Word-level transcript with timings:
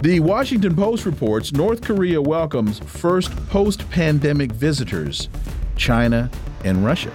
The 0.00 0.20
Washington 0.20 0.76
Post 0.76 1.06
reports 1.06 1.52
North 1.52 1.82
Korea 1.82 2.22
welcomes 2.22 2.78
first 2.78 3.34
post 3.48 3.90
pandemic 3.90 4.52
visitors, 4.52 5.28
China 5.74 6.30
and 6.64 6.84
Russia. 6.84 7.12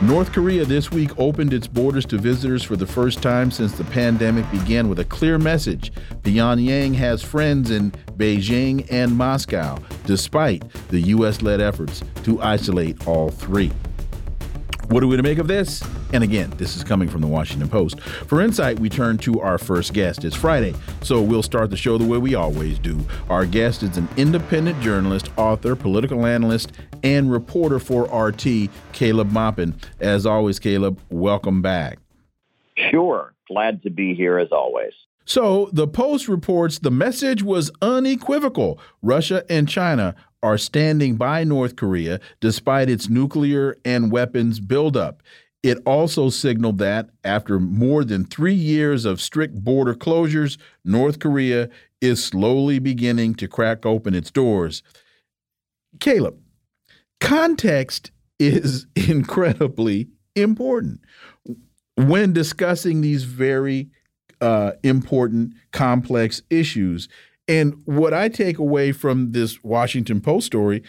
North 0.00 0.32
Korea 0.32 0.64
this 0.64 0.90
week 0.90 1.10
opened 1.18 1.52
its 1.52 1.66
borders 1.66 2.06
to 2.06 2.16
visitors 2.16 2.62
for 2.62 2.74
the 2.74 2.86
first 2.86 3.22
time 3.22 3.50
since 3.50 3.72
the 3.72 3.84
pandemic 3.84 4.50
began 4.50 4.88
with 4.88 5.00
a 5.00 5.04
clear 5.04 5.38
message. 5.38 5.92
Pyongyang 6.22 6.94
has 6.94 7.22
friends 7.22 7.70
in 7.70 7.90
Beijing 8.16 8.86
and 8.90 9.14
Moscow, 9.14 9.76
despite 10.06 10.66
the 10.88 11.00
U.S. 11.00 11.42
led 11.42 11.60
efforts 11.60 12.02
to 12.24 12.40
isolate 12.40 13.06
all 13.06 13.28
three. 13.28 13.70
What 14.88 15.02
are 15.02 15.06
we 15.06 15.16
to 15.16 15.22
make 15.22 15.38
of 15.38 15.48
this? 15.48 15.82
And 16.12 16.22
again, 16.22 16.52
this 16.58 16.76
is 16.76 16.84
coming 16.84 17.08
from 17.08 17.20
the 17.20 17.26
Washington 17.26 17.68
Post. 17.68 18.00
For 18.00 18.42
insight, 18.42 18.78
we 18.78 18.88
turn 18.90 19.16
to 19.18 19.40
our 19.40 19.56
first 19.56 19.94
guest. 19.94 20.24
It's 20.24 20.36
Friday, 20.36 20.74
so 21.02 21.22
we'll 21.22 21.42
start 21.42 21.70
the 21.70 21.76
show 21.76 21.96
the 21.96 22.04
way 22.04 22.18
we 22.18 22.34
always 22.34 22.78
do. 22.78 23.00
Our 23.30 23.46
guest 23.46 23.82
is 23.82 23.96
an 23.96 24.08
independent 24.16 24.80
journalist, 24.82 25.30
author, 25.36 25.74
political 25.74 26.26
analyst, 26.26 26.72
and 27.02 27.32
reporter 27.32 27.78
for 27.78 28.04
RT, 28.04 28.68
Caleb 28.92 29.30
Maupin. 29.30 29.74
As 30.00 30.26
always, 30.26 30.58
Caleb, 30.58 31.00
welcome 31.10 31.62
back. 31.62 31.98
Sure. 32.90 33.32
Glad 33.48 33.82
to 33.84 33.90
be 33.90 34.14
here 34.14 34.38
as 34.38 34.52
always. 34.52 34.92
So, 35.24 35.70
the 35.72 35.86
Post 35.86 36.28
reports 36.28 36.80
the 36.80 36.90
message 36.90 37.42
was 37.42 37.70
unequivocal. 37.80 38.78
Russia 39.00 39.44
and 39.48 39.68
China 39.68 40.16
are 40.42 40.58
standing 40.58 41.16
by 41.16 41.44
North 41.44 41.76
Korea 41.76 42.20
despite 42.40 42.88
its 42.90 43.08
nuclear 43.08 43.76
and 43.84 44.10
weapons 44.10 44.60
buildup. 44.60 45.22
It 45.62 45.78
also 45.86 46.28
signaled 46.28 46.78
that 46.78 47.10
after 47.22 47.60
more 47.60 48.04
than 48.04 48.24
three 48.24 48.54
years 48.54 49.04
of 49.04 49.20
strict 49.20 49.62
border 49.62 49.94
closures, 49.94 50.58
North 50.84 51.20
Korea 51.20 51.68
is 52.00 52.22
slowly 52.22 52.80
beginning 52.80 53.34
to 53.36 53.46
crack 53.46 53.86
open 53.86 54.14
its 54.14 54.30
doors. 54.30 54.82
Caleb, 56.00 56.38
context 57.20 58.10
is 58.40 58.86
incredibly 58.96 60.08
important 60.34 61.00
when 61.96 62.32
discussing 62.32 63.00
these 63.00 63.24
very 63.24 63.90
uh, 64.40 64.72
important, 64.82 65.54
complex 65.70 66.42
issues. 66.50 67.08
And 67.52 67.82
what 67.84 68.14
I 68.14 68.30
take 68.30 68.56
away 68.56 68.92
from 68.92 69.32
this 69.32 69.62
Washington 69.62 70.22
Post 70.22 70.46
story 70.46 70.82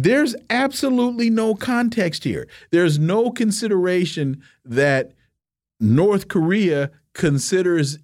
there's 0.00 0.36
absolutely 0.48 1.28
no 1.28 1.56
context 1.56 2.22
here. 2.22 2.46
There's 2.70 3.00
no 3.00 3.32
consideration 3.32 4.40
that 4.64 5.10
North 5.80 6.28
Korea 6.28 6.92
considers 7.14 7.98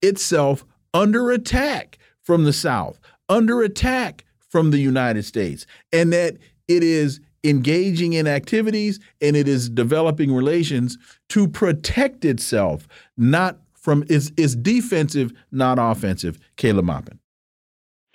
itself 0.00 0.64
under 0.94 1.32
attack 1.32 1.98
from 2.22 2.44
the 2.44 2.52
South, 2.52 3.00
under 3.28 3.62
attack 3.62 4.24
from 4.38 4.70
the 4.70 4.78
United 4.78 5.24
States, 5.24 5.66
and 5.92 6.12
that 6.12 6.36
it 6.68 6.84
is 6.84 7.20
engaging 7.42 8.12
in 8.12 8.28
activities 8.28 9.00
and 9.20 9.34
it 9.34 9.48
is 9.48 9.68
developing 9.68 10.32
relations 10.32 10.98
to 11.30 11.48
protect 11.48 12.24
itself, 12.24 12.86
not 13.16 13.58
from 13.74 14.04
is 14.08 14.30
is 14.36 14.54
defensive, 14.54 15.32
not 15.50 15.78
offensive. 15.80 16.38
Caleb 16.56 16.84
Maupin. 16.84 17.19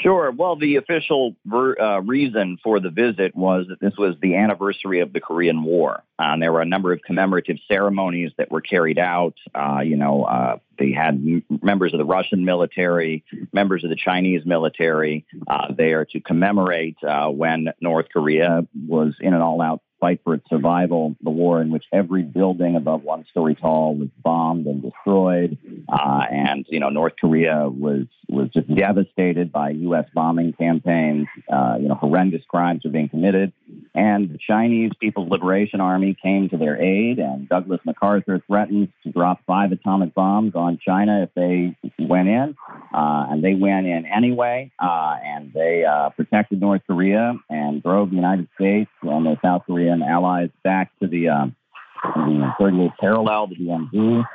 Sure. 0.02 0.30
Well, 0.32 0.58
the 0.58 0.76
official 0.76 1.36
ver- 1.46 1.80
uh, 1.80 2.00
reason 2.02 2.58
for 2.62 2.82
the 2.82 2.90
visit 2.90 3.34
was 3.34 3.68
that 3.70 3.80
this 3.80 3.94
was 3.98 4.16
the 4.22 4.36
anniversary 4.36 5.00
of 5.00 5.14
the 5.14 5.22
Korean 5.22 5.64
War. 5.64 6.04
And 6.20 6.42
there 6.42 6.52
were 6.52 6.62
a 6.62 6.66
number 6.66 6.92
of 6.92 7.02
commemorative 7.02 7.58
ceremonies 7.68 8.32
that 8.38 8.52
were 8.52 8.60
carried 8.60 9.00
out. 9.00 9.36
Uh, 9.54 9.80
you 9.86 9.96
know, 9.96 10.24
uh, 10.24 10.58
they 10.78 10.92
had 10.92 11.44
members 11.62 11.94
of 11.94 12.00
the 12.00 12.06
Russian 12.06 12.44
military, 12.44 13.24
members 13.54 13.86
of 13.86 13.90
the 13.90 13.96
Chinese 13.96 14.46
military 14.46 15.26
uh, 15.48 15.74
there 15.74 16.04
to 16.06 16.20
commemorate 16.20 16.98
uh, 17.02 17.30
when 17.30 17.70
North 17.80 18.08
Korea 18.12 18.68
was 18.88 19.16
in 19.22 19.34
an 19.34 19.42
all 19.42 19.62
out 19.62 19.82
fight 20.00 20.22
for 20.24 20.34
its 20.34 20.48
survival, 20.50 21.16
the 21.22 21.30
war 21.30 21.62
in 21.62 21.72
which 21.72 21.86
every 21.92 22.24
building 22.24 22.76
above 22.76 23.04
one 23.04 23.26
story 23.30 23.56
tall 23.56 23.96
was 23.96 24.10
bombed 24.24 24.66
and 24.68 24.82
destroyed, 24.82 25.58
uh, 25.90 26.26
and 26.32 26.66
you 26.70 26.80
know 26.80 26.90
North 26.90 27.14
Korea 27.20 27.70
was 27.70 28.06
was 28.28 28.50
just 28.50 28.74
devastated 28.74 29.52
by 29.52 29.70
U.S. 29.70 30.06
bombing 30.14 30.54
campaigns. 30.54 31.28
Uh, 31.52 31.78
you 31.80 31.88
know 31.88 31.96
horrendous 31.96 32.44
crimes 32.48 32.84
were 32.84 32.92
being 32.92 33.10
committed, 33.10 33.54
and 33.94 34.30
the 34.30 34.38
Chinese 34.38 34.92
People's 35.00 35.30
Liberation 35.30 35.82
Army 35.82 36.16
came 36.22 36.50
to 36.50 36.58
their 36.58 36.82
aid, 36.82 37.20
and 37.20 37.48
Douglas 37.48 37.82
MacArthur 37.86 38.42
threatened 38.48 38.92
to 39.04 39.12
drop 39.12 39.42
five 39.46 39.72
atomic 39.72 40.14
bombs 40.14 40.54
on 40.56 40.80
China 40.86 41.24
if 41.24 41.34
they 41.34 41.76
went 42.00 42.28
in, 42.28 42.56
uh, 42.94 43.28
and 43.30 43.44
they 43.44 43.54
went 43.54 43.88
in 43.88 44.06
anyway, 44.06 44.72
uh, 44.80 45.16
and 45.24 45.54
they 45.54 45.86
uh, 45.86 46.10
protected 46.10 46.60
North 46.62 46.82
Korea 46.88 47.34
and 47.50 47.82
drove 47.82 48.10
the 48.10 48.16
United 48.16 48.48
States 48.56 48.90
and 49.02 49.26
the 49.26 49.38
South 49.44 49.64
Korean 49.86 50.02
allies 50.02 50.50
back 50.64 50.92
to 51.00 51.08
the, 51.08 51.30
um, 51.30 51.56
the 52.04 52.54
38th 52.60 52.98
parallel, 53.00 53.48
the 53.48 53.56
DMZ. 53.56 54.26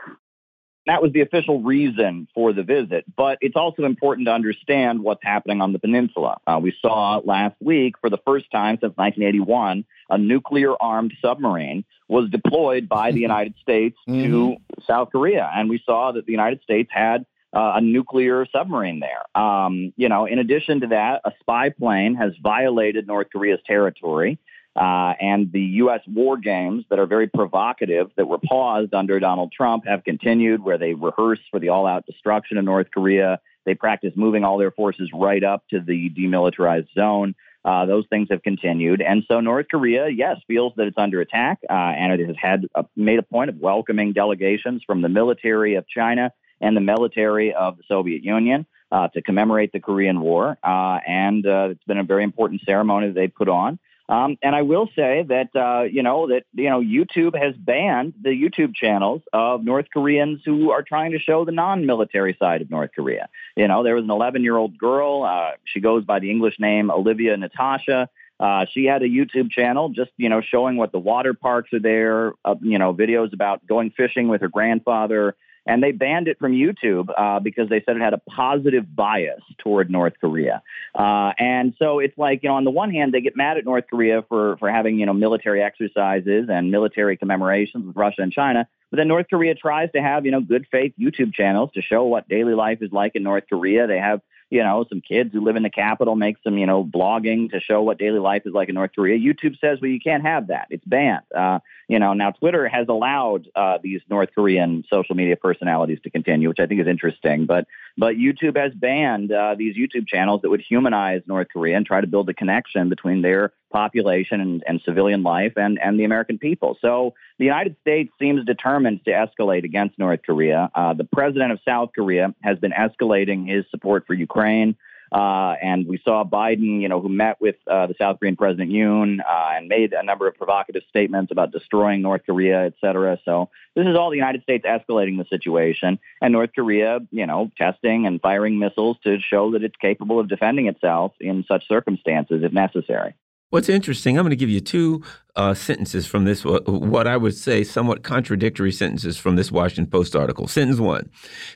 That 0.87 1.03
was 1.03 1.13
the 1.13 1.21
official 1.21 1.63
reason 1.63 2.27
for 2.35 2.53
the 2.53 2.63
visit, 2.63 3.05
but 3.15 3.39
it's 3.41 3.55
also 3.55 3.85
important 3.85 4.27
to 4.27 4.33
understand 4.33 5.03
what's 5.03 5.23
happening 5.23 5.61
on 5.61 5.73
the 5.73 5.79
peninsula. 5.79 6.39
Uh, 6.47 6.59
we 6.61 6.75
saw 6.81 7.21
last 7.25 7.55
week, 7.61 7.97
for 8.01 8.09
the 8.11 8.19
first 8.27 8.51
time 8.51 8.77
since 8.81 8.97
1981, 8.97 9.85
a 10.09 10.19
nuclear 10.19 10.75
armed 10.81 11.13
submarine 11.23 11.85
was 12.09 12.31
deployed 12.31 12.89
by 12.89 13.13
the 13.13 13.21
United 13.31 13.55
States 13.61 13.97
mm-hmm. 14.09 14.33
to 14.33 14.57
South 14.87 15.11
Korea. 15.13 15.49
And 15.55 15.69
we 15.69 15.83
saw 15.85 16.13
that 16.13 16.25
the 16.25 16.33
United 16.33 16.63
States 16.63 16.91
had 16.93 17.27
uh, 17.53 17.73
a 17.77 17.81
nuclear 17.81 18.47
submarine 18.51 19.01
there. 19.01 19.41
Um, 19.41 19.93
you 19.97 20.09
know, 20.09 20.27
in 20.27 20.39
addition 20.39 20.81
to 20.81 20.87
that, 20.89 21.21
a 21.25 21.33
spy 21.41 21.71
plane 21.71 22.15
has 22.15 22.33
violated 22.43 23.07
North 23.07 23.29
Korea's 23.31 23.61
territory. 23.67 24.39
Uh, 24.81 25.13
and 25.21 25.53
the 25.53 25.61
U.S. 25.61 26.01
war 26.07 26.39
games 26.39 26.87
that 26.89 26.99
are 26.99 27.05
very 27.05 27.27
provocative 27.27 28.11
that 28.17 28.27
were 28.27 28.39
paused 28.39 28.95
under 28.95 29.21
Donald 29.21 29.53
Trump 29.53 29.87
have 29.87 30.05
continued, 30.05 30.65
where 30.65 30.79
they 30.79 30.95
rehearse 30.95 31.41
for 31.51 31.61
the 31.61 31.69
all 31.69 31.87
out 31.87 32.07
destruction 32.07 32.57
of 32.57 32.65
North 32.65 32.87
Korea. 32.91 33.41
They 33.67 33.75
practice 33.75 34.15
moving 34.17 34.43
all 34.43 34.57
their 34.57 34.71
forces 34.71 35.11
right 35.13 35.45
up 35.45 35.65
to 35.69 35.81
the 35.81 36.09
demilitarized 36.09 36.89
zone. 36.95 37.35
Uh, 37.63 37.85
those 37.85 38.07
things 38.09 38.29
have 38.31 38.43
continued. 38.43 39.03
And 39.03 39.23
so 39.31 39.41
North 39.41 39.67
Korea, 39.71 40.09
yes, 40.09 40.39
feels 40.49 40.73
that 40.77 40.87
it's 40.87 40.97
under 40.97 41.21
attack, 41.21 41.59
uh, 41.69 41.75
and 41.75 42.19
it 42.19 42.27
has 42.27 42.37
had 42.41 42.67
a, 42.75 42.87
made 42.97 43.19
a 43.19 43.23
point 43.23 43.51
of 43.51 43.59
welcoming 43.59 44.15
delegations 44.15 44.83
from 44.87 45.03
the 45.03 45.11
military 45.11 45.75
of 45.75 45.87
China 45.89 46.33
and 46.63 46.75
the 46.75 46.81
military 46.81 47.53
of 47.53 47.77
the 47.77 47.83
Soviet 47.87 48.25
Union. 48.25 48.67
Uh, 48.93 49.07
to 49.07 49.23
commemorate 49.23 49.71
the 49.71 49.79
Korean 49.79 50.21
War, 50.21 50.59
uh, 50.65 50.99
and 51.07 51.47
uh, 51.47 51.69
it's 51.71 51.85
been 51.85 51.99
a 51.99 52.03
very 52.03 52.25
important 52.25 52.61
ceremony 52.67 53.07
that 53.07 53.15
they 53.15 53.29
put 53.29 53.49
on. 53.49 53.79
Um, 54.11 54.37
and 54.43 54.57
I 54.57 54.63
will 54.63 54.89
say 54.97 55.25
that 55.29 55.51
uh, 55.55 55.85
you 55.85 56.03
know 56.03 56.27
that 56.27 56.43
you 56.53 56.69
know 56.69 56.81
YouTube 56.81 57.41
has 57.41 57.55
banned 57.55 58.15
the 58.21 58.31
YouTube 58.31 58.75
channels 58.75 59.23
of 59.33 59.65
North 59.65 59.87
Koreans 59.93 60.41
who 60.45 60.73
are 60.73 60.83
trying 60.83 61.13
to 61.13 61.21
show 61.21 61.45
the 61.45 61.53
non-military 61.53 62.37
side 62.37 62.61
of 62.61 62.71
North 62.71 62.91
Korea. 62.95 63.29
You 63.57 63.69
know, 63.69 63.85
there 63.85 63.95
was 63.95 64.03
an 64.03 64.11
11-year-old 64.11 64.77
girl. 64.77 65.23
Uh, 65.23 65.53
she 65.65 65.79
goes 65.79 66.05
by 66.05 66.19
the 66.19 66.29
English 66.29 66.59
name 66.59 66.91
Olivia 66.91 67.37
Natasha. 67.37 68.09
Uh, 68.41 68.65
she 68.73 68.87
had 68.87 69.03
a 69.03 69.09
YouTube 69.09 69.51
channel 69.51 69.91
just, 69.91 70.11
you 70.17 70.31
know, 70.31 70.41
showing 70.41 70.77
what 70.77 70.93
the 70.93 70.99
water 70.99 71.35
parks 71.35 71.73
are 71.75 71.79
there, 71.79 72.33
uh, 72.45 72.55
you 72.63 72.79
know, 72.79 72.95
videos 72.95 73.35
about 73.35 73.65
going 73.67 73.91
fishing 73.91 74.29
with 74.29 74.41
her 74.41 74.49
grandfather, 74.49 75.37
and 75.71 75.81
they 75.81 75.93
banned 75.93 76.27
it 76.27 76.37
from 76.41 76.51
YouTube 76.51 77.09
uh, 77.17 77.39
because 77.39 77.69
they 77.69 77.81
said 77.87 77.97
it 77.97 78.03
had 78.03 78.13
a 78.13 78.19
positive 78.19 78.85
bias 78.95 79.41
toward 79.59 79.89
North 79.89 80.15
Korea. 80.21 80.63
Uh, 80.97 81.33
and 81.39 81.75
so 81.79 82.01
it's 82.01 82.19
like, 82.19 82.43
you 82.43 82.49
know, 82.49 82.57
on 82.57 82.65
the 82.65 82.73
one 82.73 82.91
hand, 82.91 83.15
they 83.15 83.21
get 83.21 83.37
mad 83.37 83.57
at 83.57 83.65
North 83.65 83.85
Korea 83.89 84.25
for, 84.29 84.57
for 84.57 84.69
having, 84.69 84.99
you 84.99 85.07
know, 85.07 85.13
military 85.13 85.63
exercises 85.63 86.49
and 86.51 86.73
military 86.73 87.17
commemorations 87.17 87.87
with 87.87 87.95
Russia 87.97 88.23
and 88.23 88.33
China. 88.33 88.67
But 88.91 88.97
then 88.97 89.07
North 89.07 89.27
Korea 89.31 89.55
tries 89.55 89.93
to 89.93 90.03
have, 90.03 90.25
you 90.27 90.33
know, 90.33 90.41
good 90.41 90.67
faith 90.73 90.93
YouTube 90.99 91.35
channels 91.35 91.71
to 91.75 91.83
show 91.83 92.05
what 92.05 92.29
daily 92.29 92.55
life 92.55 92.79
is 92.83 92.91
like 92.91 93.13
in 93.15 93.23
North 93.23 93.45
Korea. 93.49 93.87
They 93.87 93.99
have 93.99 94.23
you 94.51 94.63
know, 94.65 94.85
some 94.89 95.01
kids 95.01 95.33
who 95.33 95.41
live 95.41 95.55
in 95.55 95.63
the 95.63 95.71
capital 95.71 96.17
make 96.17 96.37
some, 96.43 96.59
you 96.59 96.67
know, 96.67 96.85
blogging 96.85 97.51
to 97.53 97.61
show 97.61 97.83
what 97.83 97.99
daily 97.99 98.19
life 98.19 98.43
is 98.45 98.53
like 98.53 98.69
in 98.69 98.75
North 98.75 98.91
Korea. 98.95 99.17
YouTube 99.17 99.59
says, 99.61 99.79
well, 99.81 99.91
you 99.91 100.01
can't 100.01 100.25
have 100.25 100.49
that. 100.49 100.67
It's 100.71 100.85
banned. 100.85 101.23
Uh, 101.35 101.61
you 101.89 102.01
know, 102.01 102.13
now 102.15 102.33
Twitter 102.33 102.69
has 102.69 102.89
allowed 102.89 103.49
uh, 103.55 103.79
these 103.83 104.01
North 104.11 104.31
Korean 104.35 104.85
social 104.91 105.15
media 105.15 105.37
personalities 105.37 106.01
to 106.03 106.11
continue, 106.11 106.49
which 106.49 106.59
I 106.59 106.67
think 106.67 106.81
is 106.81 106.89
interesting. 106.89 107.47
But 107.47 107.67
But 107.97 108.17
YouTube 108.17 108.57
has 108.57 108.73
banned 108.73 109.33
uh, 109.33 109.55
these 109.57 109.77
YouTube 109.77 110.07
channels 110.07 110.43
that 110.43 110.51
would 110.51 110.63
humanize 110.67 111.23
North 111.27 111.49
Korea 111.53 111.77
and 111.77 111.85
try 111.85 112.01
to 112.01 112.07
build 112.07 112.29
a 112.29 112.35
connection 112.35 112.89
between 112.89 113.23
their 113.23 113.53
population 113.73 114.41
and, 114.41 114.65
and 114.67 114.81
civilian 114.85 115.23
life 115.23 115.53
and, 115.57 115.79
and 115.81 115.99
the 115.99 116.05
American 116.05 116.39
people. 116.39 116.77
So 116.81 117.15
the 117.39 117.45
United 117.45 117.77
States 117.81 118.13
seems 118.19 118.45
determined 118.45 119.05
to 119.05 119.11
escalate 119.11 119.65
against 119.65 119.99
North 119.99 120.21
Korea. 120.25 120.71
Uh, 120.75 120.95
the 120.95 121.05
president 121.05 121.53
of 121.53 121.61
South 121.65 121.91
Korea 121.95 122.35
has 122.43 122.59
been 122.59 122.73
escalating 122.73 123.49
his 123.49 123.65
support 123.71 124.07
for 124.07 124.15
Ukraine. 124.15 124.77
Uh, 125.13 125.55
and 125.61 125.87
we 125.87 125.99
saw 126.05 126.25
Biden, 126.25 126.81
you 126.81 126.89
know, 126.89 127.01
who 127.01 127.09
met 127.09 127.41
with 127.41 127.57
uh, 127.67 127.87
the 127.87 127.95
South 127.99 128.21
Korean 128.21 128.37
President 128.37 128.71
Yoon 128.71 129.19
uh, 129.21 129.49
and 129.57 129.69
made 129.69 129.93
a 129.93 130.03
number 130.03 130.29
of 130.29 130.37
provocative 130.37 130.83
statements 130.89 131.33
about 131.33 131.51
destroying 131.51 132.03
North 132.03 132.23
Korea, 132.25 132.67
et 132.67 132.75
cetera. 132.81 133.19
So 133.25 133.51
this 133.75 133.87
is 133.87 133.97
all 133.97 134.11
the 134.11 134.17
United 134.17 134.43
States 134.43 134.65
escalating 134.65 135.19
the 135.19 135.27
situation, 135.29 135.99
and 136.21 136.33
North 136.33 136.51
Korea, 136.55 137.01
you 137.11 137.27
know, 137.27 137.51
testing 137.59 138.07
and 138.07 138.21
firing 138.21 138.59
missiles 138.59 138.99
to 139.05 139.19
show 139.19 139.53
that 139.53 139.65
it's 139.65 139.77
capable 139.77 140.21
of 140.21 140.29
defending 140.29 140.67
itself 140.67 141.13
in 141.21 141.45
such 141.49 141.67
circumstances 141.67 142.43
if 142.45 142.53
necessary. 142.53 143.15
What's 143.51 143.69
interesting, 143.69 144.17
I'm 144.17 144.23
going 144.23 144.31
to 144.31 144.37
give 144.37 144.49
you 144.49 144.61
two 144.61 145.03
uh, 145.35 145.55
sentences 145.55 146.07
from 146.07 146.25
this, 146.25 146.45
what 146.45 147.09
I 147.09 147.17
would 147.17 147.35
say 147.35 147.65
somewhat 147.65 148.05
contradictory 148.05 148.71
sentences 148.71 149.19
from 149.19 149.35
this 149.35 149.51
Washington 149.51 149.91
Post 149.91 150.15
article. 150.15 150.47
Sentence 150.47 150.79
one 150.79 151.11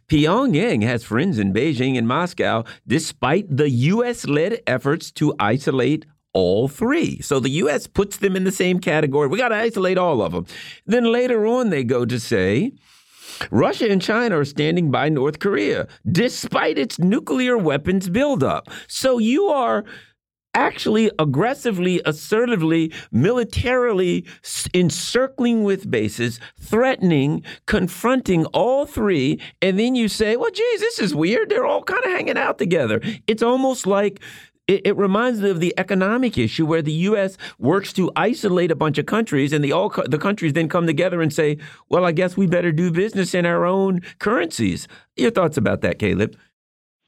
Pyongyang 0.08 0.82
has 0.82 1.04
friends 1.04 1.38
in 1.38 1.52
Beijing 1.52 1.96
and 1.96 2.08
Moscow 2.08 2.64
despite 2.84 3.56
the 3.56 3.70
U.S. 3.70 4.26
led 4.26 4.60
efforts 4.66 5.12
to 5.12 5.34
isolate 5.38 6.04
all 6.32 6.66
three. 6.66 7.20
So 7.20 7.38
the 7.38 7.50
U.S. 7.50 7.86
puts 7.86 8.16
them 8.16 8.34
in 8.34 8.42
the 8.42 8.50
same 8.50 8.80
category. 8.80 9.28
We 9.28 9.38
got 9.38 9.50
to 9.50 9.54
isolate 9.54 9.96
all 9.96 10.20
of 10.20 10.32
them. 10.32 10.46
Then 10.84 11.04
later 11.12 11.46
on, 11.46 11.70
they 11.70 11.84
go 11.84 12.04
to 12.04 12.18
say, 12.18 12.72
Russia 13.52 13.88
and 13.88 14.02
China 14.02 14.40
are 14.40 14.44
standing 14.44 14.90
by 14.90 15.08
North 15.08 15.38
Korea 15.38 15.86
despite 16.10 16.76
its 16.76 16.98
nuclear 16.98 17.56
weapons 17.56 18.08
buildup. 18.08 18.68
So 18.88 19.18
you 19.18 19.46
are 19.46 19.84
actually 20.54 21.10
aggressively, 21.18 22.00
assertively, 22.04 22.92
militarily 23.12 24.24
encircling 24.72 25.64
with 25.64 25.90
bases, 25.90 26.40
threatening, 26.58 27.42
confronting 27.66 28.46
all 28.46 28.86
three, 28.86 29.40
and 29.60 29.78
then 29.78 29.94
you 29.94 30.08
say, 30.08 30.36
well, 30.36 30.50
geez, 30.50 30.80
this 30.80 30.98
is 30.98 31.14
weird. 31.14 31.50
They're 31.50 31.66
all 31.66 31.82
kind 31.82 32.04
of 32.04 32.10
hanging 32.12 32.38
out 32.38 32.58
together. 32.58 33.00
It's 33.26 33.42
almost 33.42 33.86
like 33.86 34.20
it, 34.66 34.86
it, 34.86 34.96
reminds 34.96 35.40
me 35.40 35.50
of 35.50 35.60
the 35.60 35.74
economic 35.76 36.38
issue 36.38 36.64
where 36.64 36.80
the 36.80 36.92
U.S. 36.92 37.36
works 37.58 37.92
to 37.94 38.10
isolate 38.16 38.70
a 38.70 38.76
bunch 38.76 38.96
of 38.96 39.04
countries, 39.04 39.52
and 39.52 39.62
the 39.62 39.72
all 39.72 39.90
the 39.90 40.18
countries 40.18 40.54
then 40.54 40.70
come 40.70 40.86
together 40.86 41.20
and 41.20 41.32
say, 41.32 41.58
"Well, 41.90 42.06
I 42.06 42.12
guess 42.12 42.34
we 42.34 42.46
better 42.46 42.72
do 42.72 42.90
business 42.90 43.34
in 43.34 43.44
our 43.44 43.66
own 43.66 44.00
currencies." 44.20 44.88
Your 45.16 45.30
thoughts 45.30 45.58
about 45.58 45.82
that, 45.82 45.98
Caleb? 45.98 46.34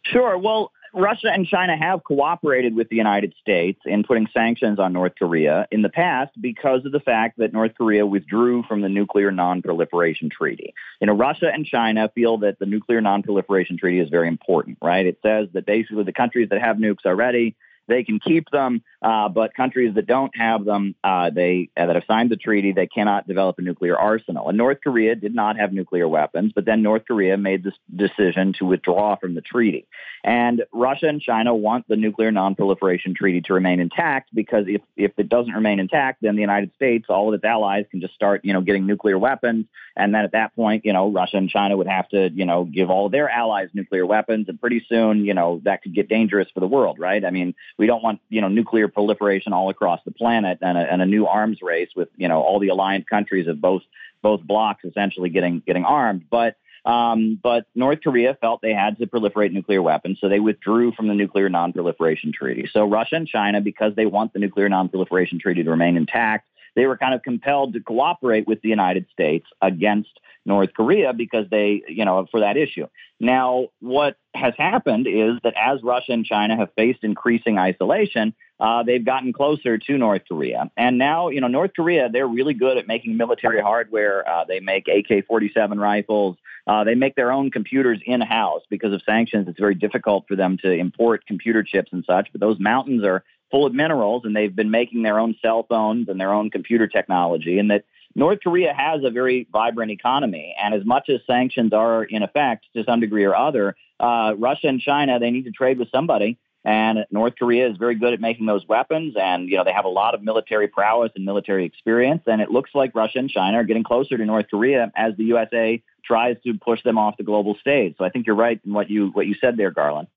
Sure. 0.05 0.37
Well, 0.39 0.71
Russia 0.97 1.31
and 1.31 1.47
China 1.47 1.77
have 1.77 2.03
cooperated 2.05 2.75
with 2.75 2.89
the 2.89 2.97
United 2.97 3.35
States 3.39 3.79
in 3.85 4.03
putting 4.03 4.27
sanctions 4.33 4.79
on 4.79 4.95
North 4.95 5.13
Korea 5.19 5.69
in 5.71 5.83
the 5.83 5.91
past 5.91 6.33
because 6.41 6.87
of 6.87 6.93
the 6.93 7.01
fact 7.01 7.39
that 7.39 7.53
North 7.53 7.73
Korea 7.77 8.07
withdrew 8.07 8.63
from 8.63 8.81
the 8.81 8.89
Nuclear 8.89 9.31
Non-Proliferation 9.31 10.31
Treaty. 10.31 10.73
You 11.03 11.07
know, 11.07 11.13
Russia 11.13 11.51
and 11.53 11.67
China 11.67 12.11
feel 12.15 12.39
that 12.39 12.59
the 12.59 12.65
Nuclear 12.65 13.03
Non-Proliferation 13.03 13.77
Treaty 13.77 14.01
is 14.01 14.09
very 14.09 14.27
important, 14.27 14.79
right? 14.81 15.05
It 15.05 15.19
says 15.23 15.49
that 15.53 15.67
basically 15.67 16.05
the 16.05 16.15
countries 16.15 16.49
that 16.49 16.63
have 16.63 16.79
nukes 16.79 17.05
already 17.05 17.57
they 17.89 18.05
can 18.05 18.19
keep 18.21 18.51
them, 18.51 18.83
uh, 19.03 19.29
but 19.29 19.55
countries 19.55 19.95
that 19.95 20.07
don't 20.07 20.37
have 20.37 20.65
them, 20.65 20.95
uh, 21.05 21.31
they 21.31 21.71
uh, 21.77 21.87
that 21.87 21.95
have 21.95 22.05
signed 22.07 22.31
the 22.31 22.37
treaty, 22.37 22.73
they 22.73 22.87
cannot 22.87 23.27
develop 23.27 23.59
a 23.59 23.63
nuclear 23.63 23.97
arsenal. 23.97 24.49
And 24.49 24.59
North 24.59 24.79
Korea 24.83 25.15
did 25.15 25.35
not 25.35 25.59
have 25.59 25.73
nuclear 25.73 26.09
weapons, 26.09 26.53
but 26.55 26.65
then 26.65 26.83
North 26.83 27.05
Korea 27.07 27.37
made 27.37 27.63
this 27.63 27.75
decision 27.95 28.55
to 28.59 28.65
withdraw 28.65 29.17
from 29.17 29.35
the 29.35 29.41
treaty. 29.41 29.87
And 30.25 30.65
Russia 30.73 31.07
and 31.09 31.21
China 31.21 31.55
want 31.55 31.87
the 31.89 31.97
nuclear 31.97 32.33
non-proliferation 32.33 33.15
treaty 33.15 33.43
to 33.43 33.55
remain 33.55 33.81
intact 33.81 34.35
because 34.35 34.65
if 34.69 34.83
if 34.97 35.13
it 35.19 35.29
doesn't 35.29 35.53
remain 35.53 35.79
intact, 35.79 36.23
then 36.23 36.35
the 36.35 36.41
United 36.41 36.73
States, 36.75 37.07
all 37.09 37.29
of 37.29 37.35
its 37.35 37.45
allies, 37.45 37.87
can 37.91 38.01
just 38.01 38.15
start 38.15 38.45
you 38.45 38.53
know 38.53 38.61
getting 38.61 38.87
nuclear 38.87 39.19
weapons, 39.19 39.67
and 39.97 40.15
then 40.15 40.25
at 40.25 40.33
that 40.33 40.55
point, 40.57 40.85
you 40.85 40.93
know, 40.93 41.11
Russia 41.11 41.37
and 41.37 41.49
China 41.49 41.77
would 41.77 41.87
have 41.87 42.09
to 42.09 42.31
you 42.31 42.45
know 42.45 42.65
give 42.65 42.91
all 42.91 43.09
their 43.09 43.29
allies 43.29 43.69
nuclear 43.75 44.05
weapons, 44.05 44.49
and 44.49 44.61
pretty 44.61 44.85
soon, 44.89 45.25
you 45.25 45.35
know, 45.35 45.61
that 45.65 45.83
could 45.83 45.95
get 45.95 46.09
dangerous 46.09 46.49
for 46.53 46.61
the 46.61 46.67
world, 46.67 46.99
right? 46.99 47.25
I 47.25 47.31
mean, 47.31 47.55
we 47.79 47.87
don't 47.87 48.03
want 48.03 48.21
you 48.29 48.41
know 48.41 48.49
nuclear 48.49 48.89
proliferation 48.89 49.53
all 49.53 49.71
across 49.71 50.01
the 50.05 50.11
planet 50.11 50.59
and 50.63 50.79
a, 50.79 50.93
and 50.93 51.03
a 51.03 51.07
new 51.07 51.27
arms 51.27 51.59
race 51.63 51.91
with 51.95 52.09
you 52.17 52.29
know 52.29 52.43
all 52.43 52.59
the 52.59 52.69
aligned 52.69 53.09
countries 53.09 53.47
of 53.47 53.61
both 53.61 53.83
both 54.23 54.43
blocks 54.43 54.85
essentially 54.85 55.31
getting 55.31 55.63
getting 55.67 55.85
armed. 55.85 56.25
But 56.31 56.57
um, 56.85 57.39
but 57.43 57.67
North 57.75 58.01
Korea 58.03 58.39
felt 58.41 58.63
they 58.63 58.73
had 58.73 58.99
to 58.99 59.07
proliferate 59.07 59.53
nuclear 59.53 59.83
weapons, 59.83 60.19
so 60.21 60.29
they 60.29 60.39
withdrew 60.39 60.93
from 60.93 61.09
the 61.09 61.15
Nuclear 61.15 61.49
Non-Proliferation 61.49 62.31
Treaty. 62.33 62.69
So 62.73 62.85
Russia 62.85 63.17
and 63.17 63.27
China, 63.27 63.61
because 63.61 63.97
they 63.97 64.07
want 64.07 64.33
the 64.33 64.39
Nuclear 64.39 64.69
Non-Proliferation 64.69 65.41
Treaty 65.41 65.65
to 65.65 65.71
remain 65.71 65.97
intact, 65.97 66.49
they 66.77 66.87
were 66.87 66.97
kind 66.97 67.15
of 67.15 67.23
compelled 67.23 67.73
to 67.73 67.81
cooperate 67.81 68.47
with 68.47 68.61
the 68.63 68.69
United 68.69 69.07
States 69.13 69.47
against 69.61 70.21
North 70.45 70.71
Korea 70.75 71.13
because 71.13 71.47
they, 71.51 71.83
you 71.89 72.05
know, 72.05 72.27
for 72.31 72.41
that 72.41 72.57
issue. 72.57 72.87
Now, 73.19 73.69
what 73.81 74.17
has 74.35 74.55
happened 74.57 75.07
is 75.09 75.39
that 75.43 75.55
as 75.57 75.83
Russia 75.83 76.13
and 76.13 76.25
China 76.25 76.57
have 76.57 76.69
faced 76.77 77.03
increasing 77.03 77.59
isolation, 77.59 78.35
uh, 78.61 78.83
they've 78.83 79.05
gotten 79.05 79.33
closer 79.33 79.79
to 79.79 79.99
North 79.99 80.23
Korea. 80.29 80.71
And 80.77 80.99
now, 80.99 81.29
you 81.29 81.41
know, 81.41 81.49
North 81.49 81.73
Korea, 81.75 82.09
they're 82.11 82.29
really 82.29 82.55
good 82.55 82.77
at 82.77 82.87
making 82.87 83.17
military 83.17 83.61
hardware. 83.61 84.29
Uh, 84.29 84.45
they 84.45 84.61
make 84.61 84.87
AK 84.87 85.27
47 85.27 85.81
rifles. 85.81 86.37
Uh, 86.67 86.85
they 86.85 86.95
make 86.95 87.15
their 87.15 87.33
own 87.33 87.51
computers 87.51 88.01
in 88.05 88.21
house 88.21 88.63
because 88.69 88.93
of 88.93 89.01
sanctions. 89.03 89.47
It's 89.49 89.59
very 89.59 89.75
difficult 89.75 90.25
for 90.27 90.37
them 90.37 90.59
to 90.63 90.71
import 90.71 91.27
computer 91.27 91.63
chips 91.63 91.91
and 91.93 92.05
such. 92.07 92.29
But 92.33 92.41
those 92.41 92.59
mountains 92.59 93.05
are 93.05 93.25
full 93.51 93.67
of 93.67 93.75
minerals, 93.75 94.23
and 94.25 94.35
they've 94.35 94.55
been 94.55 94.71
making 94.71 95.03
their 95.03 95.19
own 95.19 95.37
cell 95.41 95.65
phones 95.69 96.09
and 96.09 96.21
their 96.21 96.33
own 96.33 96.51
computer 96.51 96.87
technology. 96.87 97.59
And 97.59 97.71
that 97.71 97.85
North 98.15 98.39
Korea 98.43 98.73
has 98.73 99.05
a 99.05 99.11
very 99.11 99.47
vibrant 99.53 99.91
economy, 99.91 100.55
and 100.61 100.75
as 100.75 100.85
much 100.85 101.09
as 101.09 101.21
sanctions 101.27 101.73
are 101.73 102.03
in 102.03 102.23
effect 102.23 102.67
to 102.75 102.83
some 102.85 103.01
degree 103.01 103.25
or 103.25 103.37
other, 103.37 103.77
uh, 104.01 104.35
Russia 104.37 104.69
and 104.69 104.81
China 104.81 105.19
they 105.19 105.31
need 105.31 105.45
to 105.45 105.51
trade 105.51 105.79
with 105.79 105.91
somebody. 105.91 106.39
And 106.65 107.07
North 107.13 107.35
Korea 107.39 107.71
is 107.71 107.77
very 107.77 107.95
good 107.95 108.13
at 108.13 108.21
making 108.21 108.47
those 108.47 108.67
weapons, 108.67 109.15
and 109.17 109.49
you 109.49 109.57
know 109.57 109.63
they 109.63 109.73
have 109.73 109.85
a 109.85 109.89
lot 109.89 110.15
of 110.15 110.23
military 110.23 110.67
prowess 110.67 111.13
and 111.15 111.25
military 111.25 111.65
experience. 111.65 112.23
And 112.27 112.41
it 112.41 112.51
looks 112.51 112.71
like 112.75 112.93
Russia 112.95 113.21
and 113.21 113.31
China 113.31 113.59
are 113.59 113.65
getting 113.65 113.85
closer 113.85 114.19
to 114.19 114.25
North 114.25 114.47
Korea 114.51 114.91
as 114.97 115.15
the 115.17 115.25
USA 115.25 115.81
tries 116.05 116.37
to 116.45 116.55
push 116.55 116.83
them 116.83 116.99
off 116.99 117.19
the 117.19 117.23
global 117.23 117.55
stage. 117.61 117.95
So 117.99 118.05
I 118.05 118.09
think 118.09 118.27
you're 118.27 118.35
right 118.35 118.61
in 118.65 118.73
what 118.73 118.91
you 118.91 119.11
what 119.11 119.29
you 119.29 119.35
said 119.41 119.57
there, 119.57 119.71
Garland. 119.71 120.09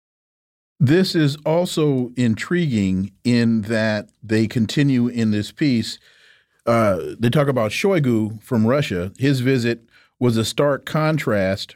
This 0.79 1.13
is 1.15 1.35
also 1.45 2.11
intriguing 2.15 3.11
in 3.23 3.63
that 3.63 4.09
they 4.23 4.47
continue 4.47 5.07
in 5.07 5.31
this 5.31 5.51
piece 5.51 5.99
uh, 6.69 7.15
they 7.19 7.31
talk 7.31 7.47
about 7.47 7.71
Shoigu 7.71 8.41
from 8.43 8.67
Russia. 8.67 9.11
His 9.17 9.39
visit 9.39 9.89
was 10.19 10.37
a 10.37 10.45
stark 10.45 10.85
contrast. 10.85 11.75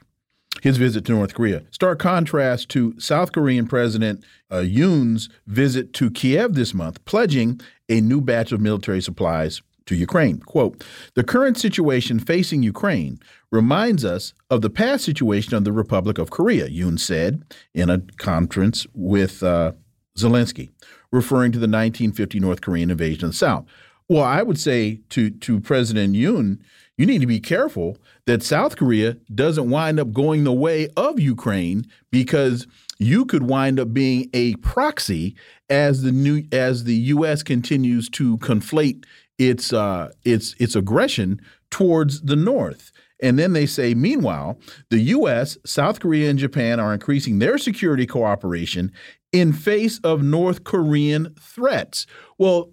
His 0.61 0.77
visit 0.77 1.03
to 1.05 1.13
North 1.13 1.33
Korea, 1.33 1.63
stark 1.71 1.97
contrast 1.97 2.69
to 2.69 2.97
South 2.99 3.31
Korean 3.31 3.67
President 3.67 4.23
uh, 4.51 4.57
Yoon's 4.57 5.27
visit 5.47 5.93
to 5.93 6.11
Kiev 6.11 6.53
this 6.53 6.75
month, 6.75 7.03
pledging 7.05 7.59
a 7.89 8.01
new 8.01 8.21
batch 8.21 8.51
of 8.51 8.61
military 8.61 9.01
supplies 9.01 9.63
to 9.87 9.95
Ukraine. 9.95 10.37
Quote, 10.37 10.85
the 11.15 11.23
current 11.23 11.57
situation 11.57 12.19
facing 12.19 12.61
Ukraine 12.61 13.19
reminds 13.53 14.03
us 14.03 14.33
of 14.49 14.63
the 14.63 14.69
past 14.69 15.05
situation 15.05 15.53
of 15.53 15.63
the 15.63 15.71
Republic 15.71 16.17
of 16.17 16.31
Korea, 16.31 16.67
Yoon 16.67 16.99
said 16.99 17.43
in 17.75 17.87
a 17.87 17.99
conference 18.17 18.87
with 18.95 19.43
uh, 19.43 19.73
Zelensky, 20.17 20.71
referring 21.11 21.51
to 21.51 21.59
the 21.59 21.67
1950 21.67 22.39
North 22.39 22.61
Korean 22.61 22.89
invasion 22.89 23.25
of 23.25 23.31
the 23.31 23.37
South. 23.37 23.65
Well, 24.09 24.23
I 24.23 24.41
would 24.41 24.59
say 24.59 25.01
to 25.09 25.29
to 25.29 25.59
President 25.59 26.15
Yoon, 26.15 26.61
you 26.97 27.05
need 27.05 27.21
to 27.21 27.27
be 27.27 27.39
careful 27.39 27.97
that 28.25 28.41
South 28.41 28.75
Korea 28.75 29.17
doesn't 29.33 29.69
wind 29.69 29.99
up 29.99 30.11
going 30.11 30.43
the 30.43 30.51
way 30.51 30.89
of 30.97 31.19
Ukraine 31.19 31.85
because 32.11 32.65
you 32.97 33.23
could 33.23 33.43
wind 33.43 33.79
up 33.79 33.93
being 33.93 34.31
a 34.33 34.55
proxy 34.57 35.35
as 35.69 36.01
the 36.01 36.11
new 36.11 36.43
as 36.51 36.85
the 36.85 36.95
U.S. 36.95 37.43
continues 37.43 38.09
to 38.09 38.39
conflate 38.39 39.05
its 39.37 39.71
uh, 39.71 40.11
its 40.23 40.55
its 40.57 40.75
aggression 40.75 41.39
towards 41.69 42.21
the 42.21 42.35
North. 42.35 42.91
And 43.23 43.39
then 43.39 43.53
they 43.53 43.65
say, 43.65 43.95
meanwhile, 43.95 44.59
the 44.89 44.99
U.S., 44.99 45.57
South 45.65 46.01
Korea, 46.01 46.29
and 46.29 46.37
Japan 46.37 46.79
are 46.79 46.93
increasing 46.93 47.39
their 47.39 47.57
security 47.57 48.05
cooperation 48.05 48.91
in 49.31 49.53
face 49.53 49.97
of 49.99 50.21
North 50.21 50.65
Korean 50.65 51.33
threats. 51.39 52.05
Well, 52.37 52.71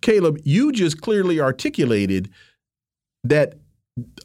Caleb, 0.00 0.38
you 0.44 0.72
just 0.72 1.02
clearly 1.02 1.40
articulated 1.40 2.30
that 3.22 3.54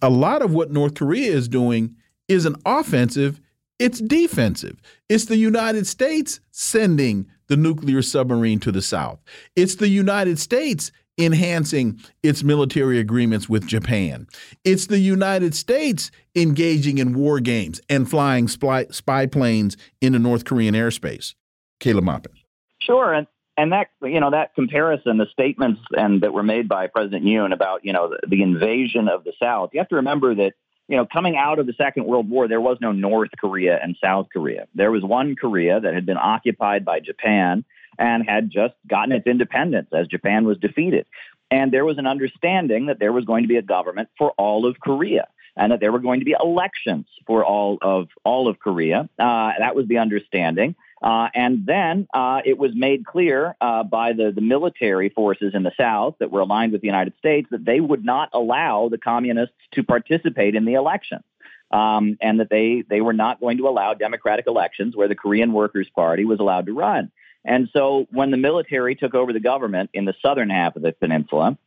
a 0.02 0.10
lot 0.10 0.42
of 0.42 0.54
what 0.54 0.72
North 0.72 0.96
Korea 0.96 1.32
is 1.32 1.50
doing 1.50 1.96
isn't 2.30 2.56
offensive, 2.66 3.42
it's 3.80 4.00
defensive. 4.00 4.80
It's 5.10 5.26
the 5.26 5.36
United 5.36 5.86
States 5.86 6.40
sending 6.52 7.28
the 7.48 7.58
nuclear 7.58 8.02
submarine 8.02 8.60
to 8.62 8.72
the 8.72 8.82
South. 8.82 9.20
It's 9.56 9.76
the 9.76 9.90
United 9.90 10.40
States 10.40 10.92
enhancing 11.18 12.00
its 12.24 12.44
military 12.44 13.00
agreements 13.00 13.48
with 13.48 13.68
Japan. 13.68 14.28
It's 14.64 14.88
the 14.88 15.00
United 15.00 15.56
States 15.56 16.12
engaging 16.36 16.98
in 16.98 17.14
war 17.14 17.40
games 17.40 17.80
and 17.90 18.10
flying 18.10 18.48
spy, 18.48 18.86
spy 18.86 19.26
planes 19.26 19.78
into 20.02 20.20
North 20.20 20.46
Korean 20.46 20.74
airspace. 20.76 21.36
Caleb 21.80 22.06
Maupin. 22.06 22.34
Sure, 22.80 23.14
and 23.14 23.28
and 23.56 23.72
that 23.72 23.88
you 24.02 24.20
know 24.20 24.32
that 24.32 24.56
comparison, 24.56 25.18
the 25.18 25.28
statements 25.32 25.82
and 25.96 26.22
that 26.22 26.34
were 26.34 26.44
made 26.44 26.68
by 26.68 26.88
President 26.88 27.26
Yoon 27.26 27.54
about 27.54 27.86
you 27.86 27.94
know 27.94 28.10
the, 28.10 28.28
the 28.28 28.42
invasion 28.42 29.08
of 29.08 29.24
the 29.24 29.34
South. 29.40 29.70
You 29.74 29.80
have 29.80 29.90
to 29.90 29.98
remember 29.98 30.34
that 30.36 30.54
you 30.88 30.98
know, 30.98 31.06
coming 31.06 31.38
out 31.38 31.60
of 31.60 31.66
the 31.66 31.74
Second 31.74 32.06
World 32.06 32.30
War, 32.30 32.48
there 32.48 32.62
was 32.62 32.78
no 32.82 32.92
North 32.92 33.30
Korea 33.40 33.80
and 33.82 33.96
South 34.04 34.28
Korea. 34.34 34.68
There 34.76 34.92
was 34.92 35.04
one 35.04 35.36
Korea 35.36 35.80
that 35.80 35.94
had 35.94 36.06
been 36.06 36.18
occupied 36.18 36.84
by 36.84 37.00
Japan 37.00 37.64
and 37.98 38.28
had 38.28 38.50
just 38.50 38.74
gotten 38.88 39.12
its 39.12 39.28
independence 39.28 39.90
as 39.94 40.08
Japan 40.08 40.46
was 40.46 40.58
defeated. 40.58 41.06
And 41.52 41.72
there 41.72 41.86
was 41.86 41.98
an 41.98 42.08
understanding 42.08 42.88
that 42.88 43.00
there 43.00 43.14
was 43.14 43.26
going 43.26 43.44
to 43.44 43.48
be 43.48 43.58
a 43.58 43.62
government 43.62 44.10
for 44.18 44.32
all 44.38 44.66
of 44.66 44.80
Korea 44.80 45.28
and 45.56 45.72
that 45.72 45.80
there 45.80 45.92
were 45.92 46.00
going 46.00 46.20
to 46.20 46.26
be 46.26 46.36
elections 46.40 47.06
for 47.28 47.46
all 47.46 47.78
of 47.82 48.08
all 48.24 48.48
of 48.48 48.60
Korea. 48.60 49.10
Uh, 49.20 49.52
that 49.60 49.76
was 49.76 49.88
the 49.88 50.00
understanding. 50.00 50.76
Uh, 51.02 51.28
and 51.36 51.66
then 51.66 52.08
uh, 52.14 52.42
it 52.46 52.58
was 52.58 52.72
made 52.74 53.06
clear 53.06 53.56
uh, 53.60 53.84
by 53.84 54.14
the, 54.14 54.32
the 54.32 54.42
military 54.42 55.10
forces 55.10 55.54
in 55.54 55.64
the 55.64 55.74
South 55.78 56.16
that 56.20 56.32
were 56.32 56.40
aligned 56.40 56.72
with 56.72 56.82
the 56.82 56.88
United 56.88 57.14
States 57.18 57.48
that 57.52 57.66
they 57.66 57.82
would 57.82 58.06
not 58.06 58.30
allow 58.32 58.88
the 58.90 58.98
communists 58.98 59.56
to 59.74 59.84
participate 59.84 60.56
in 60.56 60.64
the 60.66 60.74
elections. 60.74 61.24
Um, 61.72 62.18
and 62.22 62.40
that 62.40 62.52
they, 62.52 62.84
they 62.88 63.02
were 63.02 63.14
not 63.14 63.40
going 63.40 63.58
to 63.58 63.68
allow 63.68 63.96
democratic 63.96 64.46
elections 64.46 64.96
where 64.96 65.08
the 65.08 65.16
Korean 65.16 65.54
Workers' 65.54 65.90
Party 65.90 66.24
was 66.24 66.40
allowed 66.40 66.68
to 66.68 66.74
run. 66.74 67.12
And 67.46 67.70
so 67.74 68.08
when 68.12 68.32
the 68.32 68.38
military 68.38 68.96
took 68.96 69.16
over 69.16 69.34
the 69.34 69.40
government 69.40 69.90
in 69.94 70.06
the 70.06 70.14
southern 70.22 70.50
half 70.50 70.76
of 70.76 70.82
the 70.82 70.94
peninsula 70.94 71.58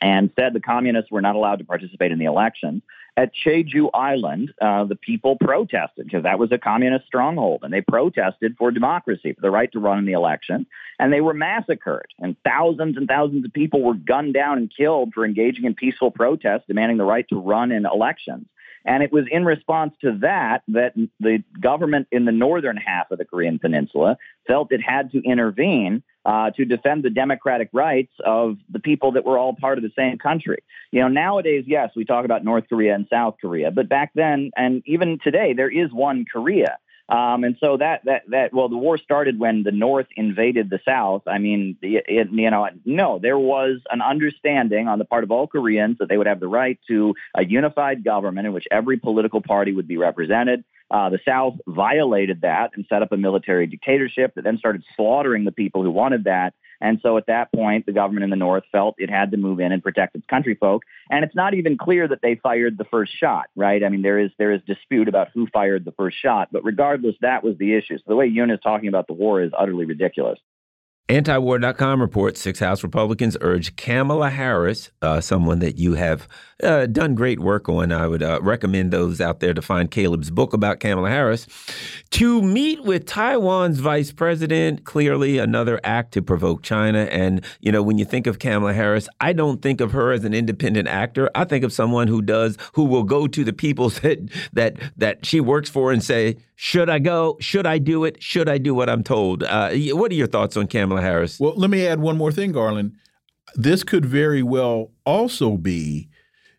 and 0.00 0.30
said 0.36 0.52
the 0.52 0.60
communists 0.60 1.10
were 1.10 1.20
not 1.20 1.36
allowed 1.36 1.60
to 1.60 1.64
participate 1.64 2.12
in 2.12 2.18
the 2.18 2.24
elections, 2.24 2.82
at 3.16 3.32
Jeju 3.34 3.90
Island, 3.92 4.54
uh, 4.60 4.84
the 4.84 4.96
people 4.96 5.36
protested 5.36 6.06
because 6.06 6.22
that 6.22 6.38
was 6.38 6.50
a 6.50 6.58
communist 6.58 7.06
stronghold, 7.06 7.60
and 7.62 7.72
they 7.72 7.82
protested 7.82 8.56
for 8.56 8.70
democracy, 8.70 9.34
for 9.34 9.40
the 9.42 9.50
right 9.50 9.70
to 9.72 9.78
run 9.78 9.98
in 9.98 10.06
the 10.06 10.12
election, 10.12 10.66
and 10.98 11.12
they 11.12 11.20
were 11.20 11.34
massacred. 11.34 12.06
And 12.18 12.36
thousands 12.42 12.96
and 12.96 13.06
thousands 13.06 13.44
of 13.44 13.52
people 13.52 13.82
were 13.82 13.94
gunned 13.94 14.32
down 14.32 14.56
and 14.56 14.72
killed 14.74 15.12
for 15.12 15.26
engaging 15.26 15.64
in 15.64 15.74
peaceful 15.74 16.10
protests 16.10 16.64
demanding 16.66 16.96
the 16.96 17.04
right 17.04 17.28
to 17.28 17.38
run 17.38 17.70
in 17.70 17.84
elections. 17.84 18.46
And 18.84 19.02
it 19.02 19.12
was 19.12 19.24
in 19.30 19.44
response 19.44 19.94
to 20.00 20.18
that 20.22 20.62
that 20.68 20.94
the 21.20 21.42
government 21.60 22.08
in 22.10 22.24
the 22.24 22.32
northern 22.32 22.76
half 22.76 23.10
of 23.10 23.18
the 23.18 23.24
Korean 23.24 23.58
Peninsula 23.58 24.16
felt 24.46 24.72
it 24.72 24.80
had 24.82 25.12
to 25.12 25.22
intervene 25.22 26.02
uh, 26.24 26.50
to 26.50 26.64
defend 26.64 27.02
the 27.02 27.10
democratic 27.10 27.68
rights 27.72 28.12
of 28.24 28.56
the 28.70 28.78
people 28.78 29.12
that 29.12 29.24
were 29.24 29.38
all 29.38 29.54
part 29.54 29.78
of 29.78 29.84
the 29.84 29.90
same 29.96 30.18
country. 30.18 30.62
You 30.92 31.00
know, 31.00 31.08
nowadays, 31.08 31.64
yes, 31.66 31.90
we 31.96 32.04
talk 32.04 32.24
about 32.24 32.44
North 32.44 32.64
Korea 32.68 32.94
and 32.94 33.06
South 33.10 33.36
Korea, 33.40 33.70
but 33.70 33.88
back 33.88 34.12
then, 34.14 34.50
and 34.56 34.82
even 34.86 35.18
today, 35.22 35.52
there 35.52 35.70
is 35.70 35.92
one 35.92 36.24
Korea. 36.30 36.78
Um, 37.12 37.44
and 37.44 37.56
so 37.60 37.76
that 37.76 38.06
that 38.06 38.22
that 38.28 38.54
well, 38.54 38.70
the 38.70 38.76
war 38.78 38.96
started 38.96 39.38
when 39.38 39.64
the 39.64 39.70
North 39.70 40.06
invaded 40.16 40.70
the 40.70 40.80
South. 40.82 41.22
I 41.26 41.36
mean, 41.36 41.76
it, 41.82 42.04
it, 42.08 42.28
you 42.32 42.50
know, 42.50 42.66
no, 42.86 43.18
there 43.18 43.38
was 43.38 43.80
an 43.90 44.00
understanding 44.00 44.88
on 44.88 44.98
the 44.98 45.04
part 45.04 45.22
of 45.22 45.30
all 45.30 45.46
Koreans 45.46 45.98
that 45.98 46.08
they 46.08 46.16
would 46.16 46.26
have 46.26 46.40
the 46.40 46.48
right 46.48 46.78
to 46.88 47.14
a 47.34 47.44
unified 47.44 48.02
government 48.02 48.46
in 48.46 48.54
which 48.54 48.64
every 48.70 48.96
political 48.96 49.42
party 49.42 49.72
would 49.72 49.86
be 49.86 49.98
represented. 49.98 50.64
Uh, 50.90 51.10
the 51.10 51.18
South 51.26 51.54
violated 51.66 52.40
that 52.42 52.70
and 52.76 52.86
set 52.88 53.02
up 53.02 53.12
a 53.12 53.16
military 53.18 53.66
dictatorship 53.66 54.34
that 54.34 54.44
then 54.44 54.56
started 54.56 54.82
slaughtering 54.96 55.44
the 55.44 55.52
people 55.52 55.82
who 55.82 55.90
wanted 55.90 56.24
that. 56.24 56.54
And 56.82 56.98
so 57.00 57.16
at 57.16 57.26
that 57.28 57.52
point, 57.52 57.86
the 57.86 57.92
government 57.92 58.24
in 58.24 58.30
the 58.30 58.36
North 58.36 58.64
felt 58.72 58.96
it 58.98 59.08
had 59.08 59.30
to 59.30 59.36
move 59.36 59.60
in 59.60 59.70
and 59.70 59.80
protect 59.80 60.16
its 60.16 60.26
country 60.26 60.56
folk. 60.56 60.82
And 61.08 61.24
it's 61.24 61.34
not 61.34 61.54
even 61.54 61.78
clear 61.78 62.08
that 62.08 62.22
they 62.22 62.34
fired 62.34 62.76
the 62.76 62.84
first 62.84 63.12
shot, 63.16 63.46
right? 63.54 63.84
I 63.84 63.88
mean, 63.88 64.02
there 64.02 64.18
is 64.18 64.32
there 64.36 64.50
is 64.50 64.60
dispute 64.66 65.06
about 65.06 65.28
who 65.32 65.46
fired 65.46 65.84
the 65.84 65.92
first 65.92 66.16
shot, 66.20 66.48
but 66.50 66.64
regardless, 66.64 67.14
that 67.20 67.44
was 67.44 67.56
the 67.56 67.74
issue. 67.74 67.98
So 67.98 68.04
the 68.08 68.16
way 68.16 68.28
Yoon 68.28 68.52
is 68.52 68.58
talking 68.62 68.88
about 68.88 69.06
the 69.06 69.12
war 69.12 69.40
is 69.40 69.52
utterly 69.56 69.84
ridiculous. 69.84 70.40
Antiwar.com 71.08 72.00
reports 72.00 72.40
six 72.40 72.60
House 72.60 72.82
Republicans 72.84 73.36
urge 73.40 73.74
Kamala 73.76 74.30
Harris, 74.30 74.90
uh, 75.02 75.20
someone 75.20 75.58
that 75.58 75.76
you 75.76 75.94
have 75.94 76.28
uh, 76.62 76.86
done 76.86 77.16
great 77.16 77.40
work 77.40 77.68
on. 77.68 77.90
I 77.90 78.06
would 78.06 78.22
uh, 78.22 78.38
recommend 78.40 78.92
those 78.92 79.20
out 79.20 79.40
there 79.40 79.52
to 79.52 79.60
find 79.60 79.90
Caleb's 79.90 80.30
book 80.30 80.52
about 80.52 80.78
Kamala 80.78 81.10
Harris, 81.10 81.46
to 82.12 82.40
meet 82.40 82.84
with 82.84 83.04
Taiwan's 83.04 83.80
vice 83.80 84.12
president. 84.12 84.84
Clearly, 84.84 85.38
another 85.38 85.80
act 85.82 86.14
to 86.14 86.22
provoke 86.22 86.62
China. 86.62 87.00
And, 87.10 87.44
you 87.60 87.72
know, 87.72 87.82
when 87.82 87.98
you 87.98 88.04
think 88.04 88.28
of 88.28 88.38
Kamala 88.38 88.72
Harris, 88.72 89.08
I 89.20 89.32
don't 89.32 89.60
think 89.60 89.80
of 89.80 89.90
her 89.92 90.12
as 90.12 90.24
an 90.24 90.32
independent 90.32 90.86
actor. 90.86 91.28
I 91.34 91.44
think 91.44 91.64
of 91.64 91.72
someone 91.72 92.06
who 92.06 92.22
does, 92.22 92.56
who 92.74 92.84
will 92.84 93.04
go 93.04 93.26
to 93.26 93.44
the 93.44 93.52
people 93.52 93.88
that, 94.02 94.18
that, 94.52 94.76
that 94.96 95.26
she 95.26 95.40
works 95.40 95.68
for 95.68 95.92
and 95.92 96.02
say, 96.02 96.36
should 96.62 96.88
I 96.88 97.00
go? 97.00 97.36
Should 97.40 97.66
I 97.66 97.78
do 97.78 98.04
it? 98.04 98.22
Should 98.22 98.48
I 98.48 98.56
do 98.56 98.72
what 98.72 98.88
I'm 98.88 99.02
told? 99.02 99.42
Uh, 99.42 99.72
what 99.94 100.12
are 100.12 100.14
your 100.14 100.28
thoughts 100.28 100.56
on 100.56 100.68
Kamala 100.68 101.02
Harris? 101.02 101.40
Well, 101.40 101.54
let 101.56 101.70
me 101.70 101.84
add 101.84 101.98
one 101.98 102.16
more 102.16 102.30
thing, 102.30 102.52
Garland. 102.52 102.94
This 103.56 103.82
could 103.82 104.06
very 104.06 104.44
well 104.44 104.92
also 105.04 105.56
be 105.56 106.08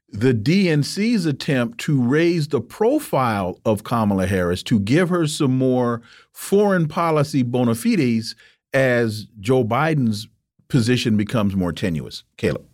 the 0.09 0.33
DNC's 0.33 1.25
attempt 1.25 1.77
to 1.85 2.01
raise 2.01 2.49
the 2.49 2.59
profile 2.59 3.57
of 3.63 3.85
Kamala 3.85 4.27
Harris 4.27 4.61
to 4.63 4.77
give 4.81 5.07
her 5.07 5.25
some 5.25 5.57
more 5.57 6.01
foreign 6.33 6.89
policy 6.89 7.41
bona 7.41 7.73
fides 7.73 8.35
as 8.73 9.27
Joe 9.39 9.63
Biden's 9.63 10.27
position 10.67 11.15
becomes 11.15 11.55
more 11.55 11.71
tenuous. 11.71 12.25
Caleb. 12.35 12.65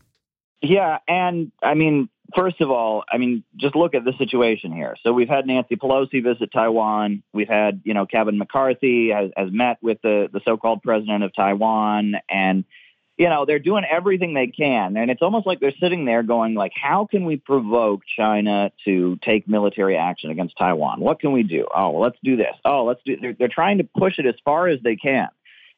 Yeah, 0.63 0.97
and 1.07 1.51
I 1.61 1.75
mean, 1.75 2.09
first 2.35 2.61
of 2.61 2.69
all, 2.69 3.03
I 3.11 3.17
mean, 3.17 3.43
just 3.55 3.75
look 3.75 3.95
at 3.95 4.03
the 4.03 4.13
situation 4.17 4.71
here. 4.71 4.95
So 5.03 5.13
we've 5.13 5.29
had 5.29 5.45
Nancy 5.47 5.75
Pelosi 5.75 6.23
visit 6.23 6.51
Taiwan. 6.51 7.23
We've 7.33 7.47
had, 7.47 7.81
you 7.83 7.93
know, 7.93 8.05
Kevin 8.05 8.37
McCarthy 8.37 9.09
has, 9.09 9.31
has 9.35 9.49
met 9.51 9.77
with 9.81 10.01
the, 10.01 10.29
the 10.31 10.41
so-called 10.45 10.81
president 10.83 11.23
of 11.23 11.33
Taiwan. 11.33 12.15
And, 12.29 12.65
you 13.17 13.29
know, 13.29 13.45
they're 13.45 13.59
doing 13.59 13.83
everything 13.89 14.33
they 14.33 14.47
can. 14.47 14.95
And 14.95 15.11
it's 15.11 15.21
almost 15.21 15.45
like 15.45 15.59
they're 15.59 15.73
sitting 15.79 16.05
there 16.05 16.23
going 16.23 16.55
like, 16.55 16.71
how 16.73 17.07
can 17.09 17.25
we 17.25 17.37
provoke 17.37 18.01
China 18.17 18.71
to 18.85 19.17
take 19.23 19.47
military 19.47 19.97
action 19.97 20.31
against 20.31 20.57
Taiwan? 20.57 21.01
What 21.01 21.19
can 21.19 21.31
we 21.31 21.43
do? 21.43 21.67
Oh, 21.75 21.91
well, 21.91 22.01
let's 22.01 22.17
do 22.23 22.37
this. 22.37 22.55
Oh, 22.63 22.85
let's 22.85 23.01
do, 23.05 23.17
they're, 23.19 23.35
they're 23.37 23.47
trying 23.47 23.79
to 23.79 23.83
push 23.83 24.19
it 24.19 24.25
as 24.25 24.35
far 24.45 24.67
as 24.67 24.79
they 24.83 24.95
can. 24.95 25.27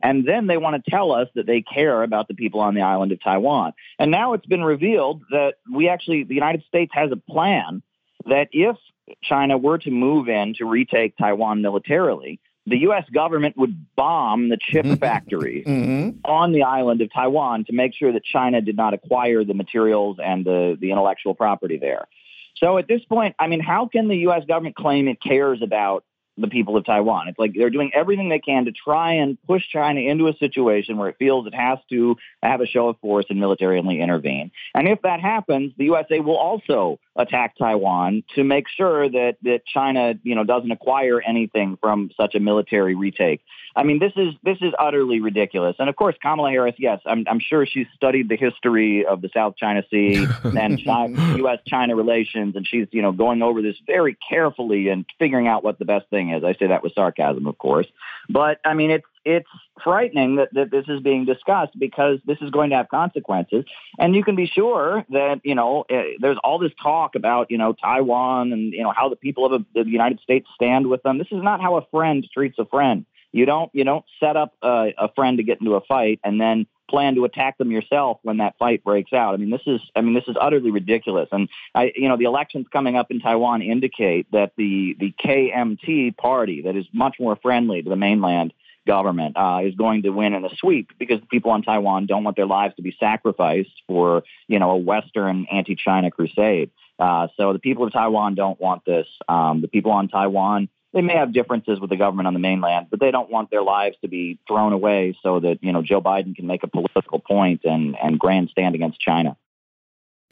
And 0.04 0.28
then 0.28 0.48
they 0.48 0.58
want 0.58 0.84
to 0.84 0.92
tell 0.92 1.12
us 1.12 1.28
that 1.36 1.46
they 1.46 1.62
care 1.62 2.04
about 2.04 2.28
the 2.28 2.34
people 2.34 2.60
on 2.60 2.74
the 2.74 2.82
island 2.82 3.12
of 3.12 3.22
Taiwan. 3.24 3.74
And 4.00 4.12
now 4.12 4.34
it's 4.34 4.46
been 4.46 4.64
revealed 4.64 5.24
that 5.32 5.56
we 5.72 5.88
actually, 5.88 6.24
the 6.24 6.36
United 6.36 6.64
States 6.64 6.92
has 6.94 7.12
a 7.12 7.18
plan 7.18 7.82
that 8.26 8.50
if 8.52 8.76
China 9.24 9.58
were 9.58 9.78
to 9.80 9.92
move 9.92 10.30
in 10.30 10.54
to 10.56 10.66
retake 10.66 11.18
Taiwan 11.18 11.62
militarily, 11.62 12.40
the 12.68 12.78
U.S. 12.80 13.06
government 13.12 13.58
would 13.58 13.86
bomb 13.96 14.50
the 14.50 14.58
chip 14.58 14.86
mm-hmm. 14.86 14.96
factories 14.96 15.66
mm-hmm. 15.68 16.20
on 16.26 16.52
the 16.52 16.64
island 16.64 17.02
of 17.02 17.12
Taiwan 17.12 17.66
to 17.66 17.74
make 17.74 17.94
sure 17.96 18.14
that 18.14 18.24
China 18.24 18.62
did 18.62 18.76
not 18.76 18.94
acquire 18.94 19.44
the 19.44 19.54
materials 19.54 20.18
and 20.24 20.46
the, 20.46 20.78
the 20.80 20.92
intellectual 20.92 21.34
property 21.34 21.78
there. 21.78 22.08
So 22.56 22.78
at 22.78 22.88
this 22.88 23.04
point, 23.06 23.36
I 23.40 23.48
mean, 23.48 23.60
how 23.60 23.88
can 23.88 24.08
the 24.08 24.18
U.S. 24.18 24.44
government 24.48 24.76
claim 24.76 25.08
it 25.08 25.22
cares 25.22 25.62
about 25.64 26.06
the 26.42 26.48
people 26.48 26.78
of 26.78 26.86
Taiwan. 26.86 27.28
It's 27.28 27.40
like 27.40 27.54
they're 27.56 27.70
doing 27.70 27.92
everything 27.94 28.30
they 28.30 28.40
can 28.40 28.66
to 28.66 28.72
try 28.72 29.14
and 29.14 29.38
push 29.48 29.64
China 29.68 30.00
into 30.00 30.28
a 30.28 30.36
situation 30.38 30.98
where 30.98 31.10
it 31.10 31.18
feels 31.18 31.48
it 31.48 31.54
has 31.54 31.80
to 31.90 32.16
have 32.44 32.62
a 32.62 32.66
show 32.66 32.90
of 32.90 33.00
force 33.00 33.26
and 33.30 33.40
militarily 33.40 34.02
intervene. 34.02 34.52
And 34.74 34.88
if 34.88 35.02
that 35.04 35.22
happens, 35.22 35.74
the 35.78 35.86
USA 35.86 36.20
will 36.20 36.38
also 36.38 37.00
attack 37.16 37.58
Taiwan 37.58 38.24
to 38.36 38.44
make 38.44 38.66
sure 38.70 39.10
that 39.10 39.36
that 39.44 39.66
China, 39.66 40.14
you 40.24 40.36
know, 40.36 40.44
doesn't 40.44 40.72
acquire 40.72 41.22
anything 41.22 41.78
from 41.82 42.10
such 42.20 42.36
a 42.36 42.40
military 42.40 42.96
retake. 42.96 43.42
I 43.76 43.84
mean, 43.84 44.00
this 44.00 44.14
is 44.16 44.34
this 44.44 44.58
is 44.62 44.74
utterly 44.80 45.20
ridiculous. 45.20 45.76
And 45.80 45.90
of 45.90 45.96
course, 45.96 46.16
Kamala 46.22 46.50
Harris, 46.50 46.76
yes, 46.78 47.00
I'm, 47.06 47.26
I'm 47.28 47.40
sure 47.40 47.66
she's 47.66 47.88
studied 47.96 48.30
the 48.30 48.38
history 48.38 49.06
of 49.06 49.22
the 49.22 49.30
South 49.34 49.56
China 49.58 49.84
Sea 49.90 50.26
and 50.44 50.80
U.S.-China 50.80 51.96
relations, 51.96 52.56
and 52.56 52.68
she's 52.68 52.88
you 52.92 53.02
know 53.02 53.12
going 53.12 53.42
over 53.42 53.62
this 53.62 53.76
very 53.86 54.18
carefully 54.30 54.90
and 54.90 55.06
figuring 55.20 55.48
out 55.48 55.64
what 55.64 55.80
the 55.80 55.86
best 55.86 56.10
thing 56.10 56.32
is. 56.32 56.44
I 56.44 56.54
say 56.54 56.68
that 56.68 56.84
with 56.84 56.94
sarcasm, 56.94 57.46
of 57.46 57.58
course, 57.58 57.88
but 58.30 58.60
I 58.64 58.74
mean 58.74 58.92
it's 58.92 59.06
it's 59.26 59.50
frightening 59.84 60.38
that, 60.38 60.50
that 60.54 60.72
this 60.72 60.86
is 60.88 61.02
being 61.02 61.26
discussed 61.26 61.78
because 61.78 62.20
this 62.26 62.38
is 62.42 62.50
going 62.50 62.70
to 62.72 62.76
have 62.76 62.90
consequences. 62.90 63.66
And 64.00 64.16
you 64.16 64.24
can 64.24 64.36
be 64.36 64.46
sure 64.46 65.06
that, 65.10 65.42
you 65.44 65.56
know, 65.56 65.86
eh, 65.90 66.04
there's 66.20 66.38
all 66.44 66.60
this 66.60 66.72
talk 66.82 67.16
about, 67.16 67.52
you 67.52 67.58
know, 67.58 67.74
Taiwan 67.74 68.52
and, 68.54 68.74
you 68.74 68.84
know, 68.84 68.94
how 68.96 69.10
the 69.10 69.16
people 69.16 69.54
of 69.54 69.66
the 69.74 69.86
United 69.86 70.20
States 70.22 70.48
stand 70.56 70.88
with 70.88 71.04
them. 71.04 71.18
This 71.18 71.32
is 71.32 71.44
not 71.44 71.62
how 71.62 71.78
a 71.78 71.86
friend 71.92 72.28
treats 72.34 72.58
a 72.60 72.66
friend. 72.66 73.06
You 73.32 73.46
don't 73.46 73.72
you 73.74 73.84
don't 73.84 74.04
set 74.20 74.36
up 74.36 74.54
a, 74.62 74.94
a 74.98 75.14
friend 75.14 75.38
to 75.38 75.44
get 75.44 75.62
into 75.62 75.76
a 75.76 75.82
fight 75.82 76.20
and 76.24 76.40
then 76.40 76.68
plan 76.90 77.16
to 77.16 77.24
attack 77.24 77.58
them 77.58 77.72
yourself 77.72 78.20
when 78.24 78.38
that 78.38 78.58
fight 78.60 78.84
breaks 78.84 79.14
out. 79.14 79.34
I 79.34 79.38
mean, 79.38 79.50
this 79.50 79.62
is 79.66 79.80
I 79.96 80.02
mean 80.02 80.14
this 80.14 80.26
is 80.28 80.36
utterly 80.40 80.72
ridiculous. 80.72 81.30
And 81.32 81.48
I 81.74 81.94
you 81.96 82.10
know 82.10 82.18
the 82.18 82.26
elections 82.26 82.68
coming 82.72 82.98
up 82.98 83.10
in 83.10 83.22
Taiwan 83.22 83.62
indicate 83.62 84.28
that 84.32 84.52
the 84.58 84.98
the 85.00 85.14
KMT 85.24 86.18
party 86.18 86.64
that 86.64 86.76
is 86.76 86.86
much 86.94 87.16
more 87.20 87.38
friendly 87.38 87.82
to 87.82 87.90
the 87.90 87.96
mainland 87.96 88.54
government 88.88 89.38
uh, 89.38 89.60
is 89.64 89.76
going 89.76 90.04
to 90.04 90.10
win 90.10 90.34
in 90.34 90.44
a 90.44 90.50
sweep 90.58 90.90
because 90.98 91.20
the 91.20 91.28
people 91.28 91.52
on 91.52 91.62
Taiwan 91.62 92.06
don't 92.06 92.24
want 92.24 92.36
their 92.36 92.46
lives 92.46 92.76
to 92.76 92.82
be 92.82 92.96
sacrificed 93.00 93.82
for, 93.88 94.24
you 94.48 94.60
know, 94.60 94.72
a 94.72 94.78
Western 94.78 95.46
anti-China 95.52 96.12
crusade. 96.12 96.72
Uh, 97.00 97.28
so 97.38 97.54
the 97.54 97.60
people 97.60 97.86
of 97.86 97.94
Taiwan 97.94 98.36
don't 98.36 98.60
want 98.60 98.86
this. 98.86 99.08
Um, 99.28 99.62
the 99.62 99.68
people 99.68 99.92
on 99.92 100.08
Taiwan, 100.08 100.70
they 100.94 101.02
may 101.02 101.16
have 101.16 101.34
differences 101.34 101.80
with 101.80 101.90
the 101.90 101.96
government 101.96 102.28
on 102.28 102.34
the 102.34 102.40
mainland, 102.40 102.88
but 102.90 103.00
they 103.00 103.12
don't 103.12 103.30
want 103.30 103.50
their 103.50 103.64
lives 103.64 103.96
to 104.02 104.08
be 104.08 104.40
thrown 104.48 104.74
away 104.74 105.18
so 105.24 105.40
that, 105.40 105.60
you 105.62 105.72
know, 105.72 105.82
Joe 105.82 106.02
Biden 106.02 106.36
can 106.36 106.48
make 106.48 106.64
a 106.64 106.68
political 106.68 107.20
point 107.20 107.62
and, 107.64 107.96
and 108.02 108.20
grandstand 108.20 108.76
against 108.76 109.00
China. 109.00 109.38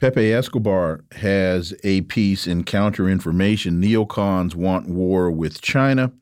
Pepe 0.00 0.32
Escobar 0.32 1.04
has 1.12 1.74
a 1.84 2.00
piece 2.02 2.46
in 2.46 2.64
Counter 2.64 3.08
Information. 3.08 3.82
Neocons 3.82 4.54
want 4.54 4.88
war 4.88 5.30
with 5.30 5.60
China 5.60 6.12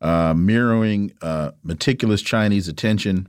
uh, 0.00 0.34
mirroring 0.36 1.12
uh, 1.22 1.52
meticulous 1.62 2.22
Chinese 2.22 2.68
attention 2.68 3.28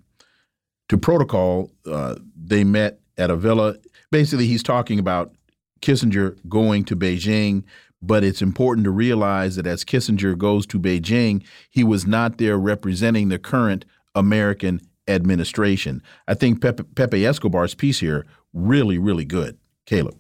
to 0.90 0.98
protocol. 0.98 1.72
Uh, 1.86 2.16
they 2.36 2.64
met 2.64 3.00
at 3.18 3.30
a 3.30 3.36
villa. 3.36 3.76
Basically, 4.12 4.48
he's 4.48 4.64
talking 4.64 5.00
about 5.00 5.34
Kissinger 5.82 6.38
going 6.48 6.86
to 6.86 6.96
Beijing, 6.96 7.64
but 8.02 8.24
it's 8.24 8.42
important 8.42 8.86
to 8.86 8.92
realize 8.92 9.56
that 9.56 9.68
as 9.68 9.84
Kissinger 9.84 10.38
goes 10.38 10.66
to 10.68 10.80
Beijing, 10.80 11.44
he 11.70 11.84
was 11.84 12.06
not 12.06 12.38
there 12.38 12.58
representing 12.58 13.30
the 13.30 13.40
current 13.40 13.86
American 14.16 14.82
administration. 15.08 16.02
I 16.28 16.34
think 16.34 16.62
Pepe, 16.62 16.84
Pepe 16.96 17.26
Escobar's 17.26 17.76
piece 17.76 18.00
here 18.00 18.26
really, 18.54 18.98
really 18.98 19.26
good. 19.26 19.58
Caleb. 19.86 20.16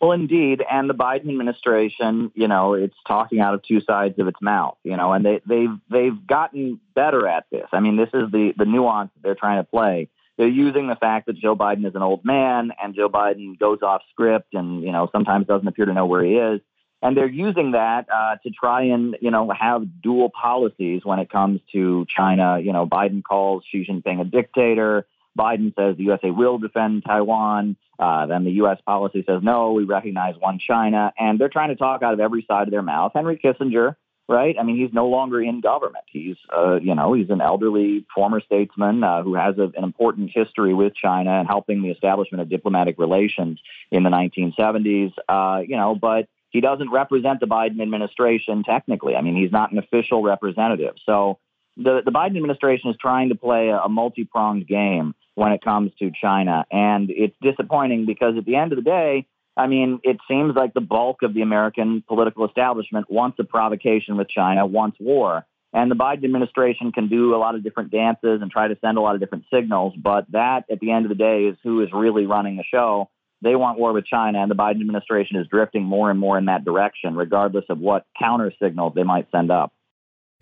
Well, 0.00 0.12
indeed, 0.12 0.62
and 0.70 0.88
the 0.88 0.94
Biden 0.94 1.28
administration, 1.28 2.30
you 2.34 2.46
know, 2.46 2.74
it's 2.74 2.94
talking 3.06 3.40
out 3.40 3.54
of 3.54 3.62
two 3.64 3.80
sides 3.80 4.18
of 4.20 4.28
its 4.28 4.40
mouth, 4.40 4.76
you 4.84 4.96
know, 4.96 5.12
and 5.12 5.24
they, 5.24 5.40
they've 5.44 5.76
they've 5.90 6.26
gotten 6.26 6.78
better 6.94 7.26
at 7.26 7.46
this. 7.50 7.66
I 7.72 7.80
mean, 7.80 7.96
this 7.96 8.10
is 8.14 8.30
the 8.30 8.52
the 8.56 8.64
nuance 8.64 9.10
they're 9.22 9.34
trying 9.34 9.58
to 9.58 9.64
play. 9.64 10.08
They're 10.36 10.46
using 10.46 10.86
the 10.86 10.94
fact 10.94 11.26
that 11.26 11.36
Joe 11.36 11.56
Biden 11.56 11.84
is 11.84 11.96
an 11.96 12.02
old 12.02 12.24
man 12.24 12.70
and 12.80 12.94
Joe 12.94 13.08
Biden 13.08 13.58
goes 13.58 13.78
off 13.82 14.02
script 14.12 14.54
and 14.54 14.82
you 14.82 14.92
know 14.92 15.08
sometimes 15.10 15.48
doesn't 15.48 15.66
appear 15.66 15.86
to 15.86 15.94
know 15.94 16.06
where 16.06 16.22
he 16.22 16.34
is, 16.34 16.60
and 17.02 17.16
they're 17.16 17.26
using 17.26 17.72
that 17.72 18.06
uh, 18.14 18.36
to 18.44 18.50
try 18.50 18.84
and 18.84 19.16
you 19.20 19.32
know 19.32 19.50
have 19.50 20.00
dual 20.00 20.30
policies 20.30 21.00
when 21.04 21.18
it 21.18 21.28
comes 21.28 21.60
to 21.72 22.06
China. 22.14 22.60
You 22.60 22.72
know, 22.72 22.86
Biden 22.86 23.24
calls 23.24 23.64
Xi 23.68 23.84
Jinping 23.84 24.20
a 24.20 24.24
dictator. 24.24 25.06
Biden 25.36 25.74
says 25.74 25.96
the 25.96 26.04
USA 26.04 26.30
will 26.30 26.58
defend 26.58 27.02
Taiwan. 27.04 27.76
Uh, 27.98 28.26
then 28.26 28.44
the 28.44 28.52
U.S. 28.52 28.78
policy 28.86 29.24
says, 29.26 29.40
no, 29.42 29.72
we 29.72 29.84
recognize 29.84 30.34
one 30.38 30.58
China. 30.58 31.12
And 31.18 31.38
they're 31.38 31.48
trying 31.48 31.70
to 31.70 31.76
talk 31.76 32.02
out 32.02 32.14
of 32.14 32.20
every 32.20 32.44
side 32.48 32.68
of 32.68 32.70
their 32.70 32.82
mouth. 32.82 33.12
Henry 33.14 33.38
Kissinger, 33.42 33.96
right? 34.28 34.56
I 34.58 34.62
mean, 34.62 34.76
he's 34.76 34.92
no 34.92 35.08
longer 35.08 35.40
in 35.42 35.60
government. 35.60 36.04
He's, 36.06 36.36
uh, 36.54 36.78
you 36.80 36.94
know, 36.94 37.14
he's 37.14 37.30
an 37.30 37.40
elderly 37.40 38.06
former 38.14 38.40
statesman 38.40 39.02
uh, 39.02 39.22
who 39.22 39.34
has 39.34 39.58
a, 39.58 39.72
an 39.76 39.84
important 39.84 40.30
history 40.32 40.74
with 40.74 40.94
China 40.94 41.30
and 41.30 41.48
helping 41.48 41.82
the 41.82 41.90
establishment 41.90 42.42
of 42.42 42.48
diplomatic 42.48 42.98
relations 42.98 43.60
in 43.90 44.02
the 44.02 44.10
1970s, 44.10 45.12
uh, 45.28 45.62
you 45.66 45.76
know, 45.76 45.94
but 45.94 46.28
he 46.50 46.60
doesn't 46.60 46.90
represent 46.90 47.40
the 47.40 47.46
Biden 47.46 47.80
administration 47.80 48.62
technically. 48.64 49.16
I 49.16 49.22
mean, 49.22 49.36
he's 49.36 49.52
not 49.52 49.72
an 49.72 49.78
official 49.78 50.22
representative. 50.22 50.94
So 51.04 51.38
the, 51.78 52.02
the 52.04 52.10
Biden 52.10 52.36
administration 52.36 52.90
is 52.90 52.96
trying 53.00 53.28
to 53.28 53.34
play 53.34 53.68
a, 53.68 53.78
a 53.78 53.88
multi 53.88 54.24
pronged 54.24 54.66
game 54.66 55.14
when 55.34 55.52
it 55.52 55.62
comes 55.62 55.92
to 56.00 56.10
China. 56.20 56.66
And 56.70 57.10
it's 57.10 57.36
disappointing 57.40 58.04
because 58.06 58.34
at 58.36 58.44
the 58.44 58.56
end 58.56 58.72
of 58.72 58.76
the 58.76 58.82
day, 58.82 59.26
I 59.56 59.66
mean, 59.68 60.00
it 60.02 60.18
seems 60.28 60.54
like 60.54 60.74
the 60.74 60.80
bulk 60.80 61.22
of 61.22 61.34
the 61.34 61.42
American 61.42 62.02
political 62.06 62.46
establishment 62.46 63.10
wants 63.10 63.38
a 63.40 63.44
provocation 63.44 64.16
with 64.16 64.28
China, 64.28 64.66
wants 64.66 64.98
war. 65.00 65.46
And 65.72 65.90
the 65.90 65.96
Biden 65.96 66.24
administration 66.24 66.92
can 66.92 67.08
do 67.08 67.34
a 67.34 67.38
lot 67.38 67.54
of 67.54 67.62
different 67.62 67.90
dances 67.90 68.40
and 68.40 68.50
try 68.50 68.68
to 68.68 68.76
send 68.80 68.98
a 68.98 69.00
lot 69.00 69.14
of 69.14 69.20
different 69.20 69.44
signals. 69.52 69.94
But 69.96 70.26
that, 70.32 70.64
at 70.70 70.80
the 70.80 70.90
end 70.90 71.04
of 71.04 71.10
the 71.10 71.14
day, 71.14 71.44
is 71.44 71.56
who 71.62 71.82
is 71.82 71.90
really 71.92 72.26
running 72.26 72.56
the 72.56 72.64
show. 72.64 73.10
They 73.42 73.54
want 73.54 73.78
war 73.78 73.92
with 73.92 74.06
China, 74.06 74.40
and 74.40 74.50
the 74.50 74.56
Biden 74.56 74.80
administration 74.80 75.36
is 75.36 75.46
drifting 75.46 75.84
more 75.84 76.10
and 76.10 76.18
more 76.18 76.38
in 76.38 76.46
that 76.46 76.64
direction, 76.64 77.14
regardless 77.14 77.66
of 77.68 77.78
what 77.78 78.06
counter 78.18 78.52
signals 78.60 78.94
they 78.96 79.04
might 79.04 79.28
send 79.30 79.50
up. 79.50 79.72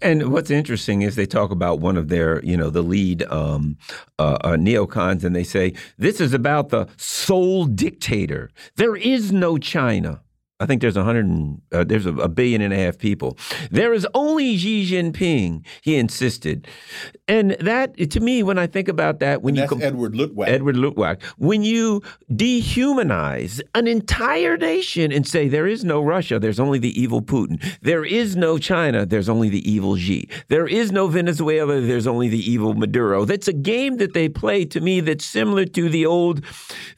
And 0.03 0.31
what's 0.31 0.51
interesting 0.51 1.03
is 1.03 1.17
they 1.17 1.27
talk 1.27 1.51
about 1.51 1.81
one 1.81 1.97
of 1.97 2.09
their, 2.09 2.45
you 2.45 2.57
know, 2.57 2.69
the 2.69 2.83
lead 2.83 3.23
um, 3.25 3.79
uh, 4.19 4.37
uh, 4.43 4.51
neocons, 4.51 5.25
and 5.25 5.35
they 5.35 5.45
say 5.45 5.73
this 5.97 6.21
is 6.21 6.35
about 6.35 6.69
the 6.69 6.87
sole 6.99 7.65
dictator. 7.65 8.51
There 8.77 8.97
is 8.97 9.33
no 9.33 9.57
China. 9.57 10.21
I 10.59 10.65
think 10.65 10.81
there's 10.81 10.97
a 10.97 11.05
hundred, 11.05 11.61
uh, 11.71 11.85
there's 11.85 12.07
a, 12.07 12.15
a, 12.15 12.29
billion 12.29 12.63
and 12.63 12.73
a 12.73 12.77
half 12.79 12.97
people. 12.97 13.37
There 13.71 13.93
is 13.93 14.07
only 14.15 14.57
Xi 14.57 14.91
Jinping. 14.91 15.67
He 15.83 15.97
insisted, 15.97 16.67
and 17.29 17.51
that 17.61 17.97
to 18.11 18.21
me, 18.21 18.43
when 18.43 18.59
I 18.59 18.67
think 18.67 18.89
about 18.89 19.21
that, 19.21 19.43
when 19.43 19.59
and 19.59 19.71
you 19.71 19.83
Edward 19.83 20.15
Luttwak, 20.15 20.49
Edward 20.49 20.77
Luttwak, 20.77 21.23
when 21.37 21.63
you 21.63 22.01
dehumanize 22.33 23.61
an 23.75 23.87
entire 23.87 24.57
nation 24.57 25.13
and 25.13 25.27
say 25.29 25.47
there 25.47 25.67
is 25.67 25.85
no 25.85 26.01
Russia, 26.01 26.39
there's 26.39 26.59
only 26.59 26.79
the 26.79 26.99
evil 26.99 27.21
Putin. 27.21 27.63
There 27.83 28.05
is 28.05 28.35
no 28.35 28.57
China, 28.57 29.05
there's 29.05 29.29
only 29.29 29.51
the 29.51 29.71
evil 29.71 29.97
Xi. 29.97 30.27
There 30.49 30.67
is 30.67 30.91
no 30.91 31.07
Venezuela, 31.09 31.83
there's 31.83 32.07
only 32.07 32.29
the 32.29 32.51
evil 32.51 32.73
Maduro. 32.73 33.27
That's 33.27 33.49
a 33.49 33.53
game 33.53 33.99
that 33.99 34.15
they 34.15 34.31
play 34.31 34.65
to 34.67 34.81
me 34.81 35.01
that's 35.01 35.27
similar 35.27 35.67
to 35.67 35.91
the 35.91 36.07
old. 36.07 36.43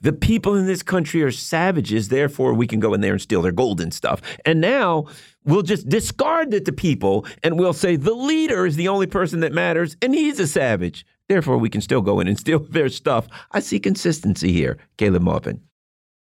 The 0.01 0.13
people 0.13 0.55
in 0.55 0.67
this 0.67 0.85
country 0.85 1.25
are 1.25 1.33
savages, 1.33 2.09
therefore 2.09 2.55
we 2.55 2.69
can 2.69 2.79
go 2.79 2.95
in 2.95 3.01
there 3.01 3.15
and 3.15 3.21
steal 3.21 3.48
golden 3.53 3.91
stuff. 3.91 4.21
And 4.45 4.61
now 4.61 5.07
we'll 5.45 5.63
just 5.63 5.89
discard 5.89 6.53
it 6.55 6.65
to 6.67 6.73
people 6.73 7.27
and 7.43 7.59
we'll 7.59 7.73
say 7.73 7.97
the 7.97 8.15
leader 8.15 8.67
is 8.67 8.77
the 8.77 8.89
only 8.89 9.07
person 9.07 9.41
that 9.41 9.53
matters 9.53 9.97
and 10.03 10.15
he's 10.15 10.39
a 10.41 10.47
savage. 10.47 11.05
Therefore, 11.29 11.59
we 11.59 11.69
can 11.69 11.81
still 11.81 12.01
go 12.01 12.21
in 12.21 12.29
and 12.29 12.39
steal 12.39 12.59
their 12.71 12.89
stuff. 12.89 13.29
I 13.53 13.61
see 13.61 13.79
consistency 13.79 14.53
here, 14.53 14.79
Caleb 14.97 15.23
Maupin. 15.23 15.61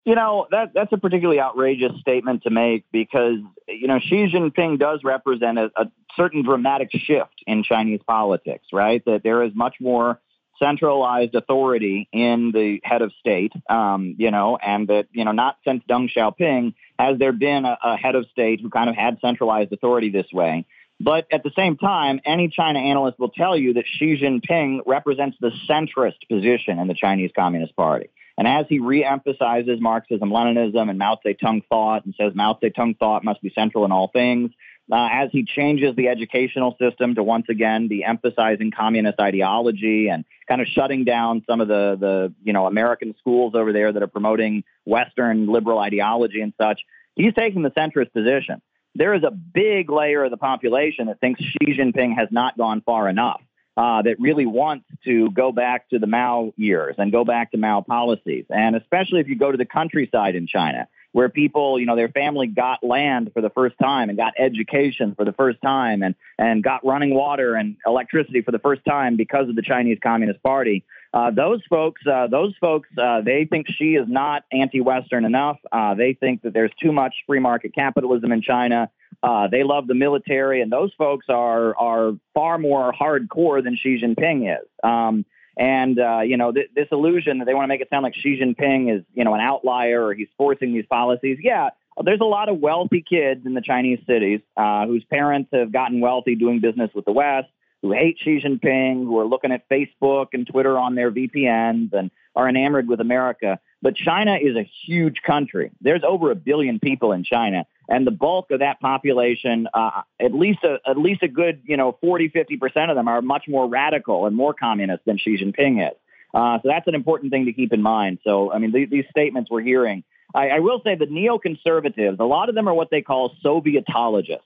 You 0.05 0.15
know, 0.15 0.47
that 0.53 0.71
that's 0.73 0.93
a 0.93 0.99
particularly 0.99 1.41
outrageous 1.41 1.91
statement 2.01 2.45
to 2.45 2.51
make 2.51 2.85
because, 2.93 3.39
you 3.67 3.89
know, 3.89 3.99
Xi 3.99 4.29
Jinping 4.29 4.79
does 4.79 5.01
represent 5.03 5.59
a, 5.59 5.71
a 5.77 5.91
certain 6.17 6.45
dramatic 6.45 6.91
shift 6.93 7.43
in 7.45 7.65
Chinese 7.65 8.01
politics, 8.07 8.67
right? 8.73 9.05
That 9.05 9.23
there 9.25 9.43
is 9.43 9.53
much 9.57 9.77
more 9.81 10.21
centralized 10.59 11.35
authority 11.35 12.09
in 12.13 12.53
the 12.53 12.81
head 12.85 13.03
of 13.03 13.13
state, 13.21 13.53
um, 13.69 14.15
you 14.19 14.31
know, 14.31 14.57
and 14.57 14.89
that, 14.89 15.07
you 15.13 15.25
know, 15.25 15.33
not 15.33 15.59
since 15.67 15.83
Deng 15.89 16.11
Xiaoping 16.15 16.75
has 16.99 17.19
there 17.19 17.33
been 17.33 17.65
a, 17.65 17.79
a 17.85 17.97
head 17.97 18.15
of 18.15 18.27
state 18.33 18.61
who 18.61 18.71
kind 18.71 18.89
of 18.89 18.97
had 18.97 19.19
centralized 19.21 19.73
authority 19.73 20.11
this 20.11 20.27
way. 20.33 20.67
But 20.99 21.27
at 21.31 21.43
the 21.43 21.51
same 21.55 21.77
time, 21.77 22.21
any 22.25 22.49
China 22.49 22.79
analyst 22.79 23.19
will 23.19 23.29
tell 23.29 23.57
you 23.57 23.75
that 23.75 23.85
Xi 23.87 24.19
Jinping 24.19 24.81
represents 24.87 25.37
the 25.41 25.51
centrist 25.69 26.27
position 26.29 26.79
in 26.79 26.89
the 26.89 26.95
Chinese 26.95 27.31
Communist 27.37 27.77
Party. 27.77 28.09
And 28.39 28.47
as 28.47 28.67
he 28.69 28.81
reemphasizes 28.81 29.81
Marxism, 29.81 30.31
Leninism, 30.31 30.91
and 30.91 30.99
Mao 30.99 31.19
Zedong 31.25 31.63
thought 31.69 32.05
and 32.05 32.15
says 32.19 32.33
Mao 32.35 32.59
Zedong 32.63 32.99
thought 32.99 33.25
must 33.25 33.41
be 33.43 33.51
central 33.55 33.85
in 33.85 33.93
all 33.93 34.09
things, 34.09 34.51
uh, 34.91 35.09
as 35.11 35.31
he 35.33 35.45
changes 35.45 35.97
the 35.97 36.09
educational 36.09 36.77
system 36.81 37.15
to 37.15 37.23
once 37.23 37.47
again 37.49 37.89
be 37.89 38.05
emphasizing 38.05 38.71
communist 38.71 39.19
ideology 39.19 40.09
and 40.09 40.25
kind 40.49 40.61
of 40.61 40.69
shutting 40.69 41.05
down 41.05 41.43
some 41.49 41.61
of 41.61 41.69
the, 41.69 41.97
the 41.99 42.35
you 42.45 42.53
know 42.53 42.67
American 42.67 43.15
schools 43.19 43.55
over 43.55 43.73
there 43.73 43.93
that 43.93 44.03
are 44.03 44.09
promoting 44.09 44.65
Western 44.85 45.47
liberal 45.47 45.79
ideology 45.79 46.41
and 46.41 46.53
such, 46.61 46.83
he's 47.17 47.35
taking 47.35 47.63
the 47.63 47.71
centrist 47.71 48.13
position. 48.13 48.63
There 48.95 49.15
is 49.15 49.25
a 49.25 49.31
big 49.31 49.91
layer 49.91 50.25
of 50.25 50.31
the 50.31 50.37
population 50.37 51.07
that 51.07 51.21
thinks 51.21 51.43
Xi 51.43 51.75
Jinping 51.77 52.17
has 52.17 52.29
not 52.31 52.57
gone 52.57 52.81
far 52.81 53.09
enough. 53.09 53.41
Uh, 53.79 54.01
that 54.01 54.19
really 54.19 54.47
wants 54.47 54.87
to 55.05 55.31
go 55.33 55.53
back 55.53 55.87
to 55.91 55.99
the 55.99 56.07
Mao 56.07 56.51
years 56.57 56.95
and 56.97 57.13
go 57.13 57.27
back 57.27 57.51
to 57.51 57.59
Mao 57.59 57.83
policies. 57.83 58.47
And 58.49 58.75
especially 58.75 59.21
if 59.21 59.29
you 59.29 59.37
go 59.37 59.53
to 59.53 59.59
the 59.59 59.67
countryside 59.67 60.35
in 60.35 60.47
China, 60.47 60.89
where 61.17 61.31
people, 61.31 61.81
you 61.81 61.87
know, 61.87 61.97
their 61.97 62.11
family 62.11 62.47
got 62.47 62.85
land 62.85 63.31
for 63.33 63.41
the 63.41 63.49
first 63.49 63.75
time 63.83 64.11
and 64.11 64.19
got 64.19 64.35
education 64.39 65.15
for 65.15 65.25
the 65.25 65.33
first 65.33 65.59
time 65.63 66.03
and, 66.03 66.15
and 66.37 66.63
got 66.63 66.85
running 66.85 67.15
water 67.15 67.55
and 67.55 67.79
electricity 67.87 68.43
for 68.43 68.53
the 68.53 68.59
first 68.59 68.85
time 68.85 69.17
because 69.17 69.49
of 69.49 69.57
the 69.57 69.63
Chinese 69.63 69.97
Communist 70.03 70.43
Party. 70.43 70.85
Uh, 71.15 71.31
those 71.31 71.63
folks, 71.71 72.03
uh, 72.07 72.27
those 72.27 72.53
folks, 72.61 72.91
uh, 73.03 73.23
they 73.23 73.47
think 73.47 73.67
Xi 73.67 73.97
is 73.97 74.07
not 74.07 74.45
anti-Western 74.53 75.25
enough. 75.25 75.57
Uh, 75.73 75.95
they 75.95 76.13
think 76.13 76.43
that 76.43 76.53
there's 76.53 76.73
too 76.83 76.93
much 76.93 77.15
free 77.27 77.41
market 77.41 77.75
capitalism 77.75 78.31
in 78.31 78.43
China. 78.43 78.91
Uh, 79.23 79.49
they 79.49 79.63
love 79.63 79.87
the 79.87 79.95
military, 79.95 80.61
and 80.61 80.71
those 80.71 80.93
folks 80.99 81.25
are 81.31 81.75
are 81.79 82.13
far 82.35 82.59
more 82.59 82.93
hardcore 82.93 83.65
than 83.65 83.75
Xi 83.75 84.03
Jinping 84.03 84.55
is. 84.55 84.69
Um, 84.85 85.25
and, 85.57 85.99
uh, 85.99 86.21
you 86.21 86.37
know, 86.37 86.53
th- 86.53 86.71
this 86.75 86.89
illusion 86.93 87.39
that 87.39 87.47
they 87.47 87.55
want 87.55 87.65
to 87.65 87.69
make 87.69 87.81
it 87.81 87.89
sound 87.89 88.03
like 88.03 88.15
Xi 88.15 88.39
Jinping 88.41 88.95
is, 88.95 89.05
you 89.15 89.25
know, 89.25 89.35
an 89.35 89.41
outlier 89.41 90.05
or 90.05 90.15
he's 90.15 90.29
forcing 90.37 90.75
these 90.75 90.87
policies. 90.87 91.39
Yeah, 91.43 91.71
there's 92.05 92.21
a 92.21 92.25
lot 92.25 92.49
of 92.49 92.59
wealthy 92.59 93.03
kids 93.03 93.47
in 93.47 93.55
the 93.55 93.63
Chinese 93.63 94.01
cities 94.07 94.41
uh, 94.57 94.87
whose 94.87 95.05
parents 95.05 95.51
have 95.53 95.73
gotten 95.73 96.01
wealthy 96.01 96.35
doing 96.35 96.61
business 96.61 96.91
with 96.95 97.07
the 97.07 97.13
West, 97.13 97.49
who 97.83 97.93
hate 97.93 98.19
Xi 98.21 98.41
Jinping, 98.41 99.05
who 99.05 99.19
are 99.19 99.27
looking 99.27 99.53
at 99.53 99.69
Facebook 99.69 100.29
and 100.33 100.47
Twitter 100.47 100.77
on 100.77 100.95
their 100.95 101.11
VPNs 101.11 101.93
and 101.93 102.11
are 102.35 102.49
enamored 102.49 102.87
with 102.87 103.01
America. 103.01 103.59
But 103.81 103.97
China 103.97 104.37
is 104.37 104.57
a 104.57 104.69
huge 104.87 105.23
country. 105.23 105.71
There's 105.81 106.03
over 106.07 106.31
a 106.31 106.35
billion 106.35 106.81
people 106.81 107.13
in 107.13 107.25
China. 107.25 107.67
And 107.89 108.07
the 108.07 108.11
bulk 108.11 108.51
of 108.51 108.61
that 108.61 108.81
population, 108.81 109.69
uh, 109.73 110.03
at 110.21 110.35
least 110.35 110.61
a, 110.65 110.79
at 110.89 110.99
least 110.99 111.23
a 111.23 111.29
good 111.29 111.63
you 111.65 111.77
know 111.77 111.97
40, 112.01 112.29
50 112.29 112.57
percent 112.57 112.91
of 112.91 112.97
them 112.97 113.09
are 113.09 113.23
much 113.23 113.45
more 113.49 113.69
radical 113.69 114.27
and 114.27 114.35
more 114.37 114.55
communist 114.55 115.05
than 115.05 115.19
Xi 115.19 115.39
Jinping 115.39 115.87
is. 115.87 115.97
Uh, 116.35 116.59
so 116.63 116.69
that's 116.69 116.87
an 116.87 116.95
important 116.95 117.33
thing 117.33 117.47
to 117.47 117.53
keep 117.53 117.73
in 117.73 117.83
mind. 117.83 118.19
So 118.25 118.53
I 118.53 118.59
mean, 118.59 118.73
th- 118.73 118.91
these 118.91 119.05
statements 119.11 119.51
we're 119.51 119.63
hearing. 119.63 120.05
I, 120.35 120.49
I 120.49 120.59
will 120.61 120.81
say 120.83 120.97
the 120.97 121.07
neoconservatives, 121.07 122.19
a 122.19 122.25
lot 122.25 122.49
of 122.49 122.55
them 122.55 122.69
are 122.69 122.75
what 122.75 122.91
they 122.91 123.03
call 123.03 123.35
Sovietologists. 123.45 124.41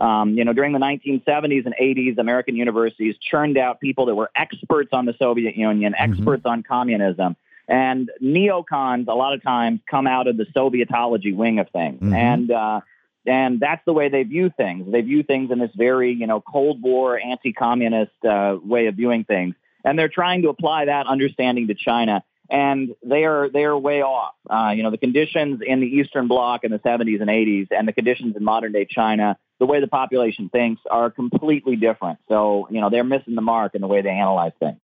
Um, 0.00 0.34
you 0.34 0.44
know, 0.44 0.52
during 0.52 0.72
the 0.72 0.78
1970s 0.78 1.66
and 1.66 1.74
80s, 1.80 2.18
American 2.18 2.54
universities 2.54 3.16
churned 3.18 3.58
out 3.58 3.80
people 3.80 4.06
that 4.06 4.14
were 4.14 4.30
experts 4.36 4.90
on 4.92 5.06
the 5.06 5.14
Soviet 5.18 5.56
Union, 5.56 5.92
mm-hmm. 5.92 6.12
experts 6.12 6.42
mm-hmm. 6.42 6.52
on 6.52 6.62
communism. 6.62 7.36
And 7.68 8.10
neocons, 8.22 9.08
a 9.08 9.14
lot 9.14 9.34
of 9.34 9.42
times, 9.42 9.80
come 9.88 10.06
out 10.06 10.26
of 10.26 10.36
the 10.36 10.46
Sovietology 10.56 11.36
wing 11.36 11.58
of 11.58 11.68
things. 11.70 12.00
Mm-hmm. 12.00 12.14
And, 12.14 12.50
uh, 12.50 12.80
and 13.26 13.60
that's 13.60 13.84
the 13.84 13.92
way 13.92 14.08
they 14.08 14.22
view 14.22 14.50
things. 14.56 14.90
They 14.90 15.02
view 15.02 15.22
things 15.22 15.50
in 15.50 15.58
this 15.58 15.70
very, 15.76 16.14
you 16.14 16.26
know, 16.26 16.40
Cold 16.40 16.80
War, 16.80 17.18
anti-communist 17.18 18.24
uh, 18.24 18.56
way 18.62 18.86
of 18.86 18.94
viewing 18.94 19.24
things, 19.24 19.54
and 19.84 19.98
they're 19.98 20.08
trying 20.08 20.42
to 20.42 20.48
apply 20.48 20.86
that 20.86 21.06
understanding 21.06 21.68
to 21.68 21.74
China. 21.74 22.24
And 22.50 22.94
they 23.04 23.24
are 23.24 23.50
they 23.50 23.64
are 23.64 23.76
way 23.76 24.00
off. 24.00 24.32
Uh, 24.48 24.72
you 24.74 24.82
know, 24.82 24.90
the 24.90 24.96
conditions 24.96 25.60
in 25.64 25.80
the 25.80 25.86
Eastern 25.86 26.28
Bloc 26.28 26.64
in 26.64 26.70
the 26.70 26.78
70s 26.78 27.20
and 27.20 27.28
80s, 27.28 27.68
and 27.70 27.86
the 27.86 27.92
conditions 27.92 28.34
in 28.34 28.42
modern 28.42 28.72
day 28.72 28.86
China 28.88 29.36
the 29.58 29.66
way 29.66 29.80
the 29.80 29.88
population 29.88 30.48
thinks 30.48 30.80
are 30.90 31.10
completely 31.10 31.76
different. 31.76 32.18
So, 32.28 32.68
you 32.70 32.80
know, 32.80 32.90
they're 32.90 33.04
missing 33.04 33.34
the 33.34 33.42
mark 33.42 33.74
in 33.74 33.80
the 33.80 33.88
way 33.88 34.02
they 34.02 34.10
analyze 34.10 34.52
things. 34.60 34.78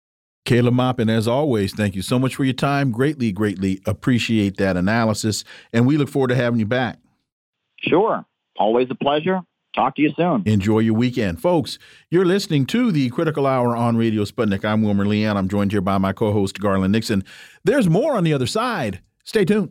Caleb 0.44 0.74
Maupin, 0.74 1.10
as 1.10 1.28
always, 1.28 1.72
thank 1.72 1.94
you 1.94 2.02
so 2.02 2.18
much 2.18 2.34
for 2.34 2.44
your 2.44 2.54
time. 2.54 2.90
Greatly, 2.90 3.30
greatly 3.30 3.80
appreciate 3.86 4.56
that 4.56 4.76
analysis. 4.76 5.44
And 5.72 5.86
we 5.86 5.96
look 5.96 6.08
forward 6.08 6.28
to 6.28 6.34
having 6.34 6.58
you 6.58 6.66
back. 6.66 6.98
Sure. 7.80 8.24
Always 8.58 8.88
a 8.90 8.94
pleasure. 8.94 9.40
Talk 9.74 9.94
to 9.96 10.02
you 10.02 10.12
soon. 10.16 10.42
Enjoy 10.46 10.80
your 10.80 10.94
weekend. 10.94 11.40
Folks, 11.40 11.78
you're 12.10 12.24
listening 12.24 12.66
to 12.66 12.90
the 12.90 13.08
Critical 13.10 13.46
Hour 13.46 13.76
on 13.76 13.96
Radio 13.96 14.24
Sputnik. 14.24 14.64
I'm 14.64 14.82
Wilmer 14.82 15.06
Leon. 15.06 15.36
I'm 15.36 15.48
joined 15.48 15.70
here 15.70 15.80
by 15.80 15.98
my 15.98 16.12
co 16.12 16.32
host, 16.32 16.58
Garland 16.58 16.92
Nixon. 16.92 17.22
There's 17.62 17.88
more 17.88 18.16
on 18.16 18.24
the 18.24 18.32
other 18.32 18.46
side. 18.46 19.00
Stay 19.24 19.44
tuned. 19.44 19.70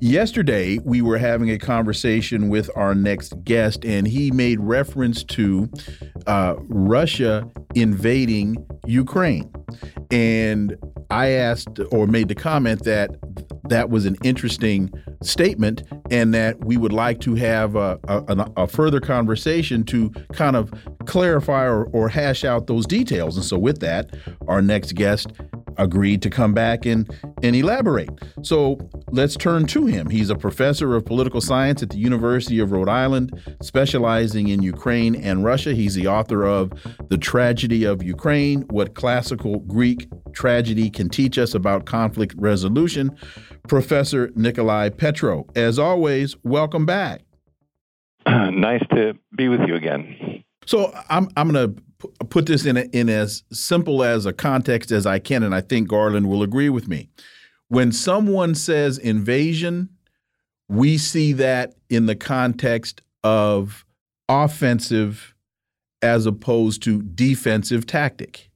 Yesterday, 0.00 0.78
we 0.84 1.02
were 1.02 1.18
having 1.18 1.50
a 1.50 1.58
conversation 1.58 2.48
with 2.48 2.70
our 2.76 2.94
next 2.94 3.32
guest, 3.44 3.84
and 3.84 4.06
he 4.06 4.30
made 4.30 4.60
reference 4.60 5.24
to 5.24 5.70
uh, 6.26 6.56
Russia 6.68 7.48
invading 7.74 8.56
Ukraine. 8.86 9.52
And 10.10 10.76
I 11.10 11.28
asked 11.28 11.80
or 11.90 12.06
made 12.06 12.28
the 12.28 12.34
comment 12.34 12.84
that 12.84 13.10
that 13.68 13.88
was 13.88 14.04
an 14.04 14.16
interesting 14.22 14.92
statement 15.22 15.82
and 16.10 16.34
that 16.34 16.62
we 16.64 16.76
would 16.76 16.92
like 16.92 17.20
to 17.20 17.34
have 17.34 17.76
a, 17.76 17.98
a, 18.08 18.50
a 18.58 18.66
further 18.66 19.00
conversation 19.00 19.84
to 19.84 20.10
kind 20.34 20.54
of 20.54 20.72
clarify 21.06 21.64
or, 21.64 21.84
or 21.86 22.08
hash 22.08 22.44
out 22.44 22.66
those 22.66 22.86
details. 22.86 23.36
And 23.36 23.44
so, 23.44 23.58
with 23.58 23.80
that, 23.80 24.14
our 24.48 24.60
next 24.60 24.94
guest 24.94 25.32
agreed 25.78 26.22
to 26.22 26.30
come 26.30 26.52
back 26.52 26.86
and, 26.86 27.08
and 27.42 27.56
elaborate. 27.56 28.10
So 28.42 28.78
let's 29.14 29.36
turn 29.36 29.66
to 29.66 29.86
him. 29.86 30.10
He's 30.10 30.28
a 30.28 30.34
professor 30.34 30.96
of 30.96 31.04
political 31.04 31.40
science 31.40 31.82
at 31.82 31.90
the 31.90 31.98
University 31.98 32.58
of 32.58 32.72
Rhode 32.72 32.88
Island, 32.88 33.40
specializing 33.62 34.48
in 34.48 34.62
Ukraine 34.62 35.14
and 35.14 35.44
Russia. 35.44 35.72
He's 35.72 35.94
the 35.94 36.08
author 36.08 36.44
of 36.44 36.72
The 37.08 37.18
Tragedy 37.18 37.84
of 37.84 38.02
Ukraine 38.02 38.62
What 38.62 38.94
Classical 38.94 39.60
Greek 39.60 40.08
Tragedy 40.32 40.90
Can 40.90 41.08
Teach 41.08 41.38
Us 41.38 41.54
About 41.54 41.86
Conflict 41.86 42.34
Resolution. 42.36 43.16
Professor 43.68 44.30
Nicolai 44.34 44.90
Petro. 44.90 45.46
As 45.54 45.78
always, 45.78 46.36
welcome 46.42 46.84
back. 46.84 47.22
nice 48.26 48.82
to 48.90 49.14
be 49.36 49.48
with 49.48 49.60
you 49.66 49.76
again. 49.76 50.42
So 50.66 50.92
I'm 51.08 51.28
I'm 51.36 51.52
going 51.52 51.74
to 51.74 52.24
put 52.24 52.46
this 52.46 52.66
in 52.66 52.76
a, 52.76 52.82
in 52.92 53.08
as 53.08 53.44
simple 53.52 54.02
as 54.02 54.26
a 54.26 54.32
context 54.32 54.90
as 54.90 55.06
I 55.06 55.18
can, 55.18 55.42
and 55.42 55.54
I 55.54 55.60
think 55.60 55.88
Garland 55.88 56.28
will 56.28 56.42
agree 56.42 56.68
with 56.68 56.88
me. 56.88 57.10
When 57.68 57.92
someone 57.92 58.54
says 58.54 58.98
invasion, 58.98 59.88
we 60.68 60.98
see 60.98 61.32
that 61.34 61.74
in 61.88 62.06
the 62.06 62.16
context 62.16 63.02
of 63.22 63.84
offensive 64.28 65.34
as 66.02 66.26
opposed 66.26 66.82
to 66.82 67.02
defensive 67.02 67.86
tactic. 67.86 68.50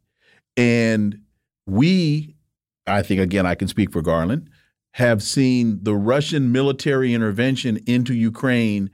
And 0.57 1.21
we, 1.67 2.37
I 2.87 3.03
think, 3.03 3.21
again, 3.21 3.47
I 3.47 3.55
can 3.55 3.69
speak 3.69 3.93
for 3.93 4.03
Garland, 4.03 4.51
have 4.95 5.23
seen 5.23 5.79
the 5.83 5.95
Russian 5.95 6.53
military 6.53 7.15
intervention 7.15 7.79
into 7.87 8.15
Ukraine 8.15 8.91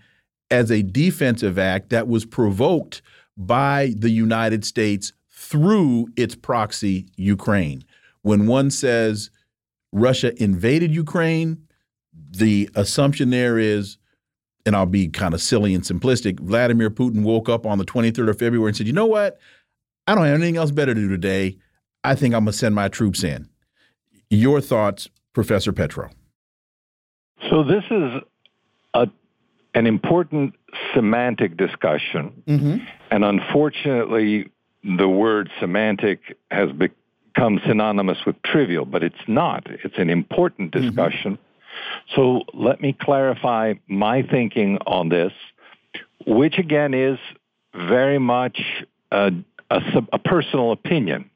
as 0.51 0.71
a 0.71 0.83
defensive 0.83 1.59
act 1.59 1.91
that 1.91 2.07
was 2.07 2.25
provoked 2.25 3.03
by 3.37 3.95
the 3.97 4.11
United 4.11 4.65
States 4.65 5.13
through 5.31 6.09
its 6.17 6.35
proxy, 6.35 7.09
Ukraine. 7.17 7.85
When 8.23 8.47
one 8.47 8.71
says 8.71 9.31
Russia 9.95 10.33
invaded 10.43 10.93
Ukraine, 10.95 11.67
the 12.31 12.69
assumption 12.75 13.31
there 13.31 13.59
is, 13.59 13.97
and 14.67 14.75
I'll 14.75 14.87
be 14.87 15.09
kind 15.09 15.35
of 15.35 15.41
silly 15.41 15.73
and 15.73 15.85
simplistic, 15.85 16.41
Vladimir 16.41 16.91
Putin 16.91 17.23
woke 17.23 17.49
up 17.49 17.65
on 17.65 17.79
the 17.79 17.85
23rd 17.85 18.29
of 18.29 18.39
February 18.39 18.71
and 18.71 18.77
said, 18.77 18.89
you 18.89 18.93
know 18.93 19.07
what? 19.07 19.39
I 20.07 20.15
don't 20.15 20.25
have 20.25 20.35
anything 20.35 20.57
else 20.57 20.73
better 20.73 20.95
to 20.95 21.01
do 21.01 21.09
today. 21.09 21.57
I 22.03 22.17
think 22.17 22.35
I'm 22.35 22.45
going 22.45 22.53
to 22.53 22.59
send 22.59 22.75
my 22.75 22.89
troops 22.89 23.23
in. 23.23 23.49
Your 24.31 24.61
thoughts, 24.61 25.09
Professor 25.33 25.73
Petro? 25.73 26.11
So, 27.49 27.63
this 27.63 27.85
is 27.91 28.23
a 28.95 29.09
an 29.75 29.87
important 29.87 30.55
semantic 30.95 31.57
discussion. 31.57 32.33
Mm 32.47 32.59
-hmm. 32.59 32.87
And 33.11 33.25
unfortunately, 33.25 34.51
the 34.99 35.09
word 35.09 35.51
semantic 35.61 36.37
has 36.51 36.73
become 37.35 37.61
synonymous 37.67 38.19
with 38.27 38.41
trivial, 38.43 38.85
but 38.85 39.03
it's 39.03 39.17
not. 39.27 39.67
It's 39.85 39.99
an 39.99 40.11
important 40.11 40.73
mm-hmm. 40.73 40.87
discussion. 40.87 41.33
Mm 41.33 41.39
-hmm. 41.39 42.15
So 42.15 42.43
let 42.53 42.81
me 42.81 42.93
clarify 42.93 43.75
my 43.87 44.23
thinking 44.23 44.79
on 44.87 45.09
this, 45.09 45.33
which 46.27 46.59
again 46.59 46.95
is 46.95 47.19
very 47.73 48.19
much 48.19 48.85
a, 49.11 49.33
a, 49.71 49.81
a 50.13 50.19
personal 50.19 50.71
opinion. 50.71 51.31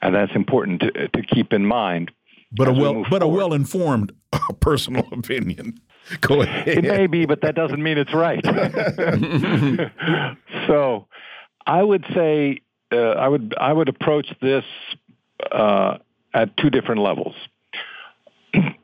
And 0.00 0.14
that's 0.14 0.34
important 0.34 0.80
to, 0.80 1.08
to 1.08 1.22
keep 1.34 1.52
in 1.52 1.66
mind. 1.66 2.10
But 2.50 2.68
a 2.68 2.72
well, 2.72 2.94
we 2.94 3.02
but 3.10 3.22
forward. 3.22 3.22
a 3.22 3.36
well 3.38 3.52
informed 3.52 4.12
personal 4.60 5.04
opinion. 5.12 5.80
Go 6.20 6.42
ahead. 6.42 6.68
It 6.68 6.84
may 6.84 7.06
be, 7.06 7.26
but 7.26 7.40
that 7.40 7.54
doesn't 7.54 7.82
mean 7.82 7.98
it's 7.98 8.14
right. 8.14 8.44
so, 10.66 11.06
I 11.66 11.82
would 11.82 12.04
say 12.14 12.60
uh, 12.92 12.96
I 12.96 13.28
would 13.28 13.54
I 13.58 13.72
would 13.72 13.88
approach 13.88 14.32
this 14.40 14.64
uh, 15.50 15.98
at 16.34 16.56
two 16.56 16.70
different 16.70 17.00
levels. 17.00 17.34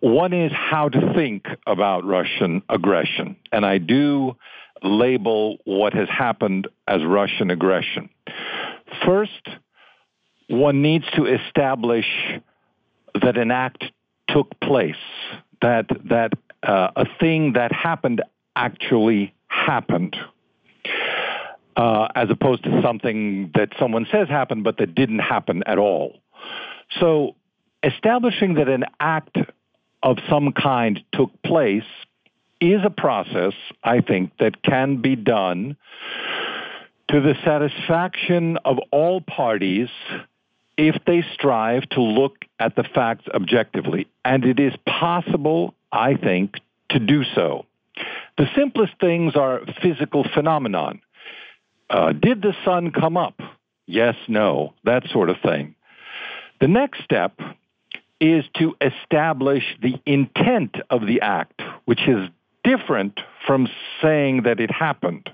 One 0.01 0.33
is 0.33 0.53
how 0.53 0.89
to 0.89 1.13
think 1.15 1.47
about 1.67 2.05
Russian 2.05 2.63
aggression, 2.69 3.37
and 3.53 3.67
I 3.67 3.79
do 3.79 4.37
label 4.83 5.59
what 5.65 5.93
has 5.93 6.09
happened 6.09 6.69
as 6.87 7.05
Russian 7.05 7.51
aggression. 7.51 8.09
First, 9.05 9.49
one 10.49 10.83
needs 10.83 11.05
to 11.17 11.27
establish 11.27 12.07
that 13.21 13.37
an 13.37 13.51
act 13.51 13.85
took 14.29 14.59
place, 14.61 14.95
that 15.61 15.87
that 16.09 16.33
uh, 16.63 16.91
a 16.97 17.05
thing 17.21 17.55
that 17.55 17.73
happened 17.73 18.23
actually 18.57 19.35
happened. 19.49 20.17
Uh, 21.77 22.09
as 22.17 22.29
opposed 22.29 22.65
to 22.65 22.83
something 22.83 23.53
that 23.55 23.69
someone 23.79 24.05
says 24.11 24.29
happened 24.29 24.65
but 24.65 24.79
that 24.79 24.97
didn't 24.97 25.21
happen 25.21 25.63
at 25.65 25.79
all. 25.79 26.19
So, 27.01 27.35
establishing 27.83 28.55
that 28.55 28.69
an 28.69 28.85
act 29.01 29.37
of 30.03 30.19
some 30.29 30.53
kind 30.53 31.03
took 31.13 31.31
place 31.43 31.85
is 32.61 32.81
a 32.85 32.91
process, 32.91 33.55
I 33.85 34.01
think, 34.01 34.33
that 34.39 34.63
can 34.63 35.01
be 35.01 35.17
done 35.17 35.77
to 37.09 37.21
the 37.21 37.35
satisfaction 37.45 38.59
of 38.65 38.79
all 38.91 39.21
parties 39.21 39.89
if 40.77 40.97
they 41.07 41.25
strive 41.35 41.89
to 41.91 42.01
look 42.01 42.45
at 42.59 42.77
the 42.77 42.85
facts 42.85 43.25
objectively. 43.35 44.07
And 44.25 44.45
it 44.45 44.61
is 44.61 44.75
possible 44.87 45.75
I 45.93 46.15
think, 46.15 46.57
to 46.91 46.99
do 46.99 47.25
so. 47.35 47.65
The 48.37 48.47
simplest 48.57 48.93
things 49.01 49.35
are 49.37 49.63
physical 49.83 50.25
phenomenon. 50.35 51.01
Uh, 51.91 52.13
did 52.13 52.43
the 52.43 52.55
sun 52.65 52.93
come 52.93 53.17
up? 53.17 53.41
Yes, 53.87 54.15
no, 54.29 54.75
that 54.85 55.05
sort 55.11 55.31
of 55.31 55.37
thing. 55.43 55.75
The 56.61 56.69
next 56.69 57.05
step 57.05 57.39
is 58.21 58.45
to 58.57 58.77
establish 58.81 59.63
the 59.81 59.95
intent 60.05 60.77
of 60.91 61.07
the 61.07 61.21
act, 61.21 61.63
which 61.85 62.01
is 62.09 62.29
different 62.65 63.21
from 63.47 63.69
saying 64.03 64.43
that 64.43 64.59
it 64.59 64.71
happened. 64.71 65.31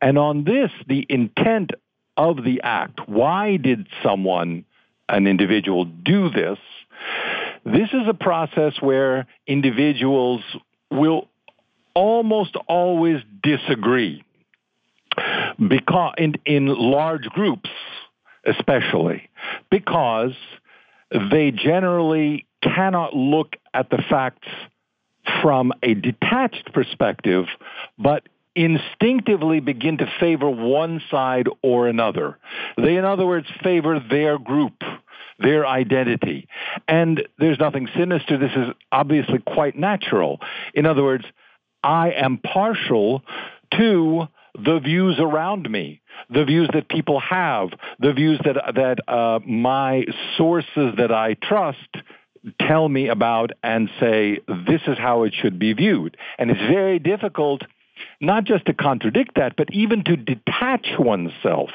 And 0.00 0.18
on 0.18 0.44
this, 0.44 0.70
the 0.88 1.06
intent 1.08 1.70
of 2.16 2.42
the 2.44 2.60
act, 2.62 3.08
why 3.08 3.56
did 3.56 3.86
someone, 4.02 4.64
an 5.08 5.26
individual, 5.26 5.84
do 5.84 6.28
this? 6.28 6.58
This 7.64 7.88
is 7.92 8.08
a 8.08 8.14
process 8.14 8.74
where 8.80 9.26
individuals 9.46 10.42
will 10.90 11.28
almost 11.94 12.56
always 12.66 13.22
disagree 13.42 14.24
because 15.68 16.14
in, 16.18 16.34
in 16.44 16.66
large 16.66 17.24
groups 17.26 17.70
especially 18.46 19.28
because 19.70 20.32
they 21.30 21.50
generally 21.50 22.46
cannot 22.62 23.14
look 23.14 23.56
at 23.74 23.90
the 23.90 23.98
facts 24.08 24.48
from 25.40 25.72
a 25.82 25.94
detached 25.94 26.72
perspective, 26.72 27.46
but 27.98 28.24
instinctively 28.54 29.60
begin 29.60 29.98
to 29.98 30.06
favor 30.20 30.48
one 30.48 31.00
side 31.10 31.48
or 31.62 31.88
another. 31.88 32.38
They, 32.76 32.96
in 32.96 33.04
other 33.04 33.26
words, 33.26 33.46
favor 33.62 33.98
their 33.98 34.38
group, 34.38 34.82
their 35.38 35.66
identity. 35.66 36.48
And 36.86 37.26
there's 37.38 37.58
nothing 37.58 37.88
sinister. 37.96 38.38
This 38.38 38.52
is 38.54 38.74
obviously 38.90 39.38
quite 39.38 39.76
natural. 39.76 40.40
In 40.74 40.86
other 40.86 41.02
words, 41.02 41.24
I 41.82 42.12
am 42.12 42.38
partial 42.38 43.22
to 43.74 44.28
the 44.54 44.80
views 44.80 45.16
around 45.18 45.70
me, 45.70 46.00
the 46.28 46.44
views 46.44 46.68
that 46.74 46.88
people 46.88 47.20
have, 47.20 47.70
the 47.98 48.12
views 48.12 48.40
that 48.44 48.56
that 48.74 49.08
uh, 49.08 49.40
my 49.46 50.04
sources 50.36 50.94
that 50.98 51.10
I 51.10 51.34
trust 51.34 51.78
tell 52.60 52.88
me 52.88 53.08
about 53.08 53.52
and 53.62 53.88
say 54.00 54.38
this 54.66 54.82
is 54.86 54.98
how 54.98 55.22
it 55.22 55.32
should 55.34 55.58
be 55.58 55.72
viewed. 55.72 56.16
And 56.38 56.50
it's 56.50 56.60
very 56.60 56.98
difficult 56.98 57.62
not 58.20 58.44
just 58.44 58.66
to 58.66 58.74
contradict 58.74 59.32
that, 59.36 59.54
but 59.56 59.68
even 59.72 60.04
to 60.04 60.16
detach 60.16 60.86
oneself 60.98 61.70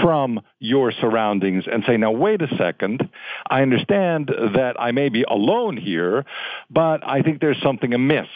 from 0.00 0.40
your 0.58 0.92
surroundings 0.92 1.64
and 1.70 1.84
say, 1.86 1.96
now, 1.96 2.10
wait 2.10 2.42
a 2.42 2.56
second, 2.56 3.08
I 3.48 3.62
understand 3.62 4.28
that 4.28 4.74
I 4.78 4.92
may 4.92 5.08
be 5.08 5.22
alone 5.22 5.76
here, 5.76 6.24
but 6.70 7.06
I 7.06 7.22
think 7.22 7.40
there's 7.40 7.60
something 7.62 7.92
amiss 7.94 8.28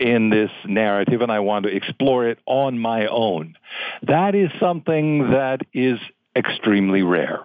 in 0.00 0.30
this 0.30 0.50
narrative 0.64 1.20
and 1.20 1.30
I 1.30 1.40
want 1.40 1.66
to 1.66 1.74
explore 1.74 2.26
it 2.26 2.38
on 2.46 2.78
my 2.78 3.06
own. 3.06 3.56
That 4.02 4.34
is 4.34 4.50
something 4.58 5.30
that 5.30 5.60
is 5.72 5.98
extremely 6.34 7.02
rare. 7.02 7.40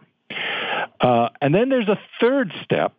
Uh, 1.00 1.30
and 1.42 1.54
then 1.54 1.70
there's 1.70 1.90
a 1.90 2.00
third 2.20 2.52
step. 2.64 2.94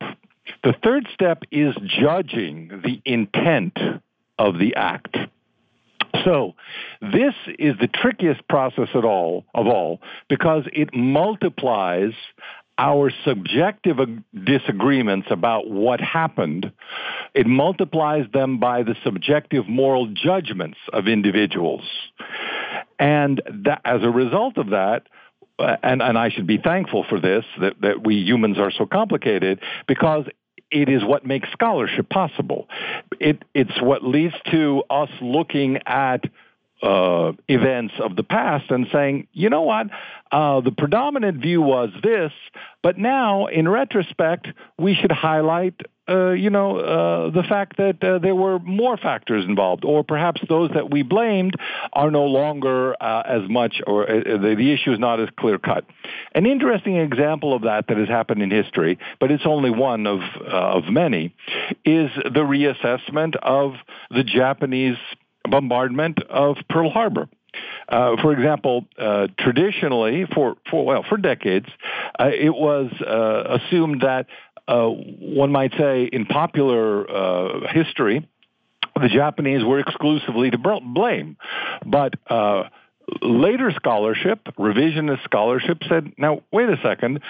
The 0.63 0.75
third 0.85 1.09
step 1.13 1.43
is 1.51 1.75
judging 2.01 2.83
the 2.85 3.01
intent 3.05 3.79
of 4.39 4.59
the 4.59 4.77
act. 4.77 5.17
So 6.25 6.55
this 7.01 7.35
is 7.59 7.77
the 7.81 7.89
trickiest 7.89 8.47
process 8.49 8.89
at 8.95 9.05
all 9.05 9.45
of 9.55 9.67
all 9.67 10.01
because 10.29 10.65
it 10.73 10.95
multiplies 10.95 12.13
our 12.79 13.11
subjective 13.25 13.97
disagreements 14.45 15.29
about 15.31 15.69
what 15.71 16.01
happened, 16.01 16.73
it 17.35 17.47
multiplies 17.47 18.27
them 18.33 18.59
by 18.59 18.83
the 18.83 18.95
subjective 19.03 19.67
moral 19.69 20.09
judgments 20.09 20.79
of 20.93 21.09
individuals. 21.09 21.85
And 22.99 23.41
that, 23.65 23.81
as 23.85 24.03
a 24.03 24.11
result 24.11 24.59
of 24.59 24.71
that, 24.71 25.07
uh, 25.59 25.77
and, 25.83 26.03
and 26.03 26.19
I 26.19 26.29
should 26.29 26.47
be 26.47 26.59
thankful 26.59 27.05
for 27.09 27.19
this, 27.19 27.45
that, 27.61 27.81
that 27.81 28.05
we 28.05 28.17
humans 28.17 28.59
are 28.59 28.71
so 28.71 28.85
complicated, 28.85 29.61
because 29.89 30.27
it 30.71 30.89
is 30.89 31.03
what 31.05 31.25
makes 31.25 31.51
scholarship 31.53 32.09
possible. 32.11 32.69
It, 33.21 33.43
it's 33.55 33.81
what 33.81 34.03
leads 34.05 34.35
to 34.51 34.83
us 34.91 35.09
looking 35.23 35.79
at 35.87 36.25
uh, 36.83 37.33
events 37.49 37.95
of 37.99 38.17
the 38.17 38.23
past 38.23 38.71
and 38.71 38.87
saying, 38.93 39.27
you 39.33 39.49
know 39.49 39.63
what, 39.63 39.87
uh, 40.31 40.61
the 40.61 40.73
predominant 40.73 41.41
view 41.41 41.63
was 41.63 41.91
this, 42.03 42.33
but 42.83 42.99
now 42.99 43.47
in 43.47 43.69
retrospect, 43.69 44.49
we 44.79 44.95
should 44.95 45.13
highlight, 45.13 45.75
uh, 46.09 46.31
you 46.31 46.51
know, 46.51 46.79
uh, 46.79 47.31
the 47.31 47.43
fact 47.43 47.79
that 47.79 48.03
uh, 48.05 48.19
there 48.19 48.35
were 48.35 48.59
more 48.59 48.97
factors 48.97 49.45
involved, 49.45 49.85
or 49.85 50.05
perhaps 50.05 50.41
those 50.49 50.71
that 50.75 50.91
we 50.91 51.03
blamed 51.03 51.55
are 51.93 52.11
no 52.11 52.25
longer 52.25 52.95
uh, 53.01 53.23
as 53.25 53.49
much, 53.49 53.81
or 53.87 54.07
the, 54.07 54.55
the 54.57 54.73
issue 54.73 54.93
is 54.93 54.99
not 54.99 55.19
as 55.19 55.29
clear 55.39 55.59
cut. 55.59 55.85
An 56.35 56.45
interesting 56.45 56.97
example 56.97 57.55
of 57.55 57.63
that 57.63 57.87
that 57.89 57.97
has 57.97 58.09
happened 58.09 58.43
in 58.43 58.51
history, 58.51 58.99
but 59.19 59.31
it's 59.31 59.47
only 59.47 59.71
one 59.71 60.07
of 60.07 60.21
of 60.47 60.85
many, 60.91 61.35
is 61.85 62.11
the 62.25 62.45
reassessment 62.45 63.35
of 63.43 63.75
the 64.11 64.23
Japanese 64.23 64.99
bombardment 65.49 66.23
of 66.29 66.57
Pearl 66.69 66.91
Harbor. 66.91 67.29
Uh, 67.89 68.17
for 68.21 68.33
example, 68.33 68.85
uh, 68.99 69.29
traditionally, 69.39 70.27
for, 70.35 70.57
for 70.71 70.85
well, 70.85 71.05
for 71.09 71.17
decades, 71.17 71.69
uh, 72.19 72.29
it 72.29 72.55
was 72.55 72.91
uh, 73.01 73.59
assumed 73.59 74.03
that 74.03 74.27
uh, 74.69 74.87
one 74.89 75.53
might 75.53 75.73
say 75.79 76.05
in 76.05 76.27
popular 76.27 77.09
uh, 77.09 77.73
history, 77.73 78.29
the 79.01 79.09
Japanese 79.09 79.65
were 79.65 79.79
exclusively 79.79 80.51
to 80.51 80.59
blame, 80.59 81.37
but 81.85 82.15
later 83.23 83.71
scholarship, 83.71 84.41
revisionist 84.59 85.23
scholarship, 85.23 85.83
said, 85.89 86.13
now, 86.19 86.43
wait 86.53 86.69
a 86.69 86.77
second, 86.83 87.21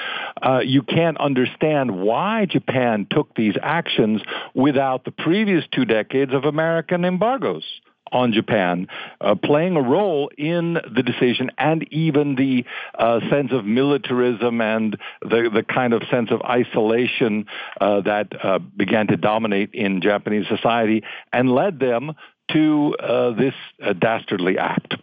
uh, 0.43 0.61
you 0.65 0.83
can't 0.83 1.19
understand 1.19 2.01
why 2.01 2.47
Japan 2.47 3.07
took 3.11 3.35
these 3.35 3.55
actions 3.63 4.23
without 4.55 5.05
the 5.05 5.11
previous 5.11 5.65
two 5.73 5.85
decades 5.85 6.33
of 6.33 6.45
American 6.45 7.05
embargoes 7.05 7.65
on 8.13 8.33
Japan, 8.33 8.89
uh, 9.21 9.35
playing 9.35 9.77
a 9.77 9.83
role 9.83 10.31
in 10.37 10.75
the 10.75 11.03
decision 11.03 11.51
and 11.59 11.87
even 11.93 12.35
the 12.37 12.65
uh, 12.99 13.21
sense 13.31 13.53
of 13.53 13.65
militarism 13.65 14.61
and 14.61 14.97
the, 15.23 15.51
the 15.53 15.63
kind 15.63 15.93
of 15.93 16.03
sense 16.11 16.31
of 16.31 16.41
isolation 16.43 17.47
uh, 17.81 18.01
that 18.03 18.29
uh, 18.43 18.59
began 18.59 19.07
to 19.09 19.17
dominate 19.17 19.71
in 19.75 20.01
Japanese 20.01 20.47
society 20.49 21.03
and 21.33 21.51
led 21.51 21.79
them 21.81 22.13
to 22.53 22.95
uh, 23.01 23.31
this 23.33 23.55
uh, 23.83 23.93
dastardly 23.93 24.59
act. 24.59 24.95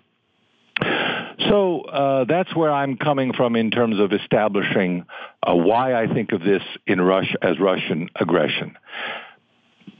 So 1.50 2.26
that's 2.28 2.56
where 2.56 2.72
I'm 2.72 2.98
coming 2.98 3.34
from 3.34 3.56
in 3.56 3.70
terms 3.70 4.00
of 4.00 4.12
establishing 4.12 5.06
why 5.46 5.94
I 5.94 6.08
think 6.08 6.32
of 6.32 6.42
this 6.42 6.64
in 6.88 7.00
Russia 7.02 7.38
as 7.42 7.60
Russian 7.60 8.10
aggression. 8.16 8.78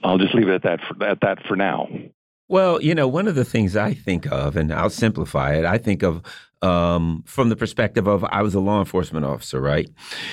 I'll 0.04 0.18
just 0.18 0.34
leave 0.34 0.50
it 0.50 0.56
at 0.56 0.64
that 0.64 0.80
for, 0.88 1.04
at 1.06 1.22
that 1.22 1.46
for 1.48 1.56
now. 1.56 1.88
Well, 2.48 2.82
you 2.82 2.94
know, 2.94 3.08
one 3.08 3.28
of 3.28 3.36
the 3.36 3.46
things 3.46 3.76
I 3.76 3.94
think 3.94 4.32
of, 4.32 4.56
and 4.56 4.74
I'll 4.74 4.90
simplify 4.90 5.56
it, 5.56 5.66
I 5.66 5.78
think 5.78 6.04
of 6.04 6.22
um, 6.64 7.24
from 7.26 7.50
the 7.50 7.56
perspective 7.56 8.08
of 8.08 8.24
I 8.24 8.42
was 8.42 8.56
a 8.56 8.60
law 8.60 8.80
enforcement 8.80 9.26
officer, 9.26 9.62
right? 9.62 9.90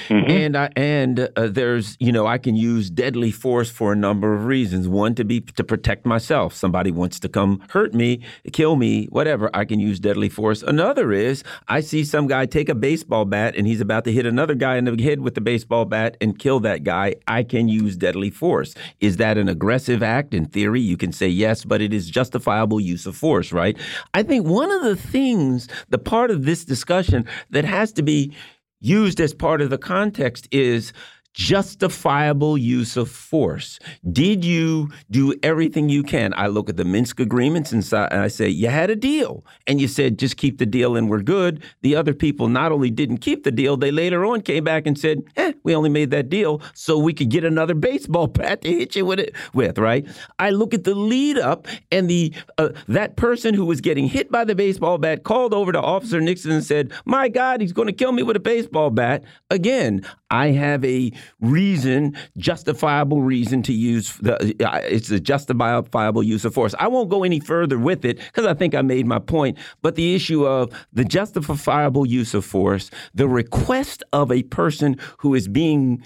Mm 0.09 0.23
-hmm. 0.23 0.45
And 0.45 0.57
I 0.57 0.69
and 0.77 1.19
uh, 1.37 1.49
there's 1.49 1.97
you 1.99 2.13
know 2.13 2.35
I 2.35 2.39
can 2.39 2.57
use 2.57 2.91
deadly 2.91 3.33
force 3.33 3.71
for 3.73 3.93
a 3.93 3.97
number 3.97 4.35
of 4.37 4.47
reasons. 4.47 4.87
One 4.87 5.15
to 5.15 5.25
be 5.25 5.41
to 5.41 5.65
protect 5.65 6.07
myself. 6.07 6.55
Somebody 6.55 6.93
wants 6.93 7.21
to 7.21 7.29
come 7.29 7.59
hurt 7.69 7.95
me, 7.95 8.21
kill 8.53 8.77
me, 8.77 9.07
whatever. 9.11 9.51
I 9.63 9.65
can 9.65 9.81
use 9.81 10.01
deadly 10.01 10.29
force. 10.29 10.67
Another 10.67 11.13
is 11.13 11.43
I 11.69 11.83
see 11.83 12.05
some 12.05 12.27
guy 12.27 12.47
take 12.47 12.73
a 12.73 12.75
baseball 12.75 13.25
bat 13.25 13.57
and 13.57 13.67
he's 13.67 13.81
about 13.81 14.05
to 14.05 14.13
hit 14.13 14.27
another 14.27 14.57
guy 14.67 14.77
in 14.79 14.85
the 14.85 15.03
head 15.03 15.21
with 15.21 15.35
the 15.35 15.41
baseball 15.41 15.85
bat 15.85 16.17
and 16.21 16.39
kill 16.39 16.61
that 16.61 16.81
guy. 16.85 17.07
I 17.39 17.43
can 17.45 17.69
use 17.69 17.97
deadly 17.97 18.31
force. 18.31 18.75
Is 18.99 19.17
that 19.17 19.37
an 19.37 19.49
aggressive 19.49 20.03
act? 20.19 20.35
In 20.35 20.45
theory, 20.47 20.81
you 20.81 20.97
can 20.97 21.13
say 21.13 21.29
yes, 21.29 21.65
but 21.65 21.81
it 21.81 21.93
is 21.93 22.11
justifiable 22.11 22.81
use 22.95 23.09
of 23.09 23.17
force, 23.17 23.53
right? 23.63 23.77
I 24.19 24.23
think 24.23 24.47
one 24.47 24.71
of 24.77 24.83
the 24.83 24.97
things 24.97 25.69
the 25.89 25.99
part 25.99 26.20
part 26.21 26.31
of 26.31 26.45
this 26.45 26.67
discussion 26.67 27.25
that 27.49 27.65
has 27.65 27.95
to 27.95 28.03
be 28.03 28.31
used 28.79 29.23
as 29.23 29.33
part 29.33 29.63
of 29.63 29.71
the 29.71 29.79
context 29.79 30.47
is 30.53 30.93
justifiable 31.33 32.59
use 32.59 32.97
of 32.97 33.11
force. 33.11 33.79
Did 34.11 34.45
you 34.45 34.91
do 35.11 35.35
everything 35.43 35.89
you 35.89 36.03
can? 36.03 36.35
I 36.37 36.49
look 36.49 36.69
at 36.69 36.77
the 36.77 36.85
Minsk 36.85 37.21
agreements 37.21 37.73
and 37.73 37.85
I 37.95 38.29
say, 38.29 38.49
you 38.49 38.69
had 38.69 38.91
a 38.91 38.97
deal. 38.97 39.45
And 39.67 39.81
you 39.81 39.89
said, 39.89 40.19
just 40.19 40.37
keep 40.37 40.59
the 40.59 40.67
deal 40.67 40.97
and 40.97 41.09
we're 41.09 41.23
good. 41.23 41.63
The 41.83 41.97
other 41.97 42.15
people 42.15 42.49
not 42.49 42.73
only 42.73 42.91
didn't 42.91 43.19
keep 43.19 43.45
the 43.45 43.53
deal, 43.53 43.77
they 43.77 43.91
later 43.91 44.25
on 44.25 44.43
came 44.43 44.65
back 44.65 44.87
and 44.87 44.99
said, 44.99 45.23
eh, 45.37 45.53
we 45.63 45.75
only 45.75 45.91
made 45.91 46.11
that 46.11 46.29
deal 46.29 46.61
so 46.75 46.99
we 46.99 47.13
could 47.13 47.31
get 47.31 47.45
another 47.45 47.75
baseball 47.75 48.27
bat 48.27 48.63
to 48.63 48.69
hit 48.69 48.97
you 48.97 49.07
with 49.07 49.21
it 49.21 49.35
with, 49.55 49.79
right? 49.79 50.07
I 50.39 50.51
look 50.51 50.75
at 50.75 50.85
the 50.85 50.95
lead 50.95 51.39
up 51.39 51.69
and 51.93 52.09
the 52.09 52.35
uh, 52.59 52.71
that 52.89 53.17
person 53.17 53.55
who 53.55 53.65
was 53.65 53.81
getting 53.81 54.07
hit 54.09 54.31
by 54.31 54.45
the 54.45 54.55
baseball 54.55 54.99
bat 54.99 55.25
called 55.25 55.55
over 55.55 55.73
to 55.73 55.81
Officer 55.81 56.21
Nixon 56.21 56.51
and 56.51 56.65
said, 56.65 56.93
my 57.05 57.29
God, 57.29 57.61
he's 57.61 57.73
going 57.73 57.87
to 57.87 57.93
kill 57.93 58.13
me 58.13 58.23
with 58.23 58.37
a 58.37 58.41
baseball 58.41 58.91
bat. 58.91 59.25
Again, 59.51 60.05
I 60.31 60.49
have 60.49 60.85
a 60.85 61.13
reason, 61.41 62.17
justifiable 62.37 63.23
reason 63.23 63.63
to 63.65 63.73
use 63.73 64.17
the. 64.19 64.35
Uh, 64.65 64.81
it's 64.85 65.11
a 65.11 65.19
justifiable 65.19 66.23
use 66.23 66.45
of 66.45 66.55
force. 66.55 66.75
I 66.79 66.89
won't 66.89 67.11
go 67.11 67.25
any 67.25 67.41
further 67.41 67.79
with 67.79 68.05
it 68.05 68.19
because 68.19 68.47
I 68.47 68.55
think 68.55 68.75
I 68.75 68.83
made 68.83 69.07
my 69.07 69.19
point. 69.19 69.59
But 69.83 69.97
the 69.97 70.15
issue 70.15 70.47
of 70.47 70.73
the 70.93 71.05
justifiable 71.05 72.07
use 72.07 72.35
of 72.35 72.45
force, 72.45 72.91
the 73.13 73.29
request 73.29 74.05
of 74.13 74.31
a 74.31 74.45
person 74.45 74.97
who 75.19 75.35
is 75.35 75.49
being 75.49 76.03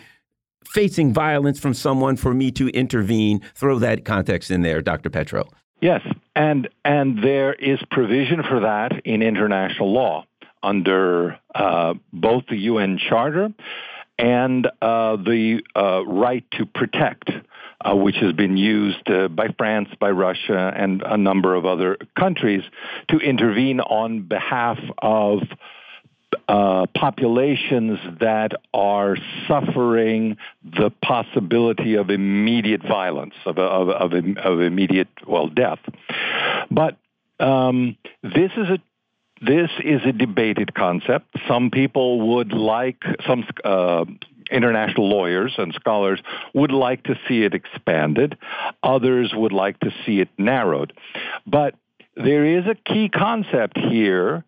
facing 0.67 1.13
violence 1.13 1.61
from 1.61 1.75
someone 1.75 2.17
for 2.17 2.33
me 2.33 2.51
to 2.53 2.69
intervene. 2.69 3.41
Throw 3.55 3.79
that 3.79 4.05
context 4.05 4.51
in 4.51 4.63
there, 4.63 4.81
Dr. 4.81 5.11
Petro. 5.11 5.49
Yes, 5.81 6.01
and 6.35 6.69
and 6.85 7.23
there 7.23 7.53
is 7.53 7.79
provision 7.91 8.43
for 8.43 8.61
that 8.61 9.03
in 9.05 9.21
international 9.21 9.93
law 9.93 10.25
under 10.63 11.39
uh, 11.55 11.93
both 12.13 12.45
the 12.49 12.57
UN 12.57 12.99
Charter 12.99 13.53
and 14.18 14.66
uh, 14.81 15.16
the 15.16 15.62
uh, 15.74 16.05
right 16.07 16.44
to 16.53 16.66
protect, 16.66 17.31
uh, 17.81 17.94
which 17.94 18.16
has 18.16 18.33
been 18.33 18.57
used 18.57 19.11
uh, 19.11 19.29
by 19.29 19.48
France, 19.59 19.88
by 19.98 20.11
Russia, 20.11 20.72
and 20.77 21.03
a 21.03 21.16
number 21.16 21.55
of 21.55 21.66
other 21.66 21.96
countries 22.18 22.62
to 23.09 23.18
intervene 23.18 23.81
on 23.81 24.22
behalf 24.22 24.79
of 24.98 25.42
uh, 26.48 26.87
populations 26.96 27.98
that 28.20 28.53
are 28.72 29.16
suffering 29.48 30.37
the 30.62 30.90
possibility 31.03 31.94
of 31.94 32.11
immediate 32.11 32.83
violence, 32.83 33.35
of, 33.46 33.59
of, 33.59 33.88
of, 33.88 34.12
of 34.12 34.61
immediate, 34.61 35.09
well, 35.27 35.48
death. 35.48 35.79
But 36.70 36.96
um, 37.40 37.96
this 38.22 38.50
is 38.57 38.68
a 38.68 38.79
this 39.46 39.70
is 39.85 40.00
a 40.04 40.12
debated 40.12 40.74
concept. 40.74 41.26
Some 41.48 41.70
people 41.70 42.35
would 42.35 42.52
like 42.52 43.02
some 43.26 43.46
uh, 43.64 44.04
international 44.50 45.09
lawyers 45.09 45.54
and 45.59 45.72
scholars 45.74 46.20
would 46.54 46.72
like 46.72 47.04
to 47.04 47.18
see 47.28 47.42
it 47.42 47.54
expanded. 47.54 48.37
Others 48.83 49.33
would 49.35 49.52
like 49.52 49.80
to 49.80 49.90
see 50.04 50.20
it 50.20 50.28
narrowed. 50.38 50.92
But 51.46 51.74
there 52.16 52.44
is 52.44 52.64
a 52.66 52.74
key 52.74 53.09
concept 53.09 53.78
here 53.78 54.44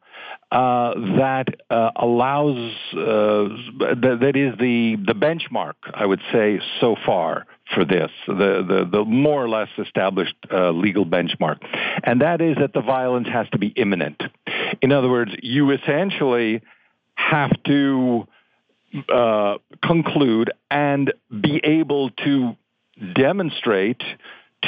uh, 0.53 0.95
that 1.19 1.49
uh, 1.71 1.91
allows 1.97 2.73
uh, 2.93 3.49
that, 3.81 4.19
that 4.21 4.37
is 4.37 4.57
the 4.59 4.97
the 5.05 5.15
benchmark 5.15 5.75
I 5.93 6.07
would 6.07 6.21
say 6.33 6.61
so 6.81 6.95
far 7.05 7.47
for 7.75 7.85
this 7.85 8.11
the 8.27 8.65
the, 8.67 8.89
the 8.91 9.05
more 9.05 9.43
or 9.43 9.49
less 9.49 9.69
established 9.79 10.35
uh, 10.53 10.71
legal 10.71 11.05
benchmark, 11.05 11.59
and 12.05 12.21
that 12.21 12.41
is 12.41 12.57
that 12.61 12.73
the 12.73 12.81
violence 12.81 13.29
has 13.29 13.49
to 13.51 13.59
be 13.59 13.69
imminent. 13.69 14.23
In 14.83 14.93
other 14.93 15.09
words, 15.09 15.33
you 15.43 15.71
essentially 15.71 16.63
have 17.15 17.51
to 17.65 18.27
uh, 19.13 19.59
conclude 19.83 20.51
and 20.71 21.13
be 21.41 21.61
able 21.65 22.11
to 22.11 22.57
demonstrate 23.15 24.03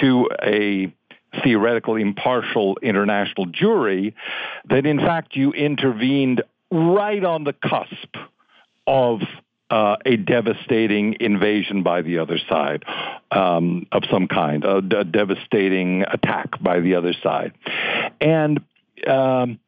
to 0.01 0.29
a 0.43 0.93
theoretical 1.43 1.97
impartial 1.97 2.79
international 2.83 3.47
jury 3.47 4.15
that 4.69 4.87
in 4.87 4.99
fact 4.99 5.37
you 5.37 5.53
intervened 5.53 6.43
right 6.71 7.25
on 7.25 7.45
the 7.45 7.53
cusp 7.53 8.17
of 8.87 9.21
uh, 9.71 9.97
a 10.05 10.17
devastating 10.17 11.17
invasion 11.21 11.83
by 11.83 12.03
the 12.03 12.19
other 12.19 12.39
side 12.49 12.85
um, 13.31 13.87
of 13.93 14.03
some 14.11 14.27
kind, 14.27 14.65
a, 14.65 14.77
a, 14.77 15.05
devastating 15.05 16.05
attack 16.11 16.63
by 16.63 16.81
the 16.81 16.95
other 16.95 17.13
side. 17.23 17.53
And 18.21 18.61
um, 19.07 19.59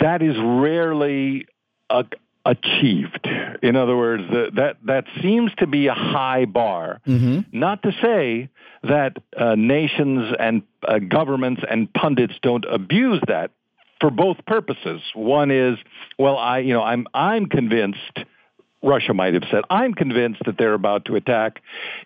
that 0.00 0.22
is 0.22 0.36
rarely 0.38 1.46
a, 1.88 2.04
achieved. 2.44 3.26
In 3.62 3.76
other 3.76 3.96
words, 3.96 4.24
the, 4.30 4.50
that 4.56 4.76
that 4.84 5.04
seems 5.22 5.52
to 5.58 5.66
be 5.66 5.86
a 5.86 5.94
high 5.94 6.44
bar. 6.44 7.00
Mm-hmm. 7.06 7.58
Not 7.58 7.82
to 7.82 7.92
say 8.02 8.50
that 8.82 9.16
uh, 9.36 9.54
nations 9.54 10.34
and 10.38 10.62
uh, 10.86 10.98
governments 10.98 11.62
and 11.68 11.92
pundits 11.92 12.34
don't 12.42 12.64
abuse 12.70 13.22
that 13.28 13.50
for 14.00 14.10
both 14.10 14.36
purposes. 14.46 15.00
One 15.14 15.50
is, 15.50 15.78
well, 16.18 16.36
I 16.36 16.58
you 16.58 16.74
know 16.74 16.82
I'm 16.82 17.06
I'm 17.14 17.46
convinced. 17.46 18.18
Russia 18.84 19.14
might 19.14 19.34
have 19.34 19.44
said, 19.50 19.64
"I'm 19.70 19.94
convinced 19.94 20.42
that 20.46 20.58
they're 20.58 20.74
about 20.74 21.06
to 21.06 21.16
attack." 21.16 21.62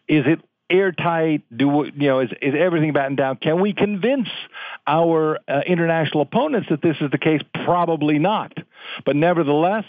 Is 0.06 0.24
it 0.26 0.40
airtight? 0.70 1.42
Do 1.54 1.90
you 1.94 2.08
know? 2.08 2.20
Is, 2.20 2.30
is 2.40 2.54
everything 2.56 2.92
battened 2.92 3.16
down? 3.16 3.36
Can 3.36 3.60
we 3.60 3.72
convince 3.72 4.28
our 4.86 5.38
uh, 5.48 5.60
international 5.66 6.22
opponents 6.22 6.68
that 6.70 6.82
this 6.82 6.96
is 7.00 7.10
the 7.10 7.18
case? 7.18 7.42
Probably 7.64 8.18
not. 8.18 8.52
But 9.04 9.16
nevertheless, 9.16 9.84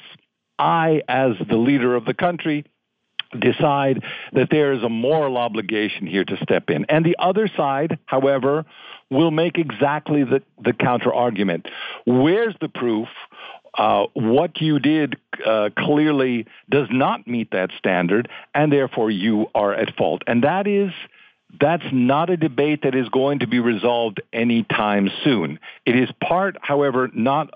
I, 0.58 1.02
as 1.08 1.34
the 1.50 1.58
leader 1.58 1.96
of 1.96 2.06
the 2.06 2.14
country, 2.14 2.66
decide 3.38 4.04
that 4.34 4.50
there 4.50 4.74
is 4.74 4.84
a 4.84 4.90
moral 4.90 5.38
obligation 5.38 6.08
here 6.08 6.26
to 6.26 6.38
step 6.38 6.70
in. 6.70 6.86
And 6.90 7.06
the 7.06 7.16
other 7.20 7.48
side, 7.56 8.00
however, 8.06 8.66
will 9.12 9.32
make 9.32 9.58
exactly 9.58 10.24
the, 10.24 10.42
the 10.64 10.74
counter 10.74 11.14
argument. 11.14 11.68
Where's 12.06 12.56
the 12.60 12.70
proof? 12.70 13.08
Uh, 13.78 14.06
what 14.14 14.60
you 14.62 14.80
did 14.80 15.18
uh, 15.46 15.70
clearly 15.78 16.46
does 16.70 16.88
not 16.92 17.28
meet 17.28 17.52
that 17.52 17.70
standard, 17.78 18.30
and 18.54 18.72
therefore 18.72 19.12
you 19.12 19.48
are 19.56 19.74
at 19.74 19.96
fault. 19.96 20.24
And 20.28 20.44
that 20.44 20.68
is 20.68 20.92
that's 21.60 21.86
not 21.92 22.30
a 22.30 22.38
debate 22.38 22.84
that 22.84 22.94
is 22.94 23.10
going 23.10 23.40
to 23.40 23.48
be 23.48 23.60
resolved 23.60 24.22
anytime 24.32 25.10
soon. 25.24 25.60
It 25.86 25.96
is 25.96 26.10
part, 26.22 26.58
however, 26.62 27.10
not 27.14 27.54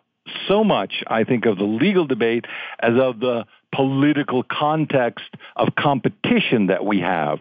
so 0.47 0.63
much, 0.63 1.04
I 1.08 1.23
think, 1.23 1.45
of 1.45 1.58
the 1.58 1.65
legal 1.65 2.08
debate 2.08 2.45
as 2.80 2.97
of 2.99 3.19
the 3.19 3.45
political 3.73 4.43
context 4.43 5.26
of 5.56 5.76
competition 5.78 6.67
that 6.67 6.86
we 6.86 7.02
have 7.02 7.39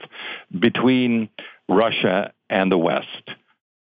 between 0.59 1.29
Russia 1.69 2.33
and 2.51 2.71
the 2.71 2.79
West. 2.79 3.31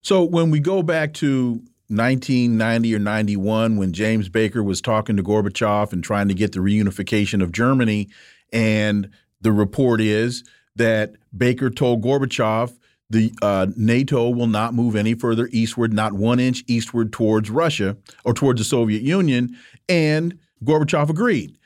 So 0.03 0.25
when 0.25 0.51
we 0.51 0.61
go 0.61 0.83
back 0.83 1.15
to 1.15 1.63
1990 1.91 2.95
or 2.95 2.99
91, 2.99 3.77
when 3.77 3.93
James 3.93 4.29
Baker 4.29 4.63
was 4.63 4.81
talking 4.81 5.17
to 5.17 5.23
Gorbachev 5.23 5.93
and 5.93 6.03
trying 6.03 6.29
to 6.29 6.35
get 6.35 6.53
the 6.53 6.61
reunification 6.61 7.43
of 7.43 7.53
Germany, 7.53 8.09
and 8.53 9.11
the 9.41 9.53
report 9.53 10.01
is 10.01 10.45
that 10.77 11.15
Baker 11.37 11.71
told 11.71 12.03
Gorbachev 12.03 12.73
the 13.11 13.33
uh, 13.43 13.67
NATO 13.77 14.31
will 14.31 14.47
not 14.47 14.73
move 14.73 14.95
any 14.95 15.15
further 15.15 15.49
eastward, 15.51 15.93
not 15.93 16.13
one 16.13 16.39
inch 16.39 16.63
eastward 16.69 17.13
towards 17.13 17.51
Russia 17.51 17.97
or 18.25 18.33
towards 18.33 18.61
the 18.61 18.65
Soviet 18.65 19.03
Union. 19.03 19.57
And 19.89 20.39
Gorbachev 20.65 21.11
agreed. 21.11 21.59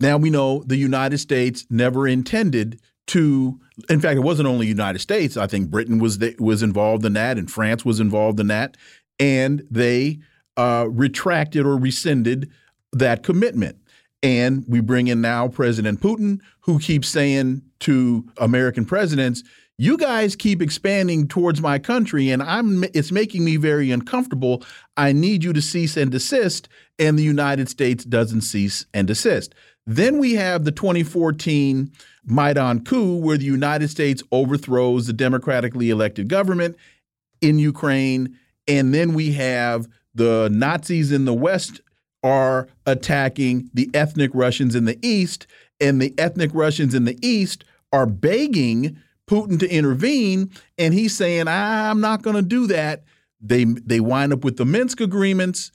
Now 0.00 0.16
we 0.16 0.30
know 0.30 0.64
the 0.66 0.76
United 0.76 1.18
States 1.18 1.66
never 1.68 2.08
intended 2.08 2.80
to. 3.08 3.60
In 3.90 4.00
fact, 4.00 4.16
it 4.16 4.20
wasn't 4.22 4.48
only 4.48 4.66
the 4.66 4.70
United 4.70 5.00
States. 5.00 5.36
I 5.36 5.46
think 5.46 5.70
Britain 5.70 5.98
was 5.98 6.18
the, 6.18 6.34
was 6.38 6.62
involved 6.62 7.04
in 7.04 7.12
that, 7.12 7.36
and 7.36 7.50
France 7.50 7.84
was 7.84 8.00
involved 8.00 8.40
in 8.40 8.46
that, 8.48 8.76
and 9.18 9.66
they 9.70 10.18
uh, 10.56 10.86
retracted 10.90 11.64
or 11.64 11.76
rescinded 11.76 12.50
that 12.92 13.22
commitment. 13.22 13.78
And 14.22 14.64
we 14.68 14.80
bring 14.80 15.08
in 15.08 15.20
now 15.20 15.48
President 15.48 16.00
Putin, 16.00 16.40
who 16.60 16.78
keeps 16.78 17.08
saying 17.08 17.62
to 17.80 18.24
American 18.36 18.84
presidents, 18.84 19.42
you 19.78 19.96
guys 19.96 20.36
keep 20.36 20.62
expanding 20.62 21.26
towards 21.26 21.60
my 21.60 21.78
country 21.78 22.30
and 22.30 22.42
I'm 22.42 22.84
it's 22.94 23.10
making 23.10 23.44
me 23.44 23.56
very 23.56 23.90
uncomfortable. 23.90 24.62
I 24.96 25.12
need 25.12 25.42
you 25.42 25.52
to 25.52 25.62
cease 25.62 25.96
and 25.96 26.10
desist 26.10 26.68
and 26.98 27.18
the 27.18 27.24
United 27.24 27.68
States 27.68 28.04
doesn't 28.04 28.42
cease 28.42 28.86
and 28.94 29.08
desist. 29.08 29.54
Then 29.86 30.18
we 30.18 30.34
have 30.34 30.64
the 30.64 30.70
2014 30.70 31.90
Maidan 32.24 32.84
coup 32.84 33.16
where 33.16 33.38
the 33.38 33.44
United 33.44 33.88
States 33.88 34.22
overthrows 34.30 35.08
the 35.08 35.12
democratically 35.12 35.90
elected 35.90 36.28
government 36.28 36.76
in 37.40 37.58
Ukraine 37.58 38.38
and 38.66 38.94
then 38.94 39.14
we 39.14 39.32
have 39.32 39.88
the 40.14 40.48
Nazis 40.52 41.12
in 41.12 41.24
the 41.24 41.34
West 41.34 41.80
are 42.22 42.68
attacking 42.86 43.68
the 43.74 43.90
ethnic 43.94 44.30
Russians 44.34 44.74
in 44.74 44.84
the 44.84 44.98
East 45.02 45.46
and 45.80 46.00
the 46.00 46.14
ethnic 46.16 46.50
Russians 46.54 46.94
in 46.94 47.04
the 47.04 47.18
East 47.26 47.64
are 47.92 48.06
begging 48.06 48.96
Putin 49.28 49.58
to 49.60 49.68
intervene, 49.68 50.50
and 50.78 50.94
he's 50.94 51.16
saying, 51.16 51.48
"I'm 51.48 52.00
not 52.00 52.22
going 52.22 52.36
to 52.36 52.42
do 52.42 52.66
that." 52.68 53.04
They 53.40 53.64
they 53.64 54.00
wind 54.00 54.32
up 54.32 54.44
with 54.44 54.56
the 54.56 54.64
Minsk 54.64 55.00
agreements, 55.00 55.72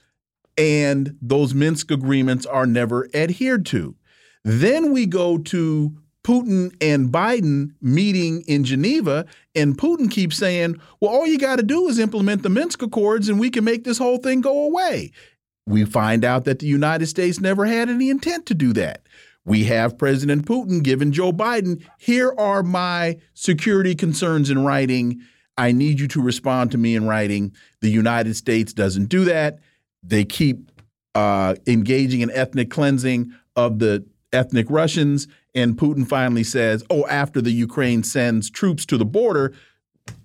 and 0.57 1.15
those 1.21 1.53
Minsk 1.53 1.91
agreements 1.91 2.45
are 2.45 2.65
never 2.65 3.09
adhered 3.13 3.65
to. 3.67 3.95
Then 4.43 4.93
we 4.93 5.05
go 5.05 5.37
to 5.37 5.97
Putin 6.27 6.75
and 6.81 7.07
Biden 7.07 7.71
meeting 7.81 8.43
in 8.47 8.65
Geneva, 8.65 9.25
and 9.55 9.77
Putin 9.77 10.11
keeps 10.11 10.35
saying, 10.35 10.75
"Well, 10.99 11.09
all 11.09 11.25
you 11.25 11.37
got 11.37 11.55
to 11.55 11.63
do 11.63 11.87
is 11.87 11.99
implement 11.99 12.43
the 12.43 12.49
Minsk 12.49 12.81
Accords, 12.81 13.29
and 13.29 13.39
we 13.39 13.49
can 13.49 13.63
make 13.63 13.85
this 13.85 13.97
whole 13.97 14.17
thing 14.17 14.41
go 14.41 14.65
away." 14.65 15.11
We 15.65 15.85
find 15.85 16.25
out 16.25 16.43
that 16.43 16.59
the 16.59 16.67
United 16.67 17.07
States 17.07 17.39
never 17.39 17.65
had 17.65 17.87
any 17.87 18.09
intent 18.09 18.45
to 18.47 18.53
do 18.53 18.73
that. 18.73 19.07
We 19.45 19.63
have 19.65 19.97
President 19.97 20.45
Putin 20.45 20.83
giving 20.83 21.13
Joe 21.13 21.31
Biden, 21.31 21.81
here 21.97 22.33
are 22.37 22.61
my 22.61 23.15
security 23.33 23.95
concerns 23.95 24.49
in 24.49 24.65
writing. 24.65 25.21
I 25.57 25.71
need 25.71 25.97
you 25.97 26.09
to 26.09 26.21
respond 26.21 26.71
to 26.71 26.77
me 26.77 26.95
in 26.95 27.07
writing. 27.07 27.53
The 27.79 27.89
United 27.89 28.35
States 28.35 28.73
doesn't 28.73 29.05
do 29.05 29.23
that. 29.23 29.59
They 30.03 30.25
keep 30.25 30.69
uh, 31.15 31.55
engaging 31.65 32.19
in 32.19 32.31
ethnic 32.31 32.69
cleansing 32.69 33.31
of 33.55 33.79
the 33.79 34.05
ethnic 34.33 34.67
Russians, 34.69 35.27
and 35.55 35.77
Putin 35.77 36.07
finally 36.07 36.43
says, 36.43 36.83
"Oh, 36.89 37.05
after 37.07 37.41
the 37.41 37.51
Ukraine 37.51 38.03
sends 38.03 38.49
troops 38.49 38.85
to 38.87 38.97
the 38.97 39.05
border, 39.05 39.53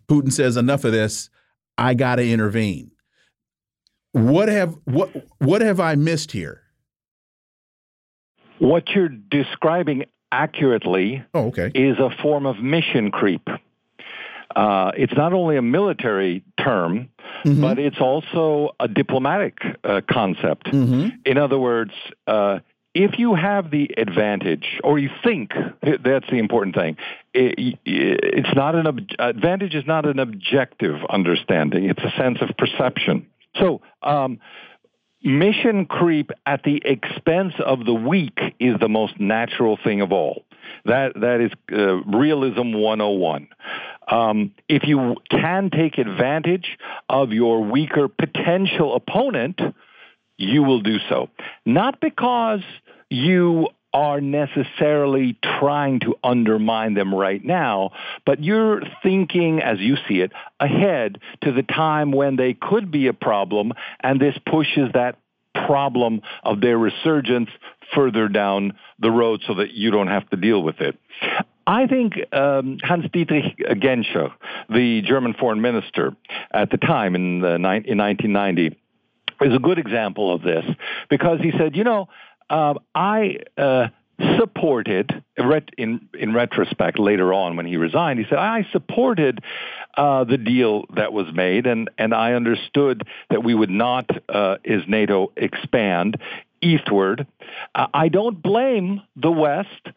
Putin 0.09 0.33
says 0.33 0.57
enough 0.57 0.85
of 0.85 0.93
this. 0.93 1.31
I 1.79 1.95
got 1.95 2.17
to 2.17 2.29
intervene." 2.29 2.91
What 4.13 4.49
have 4.49 4.77
what 4.85 5.11
what 5.39 5.63
have 5.63 5.81
I 5.81 5.95
missed 5.95 6.33
here? 6.33 6.63
What 8.59 8.91
you're 8.91 9.09
describing 9.09 10.05
accurately 10.31 11.25
oh, 11.35 11.47
okay. 11.47 11.71
is 11.75 11.99
a 11.99 12.11
form 12.23 12.47
of 12.47 12.59
mission 12.59 13.11
creep. 13.11 13.49
Uh, 14.55 14.93
it's 14.97 15.15
not 15.15 15.33
only 15.33 15.57
a 15.57 15.63
military 15.63 16.45
term, 16.59 17.09
mm 17.45 17.55
-hmm. 17.55 17.61
but 17.61 17.79
it's 17.79 18.01
also 18.01 18.75
a 18.79 18.89
diplomatic 18.89 19.55
uh, 19.65 20.01
concept. 20.07 20.73
Mm 20.73 20.87
-hmm. 20.87 21.13
In 21.25 21.39
other 21.39 21.59
words, 21.59 21.95
uh, 22.27 22.59
if 22.95 23.19
you 23.19 23.35
have 23.35 23.71
the 23.71 23.91
advantage, 23.97 24.81
or 24.85 24.99
you 24.99 25.11
think 25.25 25.53
that's 25.83 26.29
the 26.31 26.39
important 26.39 26.75
thing, 26.75 26.97
it, 27.33 27.79
it's 27.85 28.55
not 28.55 28.75
an 28.75 29.07
advantage 29.19 29.75
is 29.75 29.87
not 29.87 30.07
an 30.07 30.19
objective 30.19 30.97
understanding; 31.09 31.89
it's 31.89 32.03
a 32.03 32.17
sense 32.17 32.39
of 32.41 32.57
perception. 32.57 33.27
So. 33.57 33.81
Um, 34.03 34.41
mission 35.25 35.87
creep 35.87 36.33
at 36.47 36.65
the 36.65 36.83
expense 36.85 37.55
of 37.65 37.85
the 37.85 37.95
weak 37.95 38.41
is 38.59 38.75
the 38.81 38.89
most 38.89 39.21
natural 39.21 39.79
thing 39.83 40.01
of 40.01 40.11
all. 40.11 40.45
That 40.85 41.13
that 41.15 41.41
is 41.41 41.53
uh, 41.71 42.03
realism 42.03 42.73
101. 42.73 43.49
Um, 44.09 44.53
if 44.69 44.83
you 44.85 45.17
can 45.31 45.71
take 45.71 45.99
advantage 45.99 46.77
of 47.09 47.33
your 47.33 47.63
weaker 47.63 48.09
potential 48.09 48.97
opponent, 48.97 49.61
you 50.37 50.63
will 50.63 50.81
do 50.81 50.99
so. 51.09 51.29
Not 51.65 52.01
because 52.01 52.63
you 53.13 53.69
are 53.95 54.21
necessarily 54.21 55.37
trying 55.43 56.01
to 56.01 56.15
undermine 56.25 56.95
them 56.95 57.15
right 57.15 57.45
now, 57.45 57.91
but 58.25 58.43
you're 58.43 58.83
thinking, 59.03 59.61
as 59.61 59.79
you 59.81 59.97
see 60.09 60.21
it, 60.21 60.33
ahead 60.59 61.21
to 61.43 61.53
the 61.53 61.63
time 61.63 62.11
when 62.11 62.37
they 62.37 62.55
could 62.55 62.91
be 62.91 63.07
a 63.09 63.13
problem, 63.13 63.73
and 64.01 64.19
this 64.19 64.35
pushes 64.47 64.91
that 64.95 65.19
problem 65.55 66.23
of 66.43 66.63
their 66.63 66.79
resurgence 66.79 67.51
further 67.95 68.29
down 68.29 68.73
the 68.99 69.11
road 69.11 69.43
so 69.47 69.55
that 69.55 69.73
you 69.73 69.91
don't 69.91 70.09
have 70.09 70.29
to 70.31 70.37
deal 70.37 70.63
with 70.63 70.81
it. 70.81 70.99
I 71.67 71.87
think 71.87 72.15
um, 72.33 72.79
Hans 72.83 73.05
Dietrich 73.13 73.59
Genscher, 73.59 74.33
the 74.71 75.03
German 75.03 75.35
foreign 75.39 75.61
minister 75.61 76.17
at 76.51 76.71
the 76.71 76.79
time 76.79 77.15
in, 77.15 77.41
the, 77.41 77.55
in 77.57 77.63
1990, 77.63 78.79
is 79.43 79.55
a 79.55 79.59
good 79.59 79.79
example 79.79 80.35
of 80.35 80.43
this 80.43 80.65
because 81.11 81.41
he 81.41 81.53
said, 81.53 81.77
you 81.77 81.85
know, 81.85 82.09
uh, 82.51 82.75
I 82.95 83.39
uh, 83.57 83.89
supported 84.39 85.23
in 85.77 86.09
in 86.19 86.35
retrospect 86.35 86.99
later 86.99 87.33
on 87.33 87.57
when 87.57 87.67
he 87.67 87.77
resigned 87.77 88.19
he 88.19 88.25
said 88.29 88.39
I 88.39 88.67
supported 88.71 89.41
uh, 89.97 90.25
the 90.25 90.39
deal 90.39 90.85
that 90.95 91.13
was 91.13 91.27
made 91.33 91.67
and 91.67 91.91
and 91.99 92.15
I 92.15 92.35
understood 92.35 93.07
that 93.31 93.43
we 93.43 93.55
would 93.55 93.71
not 93.71 94.11
uh, 94.29 94.59
as 94.65 94.83
NATO 94.87 95.33
expand 95.37 96.19
eastward. 96.63 97.27
Uh, 97.75 97.87
I 97.93 98.09
don't 98.09 98.43
blame 98.43 99.03
the 99.17 99.31
West 99.31 99.89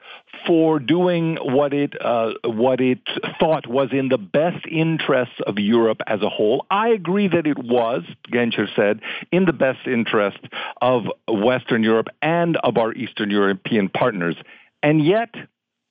for 0.45 0.80
doing 0.80 1.38
what 1.41 1.74
it 1.74 1.93
uh, 1.99 2.34
what 2.43 2.82
it 2.82 2.99
thought 3.39 3.68
was 3.68 3.89
in 3.91 4.09
the 4.09 4.18
best 4.18 4.66
interests 4.70 5.36
of 5.47 5.57
Europe 5.57 6.01
as 6.07 6.22
a 6.22 6.30
whole. 6.30 6.66
I 6.70 6.89
agree 6.89 7.28
that 7.28 7.47
it 7.47 7.57
was, 7.57 8.03
Genscher 8.32 8.68
said, 8.76 9.01
in 9.32 9.45
the 9.45 9.53
best 9.53 9.88
interest 9.88 10.39
of 10.82 11.03
Western 11.28 11.84
Europe 11.84 12.07
and 12.22 12.57
of 12.57 12.78
our 12.78 12.93
Eastern 12.93 13.30
European 13.30 13.89
partners. 13.89 14.36
And 14.84 15.03
yet, 15.03 15.34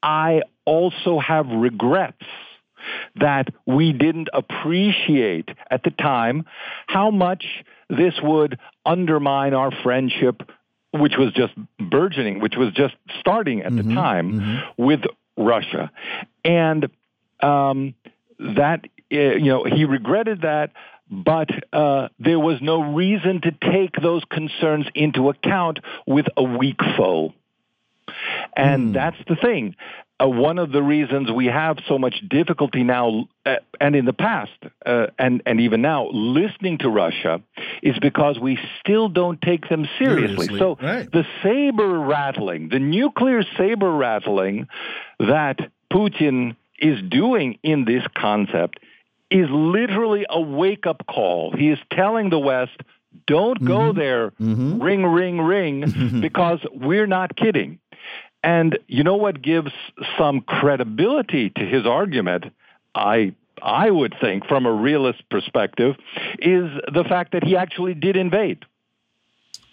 I 0.03 0.43
also 0.66 1.18
have 1.18 1.47
regrets 1.49 2.27
that 3.16 3.49
we 3.66 3.93
didn't 3.93 4.29
appreciate 4.33 5.49
at 5.70 5.83
the 5.85 5.91
time 5.91 6.45
how 6.87 7.11
much 7.11 7.64
this 7.89 8.14
would 8.22 8.59
undermine 8.85 9.55
our 9.55 9.70
friendship 9.83 10.43
which 10.95 11.14
was 11.18 11.32
just 11.32 11.53
burgeoning, 11.78 12.40
which 12.40 12.55
was 12.57 12.72
just 12.72 12.95
starting 13.20 13.62
at 13.62 13.72
mm-hmm, 13.72 13.88
the 13.88 13.95
time 13.95 14.32
mm-hmm. 14.32 14.82
with 14.82 15.01
Russia. 15.36 15.90
And 16.45 16.88
um, 17.40 17.95
that, 18.38 18.84
uh, 19.12 19.16
you 19.16 19.47
know, 19.47 19.64
he 19.64 19.84
regretted 19.84 20.42
that, 20.42 20.70
but 21.11 21.51
uh, 21.72 22.09
there 22.18 22.38
was 22.38 22.59
no 22.62 22.92
reason 22.95 23.40
to 23.42 23.51
take 23.51 24.01
those 24.01 24.22
concerns 24.30 24.86
into 24.95 25.28
account 25.28 25.80
with 26.07 26.26
a 26.36 26.42
weak 26.42 26.78
foe. 26.97 27.34
And 28.57 28.90
mm. 28.90 28.92
that's 28.95 29.16
the 29.28 29.36
thing 29.36 29.74
uh, 30.23 30.29
one 30.29 30.59
of 30.59 30.71
the 30.71 30.83
reasons 30.83 31.31
we 31.31 31.47
have 31.47 31.77
so 31.89 31.99
much 31.99 32.15
difficulty 32.29 32.85
now 32.85 33.29
uh, 33.45 33.57
and 33.81 33.97
in 33.97 34.05
the 34.05 34.12
past 34.12 34.53
uh, 34.87 35.07
and, 35.19 35.43
and 35.45 35.61
even 35.61 35.83
now 35.83 36.09
listening 36.12 36.79
to 36.79 36.89
Russia 36.89 37.43
is 37.83 37.99
because 38.01 38.39
we 38.39 38.59
still 38.81 39.09
don't 39.09 39.41
take 39.43 39.69
them 39.69 39.89
seriously. 39.99 40.47
seriously. 40.47 40.59
So 40.59 40.79
right. 40.81 41.11
the 41.11 41.25
saber 41.43 41.99
rattling, 41.99 42.69
the 42.69 42.79
nuclear 42.79 43.43
saber 43.57 43.91
rattling 43.91 44.69
that 45.19 45.59
Putin 45.93 46.57
is 46.79 47.01
doing 47.09 47.59
in 47.62 47.85
this 47.85 48.03
concept 48.17 48.79
is 49.31 49.49
literally 49.51 50.27
a 50.29 50.41
wake 50.41 50.87
up 50.87 51.07
call. 51.07 51.53
He 51.57 51.71
is 51.71 51.79
telling 51.91 52.31
the 52.31 52.39
West, 52.39 52.81
don't 53.27 53.57
mm-hmm. 53.57 53.67
go 53.67 53.93
there, 53.93 54.31
mm-hmm. 54.31 54.83
ring, 54.83 55.05
ring, 55.05 55.41
ring, 55.41 56.21
because 56.21 56.61
we're 56.73 57.07
not 57.07 57.37
kidding. 57.37 57.79
And 58.45 58.78
you 58.88 59.03
know 59.05 59.16
what 59.16 59.40
gives 59.40 59.72
some 60.18 60.42
credibility 60.42 61.49
to 61.49 61.64
his 61.64 61.86
argument? 61.86 62.45
I 62.95 63.34
I 63.62 63.90
would 63.90 64.14
think, 64.20 64.47
from 64.47 64.66
a 64.66 64.72
realist 64.72 65.22
perspective, 65.30 65.97
is 66.38 66.70
the 66.92 67.05
fact 67.09 67.32
that 67.32 67.42
he 67.42 67.57
actually 67.57 67.95
did 67.95 68.16
invade. 68.16 68.59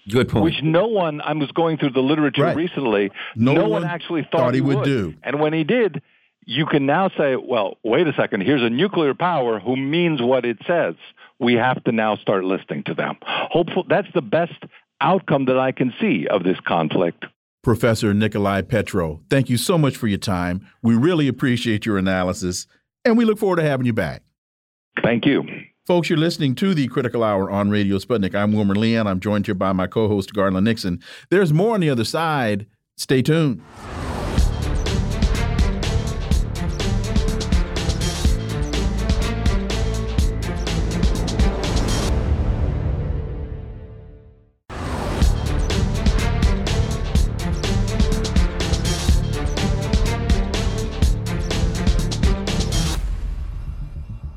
Good 0.10 0.30
point. 0.30 0.46
Which 0.46 0.64
no 0.64 0.88
one, 0.88 1.20
I 1.20 1.34
was 1.34 1.52
going 1.52 1.78
through 1.78 1.92
the 1.92 2.02
literature 2.02 2.44
right. 2.44 2.56
recently, 2.56 3.12
no, 3.36 3.54
no, 3.54 3.68
one, 3.68 3.84
actually 3.84 4.22
thought, 4.22 4.40
thought 4.40 4.54
he, 4.54 4.62
would. 4.62 4.78
would 4.78 4.86
do. 4.86 5.14
And 5.22 5.42
when 5.42 5.52
he 5.52 5.66
did, 5.66 6.02
you 6.46 6.66
can 6.66 6.86
now 6.86 7.10
say, 7.10 7.36
well, 7.36 7.78
wait 7.84 8.08
a 8.08 8.14
second, 8.14 8.42
here's 8.42 8.64
a 8.64 8.70
nuclear 8.70 9.14
power 9.14 9.60
who 9.60 9.76
means 9.76 10.22
what 10.22 10.46
it 10.46 10.58
says. 10.66 10.96
We 11.40 11.56
have 11.56 11.84
to 11.84 11.92
now 11.92 12.16
start 12.16 12.46
listening 12.46 12.84
to 12.86 12.94
them. 12.94 13.18
Hopeful 13.22 13.86
that's 13.88 14.08
the 14.14 14.22
best 14.22 14.64
outcome 15.02 15.46
that 15.46 15.60
I 15.60 15.74
can 15.74 15.94
see 16.00 16.28
of 16.28 16.44
this 16.44 16.58
conflict. 16.66 17.26
Professor 17.64 18.12
Nicolai 18.12 18.64
Petro, 18.64 19.22
thank 19.30 19.48
you 19.48 19.56
so 19.56 19.78
much 19.78 19.96
for 19.96 20.08
your 20.08 20.18
time. 20.18 20.68
We 20.82 20.96
really 20.96 21.28
appreciate 21.28 21.86
your 21.86 22.00
analysis, 22.00 22.66
and 23.06 23.18
we 23.18 23.24
look 23.24 23.38
forward 23.38 23.58
to 23.58 23.62
having 23.62 23.86
you 23.86 23.94
back. 23.94 24.24
Thank 25.04 25.28
you. 25.28 25.44
Folks, 25.86 26.10
you're 26.10 26.18
listening 26.18 26.56
to 26.56 26.74
the 26.74 26.88
Critical 26.88 27.24
Hour 27.24 27.52
on 27.52 27.70
Radio 27.70 27.98
Sputnik. 27.98 28.34
I'm 28.34 28.54
Wilmer 28.54 28.74
Leon. 28.76 29.06
I'm 29.06 29.20
joined 29.20 29.46
here 29.46 29.54
by 29.54 29.74
my 29.74 29.86
co 29.86 30.08
host, 30.08 30.34
Garland 30.34 30.66
Nixon. 30.66 31.02
There's 31.30 31.54
more 31.54 31.76
on 31.76 31.82
the 31.82 31.90
other 31.92 32.04
side. 32.04 32.66
Stay 32.98 33.22
tuned. 33.22 33.62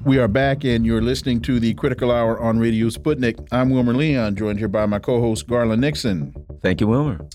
We 0.04 0.18
are 0.18 0.28
back, 0.28 0.64
and 0.64 0.84
you're 0.84 1.00
listening 1.00 1.40
to 1.42 1.58
the 1.58 1.72
Critical 1.72 2.12
Hour 2.12 2.38
on 2.38 2.58
Radio 2.58 2.88
Sputnik. 2.88 3.48
I'm 3.50 3.70
Wilmer 3.70 3.94
Leon, 3.94 4.36
joined 4.36 4.58
here 4.58 4.68
by 4.68 4.84
my 4.84 4.98
co 4.98 5.18
host, 5.18 5.46
Garland 5.46 5.80
Nixon. 5.80 6.34
Thank 6.62 6.82
you, 6.82 6.88
Wilmer. 6.88 7.26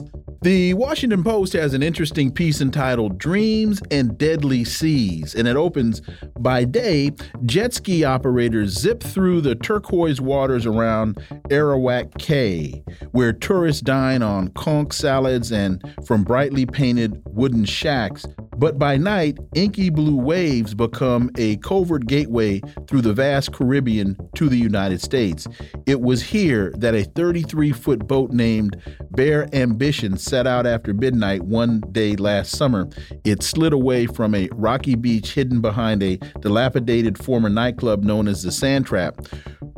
The 0.42 0.74
Washington 0.76 1.22
Post 1.22 1.52
has 1.52 1.74
an 1.74 1.84
interesting 1.84 2.32
piece 2.32 2.62
entitled 2.62 3.18
Dreams 3.18 3.82
and 3.92 4.18
Deadly 4.18 4.64
Seas, 4.64 5.36
and 5.36 5.50
it 5.50 5.58
opens 5.58 6.02
By 6.40 6.64
day, 6.64 7.12
jet 7.46 7.74
ski 7.74 8.06
operators 8.06 8.70
zip 8.70 9.04
through 9.04 9.42
the 9.42 9.56
turquoise 9.56 10.22
waters 10.22 10.66
around 10.66 11.16
Arawak 11.50 12.18
Cay, 12.20 12.84
where 13.12 13.34
tourists 13.34 13.82
dine 13.82 14.22
on 14.22 14.48
conch 14.50 14.94
salads 14.94 15.52
and 15.52 15.84
from 16.06 16.24
brightly 16.24 16.66
painted 16.66 17.22
wooden 17.26 17.66
shacks. 17.66 18.26
But 18.58 18.80
by 18.80 18.96
night, 18.96 19.38
inky 19.56 19.90
blue 19.90 20.18
waves 20.18 20.74
become 20.74 21.32
a 21.38 21.58
covert 21.58 22.08
gateway 22.08 22.59
through 22.88 23.02
the 23.02 23.14
vast 23.14 23.54
Caribbean 23.54 24.18
to 24.36 24.50
the 24.50 24.58
United 24.58 25.02
States. 25.02 25.48
It 25.86 26.02
was 26.02 26.22
here 26.22 26.72
that 26.78 26.96
a 26.96 27.04
33 27.04 27.72
foot 27.72 28.08
boat 28.08 28.32
named 28.32 28.82
Bear 29.12 29.48
Ambition 29.54 30.18
set 30.18 30.48
out 30.48 30.66
after 30.66 30.94
midnight 30.94 31.44
one 31.44 31.82
day 31.92 32.16
last 32.16 32.56
summer. 32.56 32.90
It 33.24 33.44
slid 33.44 33.74
away 33.74 34.06
from 34.06 34.36
a 34.36 34.50
rocky 34.54 34.96
beach 34.96 35.34
hidden 35.34 35.62
behind 35.62 36.04
a 36.04 36.18
dilapidated 36.40 37.18
former 37.18 37.50
nightclub 37.50 38.04
known 38.04 38.28
as 38.28 38.44
the 38.44 38.52
Sand 38.52 38.86
Trap. 38.86 39.20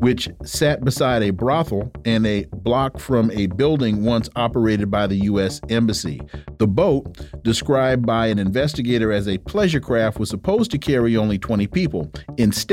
which 0.02 0.28
sat 0.44 0.84
beside 0.84 1.22
a 1.22 1.30
brothel 1.30 1.92
and 2.06 2.26
a 2.26 2.46
block 2.54 3.00
from 3.00 3.30
a 3.32 3.46
building 3.46 4.04
once 4.04 4.30
operated 4.36 4.90
by 4.90 5.06
the 5.06 5.18
U.S. 5.18 5.62
Embassy. 5.70 6.20
The 6.58 6.66
boat, 6.66 7.20
described 7.44 8.04
by 8.04 8.26
an 8.28 8.40
investigator 8.40 9.12
as 9.12 9.28
a 9.28 9.38
pleasure 9.38 9.80
craft, 9.80 10.20
was 10.20 10.30
supposed 10.30 10.72
to 10.72 10.80
carry 10.80 11.16
only 11.16 11.38
20 11.38 11.68
people. 11.68 12.12
Instead, 12.38 12.70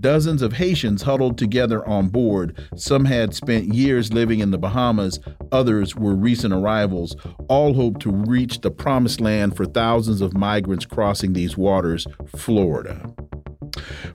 dozens 0.00 0.42
of 0.42 0.52
Haitians 0.52 1.02
huddled 1.02 1.38
together 1.38 1.86
on 1.88 2.08
board. 2.08 2.58
Some 2.76 3.04
had 3.04 3.34
spent 3.34 3.72
years 3.74 4.12
living 4.12 4.40
in 4.40 4.50
the 4.50 4.58
Bahamas, 4.58 5.18
others 5.50 5.96
were 5.96 6.14
recent 6.14 6.52
arrivals. 6.52 7.16
All 7.48 7.72
hoped 7.74 8.02
to 8.02 8.10
reach 8.10 8.60
the 8.60 8.70
promised 8.70 9.20
land 9.20 9.56
for 9.56 9.64
thousands 9.64 10.20
of 10.20 10.34
migrants 10.34 10.84
crossing 10.84 11.32
these 11.32 11.56
waters, 11.56 12.06
Florida. 12.36 13.10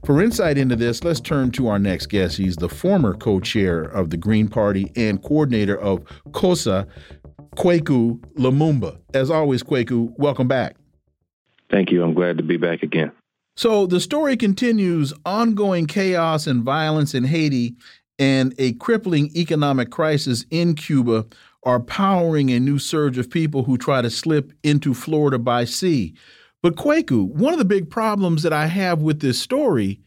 For 0.05 0.21
insight 0.21 0.57
into 0.57 0.75
this, 0.75 1.03
let's 1.03 1.19
turn 1.19 1.51
to 1.51 1.67
our 1.67 1.79
next 1.79 2.07
guest. 2.07 2.37
He's 2.37 2.55
the 2.55 2.69
former 2.69 3.15
co 3.15 3.39
chair 3.39 3.81
of 3.81 4.11
the 4.11 4.17
Green 4.17 4.47
Party 4.47 4.91
and 4.95 5.21
coordinator 5.21 5.77
of 5.79 6.03
KOSSA, 6.31 6.87
Kweku 7.55 8.19
Lumumba. 8.35 8.99
As 9.15 9.31
always, 9.31 9.63
Kweku, 9.63 10.13
welcome 10.17 10.47
back. 10.47 10.75
Thank 11.71 11.91
you. 11.91 12.03
I'm 12.03 12.13
glad 12.13 12.37
to 12.37 12.43
be 12.43 12.57
back 12.57 12.83
again. 12.83 13.11
So 13.57 13.87
the 13.87 13.99
story 13.99 14.37
continues 14.37 15.13
ongoing 15.25 15.87
chaos 15.87 16.45
and 16.45 16.63
violence 16.63 17.15
in 17.15 17.23
Haiti 17.23 17.75
and 18.19 18.53
a 18.59 18.73
crippling 18.73 19.31
economic 19.35 19.89
crisis 19.89 20.45
in 20.51 20.75
Cuba 20.75 21.25
are 21.63 21.79
powering 21.79 22.51
a 22.51 22.59
new 22.59 22.77
surge 22.77 23.17
of 23.17 23.31
people 23.31 23.63
who 23.63 23.75
try 23.75 24.03
to 24.03 24.11
slip 24.11 24.53
into 24.63 24.93
Florida 24.93 25.39
by 25.39 25.65
sea. 25.65 26.13
But 26.61 26.75
Kweku, 26.75 27.29
one 27.29 27.51
of 27.51 27.57
the 27.57 27.65
big 27.65 27.89
problems 27.89 28.43
that 28.43 28.53
I 28.53 28.67
have 28.67 29.01
with 29.01 29.21
this 29.21 29.41
story, 29.41 30.01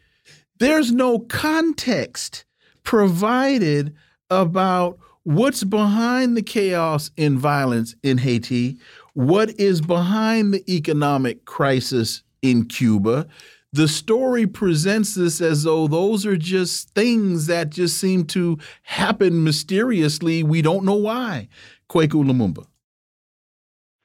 there's 0.61 0.93
no 0.93 1.19
context 1.19 2.45
provided 2.85 3.97
about 4.31 4.97
what's 5.25 5.65
behind 5.65 6.37
the 6.37 6.43
chaos 6.43 7.11
and 7.19 7.37
violence 7.37 7.97
in 8.05 8.19
Haiti, 8.19 8.79
what 9.15 9.51
is 9.59 9.81
behind 9.81 10.55
the 10.55 10.73
economic 10.73 11.47
crisis 11.47 12.23
in 12.43 12.67
Cuba. 12.67 13.27
The 13.73 13.87
story 13.87 14.47
presents 14.47 15.15
this 15.15 15.41
as 15.41 15.63
though 15.63 15.87
those 15.87 16.27
are 16.27 16.37
just 16.37 16.91
things 16.91 17.47
that 17.47 17.71
just 17.71 17.99
seem 17.99 18.25
to 18.27 18.59
happen 18.83 19.45
mysteriously. 19.45 20.43
We 20.43 20.61
don't 20.61 20.85
know 20.85 20.97
why. 20.97 21.49
Kweku 21.89 22.25
Lumumba. 22.25 22.67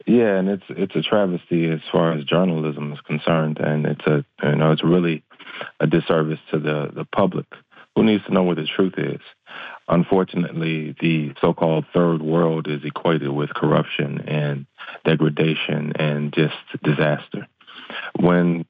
Yeah, 0.05 0.37
and 0.37 0.49
it's 0.49 0.65
it's 0.69 0.95
a 0.95 1.01
travesty 1.01 1.67
as 1.67 1.79
far 1.91 2.13
as 2.13 2.23
journalism 2.25 2.93
is 2.93 2.99
concerned, 3.01 3.57
and 3.59 3.87
it's 3.87 4.05
a 4.05 4.23
you 4.43 4.55
know 4.55 4.71
it's 4.71 4.83
really 4.83 5.23
a 5.79 5.87
disservice 5.87 6.39
to 6.51 6.59
the 6.59 6.91
the 6.93 7.05
public 7.05 7.47
who 7.95 8.03
needs 8.03 8.23
to 8.25 8.33
know 8.33 8.43
what 8.43 8.57
the 8.57 8.67
truth 8.67 8.93
is. 8.97 9.21
Unfortunately, 9.87 10.95
the 10.99 11.33
so-called 11.39 11.85
third 11.93 12.21
world 12.21 12.67
is 12.67 12.83
equated 12.83 13.29
with 13.29 13.53
corruption 13.53 14.19
and 14.27 14.65
degradation 15.05 15.93
and 15.95 16.33
just 16.33 16.55
disaster. 16.83 17.47
When 18.19 18.65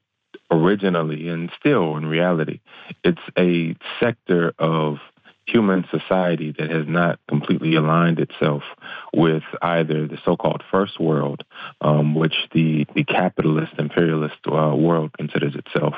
originally 0.51 1.28
and 1.30 1.51
still 1.59 1.97
in 1.97 2.05
reality, 2.05 2.59
it's 3.03 3.21
a 3.38 3.76
sector 3.99 4.53
of 4.59 4.97
human 5.47 5.86
society 5.91 6.53
that 6.57 6.69
has 6.71 6.88
not 6.88 7.19
completely 7.30 7.76
aligned 7.76 8.19
itself 8.19 8.63
with 9.13 9.43
either 9.61 10.07
the 10.07 10.17
so-called 10.26 10.63
first 10.71 10.99
world, 10.99 11.43
um, 11.82 12.15
which 12.15 12.34
the, 12.51 12.86
the 12.95 13.03
capitalist 13.03 13.73
imperialist 13.78 14.36
uh, 14.47 14.73
world 14.76 15.11
considers 15.17 15.53
itself, 15.55 15.93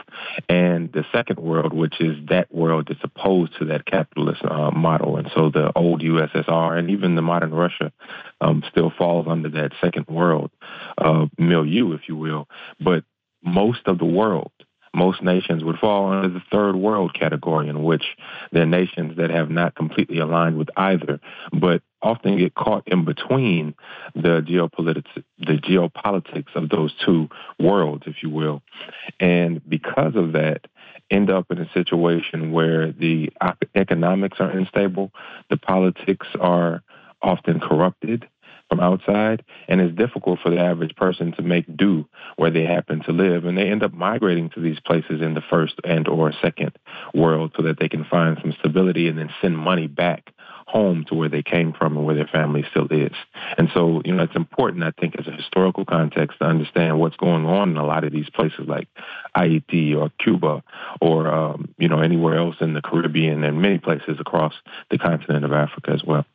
and 0.50 0.92
the 0.92 1.06
second 1.14 1.40
world, 1.40 1.72
which 1.72 2.02
is 2.02 2.18
that 2.28 2.54
world 2.54 2.88
that's 2.90 3.00
opposed 3.04 3.58
to 3.58 3.66
that 3.66 3.86
capitalist 3.86 4.44
uh, 4.44 4.72
model. 4.72 5.18
And 5.18 5.30
so 5.34 5.50
the 5.50 5.72
old 5.76 6.02
USSR 6.02 6.78
and 6.78 6.90
even 6.90 7.16
the 7.16 7.22
modern 7.22 7.54
Russia 7.54 7.94
um, 8.42 8.64
still 8.70 8.92
falls 8.98 9.28
under 9.30 9.50
that 9.50 9.72
second 9.80 10.08
world 10.08 10.52
uh, 10.98 11.28
milieu, 11.38 11.94
if 11.94 12.02
you 12.10 12.18
will. 12.18 12.50
But 12.82 13.06
most 13.44 13.82
of 13.86 13.98
the 13.98 14.06
world. 14.06 14.52
Most 14.96 15.22
nations 15.22 15.64
would 15.64 15.78
fall 15.78 16.12
under 16.12 16.30
the 16.30 16.42
third 16.52 16.76
world 16.76 17.14
category, 17.14 17.68
in 17.68 17.84
which 17.84 18.16
they're 18.52 18.66
nations 18.66 19.18
that 19.18 19.30
have 19.30 19.50
not 19.50 19.76
completely 19.76 20.18
aligned 20.18 20.58
with 20.58 20.70
either, 20.76 21.20
but 21.52 21.84
often 22.02 22.38
get 22.38 22.56
caught 22.56 22.88
in 22.88 23.06
between 23.06 23.76
the 24.16 24.42
geopolitics, 24.42 25.24
the 25.38 25.54
geopolitics 25.54 26.56
of 26.56 26.70
those 26.70 26.94
two 27.06 27.30
worlds, 27.60 28.04
if 28.08 28.24
you 28.24 28.30
will, 28.30 28.64
and 29.20 29.62
because 29.70 30.16
of 30.16 30.34
that, 30.34 30.66
end 31.10 31.30
up 31.30 31.46
in 31.52 31.60
a 31.60 31.72
situation 31.74 32.52
where 32.52 32.92
the 32.92 33.30
economics 33.76 34.40
are 34.40 34.50
unstable, 34.50 35.12
the 35.50 35.58
politics 35.58 36.28
are 36.40 36.84
often 37.22 37.60
corrupted, 37.60 38.28
from 38.70 38.80
outside, 38.80 39.44
and 39.68 39.82
it's 39.82 39.96
difficult 39.96 40.40
for 40.42 40.50
the 40.50 40.60
average 40.60 40.96
person 40.96 41.32
to 41.34 41.42
make 41.42 41.66
do 41.78 42.06
where 42.36 42.52
they 42.52 42.64
happen 42.64 43.02
to 43.04 43.12
live, 43.12 43.46
and 43.46 43.58
they 43.58 43.70
end 43.70 43.84
up 43.84 43.94
migrating 43.94 44.50
to 44.52 44.60
these 44.60 44.80
places 44.80 45.22
in 45.22 45.34
the 45.34 45.44
first 45.50 45.76
and 45.84 46.08
or 46.08 46.34
second 46.42 46.78
world 47.14 47.54
so 47.56 47.64
that 47.64 47.80
they 47.80 47.90
can 47.90 48.04
find 48.06 48.38
some 48.42 48.54
stability 48.60 49.08
and 49.08 49.18
then 49.18 49.30
send 49.42 49.58
money 49.58 49.88
back 49.88 50.34
home 50.68 51.06
to 51.06 51.16
where 51.16 51.30
they 51.30 51.42
came 51.42 51.72
from 51.72 51.96
and 51.96 52.06
where 52.06 52.16
their 52.16 52.28
family 52.28 52.64
still 52.70 52.88
is. 52.92 53.14
And 53.58 53.70
so, 53.74 54.02
you 54.04 54.14
know, 54.14 54.24
it's 54.24 54.36
important, 54.36 54.84
I 54.84 54.92
think, 55.00 55.16
as 55.18 55.26
a 55.26 55.32
historical 55.32 55.86
context 55.86 56.40
to 56.40 56.46
understand 56.46 57.00
what's 57.00 57.16
going 57.16 57.46
on 57.46 57.72
in 57.72 57.78
a 57.78 57.86
lot 57.86 58.04
of 58.04 58.12
these 58.12 58.30
places 58.30 58.68
like 58.68 58.90
Haiti 59.36 59.96
or 59.96 60.12
Cuba 60.20 60.62
or, 61.00 61.28
um, 61.34 61.74
you 61.78 61.88
know, 61.88 62.02
anywhere 62.02 62.38
else 62.38 62.58
in 62.60 62.74
the 62.74 62.82
Caribbean 62.82 63.46
and 63.46 63.62
many 63.62 63.78
places 63.78 64.18
across 64.20 64.54
the 64.92 64.98
continent 64.98 65.46
of 65.46 65.54
Africa 65.54 65.92
as 65.92 66.04
well. 66.04 66.26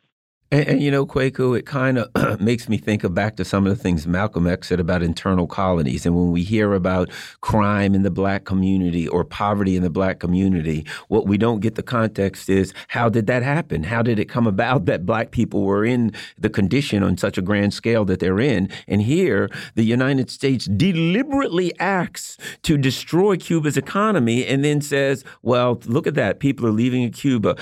And, 0.53 0.67
and, 0.67 0.83
you 0.83 0.91
know, 0.91 1.03
Kweku, 1.03 1.57
it 1.57 1.65
kind 1.65 1.97
of 1.97 2.39
makes 2.39 2.69
me 2.69 2.77
think 2.77 3.03
of 3.03 3.15
back 3.15 3.37
to 3.37 3.43
some 3.43 3.65
of 3.65 3.75
the 3.75 3.81
things 3.81 4.05
Malcolm 4.05 4.45
X 4.45 4.67
said 4.67 4.79
about 4.79 5.01
internal 5.01 5.47
colonies. 5.47 6.05
And 6.05 6.15
when 6.15 6.31
we 6.31 6.43
hear 6.43 6.73
about 6.73 7.09
crime 7.41 7.95
in 7.95 8.03
the 8.03 8.11
black 8.11 8.45
community 8.45 9.07
or 9.07 9.23
poverty 9.23 9.75
in 9.75 9.81
the 9.81 9.89
black 9.89 10.19
community, 10.19 10.85
what 11.07 11.25
we 11.25 11.39
don't 11.39 11.59
get 11.59 11.73
the 11.73 11.81
context 11.81 12.49
is 12.49 12.71
how 12.89 13.09
did 13.09 13.25
that 13.25 13.41
happen? 13.41 13.81
How 13.81 14.03
did 14.03 14.19
it 14.19 14.25
come 14.25 14.45
about 14.45 14.85
that 14.85 15.07
black 15.07 15.31
people 15.31 15.63
were 15.63 15.83
in 15.83 16.11
the 16.37 16.51
condition 16.51 17.01
on 17.01 17.17
such 17.17 17.39
a 17.39 17.41
grand 17.41 17.73
scale 17.73 18.05
that 18.05 18.19
they're 18.19 18.39
in? 18.39 18.69
And 18.87 19.01
here, 19.01 19.49
the 19.73 19.83
United 19.83 20.29
States 20.29 20.65
deliberately 20.65 21.73
acts 21.79 22.37
to 22.61 22.77
destroy 22.77 23.37
Cuba's 23.37 23.75
economy 23.75 24.45
and 24.45 24.63
then 24.63 24.81
says, 24.81 25.25
well, 25.41 25.81
look 25.85 26.05
at 26.05 26.13
that. 26.13 26.39
People 26.39 26.67
are 26.67 26.71
leaving 26.71 27.09
Cuba. 27.11 27.55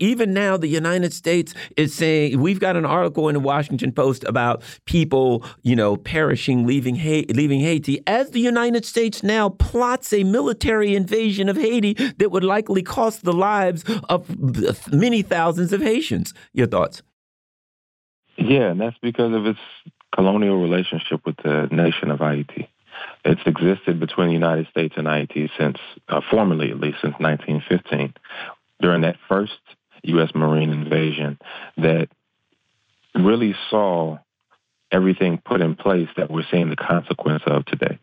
Even 0.00 0.34
now, 0.34 0.56
the 0.56 0.66
United 0.66 1.12
States 1.12 1.54
is 1.76 1.94
saying, 1.94 2.07
saying 2.08 2.40
we've 2.40 2.60
got 2.60 2.76
an 2.76 2.86
article 2.86 3.28
in 3.28 3.34
the 3.34 3.40
Washington 3.40 3.92
Post 3.92 4.24
about 4.24 4.62
people, 4.86 5.44
you 5.62 5.76
know, 5.76 5.96
perishing 5.96 6.66
leaving 6.66 6.94
Haiti, 6.94 7.32
leaving 7.34 7.60
Haiti 7.60 8.00
as 8.06 8.30
the 8.30 8.40
United 8.40 8.84
States 8.84 9.22
now 9.22 9.50
plots 9.50 10.12
a 10.12 10.24
military 10.24 10.94
invasion 10.94 11.48
of 11.48 11.56
Haiti 11.56 11.94
that 12.18 12.30
would 12.30 12.44
likely 12.44 12.82
cost 12.82 13.24
the 13.24 13.32
lives 13.32 13.84
of 14.08 14.92
many 14.92 15.22
thousands 15.22 15.72
of 15.72 15.82
Haitians. 15.82 16.32
Your 16.52 16.66
thoughts? 16.66 17.02
Yeah, 18.36 18.70
and 18.70 18.80
that's 18.80 18.98
because 19.02 19.34
of 19.34 19.46
its 19.46 19.60
colonial 20.14 20.62
relationship 20.62 21.20
with 21.26 21.36
the 21.44 21.68
nation 21.70 22.10
of 22.10 22.20
Haiti. 22.20 22.70
It's 23.24 23.42
existed 23.46 24.00
between 24.00 24.28
the 24.28 24.34
United 24.34 24.68
States 24.68 24.94
and 24.96 25.06
Haiti 25.06 25.50
since, 25.58 25.78
uh, 26.08 26.20
formally 26.30 26.70
at 26.70 26.80
least, 26.80 26.98
since 27.02 27.14
1915. 27.18 28.14
During 28.80 29.02
that 29.02 29.16
first 29.28 29.58
U.S. 30.04 30.30
Marine 30.34 30.70
invasion 30.70 31.38
that 31.76 32.08
really 33.14 33.54
saw 33.70 34.18
everything 34.90 35.40
put 35.44 35.60
in 35.60 35.74
place 35.74 36.08
that 36.16 36.30
we're 36.30 36.46
seeing 36.50 36.70
the 36.70 36.76
consequence 36.76 37.42
of 37.46 37.64
today. 37.66 37.98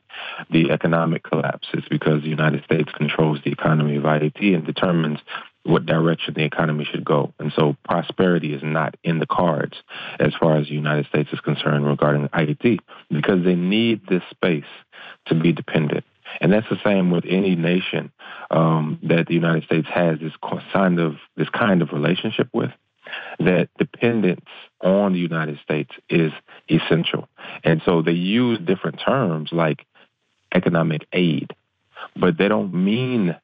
The 0.51 0.71
economic 0.71 1.23
collapse 1.23 1.67
is 1.73 1.83
because 1.89 2.21
the 2.21 2.29
United 2.29 2.63
States 2.63 2.91
controls 2.95 3.39
the 3.43 3.51
economy 3.51 3.95
of 3.95 4.03
Haiti 4.03 4.53
and 4.53 4.65
determines 4.65 5.19
what 5.63 5.85
direction 5.85 6.35
the 6.35 6.43
economy 6.43 6.87
should 6.89 7.03
go. 7.03 7.33
And 7.39 7.51
so 7.57 7.75
prosperity 7.83 8.53
is 8.53 8.61
not 8.63 8.95
in 9.03 9.17
the 9.17 9.25
cards 9.25 9.77
as 10.19 10.33
far 10.39 10.57
as 10.57 10.67
the 10.67 10.73
United 10.73 11.07
States 11.07 11.29
is 11.33 11.39
concerned 11.39 11.87
regarding 11.87 12.29
Haiti 12.33 12.79
because 13.09 13.43
they 13.43 13.55
need 13.55 14.05
this 14.07 14.23
space 14.29 14.63
to 15.27 15.35
be 15.35 15.51
dependent. 15.51 16.05
And 16.41 16.51
that's 16.51 16.69
the 16.69 16.79
same 16.83 17.11
with 17.11 17.25
any 17.27 17.55
nation 17.55 18.11
um, 18.51 18.99
that 19.03 19.27
the 19.27 19.33
United 19.33 19.63
States 19.63 19.87
has 19.93 20.19
this 20.19 20.33
kind 20.41 20.99
of 20.99 21.15
this 21.35 21.49
kind 21.49 21.81
of 21.81 21.91
relationship 21.91 22.49
with. 22.53 22.71
That 23.39 23.69
dependence 23.77 24.45
on 24.81 25.13
the 25.13 25.19
United 25.19 25.59
States 25.59 25.91
is 26.09 26.31
essential, 26.69 27.29
and 27.63 27.81
so 27.85 28.01
they 28.01 28.13
use 28.13 28.57
different 28.59 28.99
terms 28.99 29.51
like 29.51 29.85
economic 30.53 31.05
aid, 31.13 31.55
but 32.15 32.37
they 32.37 32.47
don't 32.47 32.73
mean 32.73 33.35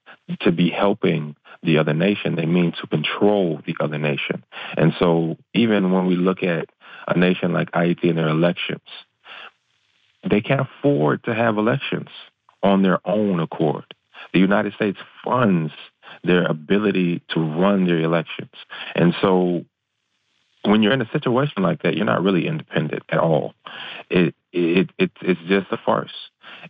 to 0.42 0.52
be 0.52 0.70
helping 0.70 1.36
the 1.64 1.78
other 1.78 1.94
nation. 1.94 2.36
They 2.36 2.46
mean 2.46 2.74
to 2.82 2.88
control 2.88 3.62
the 3.66 3.76
other 3.80 3.98
nation. 3.98 4.44
And 4.76 4.94
so 4.98 5.38
even 5.54 5.92
when 5.92 6.08
we 6.08 6.16
look 6.16 6.44
at 6.44 6.70
a 7.08 7.18
nation 7.18 7.54
like 7.54 7.70
Haiti 7.74 8.10
and 8.10 8.18
their 8.18 8.30
elections, 8.30 8.82
they 10.28 10.42
can't 10.42 10.62
afford 10.62 11.24
to 11.26 11.34
have 11.34 11.58
elections 11.58 12.10
on 12.64 12.84
their 12.84 13.00
own 13.06 13.40
accord. 13.40 13.86
The 14.34 14.40
United 14.40 14.74
States 14.74 15.00
funds 15.24 15.74
their 16.24 16.46
ability 16.46 17.22
to 17.30 17.40
run 17.40 17.86
their 17.86 18.00
elections. 18.00 18.52
And 18.96 19.14
so 19.22 19.66
when 20.64 20.84
you're 20.84 20.94
in 20.94 21.02
a 21.02 21.10
situation 21.12 21.64
like 21.64 21.82
that, 21.84 21.96
you're 21.96 22.06
not 22.06 22.24
really 22.24 22.48
independent 22.48 23.04
at 23.10 23.18
all. 23.18 23.54
It, 24.10 24.36
it, 24.52 24.90
it, 24.98 25.12
it's 25.22 25.40
just 25.48 25.68
a 25.72 25.78
farce. 25.78 26.14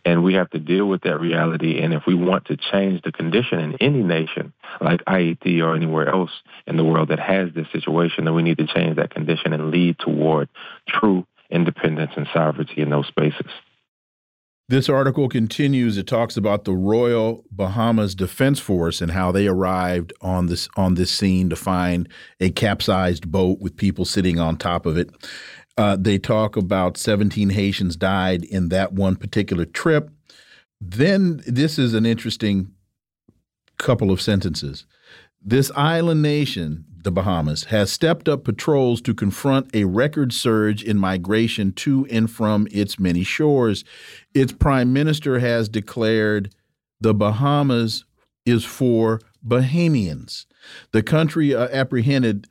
And 0.04 0.24
we 0.24 0.34
have 0.34 0.48
to 0.50 0.58
deal 0.58 0.86
with 0.86 1.02
that 1.02 1.20
reality. 1.20 1.80
And 1.80 1.92
if 1.92 2.04
we 2.06 2.14
want 2.14 2.46
to 2.46 2.56
change 2.56 3.02
the 3.02 3.12
condition 3.12 3.58
in 3.58 3.76
any 3.80 4.02
nation, 4.02 4.52
like 4.80 5.02
Haiti 5.06 5.60
or 5.60 5.74
anywhere 5.74 6.08
else 6.08 6.30
in 6.66 6.76
the 6.76 6.84
world 6.84 7.08
that 7.08 7.18
has 7.18 7.50
this 7.54 7.66
situation, 7.72 8.24
then 8.24 8.34
we 8.34 8.42
need 8.42 8.58
to 8.58 8.66
change 8.66 8.96
that 8.96 9.10
condition 9.10 9.52
and 9.52 9.70
lead 9.70 9.98
toward 9.98 10.48
true 10.88 11.26
independence 11.50 12.12
and 12.16 12.26
sovereignty 12.32 12.80
in 12.80 12.90
those 12.90 13.06
spaces. 13.08 13.50
This 14.72 14.88
article 14.88 15.28
continues. 15.28 15.98
It 15.98 16.06
talks 16.06 16.34
about 16.38 16.64
the 16.64 16.72
Royal 16.72 17.44
Bahamas 17.50 18.14
Defense 18.14 18.58
Force 18.58 19.02
and 19.02 19.10
how 19.10 19.30
they 19.30 19.46
arrived 19.46 20.14
on 20.22 20.46
this 20.46 20.66
on 20.78 20.94
this 20.94 21.10
scene 21.10 21.50
to 21.50 21.56
find 21.56 22.08
a 22.40 22.48
capsized 22.48 23.30
boat 23.30 23.58
with 23.60 23.76
people 23.76 24.06
sitting 24.06 24.40
on 24.40 24.56
top 24.56 24.86
of 24.86 24.96
it. 24.96 25.10
Uh, 25.76 25.98
they 26.00 26.16
talk 26.16 26.56
about 26.56 26.96
17 26.96 27.50
Haitians 27.50 27.96
died 27.96 28.44
in 28.44 28.70
that 28.70 28.94
one 28.94 29.14
particular 29.14 29.66
trip. 29.66 30.08
Then 30.80 31.42
this 31.46 31.78
is 31.78 31.92
an 31.92 32.06
interesting 32.06 32.72
couple 33.76 34.10
of 34.10 34.22
sentences. 34.22 34.86
This 35.42 35.70
island 35.76 36.22
nation 36.22 36.86
the 37.02 37.12
Bahamas, 37.12 37.64
has 37.64 37.90
stepped 37.90 38.28
up 38.28 38.44
patrols 38.44 39.00
to 39.02 39.14
confront 39.14 39.74
a 39.74 39.84
record 39.84 40.32
surge 40.32 40.82
in 40.82 40.98
migration 40.98 41.72
to 41.72 42.06
and 42.10 42.30
from 42.30 42.68
its 42.70 42.98
many 42.98 43.24
shores. 43.24 43.84
Its 44.34 44.52
prime 44.52 44.92
minister 44.92 45.38
has 45.38 45.68
declared 45.68 46.54
the 47.00 47.14
Bahamas 47.14 48.04
is 48.46 48.64
for 48.64 49.20
Bahamians. 49.46 50.46
The 50.92 51.02
country 51.02 51.54
uh, 51.54 51.68
apprehended 51.72 52.46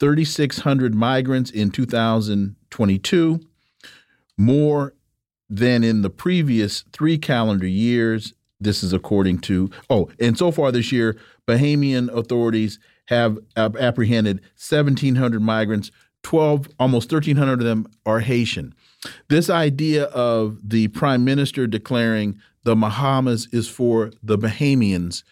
3,600 0.00 0.94
migrants 0.94 1.50
in 1.50 1.70
2022, 1.70 3.40
more 4.36 4.94
than 5.50 5.82
in 5.82 6.02
the 6.02 6.10
previous 6.10 6.84
three 6.92 7.18
calendar 7.18 7.66
years. 7.66 8.34
This 8.60 8.82
is 8.82 8.92
according 8.92 9.38
to, 9.40 9.70
oh, 9.88 10.08
and 10.20 10.36
so 10.36 10.50
far 10.50 10.70
this 10.70 10.92
year, 10.92 11.16
Bahamian 11.46 12.12
authorities 12.12 12.78
have 13.08 13.38
apprehended 13.56 14.40
1,700 14.56 15.40
migrants. 15.40 15.90
12, 16.24 16.68
almost 16.78 17.10
1,300 17.10 17.60
of 17.60 17.66
them 17.66 17.86
are 18.04 18.20
Haitian. 18.20 18.74
This 19.28 19.48
idea 19.48 20.04
of 20.06 20.58
the 20.62 20.88
prime 20.88 21.24
minister 21.24 21.66
declaring 21.66 22.38
the 22.64 22.76
Bahamas 22.76 23.48
is 23.52 23.68
for 23.68 24.10
the 24.22 24.36
Bahamians 24.36 25.22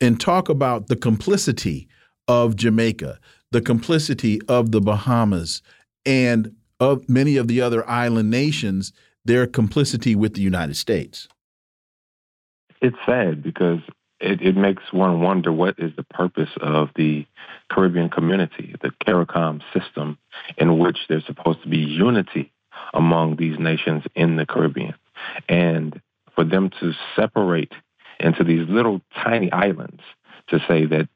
and 0.00 0.20
talk 0.20 0.48
about 0.48 0.86
the 0.88 0.96
complicity 0.96 1.88
of 2.28 2.56
Jamaica, 2.56 3.18
the 3.50 3.62
complicity 3.62 4.38
of 4.48 4.70
the 4.70 4.80
Bahamas, 4.80 5.62
and 6.04 6.54
of 6.78 7.08
many 7.08 7.36
of 7.36 7.48
the 7.48 7.60
other 7.60 7.88
island 7.88 8.30
nations, 8.30 8.92
their 9.24 9.46
complicity 9.46 10.14
with 10.14 10.34
the 10.34 10.42
United 10.42 10.76
States. 10.76 11.26
It's 12.80 12.96
sad 13.06 13.42
because 13.42 13.80
it, 14.20 14.42
it 14.42 14.56
makes 14.56 14.82
one 14.92 15.20
wonder 15.20 15.52
what 15.52 15.76
is 15.78 15.92
the 15.96 16.02
purpose 16.02 16.50
of 16.60 16.90
the 16.96 17.26
Caribbean 17.70 18.08
community, 18.10 18.74
the 18.82 18.90
CARICOM 19.06 19.62
system, 19.72 20.18
in 20.56 20.78
which 20.78 20.98
there's 21.08 21.26
supposed 21.26 21.62
to 21.62 21.68
be 21.68 21.78
unity 21.78 22.52
among 22.94 23.36
these 23.36 23.58
nations 23.58 24.04
in 24.14 24.36
the 24.36 24.46
Caribbean. 24.46 24.94
And 25.48 26.00
for 26.34 26.44
them 26.44 26.70
to 26.80 26.92
separate 27.16 27.72
into 28.20 28.44
these 28.44 28.68
little 28.68 29.00
tiny 29.14 29.50
islands 29.52 30.02
to 30.48 30.58
say 30.66 30.86
that 30.86 31.08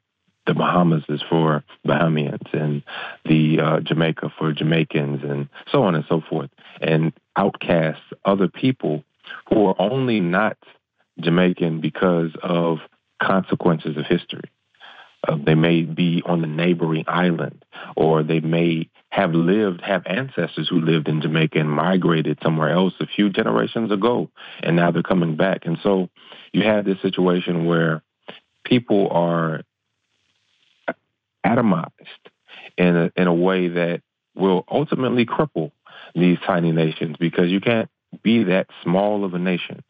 the 0.47 0.55
Bahamas 0.55 1.05
is 1.09 1.23
for 1.29 1.63
Bahamians 1.87 2.53
and 2.53 2.83
the 3.25 3.61
uh, 3.61 3.81
Jamaica 3.81 4.33
for 4.37 4.53
Jamaicans 4.53 5.21
and 5.23 5.49
so 5.71 5.85
on 5.85 5.95
and 5.95 6.05
so 6.09 6.21
forth, 6.29 6.51
and 6.81 7.13
outcast 7.37 8.01
other 8.25 8.49
people 8.49 9.05
who 9.49 9.67
are 9.67 9.77
only 9.79 10.21
not 10.21 10.57
Jamaican 11.21 11.81
because 11.81 12.31
of 12.43 12.79
consequences 13.23 13.97
of 13.97 14.05
history. 14.07 14.51
Uh, 15.27 15.37
they 15.45 15.55
may 15.55 15.83
be 15.83 16.23
on 16.27 16.41
the 16.41 16.49
neighboring 16.49 17.05
island, 17.07 17.65
or 17.97 18.23
they 18.23 18.41
may 18.41 18.89
have 19.11 19.33
lived, 19.33 19.81
have 19.81 20.03
ancestors 20.07 20.69
who 20.69 20.81
lived 20.81 21.07
in 21.07 21.21
Jamaica 21.21 21.61
and 21.61 21.71
migrated 21.71 22.39
somewhere 22.43 22.71
else 22.71 22.95
a 22.99 23.07
few 23.07 23.31
generations 23.31 23.93
ago, 23.93 24.31
and 24.63 24.75
now 24.75 24.91
they're 24.91 25.03
coming 25.03 25.37
back. 25.37 25.65
And 25.65 25.79
so 25.83 26.09
you 26.53 26.63
have 26.65 26.85
this 26.85 27.01
situation 27.03 27.67
where 27.67 28.03
people 28.65 29.09
are 29.11 29.63
atomized 31.47 31.91
in 32.77 32.97
a, 32.97 33.13
in 33.17 33.27
a 33.27 33.35
way 33.35 33.69
that 33.69 34.03
will 34.35 34.65
ultimately 34.71 35.27
cripple 35.27 35.71
these 36.15 36.39
tiny 36.47 36.73
nations 36.73 37.17
because 37.19 37.51
you 37.51 37.61
can't 37.61 37.89
be 38.23 38.45
that 38.45 38.67
small 38.83 39.25
of 39.25 39.35
a 39.35 39.39
nation 39.39 39.83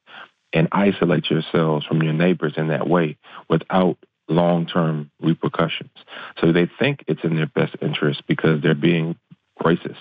and 0.53 0.69
isolate 0.73 1.31
yourselves 1.31 1.87
from 1.87 2.03
your 2.03 2.13
neighbors 2.13 2.55
in 2.57 2.69
that 2.69 2.89
way 2.89 3.17
without 3.49 3.97
long-term 4.29 5.11
repercussions. 5.21 5.91
So 6.41 6.53
they 6.53 6.71
think 6.79 7.05
it's 7.09 7.25
in 7.25 7.37
their 7.37 7.47
best 7.47 7.77
interest 7.81 8.23
because 8.27 8.63
they're 8.63 8.75
being 8.75 9.17
racist. 9.61 9.97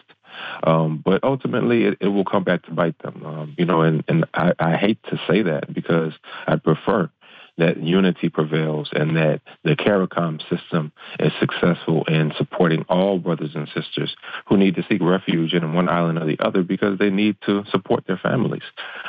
Um, 0.64 1.02
but 1.04 1.24
ultimately, 1.24 1.84
it, 1.86 1.98
it, 2.00 2.08
will 2.08 2.26
come 2.26 2.44
back 2.44 2.64
to 2.64 2.72
bite 2.72 2.98
them. 3.00 3.24
Um, 3.26 3.56
you 3.58 3.66
know, 3.66 3.82
and, 3.82 4.04
and 4.08 4.26
I, 4.34 4.54
I 4.60 4.76
hate 4.78 5.00
to 5.10 5.20
say 5.28 5.42
that 5.44 5.74
because 5.74 6.14
I 6.48 6.56
prefer 6.56 7.10
that 7.58 7.78
unity 7.78 8.30
prevails 8.30 8.90
and 8.94 9.16
that 9.18 9.42
the 9.64 9.76
CARICOM 9.76 10.42
system 10.50 10.92
is 11.20 11.32
successful 11.40 12.04
in 12.06 12.32
supporting 12.38 12.86
all 12.88 13.20
brothers 13.20 13.52
and 13.56 13.68
sisters 13.68 14.16
who 14.48 14.58
need 14.58 14.76
to 14.76 14.86
seek 14.90 15.02
refuge 15.02 15.54
in 15.54 15.74
one 15.74 15.90
island 15.90 16.18
or 16.18 16.26
the 16.26 16.40
other 16.40 16.64
because 16.64 16.98
they 16.98 17.10
need 17.10 17.36
to 17.46 17.64
support 17.70 18.06
their 18.08 18.18
families. 18.18 18.64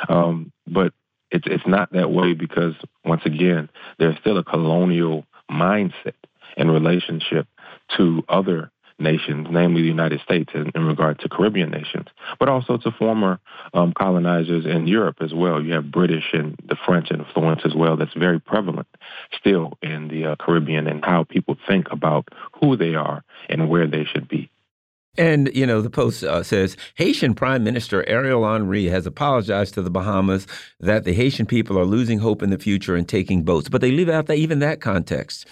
Um, 0.09 0.51
but 0.67 0.93
it's 1.33 1.47
it's 1.47 1.67
not 1.67 1.91
that 1.91 2.11
way 2.11 2.33
because 2.33 2.75
once 3.03 3.23
again, 3.25 3.69
there's 3.99 4.17
still 4.19 4.37
a 4.37 4.43
colonial 4.43 5.25
mindset 5.51 6.13
and 6.55 6.71
relationship 6.71 7.47
to 7.97 8.23
other 8.29 8.71
nations, 8.99 9.47
namely 9.49 9.81
the 9.81 9.87
United 9.87 10.21
States, 10.21 10.51
in, 10.53 10.71
in 10.75 10.85
regard 10.85 11.19
to 11.19 11.27
Caribbean 11.27 11.71
nations, 11.71 12.07
but 12.39 12.47
also 12.47 12.77
to 12.77 12.91
former 12.91 13.39
um, 13.73 13.91
colonizers 13.93 14.65
in 14.65 14.87
Europe 14.87 15.17
as 15.19 15.33
well. 15.33 15.61
You 15.61 15.73
have 15.73 15.91
British 15.91 16.25
and 16.33 16.55
the 16.65 16.77
French 16.85 17.11
influence 17.11 17.61
as 17.65 17.73
well 17.75 17.97
that's 17.97 18.13
very 18.13 18.39
prevalent 18.39 18.87
still 19.37 19.77
in 19.81 20.07
the 20.07 20.25
uh, 20.25 20.35
Caribbean 20.35 20.87
and 20.87 21.03
how 21.03 21.23
people 21.23 21.57
think 21.67 21.87
about 21.91 22.29
who 22.61 22.77
they 22.77 22.95
are 22.95 23.23
and 23.49 23.67
where 23.67 23.87
they 23.87 24.05
should 24.05 24.27
be. 24.27 24.49
And, 25.15 25.51
you 25.53 25.67
know, 25.67 25.81
the 25.81 25.91
Post 25.91 26.23
uh, 26.23 26.41
says 26.41 26.75
Haitian 26.95 27.35
Prime 27.35 27.63
Minister 27.63 28.03
Ariel 28.09 28.51
Henry 28.51 28.85
has 28.85 29.05
apologized 29.05 29.75
to 29.75 29.83
the 29.83 29.91
Bahamas 29.91 30.47
that 30.79 31.03
the 31.03 31.13
Haitian 31.13 31.45
people 31.45 31.77
are 31.77 31.85
losing 31.85 32.17
hope 32.17 32.41
in 32.41 32.49
the 32.49 32.57
future 32.57 32.95
and 32.95 33.07
taking 33.07 33.43
boats. 33.43 33.69
But 33.69 33.81
they 33.81 33.91
leave 33.91 34.09
out 34.09 34.25
that, 34.25 34.37
even 34.37 34.57
that 34.59 34.81
context. 34.81 35.47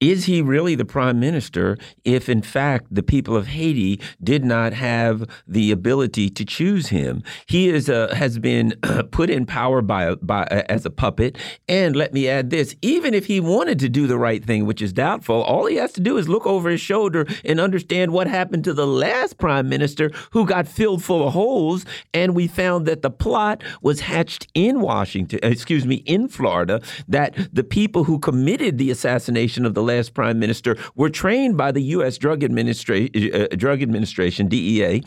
Is 0.00 0.26
he 0.26 0.42
really 0.42 0.76
the 0.76 0.84
prime 0.84 1.18
minister 1.18 1.76
if, 2.04 2.28
in 2.28 2.40
fact, 2.40 2.86
the 2.88 3.02
people 3.02 3.34
of 3.34 3.48
Haiti 3.48 4.00
did 4.22 4.44
not 4.44 4.72
have 4.72 5.28
the 5.44 5.72
ability 5.72 6.30
to 6.30 6.44
choose 6.44 6.88
him? 6.88 7.24
He 7.46 7.68
is 7.68 7.88
a, 7.88 8.14
has 8.14 8.38
been 8.38 8.74
put 9.10 9.28
in 9.28 9.44
power 9.44 9.82
by, 9.82 10.14
by 10.16 10.44
as 10.68 10.86
a 10.86 10.90
puppet. 10.90 11.36
And 11.68 11.96
let 11.96 12.12
me 12.12 12.28
add 12.28 12.50
this: 12.50 12.76
even 12.80 13.12
if 13.12 13.26
he 13.26 13.40
wanted 13.40 13.80
to 13.80 13.88
do 13.88 14.06
the 14.06 14.18
right 14.18 14.44
thing, 14.44 14.66
which 14.66 14.80
is 14.80 14.92
doubtful, 14.92 15.42
all 15.42 15.66
he 15.66 15.76
has 15.76 15.92
to 15.94 16.00
do 16.00 16.16
is 16.16 16.28
look 16.28 16.46
over 16.46 16.70
his 16.70 16.80
shoulder 16.80 17.26
and 17.44 17.58
understand 17.58 18.12
what 18.12 18.28
happened 18.28 18.62
to 18.64 18.74
the 18.74 18.86
last 18.86 19.36
prime 19.36 19.68
minister 19.68 20.12
who 20.30 20.46
got 20.46 20.68
filled 20.68 21.02
full 21.02 21.26
of 21.26 21.32
holes. 21.32 21.84
And 22.14 22.36
we 22.36 22.46
found 22.46 22.86
that 22.86 23.02
the 23.02 23.10
plot 23.10 23.64
was 23.82 24.00
hatched 24.00 24.46
in 24.54 24.80
Washington, 24.80 25.40
excuse 25.42 25.84
me, 25.84 25.96
in 26.06 26.28
Florida. 26.28 26.80
That 27.08 27.34
the 27.52 27.64
people 27.64 28.04
who 28.04 28.20
committed 28.20 28.78
the 28.78 28.92
assassination 28.92 29.57
of 29.64 29.74
the 29.74 29.82
last 29.82 30.14
prime 30.14 30.38
minister 30.38 30.76
were 30.94 31.10
trained 31.10 31.56
by 31.56 31.72
the 31.72 31.82
U.S. 31.82 32.18
Drug, 32.18 32.40
Administra 32.40 32.98
uh, 33.34 33.56
Drug 33.56 33.82
Administration, 33.82 34.48
DEA. 34.48 35.02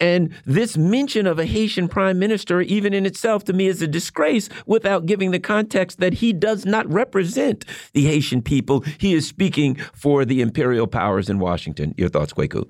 And 0.00 0.32
this 0.44 0.76
mention 0.76 1.26
of 1.26 1.38
a 1.38 1.46
Haitian 1.46 1.88
prime 1.88 2.18
minister, 2.18 2.60
even 2.60 2.92
in 2.92 3.06
itself, 3.06 3.44
to 3.44 3.52
me, 3.52 3.66
is 3.66 3.82
a 3.82 3.86
disgrace 3.86 4.48
without 4.66 5.06
giving 5.06 5.30
the 5.30 5.40
context 5.40 5.98
that 6.00 6.14
he 6.14 6.32
does 6.32 6.64
not 6.64 6.90
represent 6.90 7.64
the 7.92 8.04
Haitian 8.06 8.42
people. 8.42 8.80
He 8.98 9.14
is 9.14 9.26
speaking 9.26 9.76
for 9.94 10.24
the 10.24 10.40
imperial 10.40 10.86
powers 10.86 11.28
in 11.28 11.38
Washington. 11.38 11.94
Your 11.96 12.08
thoughts, 12.08 12.32
Kweku? 12.32 12.68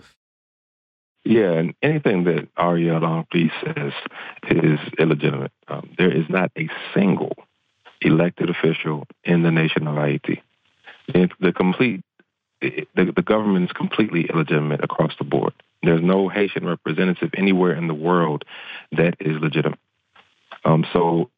Yeah, 1.25 1.53
and 1.55 1.75
anything 1.83 2.23
that 2.25 2.49
Ariel 2.57 3.01
Henry 3.01 3.51
says 3.65 3.93
is 4.49 4.79
illegitimate. 4.97 5.51
Um, 5.67 5.91
there 5.99 6.13
is 6.13 6.29
not 6.29 6.53
a 6.57 6.69
single 6.95 7.33
elected 8.01 8.49
official 8.49 9.07
in 9.25 9.43
the 9.43 9.51
nation 9.51 9.89
of 9.89 9.97
Haiti 9.97 10.41
the 11.13 11.53
complete 11.53 12.03
the, 12.61 12.87
the 12.95 13.23
government 13.23 13.67
is 13.67 13.73
completely 13.73 14.29
illegitimate 14.33 14.83
across 14.83 15.13
the 15.19 15.25
board. 15.25 15.53
There's 15.83 16.03
no 16.03 16.29
Haitian 16.29 16.67
representative 16.67 17.31
anywhere 17.37 17.75
in 17.75 17.87
the 17.87 17.95
world 17.95 18.45
that 18.93 19.17
is 19.21 19.41
legitimate. 19.41 19.79
Um, 20.65 20.87
so 20.93 21.31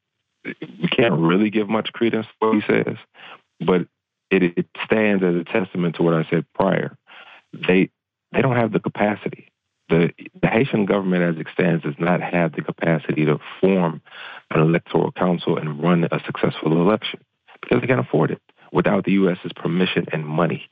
we 0.45 0.89
can't 0.89 1.15
really 1.15 1.51
give 1.51 1.69
much 1.69 1.93
credence 1.93 2.27
to 2.27 2.33
what 2.39 2.55
he 2.55 2.63
says, 2.73 2.97
but 3.61 3.83
it, 4.31 4.43
it 4.57 4.67
stands 4.85 5.23
as 5.25 5.35
a 5.35 5.45
testament 5.45 5.97
to 5.97 6.03
what 6.03 6.15
I 6.15 6.27
said 6.31 6.47
prior. 6.55 6.97
They 7.53 7.91
they 8.33 8.43
don't 8.43 8.57
have 8.57 8.73
the 8.73 8.81
capacity. 8.81 9.51
The, 9.89 10.11
the 10.43 10.49
Haitian 10.49 10.85
government, 10.85 11.23
as 11.23 11.41
it 11.41 11.47
stands, 11.55 11.83
does 11.83 11.95
not 11.99 12.21
have 12.21 12.53
the 12.53 12.61
capacity 12.61 13.25
to 13.25 13.39
form 13.59 14.03
an 14.51 14.61
electoral 14.61 15.13
council 15.13 15.57
and 15.57 15.83
run 15.83 16.05
a 16.05 16.21
successful 16.27 16.73
election 16.73 17.21
because 17.63 17.81
they 17.81 17.87
can't 17.87 18.01
afford 18.01 18.31
it 18.33 18.43
without 18.73 19.05
the 19.05 19.13
U.S.'s 19.13 19.53
permission 19.55 20.07
and 20.13 20.27
money. 20.27 20.69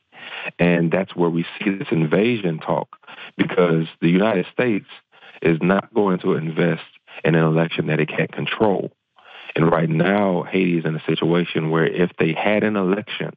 And 0.58 0.90
that's 0.90 1.14
where 1.14 1.30
we 1.30 1.44
see 1.58 1.70
this 1.70 1.88
invasion 1.90 2.58
talk 2.58 2.96
because 3.36 3.86
the 4.00 4.08
United 4.08 4.46
States 4.52 4.86
is 5.42 5.58
not 5.60 5.92
going 5.94 6.18
to 6.20 6.34
invest 6.34 6.82
in 7.24 7.34
an 7.34 7.44
election 7.44 7.86
that 7.86 8.00
it 8.00 8.08
can't 8.08 8.32
control. 8.32 8.92
And 9.54 9.70
right 9.70 9.88
now, 9.88 10.42
Haiti 10.42 10.78
is 10.78 10.84
in 10.84 10.96
a 10.96 11.04
situation 11.04 11.70
where 11.70 11.86
if 11.86 12.10
they 12.18 12.32
had 12.32 12.62
an 12.62 12.76
election, 12.76 13.32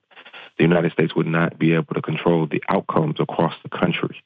the 0.57 0.64
United 0.64 0.91
States 0.91 1.16
would 1.16 1.28
not 1.28 1.57
be 1.57 1.74
able 1.74 1.93
to 1.93 2.01
control 2.01 2.45
the 2.45 2.62
outcomes 2.68 3.20
across 3.20 3.53
the 3.64 3.70
country. 3.70 4.22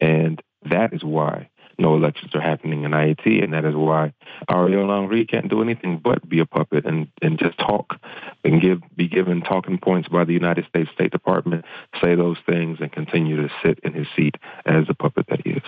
And 0.00 0.42
that 0.68 0.92
is 0.92 1.04
why 1.04 1.48
no 1.78 1.94
elections 1.94 2.34
are 2.34 2.40
happening 2.40 2.84
in 2.84 2.92
Haiti, 2.92 3.40
and 3.40 3.52
that 3.52 3.64
is 3.64 3.74
why 3.74 4.12
Ariel 4.50 4.88
Henry 4.88 5.26
can't 5.26 5.48
do 5.48 5.62
anything 5.62 5.98
but 5.98 6.28
be 6.28 6.38
a 6.38 6.46
puppet 6.46 6.86
and, 6.86 7.08
and 7.22 7.38
just 7.38 7.58
talk 7.58 7.98
and 8.44 8.60
give 8.60 8.80
be 8.96 9.08
given 9.08 9.42
talking 9.42 9.78
points 9.78 10.08
by 10.08 10.24
the 10.24 10.32
United 10.32 10.66
States 10.66 10.90
State 10.92 11.12
Department, 11.12 11.64
say 12.00 12.14
those 12.14 12.38
things, 12.46 12.78
and 12.80 12.90
continue 12.92 13.36
to 13.36 13.52
sit 13.62 13.78
in 13.82 13.92
his 13.92 14.06
seat 14.16 14.36
as 14.64 14.86
the 14.86 14.94
puppet 14.94 15.26
that 15.28 15.42
he 15.44 15.50
is. 15.50 15.62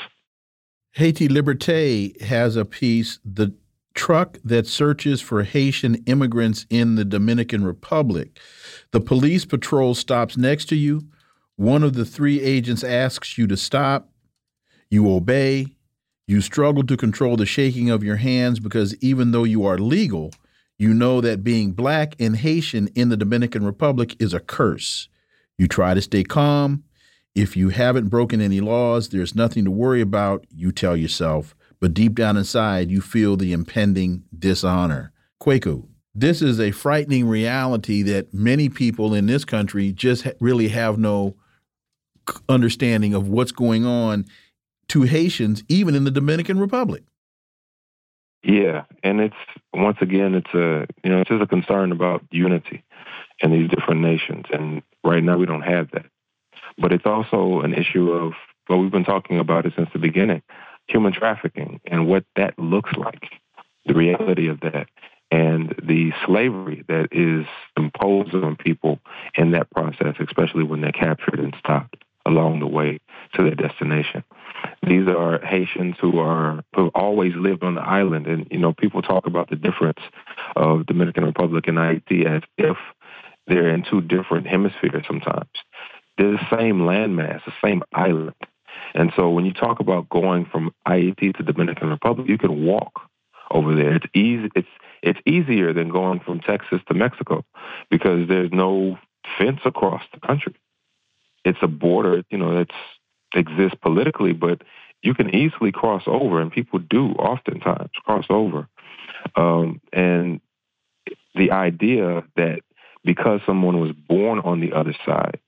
Haiti 0.93 1.29
Liberté 1.29 2.21
has 2.23 2.57
a 2.57 2.65
piece, 2.65 3.19
the 3.25 3.55
truck 3.95 4.39
that 4.45 4.67
searches 4.67 5.21
for 5.21 5.43
Haitian 5.43 5.97
immigrants 6.07 6.67
in 6.71 6.95
the 6.95 7.05
Dominican 7.05 7.65
Republic. 7.65 8.39
The 8.93 9.01
police 9.01 9.45
patrol 9.45 9.95
stops 9.95 10.37
next 10.37 10.67
to 10.67 10.77
you. 10.77 11.03
One 11.57 11.83
of 11.83 11.95
the 11.95 12.05
three 12.05 12.41
agents 12.41 12.85
asks 12.85 13.37
you 13.37 13.47
to 13.49 13.57
stop. 13.57 14.09
You 14.89 15.11
obey. 15.13 15.78
You 16.29 16.43
struggle 16.43 16.85
to 16.85 16.97
control 16.99 17.39
the 17.39 17.47
shaking 17.47 17.89
of 17.89 18.05
your 18.05 18.17
hands 18.17 18.61
because 18.61 18.95
even 19.01 19.31
though 19.31 19.45
you 19.45 19.65
are 19.65 19.79
legal, 19.79 20.31
you 20.79 20.93
know 20.93 21.23
that 21.23 21.43
being 21.43 21.73
black 21.73 22.15
and 22.21 22.37
Haitian 22.37 22.89
in 22.89 23.09
the 23.09 23.17
Dominican 23.17 23.65
Republic 23.65 24.15
is 24.21 24.35
a 24.35 24.39
curse. 24.39 25.09
You 25.57 25.67
try 25.67 25.95
to 25.95 26.03
stay 26.03 26.25
calm. 26.25 26.85
If 27.35 27.57
you 27.57 27.71
haven't 27.71 28.11
broken 28.11 28.43
any 28.43 28.61
laws, 28.61 29.09
there's 29.09 29.35
nothing 29.35 29.65
to 29.65 29.71
worry 29.71 30.03
about, 30.03 30.45
you 30.55 30.71
tell 30.71 30.99
yourself. 30.99 31.57
But 31.81 31.95
deep 31.95 32.15
down 32.15 32.37
inside, 32.37 32.91
you 32.91 33.01
feel 33.01 33.39
the 33.39 33.55
impending 33.55 34.25
dishonor. 34.39 35.13
Kweku, 35.41 35.89
this 36.15 36.43
is 36.43 36.61
a 36.61 36.73
frightening 36.73 37.27
reality 37.27 38.03
that 38.03 38.35
many 38.35 38.69
people 38.69 39.15
in 39.15 39.25
this 39.25 39.47
country 39.47 39.93
just 39.93 40.27
really 40.41 40.69
have 40.69 40.99
no 40.99 41.37
understanding 42.51 43.15
of 43.15 43.29
what's 43.29 43.53
going 43.53 43.87
on 43.87 44.27
to 44.89 45.03
Haitians, 45.03 45.63
even 45.69 45.95
in 45.95 46.05
the 46.05 46.11
Dominican 46.11 46.59
Republic. 46.59 47.03
Yeah, 48.43 48.85
and 49.03 49.21
it's 49.21 49.37
once 49.75 49.99
again, 50.01 50.35
it's 50.35 50.55
a 50.55 50.87
you 51.03 51.11
know, 51.11 51.21
it's 51.21 51.31
just 51.31 51.43
a 51.43 51.47
concern 51.47 51.93
about 51.93 52.23
unity 52.31 52.85
in 53.41 53.53
these 53.53 53.69
different 53.69 54.01
nations, 54.01 54.47
and 54.53 54.83
right 55.05 55.23
now 55.23 55.37
we 55.37 55.47
don't 55.47 55.63
have 55.63 55.91
that. 55.93 56.07
But 56.79 56.93
it's 56.93 57.07
also 57.07 57.61
an 57.61 57.75
issue 57.75 58.11
of 58.13 58.33
well, 58.69 58.79
we've 58.79 58.93
been 58.93 59.05
talking 59.05 59.39
about 59.39 59.67
it 59.67 59.73
since 59.77 59.89
the 59.93 59.99
beginning, 59.99 60.43
human 60.87 61.13
trafficking 61.13 61.81
and 61.87 62.07
what 62.07 62.25
that 62.37 62.59
looks 62.59 62.93
like, 62.97 63.25
the 63.87 63.95
reality 63.95 64.49
of 64.49 64.61
that, 64.61 64.89
and 65.31 65.75
the 65.83 66.13
slavery 66.27 66.85
that 66.89 67.09
is 67.11 67.47
imposed 67.77 68.35
on 68.35 68.57
people 68.57 69.01
in 69.35 69.51
that 69.53 69.71
process, 69.71 70.15
especially 70.21 70.63
when 70.63 70.81
they're 70.81 70.93
captured 70.93 71.41
and 71.41 71.55
stopped 71.59 72.05
along 72.29 72.61
the 72.61 72.67
way 72.67 72.99
to 73.35 73.43
their 73.43 73.55
destination. 73.55 74.23
These 74.87 75.09
are 75.09 75.41
Haitians 75.41 75.97
who 76.01 76.19
are 76.19 76.63
who 76.75 76.89
always 76.95 77.33
lived 77.35 77.65
on 77.65 77.75
the 77.75 77.81
island, 77.83 78.27
and 78.27 78.47
you 78.51 78.59
know 78.59 78.73
people 78.73 79.03
talk 79.03 79.27
about 79.27 79.51
the 79.51 79.57
difference 79.57 80.01
of 80.55 80.87
Dominican 80.87 81.25
Republic 81.25 81.67
and 81.67 81.79
Haiti 81.79 82.27
as 82.27 82.43
if 82.57 82.77
they're 83.47 83.71
in 83.71 83.85
two 83.89 84.03
different 84.03 84.47
hemispheres. 84.47 85.05
Sometimes 85.07 85.49
they're 86.17 86.33
the 86.33 86.57
same 86.57 86.81
landmass, 86.81 87.45
the 87.45 87.53
same 87.65 87.83
island, 87.95 88.35
and 88.95 89.13
so 89.17 89.31
when 89.31 89.47
you 89.47 89.53
talk 89.53 89.81
about 89.81 90.09
going 90.09 90.45
from 90.45 90.73
Haiti 90.87 91.33
to 91.33 91.43
Dominican 91.43 91.89
Republic, 91.89 92.29
you 92.29 92.39
can 92.39 92.65
walk 92.65 93.01
over 93.51 93.75
there. 93.75 93.97
It's 93.97 94.07
easy. 94.15 94.51
It's 94.55 94.69
it's 95.03 95.21
easier 95.27 95.73
than 95.73 95.91
going 95.91 96.21
from 96.21 96.41
Texas 96.41 96.81
to 96.89 96.95
Mexico 96.95 97.45
because 97.91 98.29
there's 98.29 98.51
no 98.53 98.99
fence 99.39 99.61
across 99.65 100.03
the 100.13 100.21
country. 100.21 100.55
It's 101.45 101.59
a 101.63 101.69
border, 101.69 102.23
you 102.31 102.39
know, 102.39 102.55
that's 102.55 102.75
exists 103.35 103.77
politically, 103.81 104.33
but 104.33 104.63
you 105.03 105.15
can 105.15 105.35
easily 105.35 105.73
cross 105.73 106.03
over, 106.07 106.41
and 106.41 106.51
people 106.51 106.79
do 106.79 107.11
oftentimes 107.13 107.91
cross 108.05 108.27
over. 108.31 108.69
Um, 109.37 109.81
and 109.93 110.41
the 111.35 111.51
idea 111.53 112.25
that 112.37 112.61
because 113.05 113.41
someone 113.47 113.81
was 113.81 113.93
born 113.93 114.41
on 114.41 114.61
the 114.61 114.73
other 114.73 114.95
side 115.07 115.39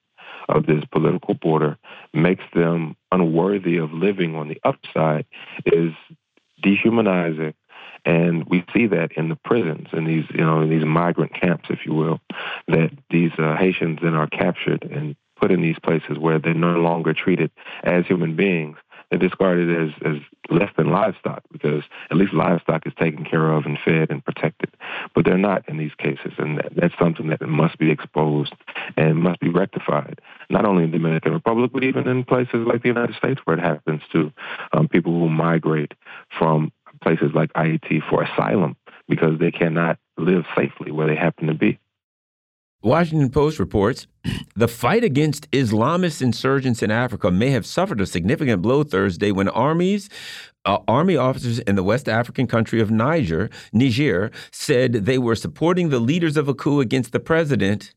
of 0.49 0.67
this 0.67 0.85
political 0.91 1.35
border 1.35 1.79
makes 2.13 2.45
them 2.55 2.97
unworthy 3.13 3.77
of 3.77 3.93
living 3.93 4.35
on 4.35 4.49
the 4.49 4.61
upside 4.65 5.27
is 5.67 5.93
dehumanizing. 6.63 7.55
And 8.05 8.45
we 8.49 8.65
see 8.73 8.87
that 8.87 9.13
in 9.13 9.29
the 9.29 9.37
prisons, 9.37 9.89
in 9.93 10.07
these, 10.07 10.25
you 10.31 10.45
know, 10.45 10.63
in 10.63 10.71
these 10.71 10.85
migrant 10.85 11.35
camps, 11.35 11.69
if 11.69 11.85
you 11.85 11.93
will, 11.93 12.21
that 12.67 12.91
these 13.11 13.33
uh, 13.39 13.57
Haitians 13.57 13.99
then 14.03 14.15
are 14.15 14.27
captured 14.27 14.85
and 14.85 15.17
put 15.41 15.51
in 15.51 15.63
these 15.63 15.79
places 15.83 16.19
where 16.19 16.39
they're 16.39 16.55
no 16.55 16.79
longer 16.79 17.15
treated 17.15 17.51
as 17.83 18.07
human 18.07 18.37
beings. 18.37 18.77
They're 19.11 19.19
discarded 19.19 19.71
as, 19.77 19.91
as 20.05 20.17
less 20.51 20.71
than 20.77 20.91
livestock 20.91 21.43
because 21.51 21.83
at 22.11 22.17
least 22.17 22.33
livestock 22.33 22.87
is 22.87 22.93
taken 22.95 23.25
care 23.25 23.53
of 23.53 23.67
and 23.67 23.77
fed 23.85 24.09
and 24.11 24.25
protected. 24.25 24.71
But 25.15 25.25
they're 25.25 25.37
not 25.37 25.69
in 25.69 25.79
these 25.79 25.95
cases, 25.99 26.33
and 26.39 26.59
that, 26.59 26.73
that's 26.77 26.95
something 26.97 27.29
that 27.29 27.41
must 27.43 27.77
be 27.79 27.91
exposed 27.91 28.55
and 28.97 29.17
must 29.17 29.41
be 29.41 29.49
rectified, 29.49 30.21
not 30.49 30.65
only 30.65 30.85
in 30.85 30.93
the 30.93 30.99
Dominican 30.99 31.33
Republic, 31.33 31.73
but 31.75 31.83
even 31.83 32.07
in 32.07 32.23
places 32.25 32.67
like 32.67 32.83
the 32.83 32.89
United 32.89 33.17
States 33.17 33.41
where 33.45 33.59
it 33.59 33.63
happens 33.63 34.03
to 34.13 34.33
um, 34.73 34.87
people 34.87 35.13
who 35.13 35.29
migrate 35.29 35.93
from 36.39 36.71
places 37.03 37.31
like 37.35 37.51
Haiti 37.57 38.01
for 38.09 38.23
asylum 38.23 38.77
because 39.09 39.41
they 39.41 39.51
cannot 39.51 39.99
live 40.17 40.45
safely 40.57 40.93
where 40.93 41.09
they 41.09 41.17
happen 41.17 41.49
to 41.49 41.55
be. 41.55 41.79
Washington 42.83 43.29
Post 43.29 43.59
reports 43.59 44.07
the 44.57 44.69
fight 44.69 45.05
against 45.05 45.51
Islamist 45.51 46.23
insurgents 46.23 46.83
in 46.83 46.91
Africa 46.91 47.31
may 47.31 47.51
have 47.51 47.67
suffered 47.67 48.01
a 48.01 48.07
significant 48.07 48.63
blow 48.63 48.85
Thursday 48.85 49.33
when 49.33 49.49
armies 49.49 50.09
uh, 50.65 50.79
army 50.89 51.17
officers 51.17 51.59
in 51.61 51.75
the 51.75 51.83
West 51.83 52.09
African 52.09 52.47
country 52.47 52.81
of 52.81 52.91
Niger, 52.91 53.49
Niger 53.73 54.31
said 54.51 54.93
they 54.93 55.19
were 55.19 55.35
supporting 55.35 55.89
the 55.89 55.99
leaders 55.99 56.37
of 56.37 56.49
a 56.49 56.55
coup 56.55 56.81
against 56.81 57.13
the 57.13 57.21
president 57.21 57.95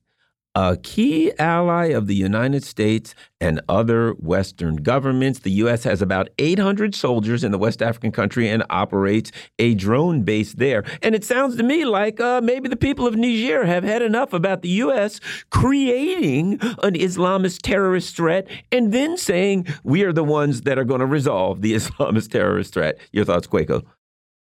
a 0.56 0.78
key 0.78 1.32
ally 1.40 1.86
of 1.88 2.08
the 2.08 2.16
United 2.16 2.64
States 2.64 3.16
and 3.42 3.60
other 3.68 4.12
Western 4.14 4.78
governments. 4.78 5.40
The 5.40 5.52
U.S. 5.52 5.84
has 5.84 6.02
about 6.02 6.30
800 6.38 6.94
soldiers 6.96 7.44
in 7.44 7.52
the 7.52 7.58
West 7.58 7.82
African 7.82 8.12
country 8.12 8.48
and 8.48 8.64
operates 8.70 9.32
a 9.60 9.74
drone 9.74 10.22
base 10.24 10.54
there. 10.54 10.84
And 11.02 11.16
it 11.16 11.24
sounds 11.24 11.56
to 11.58 11.64
me 11.64 11.86
like 11.86 12.20
uh, 12.20 12.42
maybe 12.42 12.70
the 12.70 12.76
people 12.76 13.08
of 13.08 13.16
Niger 13.16 13.66
have 13.66 13.84
had 13.84 14.02
enough 14.02 14.34
about 14.34 14.62
the 14.62 14.70
U.S. 14.70 15.20
creating 15.50 16.54
an 16.84 16.94
Islamist 16.94 17.62
terrorist 17.64 18.16
threat 18.16 18.48
and 18.72 18.94
then 18.94 19.18
saying 19.18 19.68
we 19.84 20.04
are 20.04 20.14
the 20.14 20.24
ones 20.24 20.62
that 20.62 20.78
are 20.78 20.86
going 20.86 21.00
to 21.00 21.06
resolve 21.06 21.62
the 21.62 21.74
Islamist 21.76 22.32
terrorist 22.32 22.74
threat. 22.74 23.00
Your 23.12 23.26
thoughts, 23.26 23.48
Kweku? 23.48 23.84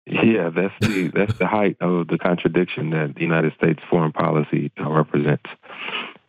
Yeah, 0.05 0.49
that's 0.49 0.73
the 0.81 1.11
that's 1.13 1.37
the 1.37 1.47
height 1.47 1.77
of 1.79 2.07
the 2.07 2.17
contradiction 2.17 2.89
that 2.89 3.15
the 3.15 3.21
United 3.21 3.53
States 3.53 3.81
foreign 3.89 4.11
policy 4.11 4.71
represents. 4.79 5.49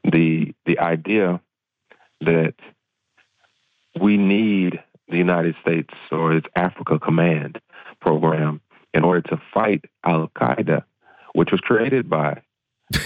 The 0.04 0.54
the 0.66 0.78
idea 0.78 1.40
that 2.20 2.54
we 4.00 4.16
need 4.16 4.82
the 5.08 5.16
United 5.16 5.56
States 5.60 5.92
or 6.10 6.34
its 6.34 6.46
Africa 6.54 6.98
Command 6.98 7.60
program 8.00 8.60
in 8.94 9.04
order 9.04 9.22
to 9.22 9.40
fight 9.52 9.84
Al 10.04 10.28
Qaeda, 10.28 10.84
which 11.34 11.50
was 11.50 11.60
created 11.60 12.08
by 12.08 12.42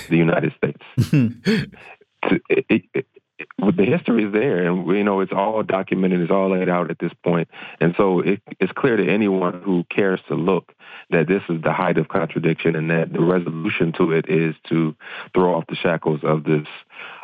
the 0.09 0.17
United 0.17 0.53
States. 0.57 0.83
it, 2.49 2.85
it, 2.95 3.07
the 3.59 3.85
history 3.85 4.25
is 4.25 4.33
there, 4.33 4.67
and 4.67 4.87
you 4.89 5.05
know 5.05 5.21
it's 5.21 5.33
all 5.33 5.63
documented, 5.63 6.21
it's 6.21 6.31
all 6.31 6.51
laid 6.51 6.69
out 6.69 6.91
at 6.91 6.99
this 6.99 7.13
point, 7.25 7.49
and 7.81 7.95
so 7.97 8.21
it, 8.21 8.41
it's 8.61 8.73
clear 8.73 8.97
to 8.97 9.07
anyone 9.07 9.63
who 9.63 9.85
cares 9.91 10.21
to 10.29 10.35
look 10.35 10.73
that 11.11 11.29
this 11.29 11.43
is 11.49 11.63
the 11.63 11.73
height 11.73 11.99
of 11.99 12.09
contradiction, 12.09 12.75
and 12.75 12.91
that 12.91 13.13
the 13.13 13.21
resolution 13.21 13.93
to 13.93 14.13
it 14.13 14.29
is 14.29 14.55
to 14.69 14.95
throw 15.35 15.55
off 15.55 15.65
the 15.69 15.77
shackles 15.77 16.21
of 16.23 16.45
this 16.45 16.67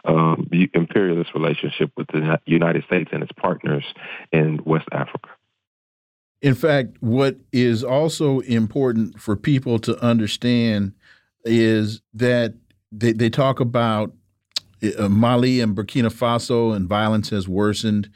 um, 0.05 0.49
imperialist 0.75 1.35
relationship 1.35 1.91
with 1.97 2.07
the 2.09 2.39
United 2.47 2.85
States 2.85 3.11
and 3.13 3.23
its 3.23 3.33
partners 3.33 3.85
in 4.33 4.61
West 4.65 4.89
Africa. 4.93 5.31
In 6.43 6.55
fact, 6.55 6.97
what 7.01 7.37
is 7.53 7.85
also 7.85 8.41
important 8.41 9.21
for 9.21 9.37
people 9.37 9.79
to 9.81 9.99
understand 10.05 10.93
is 11.45 12.03
that 12.15 12.55
they, 12.91 13.13
they 13.13 13.31
talk 13.31 13.61
about 13.61 14.13
uh, 14.99 15.09
Mali 15.09 15.61
and 15.61 15.77
Burkina 15.77 16.13
Faso 16.13 16.75
and 16.75 16.89
violence 16.89 17.31
has 17.31 17.49
worsened. 17.49 18.11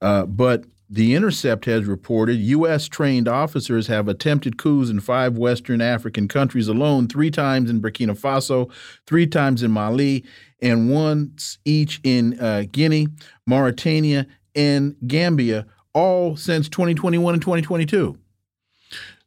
Uh, 0.00 0.26
but 0.26 0.64
The 0.88 1.14
Intercept 1.14 1.64
has 1.66 1.84
reported 1.84 2.36
U.S. 2.38 2.88
trained 2.88 3.28
officers 3.28 3.86
have 3.86 4.08
attempted 4.08 4.58
coups 4.58 4.90
in 4.90 5.00
five 5.00 5.38
Western 5.38 5.80
African 5.80 6.26
countries 6.28 6.68
alone, 6.68 7.08
three 7.08 7.30
times 7.30 7.70
in 7.70 7.80
Burkina 7.80 8.18
Faso, 8.18 8.70
three 9.06 9.26
times 9.26 9.62
in 9.62 9.70
Mali, 9.70 10.24
and 10.60 10.90
once 10.90 11.58
each 11.64 12.00
in 12.02 12.38
uh, 12.40 12.64
Guinea, 12.70 13.08
Mauritania, 13.46 14.26
and 14.54 14.96
Gambia, 15.06 15.66
all 15.94 16.36
since 16.36 16.68
2021 16.68 17.34
and 17.34 17.42
2022. 17.42 18.18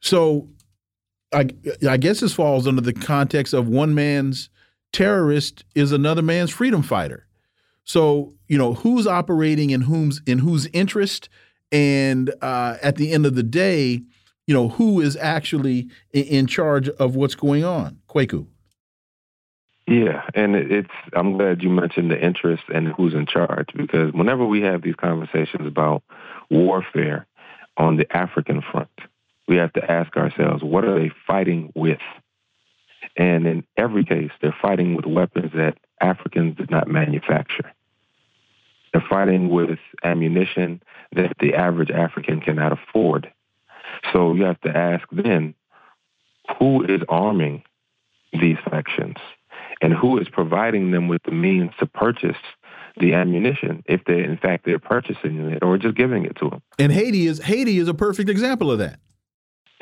So 0.01 0.49
I, 1.33 1.47
I 1.89 1.97
guess 1.97 2.19
this 2.19 2.33
falls 2.33 2.67
under 2.67 2.81
the 2.81 2.93
context 2.93 3.53
of 3.53 3.67
one 3.67 3.95
man's 3.95 4.49
terrorist 4.93 5.65
is 5.75 5.91
another 5.91 6.21
man's 6.21 6.51
freedom 6.51 6.81
fighter. 6.81 7.27
So 7.83 8.33
you 8.47 8.57
know 8.57 8.75
who's 8.75 9.05
operating 9.05 9.71
in 9.71 9.81
whom's 9.81 10.21
in 10.25 10.39
whose 10.39 10.67
interest, 10.67 11.27
and 11.71 12.33
uh, 12.41 12.77
at 12.81 12.95
the 12.95 13.11
end 13.11 13.25
of 13.25 13.35
the 13.35 13.43
day, 13.43 14.01
you 14.47 14.53
know 14.53 14.69
who 14.69 15.01
is 15.01 15.17
actually 15.17 15.89
in 16.13 16.47
charge 16.47 16.87
of 16.87 17.15
what's 17.15 17.35
going 17.35 17.65
on. 17.65 17.99
Kwaku. 18.07 18.47
Yeah, 19.85 20.23
and 20.33 20.55
it's. 20.55 20.93
I'm 21.13 21.37
glad 21.37 21.61
you 21.61 21.69
mentioned 21.69 22.09
the 22.09 22.23
interest 22.23 22.63
and 22.73 22.87
who's 22.87 23.13
in 23.13 23.25
charge 23.25 23.67
because 23.75 24.13
whenever 24.13 24.45
we 24.45 24.61
have 24.61 24.81
these 24.81 24.95
conversations 24.95 25.67
about 25.67 26.03
warfare 26.49 27.25
on 27.75 27.97
the 27.97 28.15
African 28.15 28.61
front, 28.61 28.89
we 29.47 29.57
have 29.57 29.73
to 29.73 29.91
ask 29.91 30.15
ourselves, 30.15 30.63
what 30.63 30.85
are 30.85 30.97
they 30.97 31.11
fighting 31.27 31.71
with? 31.75 31.99
And 33.15 33.45
in 33.45 33.63
every 33.77 34.03
case, 34.03 34.31
they're 34.41 34.55
fighting 34.61 34.95
with 34.95 35.05
weapons 35.05 35.51
that 35.55 35.77
Africans 36.01 36.57
did 36.57 36.71
not 36.71 36.87
manufacture. 36.87 37.71
They're 38.91 39.05
fighting 39.09 39.49
with 39.49 39.79
ammunition 40.03 40.81
that 41.15 41.35
the 41.39 41.55
average 41.55 41.91
African 41.91 42.41
cannot 42.41 42.71
afford. 42.71 43.31
So 44.11 44.33
you 44.33 44.43
have 44.43 44.61
to 44.61 44.75
ask 44.75 45.07
then, 45.11 45.53
who 46.59 46.83
is 46.83 47.01
arming 47.09 47.63
these 48.33 48.57
factions? 48.69 49.17
And 49.81 49.93
who 49.93 50.17
is 50.17 50.29
providing 50.29 50.91
them 50.91 51.07
with 51.07 51.23
the 51.23 51.31
means 51.31 51.71
to 51.79 51.85
purchase 51.85 52.37
the 52.97 53.13
ammunition 53.13 53.83
if 53.85 54.03
they 54.05 54.23
in 54.23 54.37
fact 54.37 54.65
they're 54.65 54.79
purchasing 54.79 55.49
it 55.49 55.63
or 55.63 55.77
just 55.77 55.95
giving 55.95 56.25
it 56.25 56.35
to 56.37 56.49
them. 56.49 56.61
And 56.77 56.91
Haiti 56.91 57.27
is 57.27 57.39
Haiti 57.39 57.79
is 57.79 57.87
a 57.87 57.93
perfect 57.93 58.29
example 58.29 58.71
of 58.71 58.79
that. 58.79 58.99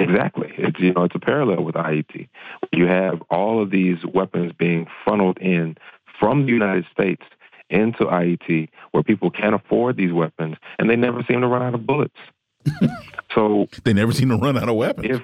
Exactly. 0.02 0.54
It's 0.58 0.80
you 0.80 0.93
know 0.93 1.04
it's 1.04 1.16
a 1.16 1.20
parallel 1.20 1.64
with 1.64 1.76
Haiti. 1.76 2.30
You 2.72 2.88
have 2.88 3.22
all 3.30 3.62
of 3.62 3.72
these 3.72 3.97
weapons 4.14 4.54
being 4.58 4.88
funneled 5.06 5.38
in 5.39 5.78
from 6.20 6.45
the 6.45 6.52
United 6.52 6.86
States 6.91 7.24
into 7.70 8.10
Haiti, 8.10 8.70
where 8.91 9.04
people 9.04 9.32
can't 9.32 9.56
afford 9.56 9.97
these 9.97 10.12
weapons, 10.12 10.58
and 10.78 10.89
they 10.89 10.95
never 10.95 11.24
seem 11.28 11.41
to 11.41 11.47
run 11.47 11.64
out 11.64 11.74
of 11.74 11.86
bullets. 11.86 12.18
so 13.36 13.68
they 13.84 13.93
never 13.93 14.12
seem 14.12 14.30
to 14.30 14.38
run 14.38 14.58
out 14.58 14.70
of 14.70 14.76
weapons. 14.76 15.08
If 15.10 15.22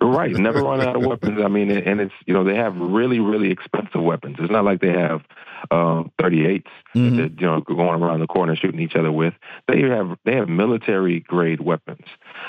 right, 0.00 0.32
never 0.32 0.60
run 0.60 0.80
out 0.80 0.96
of 0.96 1.04
weapons. 1.04 1.40
I 1.42 1.48
mean, 1.48 1.70
and 1.70 2.00
it's 2.00 2.14
you 2.26 2.34
know 2.34 2.44
they 2.44 2.56
have 2.56 2.76
really 2.76 3.20
really 3.20 3.50
expensive 3.50 4.02
weapons. 4.02 4.36
It's 4.38 4.50
not 4.50 4.64
like 4.64 4.80
they 4.80 4.92
have 4.92 5.22
um, 5.70 6.10
38s 6.20 6.64
mm-hmm. 6.94 7.16
that 7.16 7.40
you 7.40 7.46
know 7.46 7.60
going 7.60 8.02
around 8.02 8.20
the 8.20 8.26
corner 8.26 8.56
shooting 8.56 8.80
each 8.80 8.96
other 8.96 9.12
with. 9.12 9.34
They 9.66 9.82
have 9.82 10.16
they 10.24 10.34
have 10.36 10.48
military 10.48 11.20
grade 11.20 11.60
weapons 11.60 12.06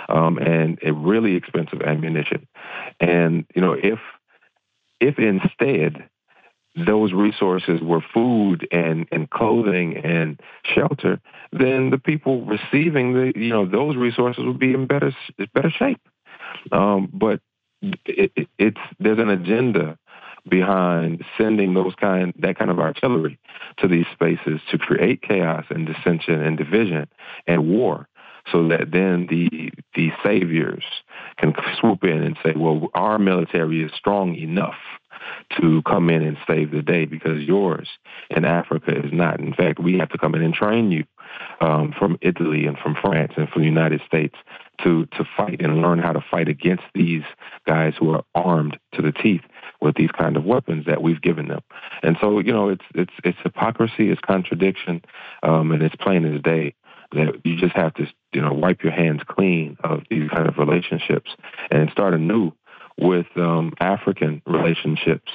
um, 0.08 0.38
and 0.38 0.80
a 0.84 0.94
really 0.94 1.36
expensive 1.36 1.82
ammunition. 1.82 2.48
And 3.00 3.46
you 3.56 3.62
know 3.62 3.74
if 3.74 4.00
if 5.00 5.18
instead 5.18 6.10
those 6.76 7.14
resources 7.14 7.82
were 7.82 8.02
food 8.14 8.68
and, 8.72 9.08
and 9.12 9.30
clothing 9.30 9.98
and 9.98 10.40
shelter, 10.64 11.20
then 11.52 11.90
the 11.90 11.98
people 11.98 12.46
receiving 12.46 13.14
the 13.14 13.34
you 13.36 13.50
know 13.50 13.66
those 13.66 13.96
resources 13.96 14.44
would 14.46 14.60
be 14.60 14.74
in 14.74 14.88
better 14.88 15.16
better 15.54 15.72
shape. 15.72 16.02
Um, 16.72 17.10
but 17.14 17.42
it, 17.82 18.32
it, 18.36 18.48
it's 18.58 18.82
there's 19.00 19.20
an 19.20 19.30
agenda 19.30 19.98
behind 20.50 21.24
sending 21.38 21.74
those 21.74 21.94
kind 21.96 22.34
that 22.40 22.58
kind 22.58 22.72
of 22.72 22.80
artillery 22.80 23.40
to 23.78 23.88
these 23.88 24.06
spaces 24.14 24.60
to 24.70 24.78
create 24.78 25.22
chaos 25.22 25.66
and 25.70 25.86
dissension 25.86 26.42
and 26.42 26.58
division 26.58 27.08
and 27.48 27.70
war 27.70 28.08
so 28.52 28.68
that 28.68 28.92
then 28.92 29.28
the 29.30 29.72
the 29.96 30.12
saviors 30.24 30.84
can 31.38 31.54
swoop 31.80 32.04
in 32.04 32.24
and 32.24 32.38
say 32.44 32.54
well 32.56 32.90
our 32.94 33.20
military 33.20 33.84
is 33.84 33.92
strong 33.94 34.36
enough 34.36 34.78
to 35.60 35.82
come 35.84 36.10
in 36.10 36.24
and 36.24 36.38
save 36.48 36.72
the 36.72 36.82
day 36.82 37.06
because 37.06 37.42
yours 37.44 37.90
in 38.30 38.46
Africa 38.46 38.98
is 38.98 39.12
not. 39.12 39.40
In 39.40 39.54
fact, 39.54 39.80
we 39.80 39.98
have 39.98 40.10
to 40.10 40.18
come 40.18 40.36
in 40.36 40.42
and 40.42 40.54
train 40.54 40.92
you 40.92 41.06
um, 41.62 41.94
from 41.98 42.18
Italy 42.22 42.66
and 42.66 42.78
from 42.78 42.96
France 42.96 43.34
and 43.38 43.50
from 43.50 43.62
the 43.62 43.68
United 43.68 44.02
States 44.08 44.36
to 44.84 45.06
to 45.08 45.26
fight 45.36 45.62
and 45.62 45.82
learn 45.82 46.00
how 46.00 46.14
to 46.14 46.24
fight 46.32 46.48
against 46.48 46.84
these 46.94 47.24
guys 47.68 47.94
who 48.00 48.12
are 48.12 48.24
armed 48.34 48.78
to 48.94 49.02
the 49.02 49.12
teeth 49.12 49.42
with 49.82 49.96
these 49.96 50.12
kind 50.12 50.38
of 50.38 50.44
weapons 50.44 50.86
that 50.86 51.02
we've 51.02 51.22
given 51.22 51.48
them. 51.48 51.62
And 52.04 52.18
so, 52.20 52.40
you 52.40 52.52
know, 52.52 52.70
it's 52.70 52.86
it's 52.96 53.14
it's 53.24 53.38
hypocrisy, 53.44 54.10
it's 54.10 54.22
contradiction, 54.22 55.02
um, 55.44 55.72
and 55.72 55.82
it's 55.82 55.96
plain 55.96 56.26
as 56.26 56.42
day 56.42 56.76
that 57.12 57.42
you 57.44 57.56
just 57.58 57.76
have 57.76 57.94
to, 57.96 58.06
you 58.34 58.42
know, 58.42 58.54
wipe 58.54 58.84
your 58.84 58.92
hands 58.92 59.22
clean 59.28 59.78
of 59.84 60.04
these 60.10 60.30
kind 60.30 60.48
of 60.48 60.58
relationships 60.58 61.32
and 61.72 61.90
start 61.90 62.14
anew 62.14 62.52
with 63.00 63.26
um, 63.36 63.74
African 63.80 64.42
relationships 64.46 65.32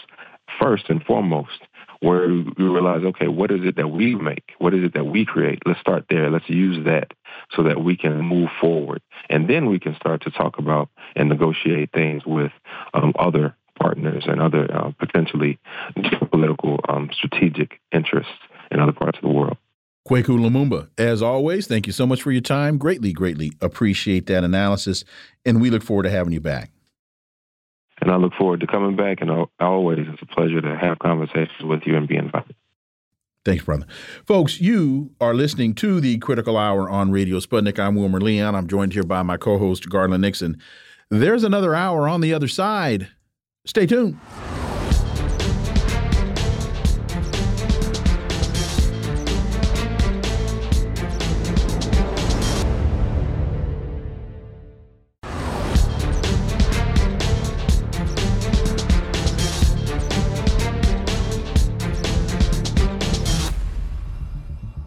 first 0.61 0.85
and 0.89 1.03
foremost, 1.03 1.63
where 2.01 2.29
we 2.29 2.45
realize, 2.59 3.03
okay, 3.03 3.29
what 3.29 3.51
is 3.51 3.61
it 3.65 3.77
that 3.77 3.89
we 3.89 4.15
make? 4.15 4.53
What 4.59 4.75
is 4.75 4.85
it 4.85 4.95
that 4.95 5.07
we 5.07 5.25
create? 5.25 5.61
Let's 5.65 5.81
start 5.81 6.05
there. 6.11 6.31
Let's 6.31 6.49
use 6.49 6.85
that 6.85 7.13
so 7.57 7.63
that 7.63 7.83
we 7.83 7.97
can 7.97 8.21
move 8.21 8.51
forward. 8.61 9.01
And 9.31 9.49
then 9.49 9.67
we 9.67 9.81
can 9.81 9.97
start 9.97 10.23
to 10.23 10.31
talk 10.31 10.59
about 10.59 10.91
and 11.17 11.29
negotiate 11.29 11.91
things 11.93 12.23
with 12.27 12.53
um, 12.93 13.15
other 13.19 13.57
partners 13.79 14.25
and 14.27 14.41
other 14.41 14.73
uh, 14.75 14.93
potentially 14.99 15.59
geopolitical 15.97 16.79
um, 16.89 17.11
strategic 17.13 17.81
interests 17.93 18.33
in 18.71 18.81
other 18.81 18.93
parts 18.93 19.19
of 19.19 19.23
the 19.23 19.29
world. 19.29 19.57
Kweku 20.09 20.39
Lumumba, 20.39 20.91
as 20.99 21.23
always, 21.23 21.67
thank 21.67 21.87
you 21.87 21.93
so 21.93 22.07
much 22.07 22.21
for 22.21 22.31
your 22.31 22.43
time. 22.43 22.77
Greatly, 22.77 23.13
greatly 23.13 23.53
appreciate 23.63 24.27
that 24.27 24.45
analysis, 24.45 25.05
and 25.47 25.61
we 25.63 25.71
look 25.71 25.83
forward 25.83 26.03
to 26.03 26.11
having 26.11 26.33
you 26.33 26.41
back. 26.41 26.71
And 28.01 28.11
I 28.11 28.17
look 28.17 28.35
forward 28.35 28.61
to 28.61 28.67
coming 28.67 28.97
back. 28.97 29.21
And 29.21 29.31
always, 29.61 30.07
it's 30.09 30.21
a 30.21 30.27
pleasure 30.27 30.61
to 30.61 30.77
have 30.77 30.99
conversations 30.99 31.63
with 31.63 31.83
you 31.87 31.97
and 31.97 32.07
be 32.07 32.17
invited. 32.17 32.55
Thanks, 33.45 33.65
brother. 33.65 33.87
Folks, 34.27 34.61
you 34.61 35.11
are 35.21 35.35
listening 35.35 35.75
to 35.77 36.01
the 36.01 36.19
Critical 36.19 36.57
Hour 36.57 36.89
on 36.89 37.11
Radio 37.11 37.39
Sputnik. 37.41 37.79
I'm 37.79 37.95
Wilmer 37.95 38.21
Leon. 38.21 38.55
I'm 38.55 38.67
joined 38.67 38.95
here 38.95 39.03
by 39.05 39.23
my 39.23 39.37
co 39.37 39.59
host, 39.59 39.89
Garland 39.89 40.23
Nixon. 40.23 40.59
There's 41.11 41.45
another 41.45 41.75
hour 41.75 42.09
on 42.09 42.21
the 42.23 42.33
other 42.33 42.49
side. 42.49 43.09
Stay 43.67 43.87
tuned. 43.87 44.19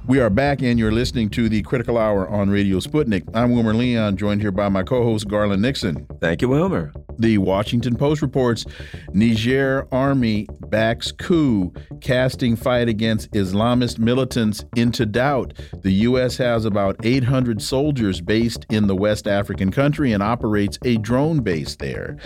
We 0.07 0.21
are 0.21 0.29
back, 0.29 0.61
and 0.61 0.79
you're 0.79 0.93
listening 0.93 1.29
to 1.31 1.49
the 1.49 1.61
Critical 1.63 1.97
Hour 1.97 2.29
on 2.29 2.49
Radio 2.49 2.77
Sputnik. 2.77 3.29
I'm 3.33 3.51
Wilmer 3.51 3.73
Leon, 3.73 4.15
joined 4.15 4.39
here 4.39 4.53
by 4.53 4.69
my 4.69 4.81
co 4.81 5.03
host, 5.03 5.27
Garland 5.27 5.61
Nixon. 5.61 6.07
Thank 6.21 6.41
you, 6.41 6.47
Wilmer. 6.47 6.93
The 7.19 7.39
Washington 7.39 7.95
Post 7.95 8.21
reports 8.21 8.63
Niger 9.11 9.87
army 9.91 10.47
backs 10.67 11.11
coup, 11.11 11.73
casting 11.99 12.55
fight 12.55 12.87
against 12.87 13.31
Islamist 13.31 13.97
militants 13.97 14.63
into 14.75 15.05
doubt. 15.05 15.53
The 15.81 15.91
U.S. 15.91 16.37
has 16.37 16.63
about 16.63 16.95
800 17.03 17.61
soldiers 17.61 18.21
based 18.21 18.65
in 18.69 18.85
the 18.85 18.95
West 18.95 19.27
African 19.27 19.71
country 19.71 20.11
and 20.11 20.21
operates 20.21 20.77
a 20.85 20.97
drone 20.97 21.39
base 21.39 21.75
there. 21.75 22.17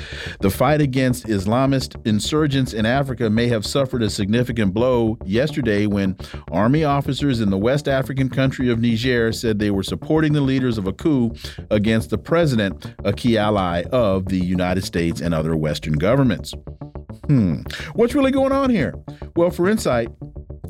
The 0.42 0.50
fight 0.50 0.82
against 0.82 1.26
Islamist 1.28 2.06
insurgents 2.06 2.74
in 2.74 2.86
Africa 2.86 3.30
may 3.30 3.48
have 3.48 3.66
suffered 3.66 4.04
a 4.04 4.10
significant 4.10 4.74
blow 4.74 5.18
yesterday 5.26 5.86
when 5.88 6.18
army 6.52 6.84
officers 6.84 7.40
in 7.40 7.50
the 7.50 7.58
West 7.58 7.71
African 7.88 8.30
country 8.30 8.70
of 8.70 8.80
Niger 8.80 9.32
said 9.32 9.60
they 9.60 9.72
were 9.72 9.84
supporting 9.84 10.34
the 10.34 10.42
leaders 10.42 10.78
of 10.78 10.88
a 10.88 10.94
coup 10.94 11.34
against 11.70 12.10
the 12.10 12.18
president, 12.18 12.94
a 13.04 13.14
key 13.14 13.38
ally 13.38 13.84
of 13.92 14.26
the 14.26 14.38
United 14.38 14.62
United 14.62 14.86
States 14.86 15.22
and 15.22 15.34
other 15.34 15.56
Western 15.56 15.94
governments. 15.94 16.54
Hmm. 17.28 17.62
What's 17.94 18.16
really 18.16 18.32
going 18.32 18.52
on 18.52 18.70
here? 18.70 18.94
Well, 19.36 19.52
for 19.52 19.70
insight, 19.70 20.10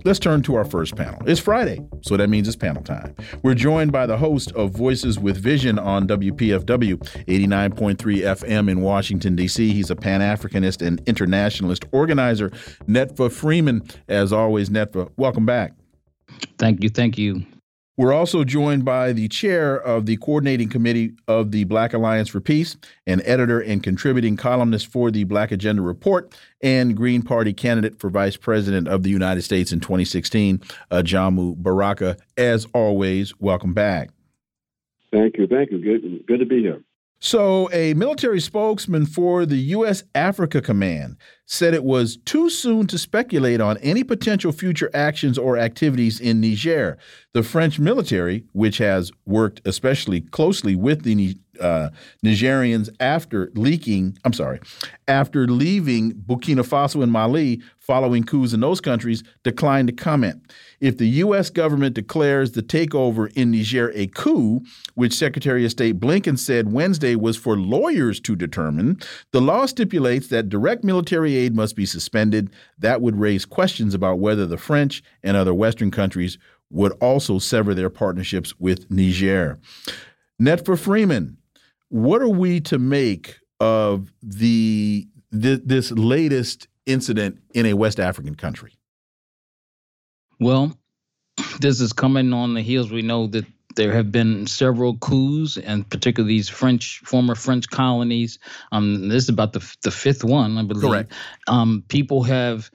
Let's 0.03 0.17
turn 0.17 0.41
to 0.43 0.55
our 0.55 0.65
first 0.65 0.95
panel. 0.95 1.21
It's 1.27 1.39
Friday, 1.39 1.79
so 2.01 2.17
that 2.17 2.27
means 2.27 2.47
it's 2.47 2.57
panel 2.57 2.81
time. 2.81 3.15
We're 3.43 3.53
joined 3.53 3.91
by 3.91 4.07
the 4.07 4.17
host 4.17 4.51
of 4.53 4.71
Voices 4.71 5.19
with 5.19 5.37
Vision 5.37 5.77
on 5.77 6.07
WPFW 6.07 6.97
89.3 7.27 7.97
FM 7.97 8.71
in 8.71 8.81
Washington, 8.81 9.35
D.C. 9.35 9.71
He's 9.71 9.91
a 9.91 9.95
Pan 9.95 10.21
Africanist 10.21 10.83
and 10.83 11.03
internationalist 11.05 11.85
organizer, 11.91 12.49
Netfa 12.87 13.31
Freeman. 13.31 13.83
As 14.07 14.33
always, 14.33 14.71
Netfa, 14.71 15.07
welcome 15.17 15.45
back. 15.45 15.73
Thank 16.57 16.83
you. 16.83 16.89
Thank 16.89 17.17
you. 17.17 17.45
We're 17.97 18.13
also 18.13 18.43
joined 18.43 18.85
by 18.85 19.11
the 19.13 19.27
chair 19.27 19.75
of 19.75 20.05
the 20.05 20.17
coordinating 20.17 20.69
committee 20.69 21.11
of 21.27 21.51
the 21.51 21.65
Black 21.65 21.93
Alliance 21.93 22.29
for 22.29 22.39
Peace, 22.39 22.77
an 23.05 23.21
editor 23.25 23.59
and 23.59 23.83
contributing 23.83 24.37
columnist 24.37 24.87
for 24.87 25.11
the 25.11 25.25
Black 25.25 25.51
Agenda 25.51 25.81
Report, 25.81 26.33
and 26.63 26.95
Green 26.95 27.21
Party 27.21 27.53
candidate 27.53 27.99
for 27.99 28.09
vice 28.09 28.37
president 28.37 28.87
of 28.87 29.03
the 29.03 29.09
United 29.09 29.41
States 29.43 29.71
in 29.71 29.81
2016, 29.81 30.59
Ajamu 30.89 31.57
Baraka. 31.57 32.17
As 32.37 32.65
always, 32.73 33.39
welcome 33.39 33.73
back. 33.73 34.09
Thank 35.11 35.37
you. 35.37 35.45
Thank 35.45 35.71
you. 35.71 35.79
Good, 35.79 36.25
good 36.25 36.39
to 36.39 36.45
be 36.45 36.61
here. 36.61 36.81
So, 37.23 37.69
a 37.71 37.93
military 37.93 38.41
spokesman 38.41 39.05
for 39.05 39.45
the 39.45 39.57
U.S. 39.75 40.03
Africa 40.15 40.59
Command 40.59 41.17
said 41.45 41.75
it 41.75 41.83
was 41.83 42.17
too 42.25 42.49
soon 42.49 42.87
to 42.87 42.97
speculate 42.97 43.61
on 43.61 43.77
any 43.77 44.03
potential 44.03 44.51
future 44.51 44.89
actions 44.95 45.37
or 45.37 45.55
activities 45.55 46.19
in 46.19 46.41
Niger. 46.41 46.97
The 47.33 47.43
French 47.43 47.77
military, 47.77 48.45
which 48.53 48.79
has 48.79 49.11
worked 49.27 49.61
especially 49.65 50.21
closely 50.21 50.75
with 50.75 51.03
the 51.03 51.37
uh, 51.59 51.89
Nigerians 52.25 52.89
after 52.99 53.51
leaking, 53.53 54.17
I'm 54.25 54.33
sorry, 54.33 54.59
after 55.07 55.45
leaving 55.45 56.13
Burkina 56.13 56.67
Faso 56.67 57.03
and 57.03 57.11
Mali 57.11 57.61
following 57.77 58.23
coups 58.23 58.53
in 58.53 58.61
those 58.61 58.81
countries, 58.81 59.23
declined 59.43 59.89
to 59.89 59.93
comment. 59.93 60.41
If 60.81 60.97
the 60.97 61.07
U.S. 61.07 61.51
government 61.51 61.93
declares 61.93 62.51
the 62.51 62.63
takeover 62.63 63.31
in 63.33 63.51
Niger 63.51 63.91
a 63.93 64.07
coup, 64.07 64.61
which 64.95 65.13
Secretary 65.13 65.63
of 65.63 65.69
State 65.69 65.99
Blinken 65.99 66.39
said 66.39 66.73
Wednesday 66.73 67.15
was 67.15 67.37
for 67.37 67.55
lawyers 67.55 68.19
to 68.21 68.35
determine, 68.35 68.99
the 69.31 69.41
law 69.41 69.67
stipulates 69.67 70.27
that 70.29 70.49
direct 70.49 70.83
military 70.83 71.35
aid 71.35 71.55
must 71.55 71.75
be 71.75 71.85
suspended. 71.85 72.49
That 72.79 72.99
would 73.01 73.15
raise 73.19 73.45
questions 73.45 73.93
about 73.93 74.17
whether 74.17 74.47
the 74.47 74.57
French 74.57 75.03
and 75.21 75.37
other 75.37 75.53
Western 75.53 75.91
countries 75.91 76.39
would 76.71 76.93
also 76.93 77.37
sever 77.37 77.75
their 77.75 77.91
partnerships 77.91 78.59
with 78.59 78.89
Niger. 78.89 79.59
Netfa 80.41 80.79
Freeman, 80.79 81.37
what 81.89 82.23
are 82.23 82.29
we 82.29 82.59
to 82.61 82.79
make 82.79 83.37
of 83.59 84.11
the 84.23 85.07
this 85.29 85.91
latest 85.91 86.67
incident 86.87 87.37
in 87.53 87.67
a 87.67 87.73
West 87.73 87.99
African 87.99 88.33
country? 88.33 88.73
Well, 90.41 90.75
this 91.61 91.79
is 91.79 91.93
coming 91.93 92.33
on 92.33 92.55
the 92.55 92.61
heels. 92.61 92.91
We 92.91 93.03
know 93.03 93.27
that 93.27 93.45
there 93.75 93.93
have 93.93 94.11
been 94.11 94.47
several 94.47 94.97
coups, 94.97 95.55
and 95.55 95.89
particularly 95.89 96.33
these 96.33 96.49
French 96.49 96.99
former 97.05 97.35
French 97.35 97.69
colonies. 97.69 98.39
Um, 98.73 99.07
this 99.07 99.23
is 99.23 99.29
about 99.29 99.53
the 99.53 99.75
the 99.83 99.91
fifth 99.91 100.25
one, 100.25 100.57
I 100.57 100.63
believe. 100.63 100.89
Correct. 100.89 101.13
Um, 101.47 101.85
people 101.87 102.23
have 102.23 102.69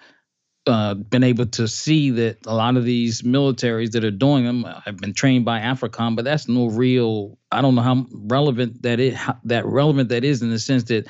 uh, 0.66 0.94
been 0.94 1.22
able 1.22 1.46
to 1.46 1.68
see 1.68 2.10
that 2.10 2.38
a 2.46 2.54
lot 2.54 2.76
of 2.76 2.84
these 2.84 3.22
militaries 3.22 3.92
that 3.92 4.04
are 4.04 4.10
doing 4.10 4.44
them 4.44 4.64
have 4.84 4.96
been 4.96 5.12
trained 5.12 5.44
by 5.44 5.60
AFRICOM, 5.60 6.16
but 6.16 6.24
that's 6.24 6.48
no 6.48 6.66
real. 6.66 7.38
I 7.52 7.60
don't 7.60 7.74
know 7.74 7.82
how 7.82 8.06
relevant 8.12 8.82
that 8.82 9.00
is. 9.00 9.18
That 9.44 9.66
relevant 9.66 10.08
that 10.08 10.24
is 10.24 10.40
in 10.40 10.50
the 10.50 10.58
sense 10.58 10.84
that 10.84 11.08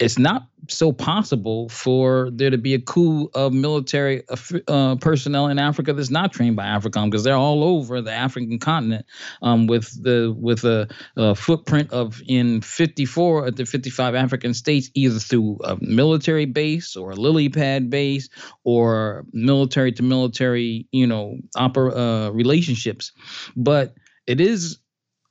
it's 0.00 0.18
not 0.18 0.48
so 0.68 0.92
possible 0.92 1.68
for 1.68 2.30
there 2.32 2.48
to 2.50 2.56
be 2.56 2.72
a 2.74 2.80
coup 2.80 3.28
of 3.34 3.52
military 3.52 4.22
uh, 4.66 4.96
personnel 4.96 5.48
in 5.48 5.58
Africa 5.58 5.92
that's 5.92 6.10
not 6.10 6.32
trained 6.32 6.56
by 6.56 6.64
AFRICOM 6.64 7.10
because 7.10 7.22
they're 7.22 7.34
all 7.34 7.62
over 7.62 8.00
the 8.00 8.12
African 8.12 8.58
continent 8.58 9.04
um, 9.42 9.66
with 9.66 10.02
the 10.02 10.34
with 10.36 10.64
a, 10.64 10.88
a, 11.16 11.34
footprint 11.34 11.92
of 11.92 12.22
in 12.26 12.62
54 12.62 13.48
of 13.48 13.56
the 13.56 13.66
55 13.66 14.14
African 14.14 14.54
states 14.54 14.90
either 14.94 15.18
through 15.18 15.58
a 15.64 15.76
military 15.80 16.46
base 16.46 16.96
or 16.96 17.10
a 17.10 17.16
lily 17.16 17.50
pad 17.50 17.90
base 17.90 18.30
or 18.64 19.26
military 19.32 19.92
to 19.92 20.02
military 20.02 20.88
you 20.92 21.06
know 21.06 21.36
opera 21.56 21.94
uh, 21.94 22.30
relationships. 22.30 23.12
But 23.54 23.94
it 24.26 24.40
is 24.40 24.78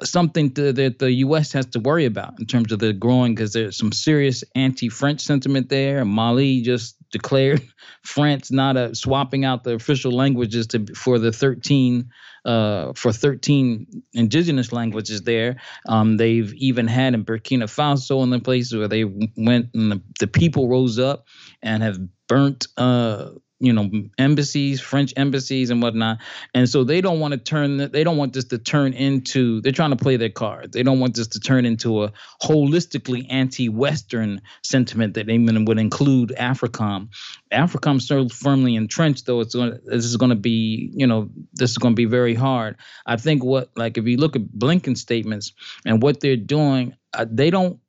something 0.04 0.54
to, 0.54 0.74
that 0.74 1.00
the 1.00 1.12
U.S. 1.12 1.52
has 1.54 1.66
to 1.68 1.80
worry 1.80 2.06
about 2.06 2.40
in 2.40 2.46
terms 2.46 2.72
of 2.72 2.80
the 2.80 2.94
growing, 2.94 3.36
because 3.36 3.54
there's 3.54 3.78
some 3.78 3.92
serious 3.92 4.44
anti-French 4.56 5.22
sentiment 5.22 5.70
there. 5.70 6.06
Mali 6.06 6.62
just 6.62 6.96
declared 7.12 7.62
France 8.04 8.52
not 8.52 8.78
a 8.78 8.96
swapping 8.96 9.46
out 9.46 9.64
the 9.64 9.74
official 9.74 10.12
languages 10.12 10.68
to 10.68 10.86
for 10.96 11.20
the 11.20 11.32
13 11.32 12.10
uh, 12.46 12.94
for 12.94 13.12
13 13.12 14.04
indigenous 14.14 14.72
languages 14.72 15.24
there. 15.24 15.58
Um, 15.88 16.18
they've 16.18 16.54
even 16.54 16.88
had 16.88 17.14
in 17.14 17.26
Burkina 17.26 17.66
Faso 17.66 18.24
in 18.24 18.30
the 18.30 18.40
places 18.40 18.76
where 18.76 18.88
they 18.88 19.04
went 19.04 19.70
and 19.74 19.92
the, 19.92 20.02
the 20.20 20.28
people 20.28 20.70
rose 20.70 21.00
up 21.00 21.26
and 21.62 21.84
have 21.84 22.00
burnt 22.28 22.68
uh, 22.78 23.32
you 23.60 23.74
know 23.74 23.90
embassies 24.18 24.80
french 24.80 25.14
embassies 25.18 25.70
and 25.70 25.82
whatnot. 25.82 26.20
And 26.54 26.68
so 26.70 26.84
they 26.84 27.02
don't 27.02 27.20
want 27.20 27.34
to 27.34 27.38
turn 27.38 27.78
they 27.78 28.04
don't 28.04 28.18
want 28.18 28.34
this 28.34 28.46
to 28.46 28.58
turn 28.58 28.94
into 28.94 29.62
they're 29.62 29.72
trying 29.72 29.90
to 29.92 29.96
play 29.96 30.18
their 30.18 30.30
cards. 30.30 30.74
They 30.74 30.84
don't 30.84 31.00
want 31.00 31.16
this 31.16 31.28
to 31.30 31.40
turn 31.40 31.66
into 31.66 32.04
a 32.04 32.14
holistically 32.42 33.26
anti-western 33.30 34.42
sentiment 34.64 35.16
that 35.16 35.30
even 35.30 35.66
would 35.66 35.80
include 35.80 36.30
africom. 36.40 37.10
Africom's 37.52 38.08
so 38.08 38.30
firmly 38.30 38.76
entrenched 38.76 39.26
though 39.26 39.42
it's 39.42 39.56
going 39.56 39.78
this 39.86 40.06
is 40.06 40.18
going 40.18 40.30
to 40.30 40.36
be 40.36 40.92
you 40.94 41.08
know 41.08 41.30
this 41.54 41.72
is 41.72 41.78
going 41.78 41.94
to 41.94 42.00
be 42.00 42.06
very 42.06 42.36
hard. 42.36 42.78
I 43.06 43.18
think 43.18 43.44
what 43.44 43.70
like 43.76 43.98
if 43.98 44.06
you 44.06 44.18
look 44.18 44.36
at 44.36 44.44
blinken 44.44 44.98
statements 44.98 45.54
and 45.86 46.02
what 46.02 46.22
they're 46.22 46.38
doing 46.38 46.96
uh, 47.14 47.26
they 47.30 47.50
don't 47.50 47.80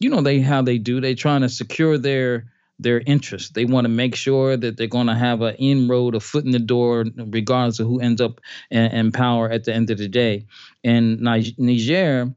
you 0.00 0.10
know 0.10 0.22
they 0.22 0.40
how 0.40 0.62
they 0.62 0.78
do 0.78 1.00
they're 1.00 1.14
trying 1.14 1.42
to 1.42 1.48
secure 1.48 1.98
their 1.98 2.46
their 2.78 3.00
interests. 3.06 3.50
They 3.50 3.64
want 3.64 3.84
to 3.84 3.88
make 3.88 4.14
sure 4.14 4.56
that 4.56 4.76
they're 4.76 4.86
going 4.86 5.06
to 5.06 5.14
have 5.14 5.42
an 5.42 5.54
inroad, 5.56 6.14
a 6.14 6.20
foot 6.20 6.44
in 6.44 6.50
the 6.50 6.58
door, 6.58 7.04
regardless 7.16 7.80
of 7.80 7.86
who 7.86 8.00
ends 8.00 8.20
up 8.20 8.40
in, 8.70 8.84
in 8.84 9.12
power 9.12 9.50
at 9.50 9.64
the 9.64 9.74
end 9.74 9.90
of 9.90 9.98
the 9.98 10.08
day. 10.08 10.46
In 10.82 11.22
Niger, 11.22 12.34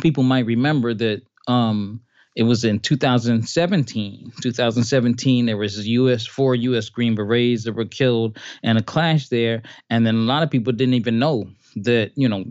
people 0.00 0.24
might 0.24 0.46
remember 0.46 0.94
that 0.94 1.22
um, 1.46 2.00
it 2.36 2.42
was 2.42 2.64
in 2.64 2.80
2017. 2.80 4.32
2017, 4.42 5.46
there 5.46 5.56
was 5.56 5.86
U.S. 5.86 6.26
four 6.26 6.54
U.S. 6.56 6.88
Green 6.88 7.14
Berets 7.14 7.64
that 7.64 7.74
were 7.74 7.84
killed 7.84 8.38
and 8.62 8.76
a 8.76 8.82
clash 8.82 9.28
there, 9.28 9.62
and 9.88 10.06
then 10.06 10.16
a 10.16 10.20
lot 10.20 10.42
of 10.42 10.50
people 10.50 10.72
didn't 10.72 10.94
even 10.94 11.18
know 11.18 11.48
that 11.76 12.12
you 12.16 12.28
know 12.28 12.44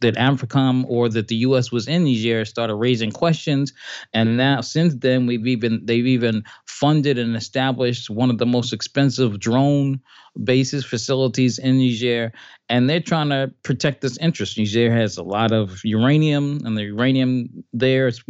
that 0.00 0.16
AFRICOM 0.16 0.84
or 0.88 1.08
that 1.08 1.28
the 1.28 1.36
U.S. 1.36 1.70
was 1.70 1.88
in 1.88 2.04
Niger 2.04 2.44
started 2.44 2.74
raising 2.76 3.12
questions, 3.12 3.72
and 4.12 4.36
now 4.36 4.60
since 4.60 4.94
then 4.94 5.26
we've 5.26 5.46
even 5.46 5.84
they've 5.84 6.06
even 6.06 6.44
funded 6.66 7.18
and 7.18 7.36
established 7.36 8.10
one 8.10 8.30
of 8.30 8.38
the 8.38 8.46
most 8.46 8.72
expensive 8.72 9.38
drone 9.38 10.00
bases 10.42 10.84
facilities 10.84 11.58
in 11.58 11.78
Niger, 11.78 12.32
and 12.68 12.88
they're 12.88 13.00
trying 13.00 13.28
to 13.28 13.52
protect 13.62 14.00
this 14.00 14.18
interest. 14.18 14.58
Niger 14.58 14.92
has 14.92 15.16
a 15.16 15.22
lot 15.22 15.52
of 15.52 15.84
uranium, 15.84 16.60
and 16.64 16.76
the 16.76 16.84
uranium 16.84 17.64
there 17.72 18.08
is 18.08 18.22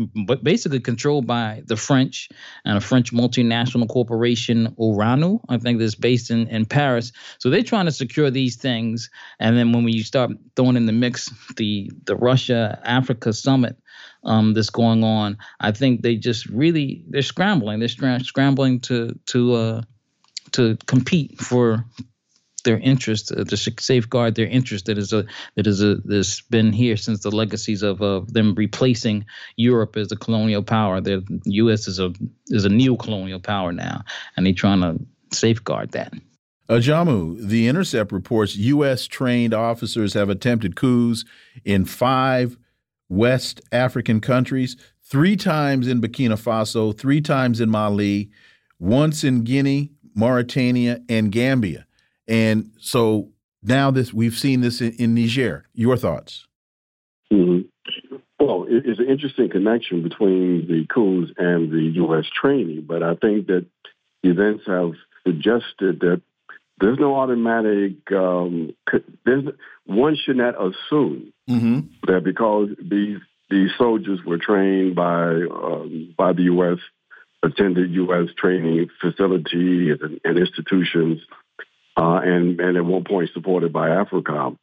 basically 0.43 0.81
controlled 0.81 1.27
by 1.27 1.63
the 1.67 1.77
French 1.77 2.29
and 2.65 2.77
a 2.77 2.81
French 2.81 3.13
multinational 3.13 3.89
corporation, 3.89 4.75
Orano, 4.79 5.41
I 5.49 5.59
think 5.59 5.79
that's 5.79 5.95
based 5.95 6.31
in, 6.31 6.49
in 6.49 6.67
Paris. 6.67 7.13
So 7.39 7.51
they're 7.51 7.63
trying 7.63 7.87
to 7.87 7.93
secure 7.93 8.31
these 8.31 8.57
things, 8.57 9.11
and 9.39 9.57
then 9.57 9.73
when 9.73 9.85
we 9.85 10.03
start 10.03 10.33
throwing 10.57 10.77
in 10.77 10.87
the 10.87 10.93
mix 10.93 11.31
the 11.57 11.91
the 12.05 12.17
Russia 12.17 12.81
Africa 12.85 13.33
summit 13.33 13.77
um, 14.25 14.55
that's 14.55 14.71
going 14.71 15.05
on, 15.05 15.39
I 15.61 15.73
think 15.73 16.03
they 16.03 16.17
just 16.17 16.47
really 16.47 17.05
they're 17.09 17.23
scrambling. 17.23 17.81
They're 17.81 18.21
scrambling 18.21 18.81
to 18.81 19.19
to 19.27 19.55
uh, 19.55 19.83
to 20.55 20.77
compete 20.87 21.41
for 21.41 21.85
their 22.65 22.79
interest, 22.79 23.31
uh, 23.31 23.45
to 23.45 23.57
safeguard 23.57 24.35
their 24.35 24.47
interest 24.47 24.87
that 24.87 24.99
is 24.99 25.13
a 25.13 25.25
that 25.57 25.67
is 25.67 25.83
a 25.83 25.97
that's 25.97 26.41
been 26.41 26.73
here 26.73 26.97
since 26.97 27.23
the 27.23 27.31
legacies 27.31 27.83
of 27.83 28.03
uh, 28.03 28.23
them 28.27 28.55
replacing 28.55 29.25
Europe 29.57 29.97
as 29.97 30.11
a 30.11 30.17
colonial 30.17 30.63
power. 30.63 31.01
The 31.01 31.23
U.S. 31.45 31.87
is 31.87 32.01
a 32.01 32.13
is 32.49 32.65
a 32.65 32.71
neo-colonial 32.71 33.41
power 33.41 33.73
now, 33.73 34.03
and 34.37 34.47
they're 34.47 34.55
trying 34.55 34.81
to 34.81 34.99
safeguard 35.37 35.93
that. 35.93 36.13
Ajamu, 36.69 37.47
The 37.47 37.69
Intercept 37.69 38.11
reports 38.11 38.57
U.S. 38.57 39.07
trained 39.07 39.53
officers 39.53 40.15
have 40.15 40.31
attempted 40.31 40.77
coups 40.77 41.25
in 41.65 41.85
five 41.85 42.57
West 43.11 43.61
African 43.71 44.21
countries, 44.21 44.77
three 45.03 45.37
times 45.37 45.87
in 45.87 46.01
Burkina 46.01 46.41
Faso, 46.41 46.97
three 46.97 47.21
times 47.21 47.61
in 47.61 47.69
Mali, 47.69 48.31
once 48.79 49.25
in 49.25 49.45
Guinea, 49.45 49.94
Mauritania, 50.15 51.03
and 51.09 51.31
Gambia. 51.33 51.87
And 52.27 52.71
so 52.79 53.29
now 53.63 53.91
this 53.91 54.13
we've 54.13 54.37
seen 54.37 54.61
this 54.61 54.81
in, 54.81 54.93
in 54.93 55.15
Niger. 55.15 55.65
Your 55.75 55.97
thoughts? 55.97 56.47
Mm 57.33 57.45
-hmm. 57.45 57.65
Well, 58.39 58.67
it's 58.69 59.01
an 59.01 59.09
interesting 59.09 59.51
connection 59.51 60.03
between 60.03 60.67
the 60.67 60.85
coups 60.87 61.33
and 61.37 61.71
the 61.71 62.01
U.S. 62.03 62.27
training, 62.41 62.87
but 62.87 63.03
I 63.03 63.15
think 63.15 63.47
that 63.47 63.65
events 64.23 64.65
have 64.67 64.93
suggested 65.27 66.01
that 66.01 66.21
there's 66.81 66.99
no 66.99 67.15
automatic. 67.15 67.93
Um, 68.11 68.75
there's 69.25 69.47
one 69.87 70.17
should 70.17 70.37
not 70.37 70.55
assume 70.69 71.35
Mm-hmm. 71.49 71.81
that 72.07 72.25
because 72.25 72.71
these 72.81 73.19
these 73.51 73.69
soldiers 73.77 74.19
were 74.25 74.39
trained 74.39 74.95
by 74.95 75.43
um, 75.43 76.15
by 76.17 76.33
the 76.33 76.45
U.S. 76.45 76.79
attended 77.45 77.93
U.S. 77.93 78.29
training 78.37 78.89
facilities 79.01 79.99
and, 80.01 80.21
and 80.25 80.39
institutions, 80.39 81.21
uh, 81.97 82.21
and 82.25 82.61
and 82.61 82.77
at 82.77 82.85
one 82.85 83.05
point 83.05 83.31
supported 83.35 83.73
by 83.73 83.89
AFRICOM, 83.89 84.57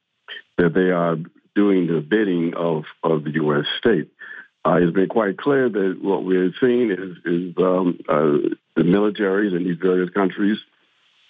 that 0.57 0.73
they 0.73 0.91
are 0.91 1.17
doing 1.55 1.87
the 1.87 2.01
bidding 2.01 2.53
of 2.55 2.83
of 3.03 3.23
the 3.23 3.31
U.S. 3.31 3.65
state. 3.79 4.09
Uh, 4.65 4.75
it's 4.75 4.93
been 4.93 5.07
quite 5.07 5.37
clear 5.37 5.69
that 5.69 5.97
what 6.01 6.23
we're 6.23 6.53
seeing 6.59 6.91
is 6.91 7.17
is 7.25 7.53
um, 7.57 7.99
uh, 8.09 8.49
the 8.75 8.83
militaries 8.83 9.55
in 9.55 9.63
these 9.63 9.77
various 9.81 10.09
countries 10.11 10.57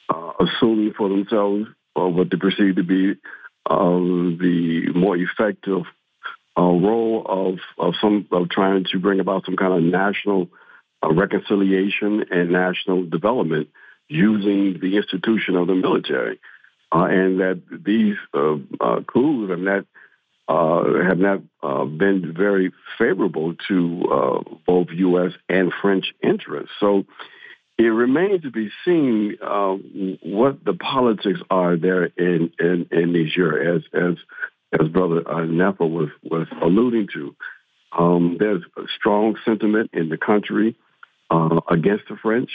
uh, 0.10 0.32
assuming 0.39 0.93
for 0.93 1.10
themselves 1.10 1.68
uh, 1.97 2.08
what 2.08 2.30
they 2.30 2.38
perceive 2.38 2.76
to 2.76 2.84
be 2.84 3.14
uh, 3.70 3.78
the 3.78 4.91
more 4.95 5.16
effective 5.16 5.84
role 6.58 7.26
of, 7.28 7.60
of 7.78 7.93
some 8.02 8.28
of 8.32 8.49
trying 8.49 8.86
to 8.91 8.99
bring 8.99 9.20
about 9.20 9.45
some 9.45 9.56
kind 9.56 9.74
of 9.74 9.82
national 9.82 10.47
reconciliation 11.10 12.26
and 12.32 12.52
national 12.52 13.06
development 13.06 13.70
using 14.08 14.80
the 14.82 14.97
institution 14.97 15.56
of 15.56 15.68
the 15.68 15.76
military, 15.76 16.39
uh, 16.91 17.06
and 17.06 17.39
that 17.39 17.62
these 17.86 18.18
uh, 18.34 18.56
uh, 18.80 19.02
coups 19.08 19.49
have 19.49 19.60
not 19.60 19.86
uh, 20.47 21.04
have 21.08 21.18
not 21.18 21.41
uh, 21.64 21.86
been 21.86 22.34
very 22.36 22.74
favorable 22.97 23.56
to 23.70 24.04
uh, 24.12 24.56
both 24.68 24.88
U.S. 24.91 25.32
and 25.47 25.72
French 25.82 26.14
interests. 26.22 26.72
So 26.80 27.06
it 27.78 27.84
remains 27.84 28.41
to 28.41 28.52
be 28.52 28.70
seen 28.84 29.38
what 30.22 30.64
the 30.66 30.74
politics 30.74 31.39
are 31.49 31.78
there 31.78 32.06
in 32.06 32.52
in, 32.60 32.88
in 32.91 33.14
Niger, 33.14 33.76
as 33.76 33.84
as 33.93 34.18
as 34.80 34.88
Brother 34.89 35.22
uh, 35.28 35.45
Netfa 35.45 35.89
was 35.89 36.10
was 36.24 36.47
alluding 36.62 37.08
to. 37.14 37.36
Um, 37.97 38.38
there's 38.39 38.64
a 38.78 38.84
strong 38.97 39.36
sentiment 39.45 39.91
in 39.93 40.10
the 40.10 40.18
country 40.18 40.76
uh, 41.32 41.62
against 41.70 42.04
the 42.10 42.18
French. 42.22 42.52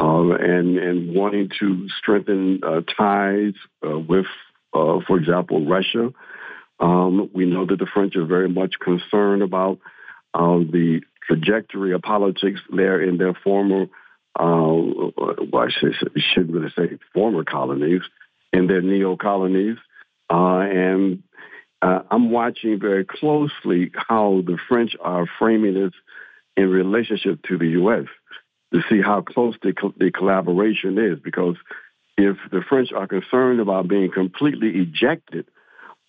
Uh, 0.00 0.30
and 0.34 0.78
and 0.78 1.12
wanting 1.12 1.50
to 1.58 1.88
strengthen 1.98 2.60
uh, 2.62 2.82
ties 2.96 3.54
uh, 3.84 3.98
with, 3.98 4.26
for 4.72 5.18
example, 5.18 5.66
Russia. 5.66 6.12
Um, 6.78 7.28
we 7.34 7.46
know 7.46 7.66
that 7.66 7.80
the 7.80 7.86
French 7.92 8.14
are 8.14 8.24
very 8.24 8.48
much 8.48 8.74
concerned 8.78 9.42
about 9.42 9.80
uh, 10.34 10.58
the 10.58 11.00
trajectory 11.26 11.94
of 11.94 12.02
politics 12.02 12.60
there 12.70 13.02
in 13.02 13.18
their 13.18 13.34
former, 13.42 13.86
well, 14.38 15.12
I 15.52 15.68
should, 15.68 15.94
shouldn't 16.32 16.52
really 16.52 16.72
say 16.76 16.98
former 17.12 17.42
colonies, 17.42 18.02
in 18.52 18.68
their 18.68 18.82
neo 18.82 19.16
colonies. 19.16 19.78
And 20.30 21.24
uh, 21.82 22.02
I'm 22.08 22.30
watching 22.30 22.78
very 22.78 23.04
closely 23.04 23.90
how 23.94 24.42
the 24.46 24.58
French 24.68 24.94
are 25.00 25.26
framing 25.40 25.74
this 25.74 25.92
in 26.58 26.68
relationship 26.68 27.40
to 27.44 27.56
the 27.56 27.68
U.S. 27.68 28.06
to 28.74 28.80
see 28.90 29.00
how 29.00 29.20
close 29.22 29.54
the, 29.62 29.72
the 29.96 30.10
collaboration 30.10 30.98
is. 30.98 31.20
Because 31.22 31.54
if 32.16 32.36
the 32.50 32.62
French 32.68 32.90
are 32.92 33.06
concerned 33.06 33.60
about 33.60 33.86
being 33.86 34.10
completely 34.10 34.70
ejected 34.70 35.46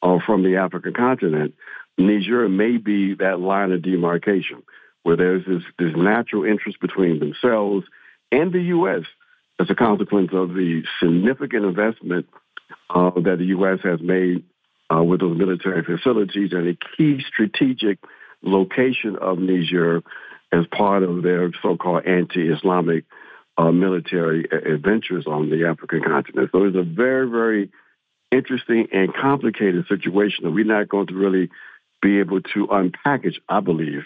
uh, 0.01 0.17
from 0.25 0.41
the 0.43 0.55
African 0.57 0.93
continent, 0.93 1.53
Niger 1.99 2.49
may 2.49 2.77
be 2.77 3.13
that 3.15 3.39
line 3.39 3.71
of 3.71 3.83
demarcation 3.83 4.63
where 5.03 5.15
there's 5.15 5.45
this, 5.45 5.61
this 5.77 5.93
natural 5.95 6.45
interest 6.45 6.79
between 6.81 7.19
themselves 7.19 7.85
and 8.31 8.51
the 8.51 8.61
U.S. 8.77 9.03
as 9.59 9.69
a 9.69 9.75
consequence 9.75 10.31
of 10.33 10.49
the 10.49 10.81
significant 10.99 11.63
investment 11.65 12.25
uh, 12.89 13.11
that 13.23 13.35
the 13.37 13.45
U.S. 13.57 13.79
has 13.83 13.99
made 14.01 14.43
uh, 14.91 15.03
with 15.03 15.19
those 15.19 15.37
military 15.37 15.83
facilities 15.83 16.53
and 16.53 16.67
a 16.69 16.77
key 16.97 17.23
strategic 17.31 17.99
location 18.41 19.15
of 19.21 19.37
Niger 19.37 20.01
as 20.51 20.65
part 20.67 21.03
of 21.03 21.23
their 21.23 21.51
so-called 21.61 22.05
anti-Islamic 22.05 23.05
uh, 23.57 23.71
military 23.71 24.45
adventures 24.51 25.25
on 25.27 25.49
the 25.49 25.65
African 25.65 26.01
continent. 26.01 26.49
So 26.51 26.63
it's 26.63 26.77
a 26.77 26.83
very, 26.83 27.29
very 27.29 27.71
interesting 28.31 28.87
and 28.91 29.13
complicated 29.13 29.85
situation 29.87 30.45
that 30.45 30.51
we're 30.51 30.65
not 30.65 30.89
going 30.89 31.07
to 31.07 31.15
really 31.15 31.49
be 32.01 32.19
able 32.19 32.41
to 32.41 32.67
unpackage, 32.67 33.35
I 33.49 33.59
believe, 33.59 34.03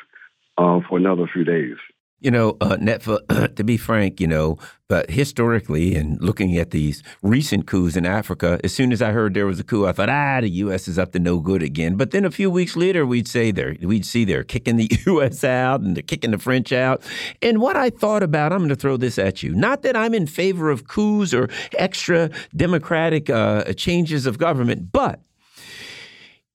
uh, 0.57 0.79
for 0.87 0.97
another 0.97 1.27
few 1.31 1.43
days. 1.43 1.77
You 2.23 2.31
know, 2.31 2.57
uh, 2.61 2.77
to 2.77 3.63
be 3.63 3.77
frank, 3.77 4.19
you 4.19 4.27
know, 4.27 4.57
but 4.87 5.09
historically 5.09 5.95
and 5.95 6.21
looking 6.21 6.57
at 6.57 6.71
these 6.71 7.03
recent 7.21 7.67
coups 7.67 7.95
in 7.95 8.05
Africa, 8.05 8.59
as 8.63 8.73
soon 8.73 8.91
as 8.91 9.01
I 9.01 9.11
heard 9.11 9.33
there 9.33 9.45
was 9.45 9.59
a 9.59 9.63
coup, 9.63 9.85
I 9.85 9.91
thought, 9.91 10.09
ah, 10.09 10.39
the 10.39 10.49
U.S. 10.49 10.87
is 10.87 10.97
up 10.97 11.11
to 11.11 11.19
no 11.19 11.39
good 11.39 11.63
again. 11.63 11.95
But 11.95 12.11
then 12.11 12.25
a 12.25 12.31
few 12.31 12.49
weeks 12.49 12.75
later, 12.75 13.05
we'd 13.05 13.27
say 13.27 13.51
they're, 13.51 13.75
we'd 13.81 14.05
see 14.05 14.23
they're 14.23 14.43
kicking 14.43 14.77
the 14.77 14.89
U.S. 15.05 15.43
out 15.43 15.81
and 15.81 15.95
they're 15.95 16.03
kicking 16.03 16.31
the 16.31 16.37
French 16.37 16.71
out. 16.71 17.03
And 17.41 17.59
what 17.59 17.75
I 17.75 17.89
thought 17.89 18.23
about, 18.23 18.53
I'm 18.53 18.59
going 18.59 18.69
to 18.69 18.75
throw 18.75 18.97
this 18.97 19.19
at 19.19 19.43
you. 19.43 19.53
Not 19.53 19.81
that 19.81 19.97
I'm 19.97 20.13
in 20.13 20.27
favor 20.27 20.69
of 20.69 20.87
coups 20.87 21.33
or 21.33 21.49
extra 21.77 22.29
democratic 22.55 23.29
uh, 23.29 23.73
changes 23.73 24.25
of 24.25 24.37
government, 24.37 24.91
but 24.91 25.19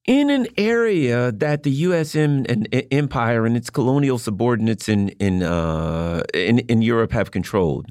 in 0.08 0.30
an 0.30 0.46
area 0.56 1.30
that 1.32 1.64
the 1.64 1.70
U.S. 1.70 2.16
empire 2.16 3.44
and 3.44 3.54
its 3.58 3.68
colonial 3.68 4.16
subordinates 4.16 4.88
in 4.88 5.10
in, 5.20 5.42
uh, 5.42 6.22
in 6.32 6.60
in 6.60 6.80
Europe 6.80 7.12
have 7.12 7.30
controlled, 7.30 7.86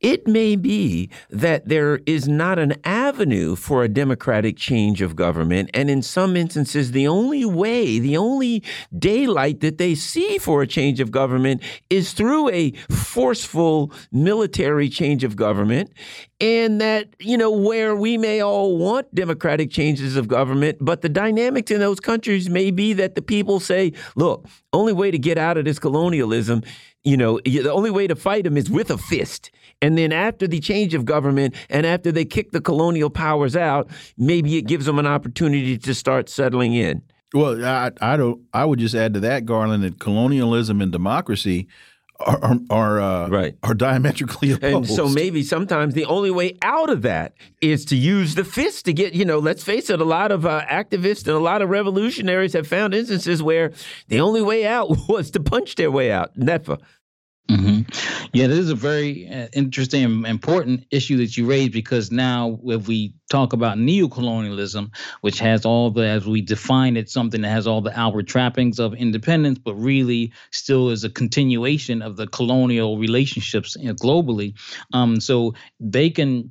it 0.00 0.28
may 0.28 0.54
be 0.54 1.10
that 1.30 1.68
there 1.68 1.98
is 2.06 2.28
not 2.28 2.60
an 2.60 2.74
avenue 2.84 3.56
for 3.56 3.82
a 3.82 3.88
democratic 3.88 4.56
change 4.56 5.02
of 5.02 5.16
government, 5.16 5.68
and 5.74 5.90
in 5.90 6.00
some 6.00 6.36
instances, 6.36 6.92
the 6.92 7.08
only 7.08 7.44
way, 7.44 7.98
the 7.98 8.16
only 8.16 8.62
daylight 8.96 9.58
that 9.58 9.78
they 9.78 9.96
see 9.96 10.38
for 10.38 10.62
a 10.62 10.66
change 10.66 11.00
of 11.00 11.10
government 11.10 11.60
is 11.90 12.12
through 12.12 12.48
a 12.50 12.70
forceful 12.88 13.92
military 14.12 14.88
change 14.88 15.24
of 15.24 15.34
government, 15.34 15.92
and 16.40 16.80
that 16.80 17.08
you 17.18 17.36
know 17.36 17.50
where 17.50 17.96
we 17.96 18.16
may 18.16 18.40
all 18.40 18.78
want 18.78 19.12
democratic 19.12 19.72
changes 19.72 20.14
of 20.14 20.28
government, 20.28 20.78
but 20.80 21.02
the 21.02 21.08
dynamics 21.48 21.70
in 21.70 21.80
those 21.80 21.98
countries 22.00 22.50
may 22.50 22.70
be 22.70 22.92
that 22.92 23.14
the 23.14 23.22
people 23.22 23.58
say, 23.58 23.92
"Look, 24.16 24.46
only 24.72 24.92
way 24.92 25.10
to 25.10 25.18
get 25.18 25.38
out 25.38 25.56
of 25.56 25.64
this 25.64 25.78
colonialism, 25.78 26.62
you 27.04 27.16
know, 27.16 27.40
the 27.44 27.72
only 27.72 27.90
way 27.90 28.06
to 28.06 28.14
fight 28.14 28.44
them 28.44 28.56
is 28.56 28.70
with 28.70 28.90
a 28.90 28.98
fist." 28.98 29.50
And 29.80 29.96
then 29.96 30.12
after 30.12 30.46
the 30.46 30.60
change 30.60 30.92
of 30.92 31.04
government 31.04 31.54
and 31.70 31.86
after 31.86 32.12
they 32.12 32.24
kick 32.24 32.50
the 32.50 32.60
colonial 32.60 33.08
powers 33.08 33.56
out, 33.56 33.88
maybe 34.18 34.58
it 34.58 34.62
gives 34.62 34.84
them 34.86 34.98
an 34.98 35.06
opportunity 35.06 35.78
to 35.78 35.94
start 35.94 36.28
settling 36.28 36.74
in. 36.74 37.02
Well, 37.32 37.64
I, 37.64 37.92
I 38.00 38.16
don't. 38.16 38.42
I 38.52 38.64
would 38.64 38.78
just 38.78 38.94
add 38.94 39.14
to 39.14 39.20
that, 39.20 39.46
Garland, 39.46 39.84
that 39.84 39.98
colonialism 39.98 40.82
and 40.82 40.92
democracy 40.92 41.66
are 42.20 42.58
are 42.70 43.00
uh, 43.00 43.28
right 43.28 43.56
are 43.62 43.74
diametrically 43.74 44.52
opposed. 44.52 44.74
And 44.74 44.88
so 44.88 45.08
maybe 45.08 45.42
sometimes 45.42 45.94
the 45.94 46.04
only 46.04 46.30
way 46.30 46.56
out 46.62 46.90
of 46.90 47.02
that 47.02 47.34
is 47.60 47.84
to 47.86 47.96
use 47.96 48.34
the 48.34 48.44
fist 48.44 48.84
to 48.86 48.92
get 48.92 49.14
you 49.14 49.24
know. 49.24 49.38
Let's 49.38 49.62
face 49.62 49.88
it, 49.90 50.00
a 50.00 50.04
lot 50.04 50.32
of 50.32 50.44
uh, 50.44 50.62
activists 50.66 51.26
and 51.26 51.36
a 51.36 51.40
lot 51.40 51.62
of 51.62 51.70
revolutionaries 51.70 52.52
have 52.54 52.66
found 52.66 52.94
instances 52.94 53.42
where 53.42 53.72
the 54.08 54.20
only 54.20 54.42
way 54.42 54.66
out 54.66 54.90
was 55.08 55.30
to 55.32 55.40
punch 55.40 55.76
their 55.76 55.90
way 55.90 56.10
out. 56.10 56.36
Never. 56.36 56.78
Mm 57.50 57.64
-hmm. 57.64 57.84
Yeah, 58.32 58.48
this 58.48 58.58
is 58.58 58.70
a 58.70 58.74
very 58.74 59.26
uh, 59.26 59.48
interesting 59.52 60.04
and 60.04 60.26
important 60.26 60.84
issue 60.90 61.16
that 61.16 61.36
you 61.36 61.48
raised 61.50 61.72
because 61.72 62.14
now, 62.14 62.60
if 62.64 62.86
we 62.88 63.12
talk 63.28 63.52
about 63.52 63.78
neocolonialism, 63.78 64.90
which 65.22 65.40
has 65.40 65.64
all 65.64 65.90
the, 65.90 66.02
as 66.02 66.24
we 66.24 66.42
define 66.42 67.00
it, 67.00 67.10
something 67.10 67.42
that 67.42 67.52
has 67.52 67.66
all 67.66 67.82
the 67.82 68.00
outward 68.00 68.26
trappings 68.28 68.78
of 68.78 68.94
independence, 68.94 69.60
but 69.64 69.74
really 69.74 70.32
still 70.50 70.92
is 70.92 71.04
a 71.04 71.10
continuation 71.10 72.02
of 72.02 72.16
the 72.16 72.26
colonial 72.26 72.98
relationships 72.98 73.76
globally. 74.02 74.52
Um, 74.92 75.20
so 75.20 75.54
they 75.92 76.10
can 76.10 76.50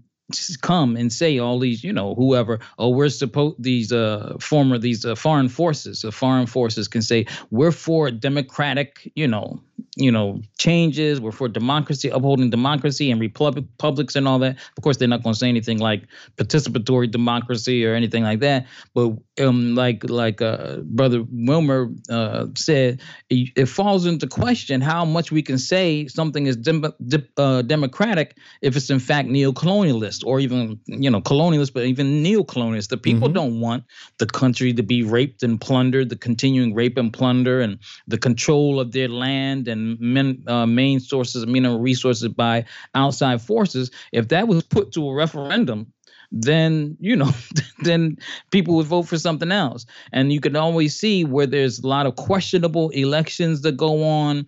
come 0.61 0.99
and 0.99 1.13
say 1.13 1.39
all 1.39 1.59
these, 1.59 1.83
you 1.83 1.93
know, 1.93 2.15
whoever, 2.15 2.59
oh, 2.77 2.89
we're 2.89 3.09
supposed 3.09 3.55
these 3.63 3.91
uh 3.91 4.35
former 4.39 4.77
these 4.79 5.05
uh, 5.05 5.15
foreign 5.15 5.49
forces, 5.49 6.01
the 6.01 6.07
uh, 6.07 6.11
foreign 6.11 6.47
forces 6.47 6.87
can 6.87 7.01
say 7.01 7.25
we're 7.49 7.71
for 7.71 8.11
democratic, 8.11 9.11
you 9.15 9.27
know, 9.27 9.61
you 9.95 10.11
know, 10.11 10.41
changes. 10.57 11.19
We're 11.19 11.31
for 11.31 11.47
democracy, 11.47 12.09
upholding 12.09 12.49
democracy 12.49 13.11
and 13.11 13.19
republic, 13.19 13.65
republics 13.71 14.15
and 14.15 14.27
all 14.27 14.39
that. 14.39 14.57
Of 14.77 14.83
course, 14.83 14.97
they're 14.97 15.07
not 15.07 15.23
going 15.23 15.33
to 15.33 15.39
say 15.39 15.49
anything 15.49 15.79
like 15.79 16.03
participatory 16.37 17.09
democracy 17.09 17.85
or 17.85 17.95
anything 17.95 18.23
like 18.23 18.39
that. 18.41 18.67
But 18.93 19.13
um, 19.39 19.75
like 19.75 20.07
like 20.09 20.41
uh, 20.41 20.77
Brother 20.77 21.23
Wilmer 21.31 21.89
uh, 22.09 22.47
said, 22.55 23.01
it, 23.29 23.49
it, 23.55 23.65
falls 23.65 24.05
into 24.05 24.27
question 24.27 24.81
how 24.81 25.05
much 25.05 25.31
we 25.31 25.41
can 25.41 25.57
say 25.57 26.07
something 26.07 26.47
is 26.47 26.55
dem- 26.55 26.93
de- 27.07 27.27
uh, 27.37 27.61
democratic 27.61 28.37
if 28.61 28.75
it's 28.75 28.89
in 28.89 28.99
fact 28.99 29.27
neo-colonialist 29.27 30.23
or 30.25 30.39
even 30.39 30.79
you 30.85 31.09
know 31.09 31.21
colonialist, 31.21 31.73
but 31.73 31.85
even 31.85 32.23
neo-colonialist. 32.23 32.89
The 32.89 32.97
people 32.97 33.27
mm-hmm. 33.27 33.35
don't 33.35 33.59
want 33.59 33.83
the 34.17 34.25
country 34.25 34.73
to 34.73 34.83
be 34.83 35.03
raped 35.03 35.43
and 35.43 35.59
plundered, 35.59 36.09
the 36.09 36.15
continuing 36.15 36.73
rape 36.73 36.97
and 36.97 37.11
plunder, 37.11 37.61
and 37.61 37.79
the 38.07 38.17
control 38.17 38.79
of 38.79 38.91
their 38.91 39.07
land 39.07 39.66
and 39.67 40.49
uh, 40.49 40.65
main 40.65 40.99
sources 40.99 41.43
of 41.43 41.49
mineral 41.49 41.79
resources 41.79 42.27
by 42.29 42.65
outside 42.95 43.41
forces, 43.41 43.91
if 44.11 44.29
that 44.29 44.47
was 44.47 44.63
put 44.63 44.91
to 44.93 45.09
a 45.09 45.13
referendum, 45.13 45.91
then 46.31 46.97
you 46.99 47.15
know 47.15 47.31
then 47.83 48.17
people 48.51 48.75
would 48.75 48.87
vote 48.87 49.03
for 49.03 49.17
something 49.17 49.51
else. 49.51 49.85
And 50.11 50.31
you 50.33 50.39
can 50.39 50.55
always 50.55 50.97
see 50.97 51.23
where 51.23 51.47
there's 51.47 51.79
a 51.79 51.87
lot 51.87 52.05
of 52.05 52.15
questionable 52.15 52.89
elections 52.89 53.61
that 53.61 53.77
go 53.77 54.03
on. 54.03 54.47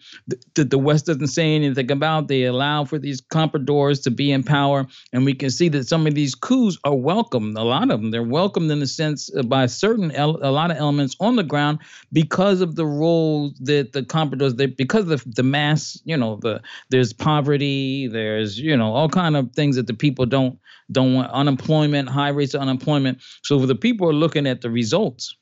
That 0.56 0.70
the 0.70 0.78
west 0.78 1.06
doesn't 1.06 1.28
say 1.28 1.56
anything 1.56 1.92
about 1.92 2.28
they 2.28 2.44
allow 2.44 2.86
for 2.86 3.00
these 3.00 3.22
compradors 3.22 4.04
to 4.04 4.12
be 4.12 4.32
in 4.32 4.44
power. 4.44 4.88
And 5.14 5.26
we 5.26 5.34
can 5.34 5.50
see 5.50 5.70
that 5.70 5.88
some 5.88 6.08
of 6.08 6.16
these 6.16 6.36
coups 6.36 6.78
are 6.84 6.96
welcomed 6.96 7.58
a 7.58 7.64
lot 7.64 7.92
of 7.92 8.02
them 8.02 8.12
they're 8.12 8.24
welcomed 8.24 8.72
in 8.72 8.82
a 8.82 8.88
sense 8.88 9.30
by 9.46 9.66
certain 9.66 10.12
a 10.16 10.28
lot 10.28 10.72
of 10.72 10.78
elements 10.78 11.16
on 11.20 11.36
the 11.36 11.44
ground 11.44 11.80
because 12.12 12.62
of 12.62 12.76
the 12.76 12.86
role 12.86 13.52
that 13.60 13.94
the 13.94 14.02
compradors 14.02 14.58
they 14.58 14.66
because 14.66 15.10
of 15.10 15.24
the 15.36 15.44
mass 15.44 16.02
you 16.06 16.16
know 16.16 16.38
the 16.42 16.62
there's 16.90 17.14
poverty 17.14 18.08
there's 18.08 18.60
you 18.60 18.76
know 18.76 18.94
all 18.94 19.10
kind 19.10 19.36
of 19.36 19.52
things 19.54 19.76
that 19.76 19.88
the 19.88 19.94
people 19.94 20.26
don't 20.26 20.58
don't 20.92 21.14
want 21.14 21.32
unemployment, 21.32 22.10
high 22.10 22.30
rates 22.30 22.54
of 22.54 22.62
unemployment. 22.62 23.22
So 23.44 23.66
the 23.66 23.76
people 23.76 24.10
are 24.10 24.14
looking 24.14 24.48
at 24.48 24.62
the 24.62 24.70
results, 24.70 25.36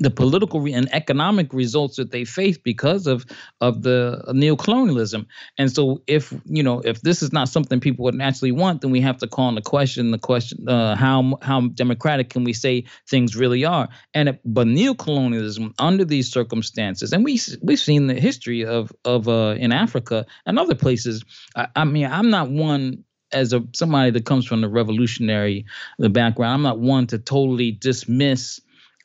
the 0.00 0.10
political 0.10 0.64
and 0.66 0.88
economic 0.94 1.52
results 1.52 1.96
that 1.96 2.10
they 2.10 2.24
face 2.24 2.58
because 2.58 3.06
of 3.06 3.24
of 3.60 3.82
the 3.82 4.22
neocolonialism. 4.28 5.26
And 5.56 5.72
so 5.72 6.02
if 6.06 6.32
you 6.44 6.62
know 6.62 6.80
if 6.80 7.00
this 7.00 7.22
is 7.22 7.32
not 7.32 7.48
something 7.48 7.80
people 7.80 8.04
would 8.04 8.14
naturally 8.14 8.52
want, 8.52 8.82
then 8.82 8.90
we 8.90 9.00
have 9.00 9.18
to 9.18 9.26
call 9.26 9.48
into 9.48 9.62
question 9.62 10.10
the 10.10 10.18
question 10.18 10.68
uh, 10.68 10.94
how 10.94 11.38
how 11.42 11.68
democratic 11.68 12.30
can 12.30 12.44
we 12.44 12.52
say 12.52 12.84
things 13.08 13.34
really 13.34 13.64
are? 13.64 13.88
And 14.14 14.28
if, 14.28 14.38
but 14.44 14.66
neocolonialism 14.66 15.74
under 15.78 16.04
these 16.04 16.30
circumstances, 16.30 17.12
and 17.12 17.24
we 17.24 17.40
we've 17.62 17.80
seen 17.80 18.06
the 18.06 18.20
history 18.20 18.64
of 18.64 18.92
of 19.04 19.28
uh, 19.28 19.56
in 19.58 19.72
Africa 19.72 20.26
and 20.46 20.58
other 20.58 20.74
places. 20.74 21.24
I, 21.56 21.68
I 21.74 21.84
mean, 21.84 22.06
I'm 22.06 22.30
not 22.30 22.50
one 22.50 23.04
as 23.32 23.52
a 23.52 23.62
somebody 23.74 24.10
that 24.10 24.24
comes 24.24 24.46
from 24.46 24.60
the 24.60 24.68
revolutionary 24.68 25.66
the 25.98 26.08
background, 26.08 26.54
I'm 26.54 26.62
not 26.62 26.78
one 26.78 27.06
to 27.08 27.18
totally 27.18 27.72
dismiss 27.72 28.60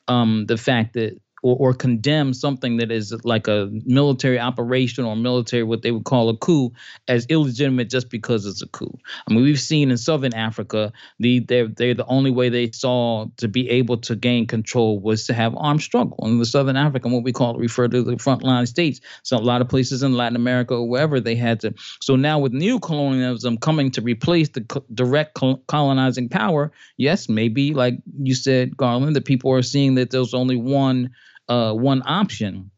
um, 0.08 0.46
the 0.46 0.56
fact 0.56 0.94
that 0.94 1.20
or, 1.44 1.56
or 1.60 1.74
condemn 1.74 2.32
something 2.32 2.78
that 2.78 2.90
is 2.90 3.14
like 3.22 3.46
a 3.46 3.68
military 3.84 4.40
operation 4.40 5.04
or 5.04 5.14
military 5.14 5.62
what 5.62 5.82
they 5.82 5.90
would 5.90 6.04
call 6.04 6.30
a 6.30 6.36
coup 6.38 6.72
as 7.06 7.26
illegitimate 7.26 7.90
just 7.90 8.08
because 8.08 8.46
it's 8.46 8.62
a 8.62 8.66
coup. 8.68 8.90
I 9.28 9.34
mean, 9.34 9.44
we've 9.44 9.60
seen 9.60 9.90
in 9.90 9.98
Southern 9.98 10.34
Africa 10.34 10.90
the 11.20 11.40
they're 11.40 11.68
they're 11.68 11.92
the 11.92 12.06
only 12.06 12.30
way 12.30 12.48
they 12.48 12.70
saw 12.70 13.26
to 13.36 13.46
be 13.46 13.68
able 13.68 13.98
to 13.98 14.16
gain 14.16 14.46
control 14.46 14.98
was 14.98 15.26
to 15.26 15.34
have 15.34 15.54
armed 15.58 15.82
struggle. 15.82 16.18
In 16.22 16.38
the 16.38 16.46
Southern 16.46 16.76
Africa, 16.76 17.08
what 17.08 17.22
we 17.22 17.32
call 17.32 17.58
refer 17.58 17.88
to 17.88 18.02
the 18.02 18.12
frontline 18.12 18.66
states. 18.66 19.02
So 19.22 19.36
a 19.36 19.38
lot 19.38 19.60
of 19.60 19.68
places 19.68 20.02
in 20.02 20.14
Latin 20.14 20.36
America 20.36 20.74
or 20.74 20.88
wherever 20.88 21.20
they 21.20 21.36
had 21.36 21.60
to. 21.60 21.74
So 22.00 22.16
now 22.16 22.38
with 22.38 22.52
new 22.54 22.80
colonialism 22.80 23.58
coming 23.58 23.90
to 23.90 24.00
replace 24.00 24.48
the 24.48 24.62
co- 24.62 24.84
direct 24.94 25.38
colonizing 25.66 26.30
power, 26.30 26.72
yes, 26.96 27.28
maybe 27.28 27.74
like 27.74 27.98
you 28.18 28.34
said, 28.34 28.78
Garland, 28.78 29.14
that 29.14 29.26
people 29.26 29.52
are 29.52 29.62
seeing 29.62 29.96
that 29.96 30.10
there's 30.10 30.32
only 30.32 30.56
one 30.56 31.10
uh, 31.48 31.72
one 31.72 32.02
option. 32.06 32.70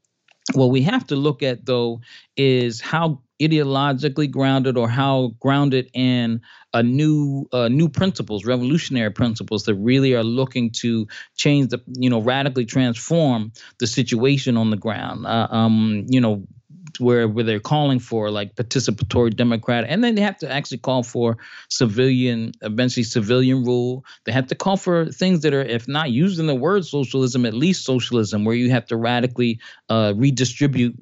What 0.54 0.66
we 0.66 0.82
have 0.82 1.06
to 1.08 1.16
look 1.16 1.42
at, 1.42 1.66
though, 1.66 2.00
is 2.36 2.80
how 2.80 3.22
ideologically 3.42 4.30
grounded 4.30 4.76
or 4.76 4.88
how 4.88 5.32
grounded 5.40 5.90
in 5.92 6.40
a 6.72 6.82
new 6.82 7.46
uh, 7.52 7.68
new 7.68 7.88
principles 7.88 8.44
revolutionary 8.44 9.10
principles 9.10 9.64
that 9.64 9.74
really 9.74 10.14
are 10.14 10.24
looking 10.24 10.70
to 10.70 11.06
change 11.36 11.68
the 11.68 11.82
you 11.98 12.08
know 12.08 12.20
radically 12.20 12.64
transform 12.64 13.52
the 13.78 13.86
situation 13.86 14.56
on 14.56 14.70
the 14.70 14.76
ground 14.76 15.26
uh, 15.26 15.48
um, 15.50 16.06
you 16.08 16.20
know 16.20 16.46
where 16.98 17.28
where 17.28 17.44
they're 17.44 17.60
calling 17.60 17.98
for 17.98 18.30
like 18.30 18.54
participatory 18.54 19.34
democratic 19.34 19.90
and 19.90 20.02
then 20.02 20.14
they 20.14 20.22
have 20.22 20.38
to 20.38 20.50
actually 20.50 20.78
call 20.78 21.02
for 21.02 21.36
civilian 21.68 22.52
eventually 22.62 23.04
civilian 23.04 23.64
rule 23.64 24.04
they 24.24 24.32
have 24.32 24.46
to 24.46 24.54
call 24.54 24.76
for 24.76 25.06
things 25.06 25.42
that 25.42 25.54
are 25.54 25.62
if 25.62 25.88
not 25.88 26.10
using 26.10 26.46
the 26.46 26.54
word 26.54 26.84
socialism 26.84 27.44
at 27.44 27.54
least 27.54 27.84
socialism 27.84 28.44
where 28.44 28.54
you 28.54 28.70
have 28.70 28.86
to 28.86 28.96
radically 28.96 29.58
uh, 29.88 30.12
redistribute 30.16 30.96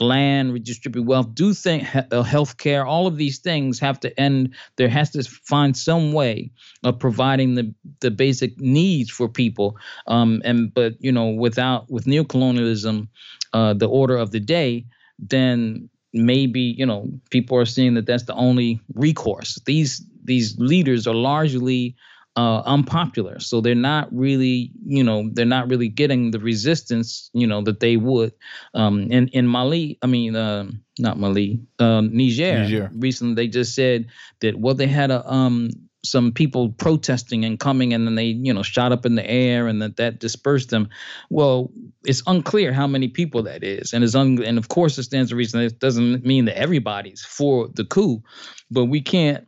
land, 0.00 0.52
redistribute 0.52 1.06
wealth, 1.06 1.34
do 1.34 1.54
think 1.54 1.86
uh, 1.94 2.22
health 2.22 2.58
care, 2.58 2.84
all 2.84 3.06
of 3.06 3.16
these 3.16 3.38
things 3.38 3.78
have 3.80 3.98
to 4.00 4.20
end. 4.20 4.54
There 4.76 4.88
has 4.88 5.10
to 5.10 5.22
find 5.22 5.76
some 5.76 6.12
way 6.12 6.50
of 6.84 6.98
providing 6.98 7.54
the 7.54 7.74
the 8.00 8.10
basic 8.10 8.60
needs 8.60 9.10
for 9.10 9.28
people. 9.28 9.76
Um, 10.06 10.42
and 10.44 10.72
but 10.72 10.94
you 11.00 11.12
know, 11.12 11.28
without 11.28 11.90
with 11.90 12.04
neocolonialism, 12.04 13.08
uh, 13.52 13.74
the 13.74 13.88
order 13.88 14.16
of 14.16 14.30
the 14.30 14.40
day, 14.40 14.84
then 15.18 15.88
maybe 16.12 16.60
you 16.60 16.86
know 16.86 17.08
people 17.30 17.56
are 17.58 17.66
seeing 17.66 17.94
that 17.94 18.06
that's 18.06 18.24
the 18.24 18.34
only 18.34 18.80
recourse. 18.94 19.60
These 19.66 20.04
these 20.24 20.58
leaders 20.58 21.06
are 21.06 21.14
largely 21.14 21.96
uh, 22.36 22.62
unpopular, 22.66 23.40
so 23.40 23.60
they're 23.60 23.74
not 23.74 24.08
really 24.12 24.70
you 24.86 25.02
know 25.02 25.28
they're 25.32 25.44
not 25.44 25.68
really 25.68 25.88
getting 25.88 26.30
the 26.30 26.38
resistance 26.38 27.30
you 27.32 27.46
know 27.46 27.62
that 27.62 27.80
they 27.80 27.96
would. 27.96 28.32
Um, 28.74 29.10
in 29.10 29.28
in 29.28 29.46
Mali, 29.46 29.98
I 30.02 30.06
mean 30.06 30.36
uh, 30.36 30.70
not 30.98 31.18
Mali, 31.18 31.60
uh, 31.78 32.02
Niger, 32.02 32.62
Niger. 32.62 32.90
Recently, 32.94 33.34
they 33.34 33.48
just 33.48 33.74
said 33.74 34.06
that 34.40 34.58
well 34.58 34.74
they 34.74 34.86
had 34.86 35.10
a 35.10 35.28
um 35.30 35.70
some 36.04 36.32
people 36.32 36.70
protesting 36.70 37.44
and 37.44 37.58
coming 37.58 37.92
and 37.92 38.06
then 38.06 38.14
they 38.14 38.26
you 38.26 38.52
know 38.54 38.62
shot 38.62 38.92
up 38.92 39.04
in 39.04 39.16
the 39.16 39.28
air 39.28 39.66
and 39.66 39.82
that 39.82 39.96
that 39.96 40.20
dispersed 40.20 40.70
them. 40.70 40.88
Well 41.30 41.70
it's 42.04 42.22
unclear 42.26 42.72
how 42.72 42.86
many 42.86 43.08
people 43.08 43.42
that 43.44 43.64
is 43.64 43.92
and 43.92 44.04
it's 44.04 44.14
un- 44.14 44.42
and 44.42 44.58
of 44.58 44.68
course 44.68 44.96
it 44.98 45.02
stands 45.02 45.30
to 45.30 45.36
reason 45.36 45.60
it 45.60 45.80
doesn't 45.80 46.24
mean 46.24 46.44
that 46.44 46.58
everybody's 46.58 47.22
for 47.24 47.68
the 47.74 47.84
coup 47.84 48.22
but 48.70 48.84
we 48.84 49.00
can't 49.00 49.47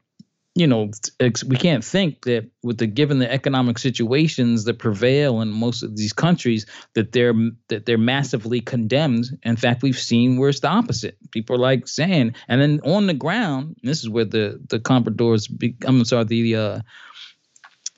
you 0.60 0.66
know, 0.66 0.90
we 1.18 1.56
can't 1.56 1.82
think 1.82 2.24
that 2.26 2.50
with 2.62 2.76
the 2.76 2.86
given 2.86 3.18
the 3.18 3.32
economic 3.32 3.78
situations 3.78 4.64
that 4.64 4.78
prevail 4.78 5.40
in 5.40 5.50
most 5.50 5.82
of 5.82 5.96
these 5.96 6.12
countries 6.12 6.66
that 6.94 7.12
they're 7.12 7.32
that 7.68 7.86
they're 7.86 7.96
massively 7.96 8.60
condemned. 8.60 9.24
In 9.42 9.56
fact, 9.56 9.82
we've 9.82 9.98
seen 9.98 10.36
where 10.36 10.50
it's 10.50 10.60
the 10.60 10.68
opposite. 10.68 11.16
People 11.30 11.56
are 11.56 11.58
like 11.58 11.88
saying, 11.88 12.34
and 12.46 12.60
then 12.60 12.80
on 12.84 13.06
the 13.06 13.14
ground, 13.14 13.76
this 13.82 14.00
is 14.00 14.10
where 14.10 14.26
the 14.26 14.60
the 14.68 14.78
compradors, 14.78 15.48
be, 15.48 15.76
I'm 15.86 16.04
sorry, 16.04 16.24
the 16.24 16.56
uh, 16.56 16.80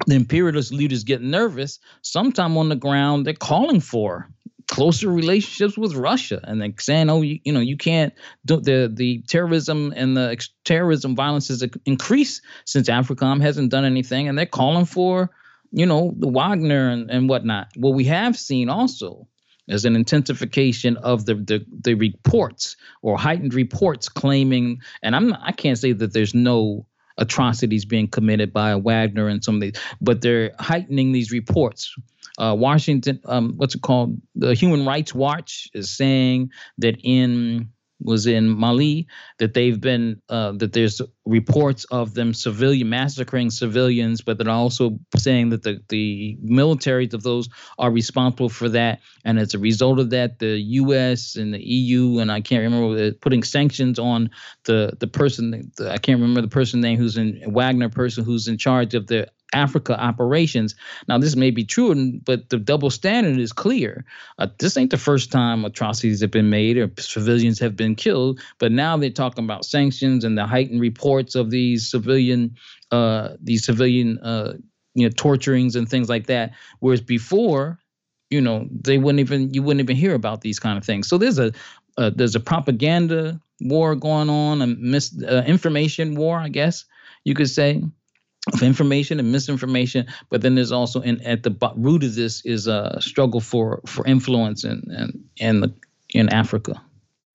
the 0.06 0.14
imperialist 0.14 0.72
leaders 0.72 1.02
get 1.02 1.20
nervous. 1.20 1.80
Sometime 2.02 2.56
on 2.56 2.68
the 2.68 2.76
ground, 2.76 3.26
they're 3.26 3.34
calling 3.34 3.80
for 3.80 4.28
closer 4.73 5.12
relationships 5.12 5.77
with 5.77 5.94
Russia 5.94 6.40
and 6.44 6.59
then 6.59 6.74
saying, 6.78 7.11
oh, 7.11 7.20
you, 7.20 7.39
you 7.44 7.53
know, 7.53 7.61
you 7.61 7.77
can't 7.77 8.15
do 8.47 8.59
the 8.59 8.90
the 8.90 9.23
terrorism 9.28 9.93
and 9.94 10.16
the 10.16 10.31
ex- 10.31 10.49
terrorism 10.65 11.15
violence 11.15 11.49
has 11.49 11.62
increased 11.85 12.40
since 12.65 12.89
AFRICOM 12.89 13.43
hasn't 13.43 13.70
done 13.70 13.85
anything, 13.85 14.28
and 14.28 14.39
they're 14.39 14.47
calling 14.47 14.86
for, 14.86 15.31
you 15.73 15.85
know, 15.85 16.15
the 16.16 16.27
Wagner 16.27 16.89
and, 16.89 17.11
and 17.11 17.28
whatnot. 17.28 17.69
What 17.77 17.93
we 17.93 18.05
have 18.05 18.35
seen 18.39 18.70
also 18.70 19.28
is 19.69 19.85
an 19.85 19.94
intensification 19.94 20.97
of 20.97 21.27
the, 21.27 21.35
the 21.35 21.66
the 21.69 21.93
reports 21.93 22.77
or 23.03 23.19
heightened 23.19 23.53
reports 23.53 24.09
claiming, 24.09 24.81
and 25.03 25.15
I'm 25.15 25.35
I 25.35 25.53
can't 25.53 25.77
say 25.77 25.93
that 25.93 26.15
there's 26.15 26.35
no 26.35 26.86
atrocities 27.18 27.84
being 27.84 28.09
committed 28.09 28.52
by 28.52 28.74
Wagner 28.74 29.28
and 29.28 29.43
some 29.43 29.56
of 29.56 29.60
these, 29.60 29.78
but 30.01 30.20
they're 30.20 30.52
heightening 30.59 31.12
these 31.12 31.30
reports 31.30 31.94
uh, 32.39 32.55
Washington, 32.59 33.20
um, 33.26 33.55
what's 33.56 33.74
it 33.74 33.82
called? 33.82 34.20
The 34.34 34.55
Human 34.55 34.86
Rights 34.86 35.14
Watch 35.14 35.68
is 35.74 35.94
saying 35.94 36.51
that 36.78 36.98
in 37.02 37.70
was 38.05 38.27
in 38.27 38.49
Mali 38.49 39.07
that 39.39 39.55
they've 39.55 39.81
been 39.81 40.20
uh, 40.29 40.53
that 40.53 40.73
there's 40.73 41.01
reports 41.24 41.85
of 41.87 42.15
them 42.15 42.35
civilian 42.35 42.89
massacring 42.89 43.51
civilians, 43.51 44.20
but 44.20 44.39
they're 44.39 44.51
also 44.51 44.99
saying 45.16 45.51
that 45.51 45.62
the 45.62 45.81
the 45.89 46.39
militaries 46.45 47.15
of 47.15 47.23
those 47.23 47.49
are 47.79 47.91
responsible 47.91 48.49
for 48.49 48.69
that, 48.69 49.01
and 49.24 49.39
as 49.39 49.55
a 49.55 49.59
result 49.59 49.99
of 49.99 50.11
that, 50.11 50.39
the 50.39 50.59
U.S. 50.61 51.37
and 51.37 51.55
the 51.55 51.62
EU 51.62 52.19
and 52.19 52.31
I 52.31 52.41
can't 52.41 52.62
remember 52.62 53.12
putting 53.12 53.43
sanctions 53.43 53.99
on 53.99 54.31
the 54.65 54.93
the 54.99 55.07
person 55.07 55.73
I 55.81 55.99
can't 55.99 56.20
remember 56.20 56.41
the 56.41 56.49
person 56.49 56.81
name 56.81 56.99
who's 56.99 57.16
in 57.16 57.43
Wagner 57.47 57.89
person 57.89 58.24
who's 58.24 58.49
in 58.49 58.59
charge 58.59 58.95
of 58.95 59.07
the 59.07 59.29
Africa 59.53 59.99
operations. 60.01 60.74
Now, 61.09 61.19
this 61.19 61.37
may 61.37 61.51
be 61.51 61.65
true, 61.65 62.20
but 62.24 62.49
the 62.49 62.59
double 62.59 62.91
standard 62.91 63.39
is 63.39 63.53
clear. 63.53 64.05
Uh, 64.39 64.49
this 64.59 64.77
ain't 64.77 64.91
the 64.91 64.99
first 64.99 65.31
time 65.31 65.65
atrocities 65.65 66.20
have 66.20 66.31
been 66.31 66.51
made 66.51 66.77
or 66.79 66.91
civilians 66.99 67.59
have 67.61 67.77
been 67.77 67.95
killed, 67.95 68.41
but 68.59 68.73
now 68.73 68.97
they're 68.97 69.11
talking 69.11 69.45
about 69.45 69.65
sanctions 69.65 70.24
and 70.24 70.37
the 70.37 70.47
heightened 70.47 70.81
reports 70.81 71.35
of 71.35 71.51
these 71.51 71.91
civilian, 71.91 72.57
uh, 72.91 73.31
these 73.43 73.65
civilian, 73.65 74.19
uh, 74.19 74.55
you 74.95 75.07
know, 75.07 75.12
torturings 75.16 75.77
and 75.77 75.89
things 75.89 76.09
like 76.09 76.27
that. 76.27 76.53
Whereas 76.81 77.01
before, 77.01 77.79
you 78.31 78.41
know, 78.41 78.66
they 78.70 78.99
wouldn't 78.99 79.20
even 79.20 79.53
you 79.53 79.62
wouldn't 79.62 79.81
even 79.81 79.97
hear 79.97 80.15
about 80.15 80.41
these 80.41 80.59
kind 80.59 80.79
of 80.79 80.85
things. 80.85 81.09
So 81.09 81.19
there's 81.19 81.39
a 81.39 81.53
uh, 81.99 82.11
there's 82.15 82.35
a 82.35 82.41
propaganda 82.41 83.41
war 83.61 83.95
going 83.95 84.31
on, 84.31 84.62
a 84.62 84.66
misinformation 84.66 86.16
uh, 86.16 86.20
war, 86.20 86.39
I 86.39 86.49
guess 86.49 86.87
you 87.24 87.35
could 87.35 87.51
say 87.51 87.83
of 88.52 88.62
information 88.62 89.20
and 89.20 89.31
misinformation, 89.31 90.06
but 90.28 90.43
then 90.43 90.55
there's 90.55 90.73
also 90.73 91.01
in 91.01 91.20
at 91.23 91.43
the 91.43 91.55
root 91.77 92.02
of 92.02 92.14
this 92.14 92.44
is 92.44 92.66
a 92.66 92.98
struggle 93.01 93.40
for 93.40 93.81
for 93.86 94.06
influence 94.06 94.64
in 94.64 94.82
in 94.90 95.24
in, 95.36 95.60
the, 95.60 95.73
in 96.14 96.28
Africa. 96.28 96.82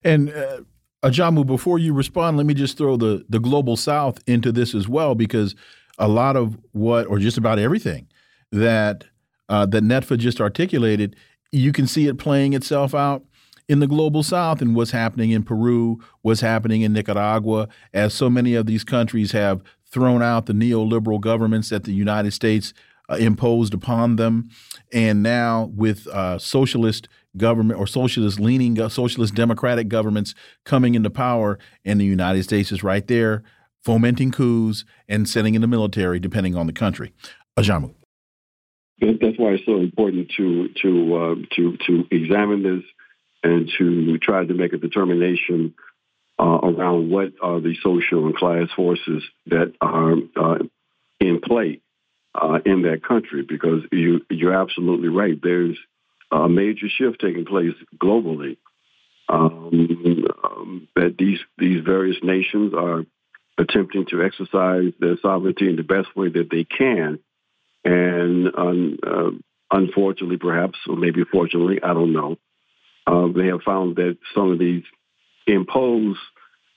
And 0.04 0.30
uh, 0.30 0.60
Ajamu, 1.02 1.46
before 1.46 1.78
you 1.78 1.94
respond, 1.94 2.36
let 2.36 2.46
me 2.46 2.54
just 2.54 2.76
throw 2.76 2.96
the 2.96 3.24
the 3.28 3.40
global 3.40 3.76
South 3.76 4.22
into 4.26 4.52
this 4.52 4.74
as 4.74 4.86
well, 4.88 5.14
because 5.14 5.54
a 5.98 6.08
lot 6.08 6.36
of 6.36 6.58
what, 6.72 7.06
or 7.06 7.18
just 7.18 7.38
about 7.38 7.58
everything 7.58 8.06
that 8.52 9.04
uh, 9.48 9.64
that 9.66 9.82
Netfa 9.82 10.18
just 10.18 10.40
articulated, 10.40 11.16
you 11.52 11.72
can 11.72 11.86
see 11.86 12.06
it 12.06 12.18
playing 12.18 12.52
itself 12.52 12.94
out 12.94 13.24
in 13.68 13.80
the 13.80 13.86
global 13.86 14.22
South 14.22 14.62
and 14.62 14.74
what's 14.74 14.90
happening 14.90 15.30
in 15.30 15.42
Peru, 15.42 15.98
what's 16.22 16.40
happening 16.40 16.82
in 16.82 16.92
Nicaragua, 16.92 17.68
as 17.92 18.14
so 18.14 18.30
many 18.30 18.54
of 18.54 18.66
these 18.66 18.84
countries 18.84 19.32
have 19.32 19.62
thrown 19.90 20.22
out 20.22 20.46
the 20.46 20.52
neoliberal 20.52 21.20
governments 21.20 21.70
that 21.70 21.84
the 21.84 21.92
United 21.92 22.32
States 22.32 22.72
uh, 23.10 23.14
imposed 23.14 23.72
upon 23.72 24.16
them, 24.16 24.50
and 24.92 25.22
now 25.22 25.70
with 25.74 26.06
uh, 26.08 26.38
socialist 26.38 27.08
government 27.36 27.78
or 27.78 27.86
socialist 27.86 28.40
leaning 28.40 28.80
uh, 28.80 28.88
socialist 28.88 29.34
democratic 29.34 29.88
governments 29.88 30.34
coming 30.64 30.94
into 30.94 31.08
power 31.08 31.58
and 31.84 32.00
the 32.00 32.04
United 32.04 32.42
States 32.42 32.72
is 32.72 32.82
right 32.82 33.06
there 33.06 33.44
fomenting 33.84 34.30
coups 34.30 34.84
and 35.08 35.28
sending 35.28 35.54
in 35.54 35.60
the 35.60 35.66
military 35.66 36.18
depending 36.18 36.56
on 36.56 36.66
the 36.66 36.72
country. 36.72 37.12
Ajamu. 37.58 37.94
That's 39.00 39.38
why 39.38 39.52
it's 39.52 39.64
so 39.64 39.78
important 39.78 40.30
to 40.36 40.68
to 40.82 41.16
uh, 41.16 41.34
to 41.54 41.76
to 41.86 42.06
examine 42.10 42.62
this 42.62 42.84
and 43.44 43.70
to 43.78 44.18
try 44.18 44.44
to 44.44 44.54
make 44.54 44.72
a 44.72 44.76
determination 44.76 45.74
uh, 46.38 46.58
around 46.62 47.10
what 47.10 47.32
are 47.42 47.60
the 47.60 47.74
social 47.82 48.26
and 48.26 48.36
class 48.36 48.68
forces 48.76 49.22
that 49.46 49.72
are 49.80 50.14
uh, 50.36 50.58
in 51.20 51.40
play 51.40 51.80
uh, 52.34 52.58
in 52.64 52.82
that 52.82 53.02
country. 53.06 53.42
Because 53.42 53.82
you 53.90 54.20
you're 54.30 54.54
absolutely 54.54 55.08
right. 55.08 55.38
There's 55.42 55.78
a 56.30 56.48
major 56.48 56.86
shift 56.88 57.20
taking 57.20 57.44
place 57.44 57.74
globally. 57.96 58.56
Um, 59.30 60.24
um, 60.42 60.88
that 60.96 61.16
these 61.18 61.40
these 61.58 61.84
various 61.84 62.16
nations 62.22 62.72
are 62.74 63.04
attempting 63.58 64.06
to 64.06 64.22
exercise 64.22 64.92
their 65.00 65.18
sovereignty 65.20 65.68
in 65.68 65.76
the 65.76 65.82
best 65.82 66.08
way 66.16 66.30
that 66.30 66.48
they 66.50 66.64
can, 66.64 67.18
and 67.84 68.46
um, 68.56 69.42
unfortunately, 69.70 70.38
perhaps, 70.38 70.78
or 70.88 70.96
maybe 70.96 71.24
fortunately, 71.24 71.80
I 71.82 71.92
don't 71.92 72.12
know, 72.12 72.36
uh, 73.06 73.28
they 73.34 73.46
have 73.46 73.62
found 73.62 73.96
that 73.96 74.18
some 74.34 74.52
of 74.52 74.58
these 74.58 74.84
imposed 75.48 76.18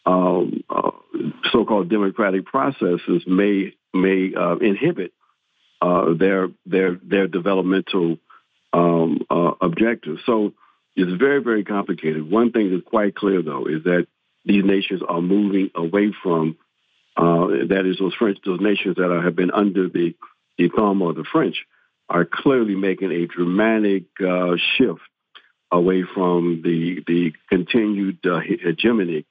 um, 0.05 0.63
uh, 0.69 0.91
so-called 1.51 1.89
democratic 1.89 2.45
processes 2.45 3.23
may 3.27 3.73
may 3.93 4.33
uh, 4.35 4.55
inhibit 4.57 5.13
uh, 5.81 6.13
their 6.17 6.49
their 6.65 6.99
their 7.03 7.27
developmental 7.27 8.17
um, 8.73 9.19
uh, 9.29 9.51
objectives. 9.61 10.21
So 10.25 10.53
it's 10.95 11.19
very, 11.19 11.41
very 11.41 11.63
complicated. 11.63 12.29
One 12.29 12.51
thing 12.51 12.71
that's 12.71 12.87
quite 12.87 13.15
clear, 13.15 13.41
though, 13.41 13.65
is 13.65 13.83
that 13.83 14.07
these 14.45 14.63
nations 14.63 15.01
are 15.07 15.21
moving 15.21 15.71
away 15.75 16.13
from, 16.23 16.57
uh, 17.15 17.47
that 17.69 17.85
is, 17.85 17.99
those 17.99 18.13
French, 18.15 18.39
those 18.45 18.59
nations 18.59 18.95
that 18.97 19.11
are, 19.11 19.21
have 19.21 19.35
been 19.35 19.51
under 19.51 19.87
the, 19.87 20.15
the 20.57 20.69
thumb 20.75 21.01
of 21.01 21.15
the 21.15 21.25
French 21.31 21.65
are 22.09 22.25
clearly 22.25 22.75
making 22.75 23.11
a 23.11 23.27
dramatic 23.27 24.05
uh, 24.19 24.55
shift 24.77 25.01
away 25.71 26.03
from 26.13 26.61
the 26.63 27.03
the 27.07 27.33
continued 27.49 28.19
uh, 28.25 28.39
hegemony 28.39 29.25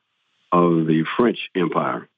of 0.53 0.87
the 0.87 1.05
French 1.17 1.39
Empire. 1.55 2.09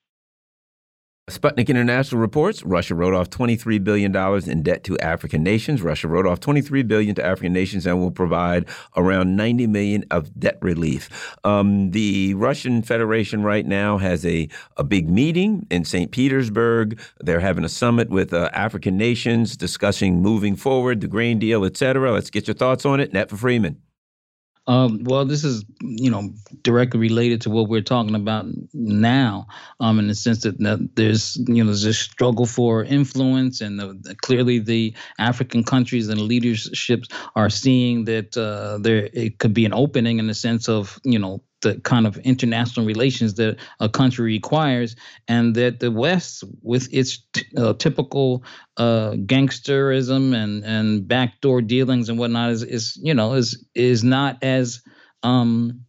Sputnik 1.31 1.69
International 1.69 2.21
reports 2.21 2.65
Russia 2.65 2.97
wrote 2.97 3.15
off 3.15 3.31
$23 3.31 3.83
billion 3.83 4.15
in 4.51 4.63
debt 4.65 4.83
to 4.83 4.99
African 4.99 5.45
nations. 5.45 5.81
Russia 5.81 6.09
wrote 6.09 6.27
off 6.27 6.41
23 6.41 6.83
billion 6.83 7.15
to 7.15 7.25
African 7.25 7.53
nations 7.53 7.87
and 7.87 8.01
will 8.01 8.11
provide 8.11 8.69
around 8.97 9.37
90 9.37 9.69
million 9.69 10.05
of 10.11 10.39
debt 10.39 10.59
relief. 10.61 11.37
Um, 11.45 11.93
the 11.93 12.35
Russian 12.35 12.83
Federation 12.83 13.45
right 13.45 13.65
now 13.65 13.99
has 13.99 14.27
a, 14.27 14.49
a 14.77 14.83
big 14.83 15.09
meeting 15.09 15.65
in 15.71 15.85
St. 15.85 16.11
Petersburg. 16.11 17.01
They're 17.21 17.39
having 17.39 17.65
a 17.65 17.69
summit 17.69 18.11
with 18.11 18.33
uh, 18.33 18.51
African 18.53 18.97
nations 18.97 19.57
discussing 19.57 20.21
moving 20.21 20.57
forward, 20.57 21.01
the 21.01 21.09
grain 21.09 21.39
deal, 21.39 21.65
et 21.65 21.77
cetera. 21.77 22.11
Let's 22.11 22.31
get 22.31 22.49
your 22.49 22.55
thoughts 22.55 22.85
on 22.85 22.99
it. 22.99 23.13
Netfa 23.13 23.39
Freeman. 23.39 23.81
Um, 24.69 25.03
well, 25.03 25.25
this 25.25 25.43
is 25.43 25.65
you 25.81 26.11
know 26.11 26.31
directly 26.63 27.01
related 27.01 27.41
to 27.43 27.51
what 27.51 27.69
we're 27.69 27.83
talking 27.83 28.15
about 28.15 28.47
now, 28.73 29.49
um, 29.81 29.99
in 29.99 30.07
the 30.07 30.15
sense 30.15 30.43
that, 30.43 30.59
that 30.59 30.91
there's 30.95 31.37
you 31.49 31.65
know 31.65 31.67
there's 31.67 31.85
a 31.85 31.93
struggle 31.93 32.47
for 32.47 32.85
influence, 32.85 33.61
and 33.61 33.81
the, 33.81 33.99
the, 34.01 34.15
clearly 34.15 34.61
the 34.61 34.95
African 35.19 35.65
countries 35.65 36.09
and 36.09 36.21
leaderships 36.21 37.09
are 37.35 37.51
seeing 37.51 38.05
that 38.05 38.37
uh, 38.37 38.79
there 38.79 39.09
it 39.13 39.39
could 39.39 39.53
be 39.53 39.65
an 39.65 39.75
opening 39.75 40.21
in 40.21 40.29
the 40.29 40.35
sense 40.35 40.69
of 40.69 41.01
you 41.03 41.19
know 41.19 41.43
the 41.63 41.81
kind 41.81 42.07
of 42.07 42.19
international 42.19 42.87
relations 42.87 43.35
that 43.35 43.57
a 43.81 43.89
country 43.89 44.27
requires, 44.27 44.97
and 45.29 45.55
that 45.55 45.81
the 45.81 45.91
West, 45.91 46.45
with 46.63 46.89
its 46.93 47.25
t- 47.33 47.45
uh, 47.57 47.75
typical 47.75 48.45
uh, 48.77 49.13
gangsterism 49.13 50.35
and 50.35 50.65
and 50.65 51.09
backdoor 51.09 51.63
dealings 51.63 52.09
and 52.09 52.19
whatnot, 52.19 52.51
is 52.51 52.63
is 52.63 52.99
you 53.03 53.15
know 53.15 53.35
is 53.35 53.65
is 53.75 54.05
not 54.05 54.43
as 54.43 54.83
um, 55.23 55.81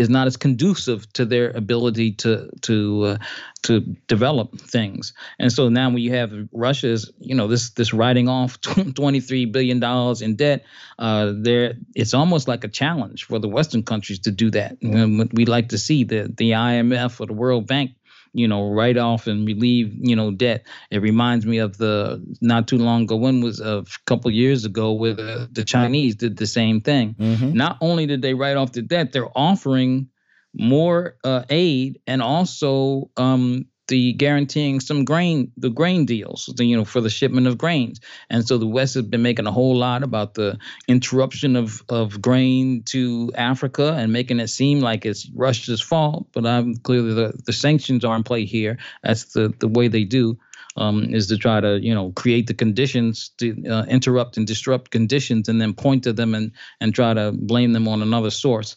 is 0.00 0.08
not 0.08 0.26
as 0.26 0.36
conducive 0.38 1.12
to 1.12 1.26
their 1.26 1.50
ability 1.50 2.12
to 2.12 2.48
to 2.62 3.04
uh, 3.04 3.18
to 3.62 3.80
develop 4.08 4.58
things. 4.58 5.12
And 5.38 5.52
so 5.52 5.68
now 5.68 5.90
when 5.90 5.98
you 5.98 6.14
have 6.14 6.32
Russia's, 6.52 7.12
you 7.20 7.34
know, 7.34 7.46
this 7.46 7.70
this 7.70 7.92
writing 7.92 8.26
off 8.26 8.58
23 8.94 9.44
billion 9.44 9.78
dollars 9.78 10.22
in 10.22 10.36
debt, 10.36 10.64
uh, 10.98 11.32
there 11.36 11.74
it's 11.94 12.14
almost 12.14 12.48
like 12.48 12.64
a 12.64 12.68
challenge 12.68 13.24
for 13.24 13.38
the 13.38 13.48
Western 13.48 13.82
countries 13.82 14.20
to 14.20 14.30
do 14.30 14.50
that. 14.50 14.80
And 14.80 15.30
we 15.34 15.44
like 15.44 15.68
to 15.68 15.78
see 15.78 16.04
the 16.04 16.32
the 16.34 16.52
IMF 16.52 17.20
or 17.20 17.26
the 17.26 17.34
World 17.34 17.66
Bank 17.66 17.90
you 18.32 18.46
know, 18.46 18.70
write 18.70 18.96
off 18.96 19.26
and 19.26 19.46
relieve, 19.46 19.92
you 19.98 20.14
know, 20.16 20.30
debt. 20.30 20.66
It 20.90 20.98
reminds 20.98 21.46
me 21.46 21.58
of 21.58 21.76
the 21.78 22.24
not 22.40 22.68
too 22.68 22.78
long 22.78 23.02
ago, 23.02 23.16
when 23.16 23.40
was 23.40 23.60
a 23.60 23.84
couple 24.06 24.30
years 24.30 24.64
ago, 24.64 24.92
where 24.92 25.14
the, 25.14 25.48
the 25.50 25.64
Chinese 25.64 26.16
did 26.16 26.36
the 26.36 26.46
same 26.46 26.80
thing. 26.80 27.14
Mm-hmm. 27.14 27.52
Not 27.52 27.78
only 27.80 28.06
did 28.06 28.22
they 28.22 28.34
write 28.34 28.56
off 28.56 28.72
the 28.72 28.82
debt, 28.82 29.12
they're 29.12 29.36
offering 29.36 30.08
more 30.52 31.16
uh, 31.24 31.44
aid 31.48 32.00
and 32.06 32.22
also 32.22 33.10
um, 33.16 33.66
the 33.90 34.12
guaranteeing 34.12 34.78
some 34.78 35.04
grain, 35.04 35.50
the 35.56 35.68
grain 35.68 36.06
deals, 36.06 36.48
you 36.58 36.76
know, 36.76 36.84
for 36.84 37.00
the 37.00 37.10
shipment 37.10 37.48
of 37.48 37.58
grains. 37.58 38.00
And 38.30 38.46
so 38.46 38.56
the 38.56 38.66
West 38.66 38.94
has 38.94 39.02
been 39.02 39.22
making 39.22 39.48
a 39.48 39.52
whole 39.52 39.76
lot 39.76 40.04
about 40.04 40.34
the 40.34 40.58
interruption 40.86 41.56
of, 41.56 41.82
of 41.88 42.22
grain 42.22 42.84
to 42.84 43.32
Africa 43.34 43.94
and 43.98 44.12
making 44.12 44.38
it 44.38 44.46
seem 44.46 44.80
like 44.80 45.04
it's 45.04 45.28
Russia's 45.34 45.82
fault. 45.82 46.28
But 46.32 46.46
I'm 46.46 46.76
clearly 46.76 47.14
the, 47.14 47.34
the 47.44 47.52
sanctions 47.52 48.04
are 48.04 48.14
in 48.14 48.22
play 48.22 48.44
here. 48.44 48.78
That's 49.02 49.24
the, 49.24 49.52
the 49.58 49.68
way 49.68 49.88
they 49.88 50.04
do. 50.04 50.38
Um, 50.76 51.12
is 51.12 51.26
to 51.26 51.36
try 51.36 51.60
to 51.60 51.80
you 51.82 51.92
know 51.92 52.12
create 52.12 52.46
the 52.46 52.54
conditions 52.54 53.30
to 53.38 53.66
uh, 53.66 53.86
interrupt 53.86 54.36
and 54.36 54.46
disrupt 54.46 54.92
conditions 54.92 55.48
and 55.48 55.60
then 55.60 55.74
point 55.74 56.04
to 56.04 56.12
them 56.12 56.32
and 56.32 56.52
and 56.80 56.94
try 56.94 57.12
to 57.12 57.32
blame 57.32 57.72
them 57.72 57.88
on 57.88 58.02
another 58.02 58.30
source. 58.30 58.76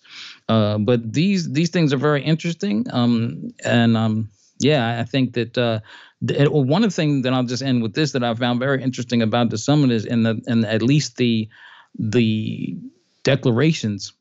Uh, 0.50 0.80
but 0.80 1.14
these 1.14 1.52
these 1.52 1.70
things 1.70 1.94
are 1.94 1.98
very 1.98 2.24
interesting. 2.24 2.88
Um, 2.92 3.54
and 3.64 3.96
um, 3.96 4.32
yeah, 4.64 5.00
I 5.00 5.04
think 5.04 5.34
that 5.34 5.58
uh, 5.58 5.80
the, 6.22 6.48
one 6.50 6.84
of 6.84 6.92
the 6.92 6.96
things 6.96 7.24
that 7.24 7.34
I'll 7.34 7.44
just 7.44 7.64
end 7.64 7.84
with 7.84 7.94
this 7.94 8.12
that 8.14 8.24
I 8.24 8.34
found 8.34 8.60
very 8.60 8.82
interesting 8.82 9.22
about 9.22 9.50
the 9.50 9.58
summit 9.58 9.92
is 9.92 10.06
in 10.06 10.24
the 10.24 10.42
and 10.48 10.66
at 10.66 10.82
least 10.82 11.18
the 11.18 11.50
the 11.98 12.78
declarations 13.24 14.14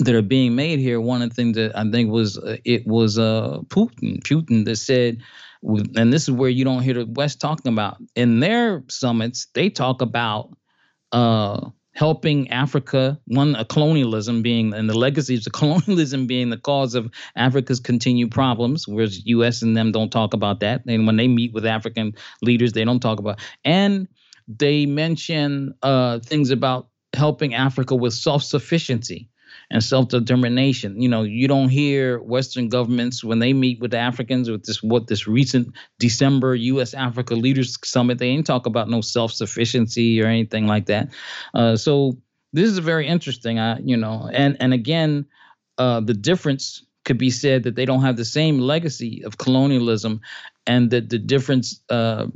that 0.00 0.14
are 0.14 0.22
being 0.22 0.54
made 0.54 0.78
here. 0.78 1.00
One 1.00 1.22
of 1.22 1.30
the 1.30 1.34
things 1.34 1.56
that 1.56 1.76
I 1.76 1.90
think 1.90 2.10
was 2.10 2.38
uh, 2.38 2.56
it 2.64 2.86
was 2.86 3.18
uh, 3.18 3.58
Putin 3.68 4.22
Putin 4.22 4.64
that 4.64 4.76
said, 4.76 5.18
and 5.62 6.12
this 6.12 6.22
is 6.24 6.30
where 6.30 6.50
you 6.50 6.64
don't 6.64 6.82
hear 6.82 6.94
the 6.94 7.06
West 7.06 7.40
talking 7.40 7.72
about 7.72 7.98
in 8.14 8.40
their 8.40 8.84
summits. 8.88 9.46
They 9.54 9.70
talk 9.70 10.02
about 10.02 10.56
uh, 11.12 11.70
helping 11.98 12.48
Africa, 12.50 13.18
one, 13.26 13.56
a 13.56 13.64
colonialism 13.64 14.40
being, 14.40 14.72
and 14.72 14.88
the 14.88 14.96
legacies 14.96 15.44
of 15.48 15.52
colonialism 15.60 16.28
being 16.28 16.48
the 16.48 16.56
cause 16.56 16.94
of 16.94 17.10
Africa's 17.34 17.80
continued 17.80 18.30
problems, 18.30 18.86
whereas 18.86 19.26
U.S. 19.26 19.62
and 19.62 19.76
them 19.76 19.90
don't 19.90 20.10
talk 20.10 20.32
about 20.32 20.60
that. 20.60 20.82
And 20.86 21.08
when 21.08 21.16
they 21.16 21.26
meet 21.26 21.52
with 21.52 21.66
African 21.66 22.14
leaders, 22.40 22.72
they 22.72 22.84
don't 22.84 23.00
talk 23.00 23.18
about. 23.18 23.40
And 23.64 24.06
they 24.46 24.86
mention 24.86 25.74
uh, 25.82 26.20
things 26.20 26.50
about 26.50 26.86
helping 27.14 27.52
Africa 27.52 27.96
with 27.96 28.14
self-sufficiency 28.14 29.28
and 29.70 29.84
self-determination. 29.84 31.00
You 31.00 31.08
know, 31.08 31.22
you 31.22 31.46
don't 31.46 31.68
hear 31.68 32.20
Western 32.20 32.68
governments 32.68 33.22
when 33.22 33.38
they 33.38 33.52
meet 33.52 33.80
with 33.80 33.94
Africans 33.94 34.50
with 34.50 34.64
this 34.64 34.82
what 34.82 35.06
this 35.06 35.26
recent 35.26 35.74
December 35.98 36.54
U.S. 36.54 36.94
Africa 36.94 37.34
Leaders 37.34 37.76
Summit. 37.84 38.18
They 38.18 38.28
ain't 38.28 38.46
talk 38.46 38.66
about 38.66 38.88
no 38.88 39.00
self-sufficiency 39.00 40.22
or 40.22 40.26
anything 40.26 40.66
like 40.66 40.86
that. 40.86 41.08
Uh, 41.54 41.76
so 41.76 42.16
this 42.52 42.70
is 42.70 42.78
very 42.78 43.06
interesting. 43.06 43.58
I, 43.58 43.78
you 43.80 43.96
know, 43.96 44.28
and 44.32 44.56
and 44.60 44.72
again, 44.72 45.26
uh, 45.76 46.00
the 46.00 46.14
difference 46.14 46.84
could 47.04 47.18
be 47.18 47.30
said 47.30 47.62
that 47.64 47.74
they 47.74 47.84
don't 47.84 48.02
have 48.02 48.16
the 48.16 48.24
same 48.24 48.58
legacy 48.58 49.22
of 49.24 49.38
colonialism, 49.38 50.20
and 50.66 50.90
that 50.90 51.10
the 51.10 51.18
difference. 51.18 51.80
Uh, 51.88 52.26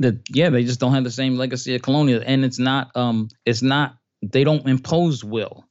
that 0.00 0.16
yeah, 0.28 0.50
they 0.50 0.64
just 0.64 0.80
don't 0.80 0.92
have 0.92 1.04
the 1.04 1.10
same 1.10 1.36
legacy 1.36 1.76
of 1.76 1.82
colonial, 1.82 2.20
and 2.26 2.44
it's 2.44 2.58
not 2.58 2.90
um, 2.96 3.28
it's 3.46 3.62
not 3.62 3.96
they 4.22 4.42
don't 4.42 4.66
impose 4.66 5.22
will 5.22 5.64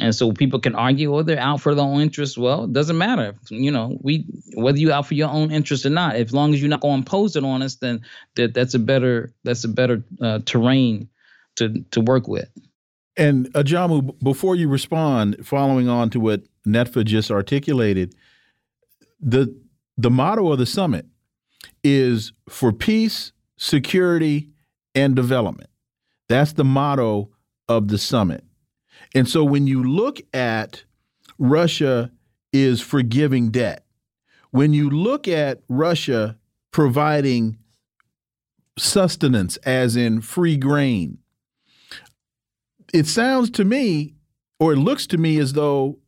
And 0.00 0.14
so 0.14 0.32
people 0.32 0.60
can 0.60 0.76
argue, 0.76 1.14
oh, 1.14 1.22
they're 1.22 1.40
out 1.40 1.60
for 1.60 1.74
their 1.74 1.84
own 1.84 2.00
interest. 2.00 2.38
Well, 2.38 2.64
it 2.64 2.72
doesn't 2.72 2.96
matter. 2.96 3.34
You 3.48 3.72
know, 3.72 3.98
we 4.00 4.26
whether 4.54 4.78
you're 4.78 4.92
out 4.92 5.06
for 5.06 5.14
your 5.14 5.28
own 5.28 5.50
interest 5.50 5.84
or 5.84 5.90
not, 5.90 6.14
as 6.14 6.32
long 6.32 6.54
as 6.54 6.60
you're 6.60 6.70
not 6.70 6.80
going 6.80 6.94
to 6.94 6.98
impose 6.98 7.34
it 7.34 7.44
on 7.44 7.62
us, 7.62 7.76
then 7.76 8.02
that 8.36 8.54
that's 8.54 8.74
a 8.74 8.78
better 8.78 9.32
that's 9.42 9.64
a 9.64 9.68
better 9.68 10.04
uh, 10.20 10.38
terrain 10.44 11.08
to 11.56 11.84
to 11.90 12.00
work 12.00 12.28
with. 12.28 12.48
And 13.16 13.52
Ajamu, 13.54 14.16
before 14.20 14.54
you 14.54 14.68
respond, 14.68 15.44
following 15.44 15.88
on 15.88 16.10
to 16.10 16.20
what 16.20 16.42
Netfa 16.64 17.04
just 17.04 17.32
articulated, 17.32 18.14
the 19.20 19.52
the 19.96 20.10
motto 20.10 20.52
of 20.52 20.58
the 20.58 20.66
summit 20.66 21.06
is 21.82 22.32
for 22.48 22.72
peace, 22.72 23.32
security, 23.56 24.50
and 24.94 25.16
development. 25.16 25.70
That's 26.28 26.52
the 26.52 26.64
motto 26.64 27.30
of 27.68 27.88
the 27.88 27.98
summit. 27.98 28.44
And 29.14 29.28
so 29.28 29.44
when 29.44 29.66
you 29.66 29.82
look 29.82 30.20
at 30.32 30.84
Russia 31.38 32.10
is 32.52 32.80
forgiving 32.80 33.50
debt, 33.50 33.84
when 34.50 34.72
you 34.72 34.90
look 34.90 35.28
at 35.28 35.60
Russia 35.68 36.36
providing 36.70 37.58
sustenance, 38.78 39.56
as 39.58 39.96
in 39.96 40.20
free 40.20 40.56
grain, 40.56 41.18
it 42.94 43.06
sounds 43.06 43.50
to 43.50 43.64
me, 43.64 44.14
or 44.58 44.72
it 44.72 44.78
looks 44.78 45.06
to 45.08 45.18
me 45.18 45.38
as 45.38 45.52
though 45.52 45.98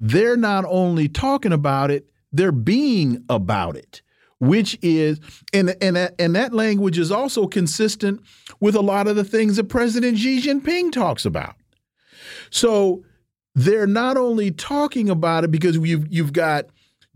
they're 0.00 0.36
not 0.36 0.64
only 0.68 1.08
talking 1.08 1.52
about 1.52 1.90
it, 1.90 2.08
they're 2.32 2.52
being 2.52 3.24
about 3.28 3.76
it 3.76 4.02
which 4.38 4.78
is 4.82 5.20
and 5.52 5.74
and 5.80 5.96
and 6.18 6.36
that 6.36 6.52
language 6.52 6.98
is 6.98 7.10
also 7.10 7.46
consistent 7.46 8.20
with 8.60 8.74
a 8.74 8.80
lot 8.80 9.06
of 9.06 9.16
the 9.16 9.24
things 9.24 9.56
that 9.56 9.64
President 9.64 10.18
Xi 10.18 10.40
Jinping 10.42 10.92
talks 10.92 11.24
about. 11.24 11.54
So 12.50 13.04
they're 13.54 13.86
not 13.86 14.16
only 14.16 14.50
talking 14.50 15.08
about 15.08 15.44
it 15.44 15.50
because 15.50 15.76
you've 15.76 16.12
you've 16.12 16.32
got 16.32 16.66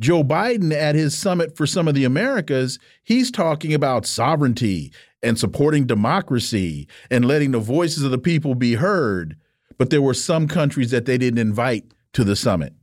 Joe 0.01 0.25
Biden 0.25 0.73
at 0.73 0.95
his 0.95 1.17
summit 1.17 1.57
for 1.57 1.67
some 1.67 1.87
of 1.87 1.95
the 1.95 2.05
Americas, 2.05 2.79
he's 3.03 3.31
talking 3.31 3.75
about 3.75 4.07
sovereignty 4.07 4.93
and 5.23 5.39
supporting 5.39 5.87
democracy 5.87 6.89
and 7.11 7.27
letting 7.27 7.51
the 7.51 7.59
voices 7.59 8.03
of 8.03 8.11
the 8.11 8.19
people 8.19 8.55
be 8.55 8.75
heard. 8.75 9.37
But 9.77 9.91
there 9.91 10.03
were 10.03 10.15
some 10.15 10.49
countries 10.49 10.91
that 10.91 11.05
they 11.05 11.19
didn't 11.19 11.39
invite 11.39 11.85
to 12.15 12.25
the 12.25 12.37
summit. 12.37 12.75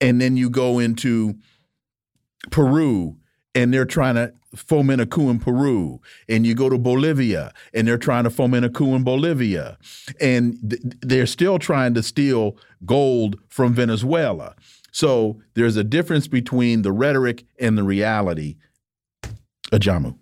And 0.00 0.20
then 0.20 0.36
you 0.36 0.50
go 0.50 0.78
into 0.78 1.36
Peru 2.50 3.16
and 3.54 3.72
they're 3.72 3.84
trying 3.84 4.14
to 4.14 4.32
foment 4.54 5.00
a 5.00 5.06
coup 5.06 5.30
in 5.30 5.38
Peru, 5.38 6.00
and 6.28 6.46
you 6.46 6.54
go 6.54 6.68
to 6.68 6.78
Bolivia, 6.78 7.52
and 7.72 7.86
they're 7.86 7.98
trying 7.98 8.24
to 8.24 8.30
foment 8.30 8.64
a 8.64 8.70
coup 8.70 8.94
in 8.94 9.04
Bolivia, 9.04 9.78
and 10.20 10.58
th 10.68 10.80
they're 11.00 11.26
still 11.26 11.58
trying 11.58 11.94
to 11.94 12.02
steal 12.02 12.56
gold 12.84 13.38
from 13.48 13.74
Venezuela. 13.74 14.54
So 14.92 15.40
there's 15.54 15.76
a 15.76 15.84
difference 15.84 16.26
between 16.28 16.82
the 16.82 16.92
rhetoric 16.92 17.44
and 17.58 17.78
the 17.78 17.84
reality. 17.84 18.56
Ajamu. 19.70 20.16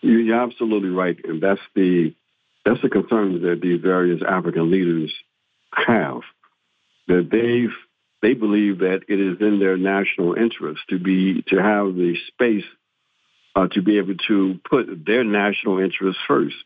You're 0.00 0.40
absolutely 0.40 0.90
right, 0.90 1.18
and 1.24 1.42
that's 1.42 1.60
the 1.74 2.14
that's 2.64 2.80
the 2.82 2.88
concern 2.88 3.42
that 3.42 3.60
these 3.60 3.80
various 3.80 4.22
African 4.22 4.70
leaders 4.70 5.12
have. 5.72 6.20
That 7.08 7.28
they've 7.30 7.74
they 8.22 8.34
believe 8.34 8.78
that 8.78 9.02
it 9.08 9.20
is 9.20 9.40
in 9.40 9.60
their 9.60 9.76
national 9.76 10.34
interest 10.34 10.80
to 10.90 10.98
be 10.98 11.42
to 11.48 11.56
have 11.56 11.94
the 11.94 12.16
space 12.28 12.64
uh, 13.54 13.68
to 13.68 13.82
be 13.82 13.98
able 13.98 14.14
to 14.28 14.58
put 14.68 14.86
their 15.06 15.24
national 15.24 15.78
interests 15.78 16.20
first, 16.26 16.56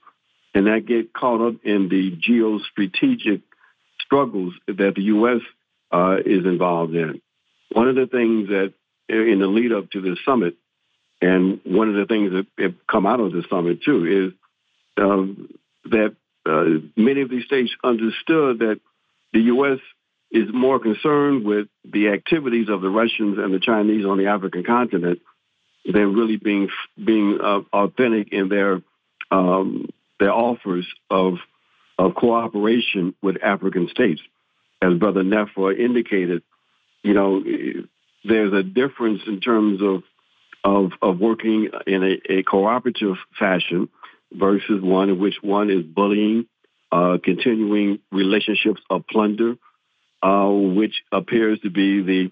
and 0.55 0.67
that 0.67 0.87
get 0.87 1.13
caught 1.13 1.47
up 1.47 1.55
in 1.65 1.89
the 1.89 2.17
geostrategic 2.17 3.43
struggles 4.01 4.55
that 4.67 4.93
the 4.97 5.03
U.S. 5.03 5.41
Uh, 5.91 6.17
is 6.25 6.45
involved 6.47 6.95
in. 6.95 7.21
One 7.73 7.89
of 7.89 7.97
the 7.97 8.07
things 8.07 8.49
that 8.49 8.73
in 9.09 9.41
the 9.41 9.47
lead 9.47 9.73
up 9.73 9.91
to 9.91 10.01
the 10.01 10.17
summit, 10.25 10.57
and 11.21 11.61
one 11.65 11.89
of 11.89 11.95
the 11.95 12.07
things 12.07 12.33
that 12.33 12.47
have 12.59 12.75
come 12.91 13.07
out 13.07 13.21
of 13.21 13.33
this 13.33 13.45
summit 13.51 13.83
too, 13.83 14.33
is 14.97 15.03
um, 15.03 15.49
that 15.85 16.17
uh, 16.47 16.65
many 16.97 17.21
of 17.21 17.31
these 17.31 17.45
states 17.45 17.71
understood 17.85 18.61
that 18.61 18.81
the 19.33 19.41
U.S 19.41 19.79
is 20.33 20.49
more 20.53 20.81
concerned 20.81 21.45
with 21.45 21.69
the 21.85 22.09
activities 22.09 22.69
of 22.71 22.81
the 22.81 22.89
Russians 22.89 23.39
and 23.39 23.53
the 23.53 23.61
Chinese 23.61 24.07
on 24.07 24.17
the 24.17 24.27
African 24.27 24.65
continent 24.65 25.21
than 25.85 26.15
really 26.15 26.39
being 26.39 26.69
being 26.97 27.39
uh, 27.43 27.61
authentic 27.73 28.33
in 28.33 28.49
their 28.49 28.81
um, 29.31 29.89
their 30.19 30.33
offers 30.33 30.87
of 31.11 31.35
of 31.99 32.15
cooperation 32.15 33.15
with 33.23 33.37
African 33.43 33.89
states. 33.89 34.23
As 34.81 34.95
Brother 34.99 35.23
Netfa 35.23 35.79
indicated, 35.79 36.43
you 37.03 37.15
know, 37.15 37.43
there's 38.25 38.53
a 38.53 38.63
difference 38.63 39.21
in 39.27 39.41
terms 39.41 39.81
of 39.83 40.03
of, 40.65 40.93
of 41.03 41.19
working 41.19 41.69
in 41.87 42.03
a, 42.05 42.39
a 42.39 42.43
cooperative 42.45 43.17
fashion 43.39 43.89
versus 44.33 44.81
one 44.81 45.11
in 45.11 45.19
which 45.19 45.35
one 45.43 45.71
is 45.71 45.83
bullying, 45.85 46.47
uh, 46.91 47.19
continuing 47.23 47.99
relationships 48.13 48.81
of 48.89 49.07
plunder, 49.09 49.57
uh, 50.23 50.49
which 50.49 51.03
appears 51.11 51.59
to 51.61 51.71
be 51.71 52.03
the 52.03 52.31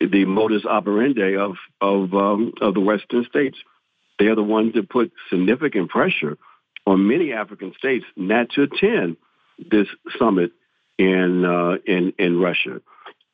the 0.00 0.24
modus 0.24 0.64
operandi 0.64 1.36
of 1.36 1.56
of 1.80 2.14
um, 2.14 2.52
of 2.60 2.74
the 2.74 2.80
Western 2.80 3.24
states. 3.24 3.58
They 4.18 4.26
are 4.26 4.34
the 4.34 4.42
ones 4.42 4.74
that 4.74 4.88
put 4.88 5.12
significant 5.30 5.90
pressure 5.90 6.36
on 6.86 7.08
many 7.08 7.32
African 7.32 7.72
states 7.78 8.04
not 8.16 8.50
to 8.50 8.62
attend 8.62 9.16
this 9.58 9.86
summit 10.18 10.52
in 10.98 11.44
uh, 11.44 11.76
in 11.86 12.12
in 12.18 12.40
Russia. 12.40 12.80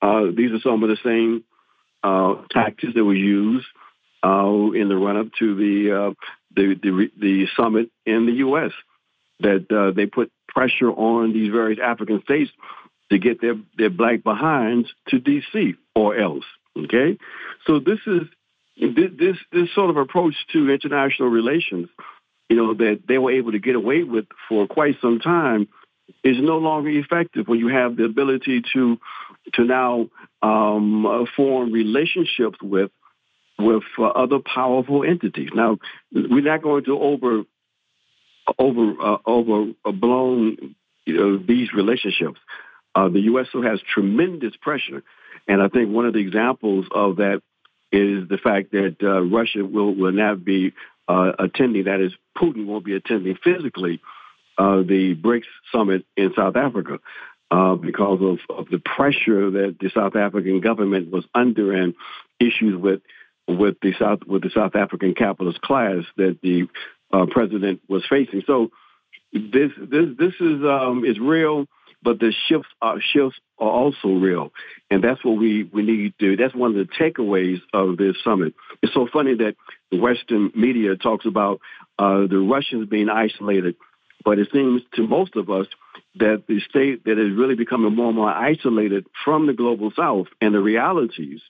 Uh, 0.00 0.26
these 0.36 0.52
are 0.52 0.60
some 0.60 0.82
of 0.82 0.88
the 0.88 0.98
same 1.04 1.44
uh, 2.02 2.42
tactics 2.50 2.94
that 2.94 3.04
were 3.04 3.14
used 3.14 3.66
uh, 4.22 4.70
in 4.72 4.88
the 4.88 4.96
run 4.96 5.16
up 5.16 5.26
to 5.38 5.54
the, 5.54 5.92
uh, 5.92 6.14
the, 6.54 6.74
the 6.82 7.10
the 7.18 7.46
summit 7.56 7.90
in 8.04 8.26
the 8.26 8.32
U.S. 8.34 8.72
That 9.40 9.70
uh, 9.70 9.94
they 9.94 10.06
put 10.06 10.32
pressure 10.48 10.90
on 10.90 11.32
these 11.32 11.50
various 11.52 11.78
African 11.82 12.22
states 12.22 12.50
to 13.10 13.18
get 13.18 13.40
their, 13.40 13.54
their 13.76 13.90
black 13.90 14.22
behinds 14.22 14.88
to 15.08 15.18
D.C. 15.18 15.74
or 15.94 16.16
else. 16.16 16.44
Okay, 16.76 17.18
so 17.66 17.78
this 17.78 18.00
is 18.06 18.22
this 18.76 19.36
this 19.50 19.74
sort 19.74 19.88
of 19.88 19.96
approach 19.96 20.34
to 20.52 20.70
international 20.70 21.30
relations, 21.30 21.88
you 22.50 22.56
know, 22.56 22.74
that 22.74 23.02
they 23.08 23.16
were 23.16 23.32
able 23.32 23.52
to 23.52 23.58
get 23.58 23.74
away 23.74 24.02
with 24.02 24.26
for 24.48 24.66
quite 24.66 24.96
some 25.00 25.18
time, 25.18 25.68
is 26.22 26.36
no 26.38 26.58
longer 26.58 26.90
effective 26.90 27.48
when 27.48 27.58
you 27.58 27.68
have 27.68 27.96
the 27.96 28.04
ability 28.04 28.62
to 28.74 28.98
to 29.54 29.64
now 29.64 30.08
um, 30.42 31.26
form 31.34 31.72
relationships 31.72 32.58
with 32.60 32.90
with 33.58 33.84
uh, 33.98 34.04
other 34.04 34.38
powerful 34.38 35.04
entities. 35.04 35.50
Now, 35.54 35.78
we're 36.12 36.42
not 36.42 36.62
going 36.62 36.84
to 36.84 36.98
over 36.98 37.44
over 38.58 38.92
uh, 39.00 39.18
overblown 39.26 40.74
you 41.06 41.16
know, 41.16 41.38
these 41.38 41.72
relationships. 41.72 42.38
Uh, 42.96 43.08
the 43.10 43.20
U.S. 43.20 43.46
still 43.50 43.62
has 43.62 43.78
tremendous 43.82 44.56
pressure, 44.56 45.02
and 45.46 45.60
I 45.60 45.68
think 45.68 45.90
one 45.90 46.06
of 46.06 46.14
the 46.14 46.20
examples 46.20 46.86
of 46.90 47.16
that 47.16 47.42
is 47.92 48.26
the 48.26 48.38
fact 48.42 48.72
that 48.72 48.96
uh, 49.02 49.20
Russia 49.20 49.64
will 49.64 49.94
will 49.94 50.12
not 50.12 50.42
be 50.44 50.72
uh, 51.06 51.32
attending. 51.38 51.84
That 51.84 52.00
is, 52.00 52.12
Putin 52.36 52.64
won't 52.64 52.86
be 52.86 52.94
attending 52.94 53.36
physically 53.44 54.00
uh, 54.56 54.78
the 54.78 55.14
BRICS 55.14 55.44
summit 55.70 56.06
in 56.16 56.32
South 56.34 56.56
Africa. 56.56 56.98
Uh, 57.48 57.76
because 57.76 58.18
of, 58.20 58.56
of 58.58 58.68
the 58.70 58.80
pressure 58.80 59.52
that 59.52 59.76
the 59.78 59.88
South 59.94 60.16
African 60.16 60.60
government 60.60 61.12
was 61.12 61.24
under 61.32 61.70
and 61.72 61.94
issues 62.40 62.76
with 62.76 63.02
with 63.46 63.76
the 63.82 63.92
South 64.00 64.20
with 64.26 64.42
the 64.42 64.50
South 64.50 64.74
African 64.74 65.14
capitalist 65.14 65.60
class 65.60 66.02
that 66.16 66.38
the 66.42 66.66
uh, 67.12 67.26
president 67.30 67.82
was 67.88 68.04
facing. 68.10 68.42
So 68.48 68.72
this 69.32 69.70
this 69.78 70.08
this 70.18 70.34
is 70.40 70.64
um, 70.64 71.04
is 71.06 71.20
real 71.20 71.68
but 72.06 72.20
the 72.20 72.32
shifts 72.46 72.68
are 72.80 73.00
shifts 73.00 73.36
are 73.58 73.68
also 73.68 74.06
real, 74.06 74.52
and 74.92 75.02
that's 75.02 75.24
what 75.24 75.36
we 75.38 75.64
we 75.64 75.82
need 75.82 76.14
to. 76.20 76.36
Do. 76.36 76.36
That's 76.36 76.54
one 76.54 76.70
of 76.70 76.76
the 76.76 76.92
takeaways 76.94 77.60
of 77.74 77.96
this 77.96 78.14
summit. 78.22 78.54
It's 78.80 78.94
so 78.94 79.08
funny 79.12 79.34
that 79.34 79.56
the 79.90 79.98
Western 79.98 80.52
media 80.54 80.94
talks 80.94 81.26
about 81.26 81.60
uh, 81.98 82.28
the 82.28 82.38
Russians 82.38 82.88
being 82.88 83.08
isolated, 83.08 83.74
but 84.24 84.38
it 84.38 84.50
seems 84.52 84.82
to 84.94 85.02
most 85.08 85.34
of 85.34 85.50
us 85.50 85.66
that 86.14 86.44
the 86.46 86.60
state 86.70 87.04
that 87.06 87.18
is 87.18 87.36
really 87.36 87.56
becoming 87.56 87.96
more 87.96 88.06
and 88.06 88.16
more 88.16 88.30
isolated 88.30 89.04
from 89.24 89.48
the 89.48 89.52
global 89.52 89.90
South 89.96 90.28
and 90.40 90.54
the 90.54 90.60
realities 90.60 91.40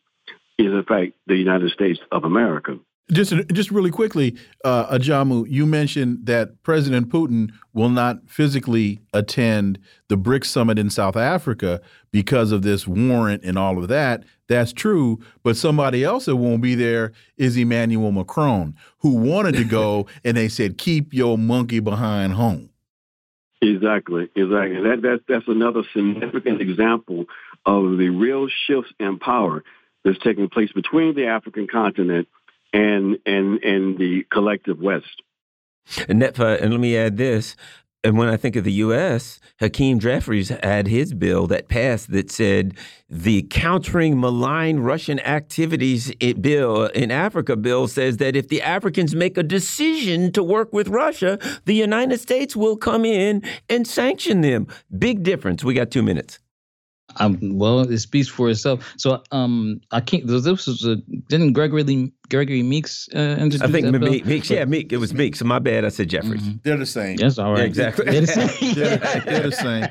is 0.58 0.72
in 0.72 0.84
fact 0.88 1.12
the 1.26 1.36
United 1.36 1.70
States 1.72 2.00
of 2.10 2.24
America. 2.24 2.78
Just, 3.12 3.32
just 3.52 3.70
really 3.70 3.92
quickly, 3.92 4.36
uh, 4.64 4.98
Ajamu, 4.98 5.46
you 5.48 5.64
mentioned 5.64 6.26
that 6.26 6.60
President 6.64 7.08
Putin 7.08 7.52
will 7.72 7.88
not 7.88 8.28
physically 8.28 8.98
attend 9.12 9.78
the 10.08 10.16
BRICS 10.16 10.46
summit 10.46 10.76
in 10.76 10.90
South 10.90 11.16
Africa 11.16 11.80
because 12.10 12.50
of 12.50 12.62
this 12.62 12.88
warrant 12.88 13.44
and 13.44 13.56
all 13.56 13.78
of 13.78 13.86
that. 13.88 14.24
That's 14.48 14.72
true, 14.72 15.20
but 15.44 15.56
somebody 15.56 16.02
else 16.02 16.24
that 16.24 16.36
won't 16.36 16.62
be 16.62 16.74
there 16.74 17.12
is 17.36 17.56
Emmanuel 17.56 18.10
Macron, 18.10 18.74
who 18.98 19.14
wanted 19.14 19.54
to 19.56 19.64
go, 19.64 20.06
and 20.24 20.36
they 20.36 20.48
said, 20.48 20.78
"Keep 20.78 21.12
your 21.12 21.36
monkey 21.36 21.80
behind 21.80 22.32
home." 22.34 22.70
Exactly, 23.62 24.28
exactly. 24.36 24.82
That 24.82 25.02
that 25.02 25.20
that's 25.28 25.48
another 25.48 25.82
significant 25.92 26.60
example 26.60 27.26
of 27.64 27.98
the 27.98 28.10
real 28.10 28.48
shifts 28.48 28.92
in 29.00 29.18
power 29.18 29.64
that's 30.04 30.18
taking 30.18 30.48
place 30.48 30.70
between 30.72 31.14
the 31.14 31.26
African 31.26 31.66
continent 31.66 32.28
and 32.72 33.18
and 33.26 33.62
and 33.62 33.98
the 33.98 34.24
collective 34.30 34.78
West. 34.80 35.22
And, 36.08 36.20
that, 36.20 36.40
uh, 36.40 36.58
and 36.60 36.72
let 36.72 36.80
me 36.80 36.96
add 36.96 37.16
this: 37.16 37.54
and 38.06 38.16
when 38.16 38.28
I 38.28 38.36
think 38.36 38.54
of 38.54 38.62
the 38.62 38.72
U.S., 38.72 39.40
Hakeem 39.58 39.98
Jeffries 39.98 40.50
had 40.62 40.86
his 40.86 41.12
bill 41.12 41.48
that 41.48 41.68
passed 41.68 42.12
that 42.12 42.30
said 42.30 42.74
the 43.10 43.42
countering 43.50 44.20
malign 44.20 44.78
Russian 44.78 45.18
activities 45.18 46.14
bill 46.40 46.84
in 46.86 47.10
Africa 47.10 47.56
bill 47.56 47.88
says 47.88 48.18
that 48.18 48.36
if 48.36 48.46
the 48.46 48.62
Africans 48.62 49.16
make 49.16 49.36
a 49.36 49.42
decision 49.42 50.30
to 50.32 50.42
work 50.44 50.72
with 50.72 50.86
Russia, 50.86 51.36
the 51.64 51.74
United 51.74 52.20
States 52.20 52.54
will 52.54 52.76
come 52.76 53.04
in 53.04 53.42
and 53.68 53.88
sanction 53.88 54.40
them. 54.40 54.68
Big 54.96 55.24
difference. 55.24 55.64
We 55.64 55.74
got 55.74 55.90
two 55.90 56.04
minutes. 56.04 56.38
Um, 57.18 57.38
well, 57.58 57.80
it 57.80 57.98
speaks 57.98 58.28
for 58.28 58.48
itself. 58.50 58.94
So, 58.96 59.22
um, 59.32 59.80
I 59.90 60.00
can't. 60.00 60.26
This 60.26 60.46
was 60.46 60.84
a, 60.84 60.96
didn't 61.28 61.52
Gregory 61.52 62.12
Gregory 62.28 62.62
Meeks 62.62 63.08
uh, 63.14 63.18
introduce 63.18 63.62
I 63.62 63.68
think 63.68 63.90
that 63.90 63.98
Meeks. 63.98 64.26
Meeks. 64.26 64.50
Yeah, 64.50 64.64
Meeks. 64.64 64.92
It 64.92 64.98
was 64.98 65.14
Meeks. 65.14 65.38
So 65.38 65.44
my 65.44 65.58
bad. 65.58 65.84
I 65.84 65.88
said 65.88 66.08
Jeffries. 66.08 66.42
Mhm. 66.42 66.62
They're 66.62 66.76
the 66.76 66.86
same. 66.86 67.18
Yes, 67.18 67.38
all 67.38 67.52
right. 67.52 67.60
Yeah, 67.60 67.64
exactly. 67.64 68.04
They're 68.06 68.20
the 68.22 68.26
same. 68.26 68.74
They're, 68.74 68.96
they're 68.98 69.42
the 69.42 69.52
same. 69.52 69.88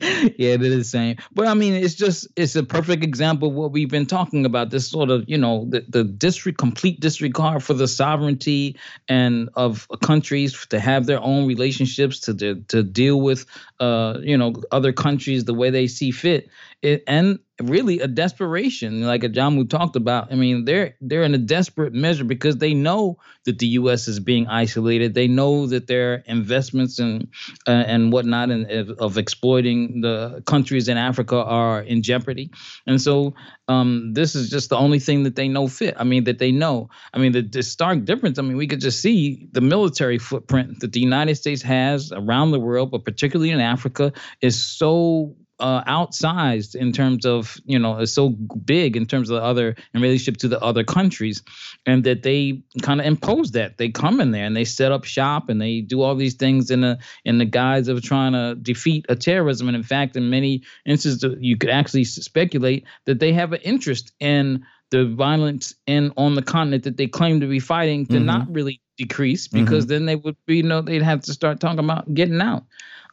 yeah, 0.38 0.56
they're 0.56 0.76
the 0.76 0.84
same. 0.84 1.16
But 1.32 1.46
I 1.46 1.54
mean, 1.54 1.74
it's 1.74 1.94
just 1.94 2.28
it's 2.36 2.56
a 2.56 2.62
perfect 2.62 3.04
example 3.04 3.48
of 3.48 3.54
what 3.54 3.72
we've 3.72 3.90
been 3.90 4.06
talking 4.06 4.44
about. 4.46 4.70
This 4.70 4.88
sort 4.88 5.10
of, 5.10 5.24
you 5.28 5.38
know, 5.38 5.66
the, 5.68 5.84
the 5.88 6.04
district 6.04 6.58
complete 6.58 7.00
disregard 7.00 7.62
for 7.62 7.74
the 7.74 7.88
sovereignty 7.88 8.76
and 9.08 9.48
of 9.54 9.86
countries 10.02 10.66
to 10.66 10.80
have 10.80 11.06
their 11.06 11.20
own 11.20 11.46
relationships 11.46 12.20
to 12.20 12.34
to, 12.34 12.56
to 12.68 12.82
deal 12.82 13.20
with 13.20 13.44
uh, 13.80 14.18
you 14.22 14.36
know, 14.36 14.54
other 14.72 14.92
countries 14.92 15.44
the 15.44 15.54
way 15.54 15.70
they 15.70 15.86
see 15.86 16.10
fit. 16.10 16.48
It, 16.82 17.02
and 17.06 17.38
really 17.62 17.98
a 18.00 18.06
desperation, 18.06 19.02
like 19.02 19.22
Ajamu 19.22 19.68
talked 19.68 19.96
about. 19.96 20.32
I 20.32 20.36
mean, 20.36 20.64
they're 20.64 20.94
they're 21.00 21.24
in 21.24 21.34
a 21.34 21.38
desperate 21.38 21.92
measure 21.92 22.24
because 22.24 22.56
they 22.56 22.74
know 22.74 23.18
that 23.44 23.58
the 23.58 23.66
U.S. 23.68 24.06
is 24.08 24.20
being 24.20 24.46
isolated. 24.46 25.14
They 25.14 25.26
know 25.26 25.66
that 25.66 25.86
their 25.86 26.22
investments 26.26 26.98
and 26.98 27.28
uh, 27.66 27.70
and 27.70 28.12
whatnot 28.12 28.50
and 28.50 28.70
of, 28.70 28.90
of 28.98 29.18
exploiting 29.18 30.02
the 30.02 30.42
countries 30.46 30.88
in 30.88 30.96
Africa 30.96 31.36
are 31.36 31.82
in 31.82 32.02
jeopardy. 32.02 32.50
And 32.86 33.00
so 33.00 33.34
um, 33.66 34.12
this 34.14 34.34
is 34.34 34.50
just 34.50 34.70
the 34.70 34.76
only 34.76 34.98
thing 34.98 35.24
that 35.24 35.36
they 35.36 35.48
know 35.48 35.68
fit. 35.68 35.94
I 35.98 36.04
mean, 36.04 36.24
that 36.24 36.38
they 36.38 36.52
know. 36.52 36.90
I 37.12 37.18
mean, 37.18 37.32
the, 37.32 37.42
the 37.42 37.62
stark 37.62 38.04
difference. 38.04 38.38
I 38.38 38.42
mean, 38.42 38.56
we 38.56 38.66
could 38.66 38.80
just 38.80 39.00
see 39.00 39.48
the 39.52 39.60
military 39.60 40.18
footprint 40.18 40.80
that 40.80 40.92
the 40.92 41.00
United 41.00 41.36
States 41.36 41.62
has 41.62 42.12
around 42.12 42.52
the 42.52 42.60
world, 42.60 42.90
but 42.90 43.04
particularly 43.04 43.50
in 43.50 43.60
Africa, 43.74 44.12
is 44.40 44.56
so 44.62 45.36
uh, 45.60 45.82
outsized 45.84 46.76
in 46.76 46.92
terms 46.92 47.26
of 47.26 47.56
you 47.66 47.78
know 47.78 47.98
is 47.98 48.12
so 48.14 48.28
big 48.28 48.96
in 48.96 49.06
terms 49.06 49.28
of 49.28 49.40
the 49.40 49.42
other 49.42 49.74
in 49.94 50.00
relationship 50.00 50.36
to 50.40 50.48
the 50.48 50.60
other 50.60 50.84
countries, 50.84 51.42
and 51.84 52.04
that 52.04 52.22
they 52.22 52.62
kind 52.82 53.00
of 53.00 53.06
impose 53.06 53.50
that 53.52 53.76
they 53.78 53.88
come 53.90 54.20
in 54.20 54.30
there 54.30 54.44
and 54.44 54.56
they 54.56 54.64
set 54.64 54.92
up 54.92 55.04
shop 55.04 55.48
and 55.48 55.60
they 55.60 55.80
do 55.80 56.00
all 56.02 56.14
these 56.14 56.34
things 56.34 56.70
in 56.70 56.80
the 56.82 56.98
in 57.24 57.38
the 57.38 57.44
guise 57.44 57.88
of 57.88 58.02
trying 58.02 58.34
to 58.34 58.54
defeat 58.54 59.06
a 59.08 59.16
terrorism. 59.16 59.68
And 59.68 59.76
in 59.76 59.82
fact, 59.82 60.16
in 60.16 60.30
many 60.30 60.62
instances, 60.86 61.36
you 61.40 61.56
could 61.56 61.70
actually 61.70 62.04
speculate 62.04 62.84
that 63.06 63.18
they 63.18 63.32
have 63.32 63.52
an 63.52 63.60
interest 63.62 64.12
in 64.20 64.64
the 64.90 65.06
violence 65.06 65.74
in 65.86 66.12
on 66.16 66.34
the 66.34 66.42
continent 66.42 66.84
that 66.84 66.96
they 66.96 67.08
claim 67.08 67.40
to 67.40 67.46
be 67.46 67.60
fighting 67.60 68.06
to 68.06 68.18
Mhm. 68.18 68.24
not 68.24 68.54
really 68.54 68.80
decrease 68.96 69.46
because 69.48 69.86
then 69.86 70.06
they 70.06 70.16
would 70.16 70.36
be 70.46 70.56
you 70.56 70.62
know 70.62 70.80
they'd 70.82 71.02
have 71.02 71.22
to 71.22 71.32
start 71.32 71.60
talking 71.60 71.78
about 71.80 72.12
getting 72.14 72.40
out. 72.40 72.64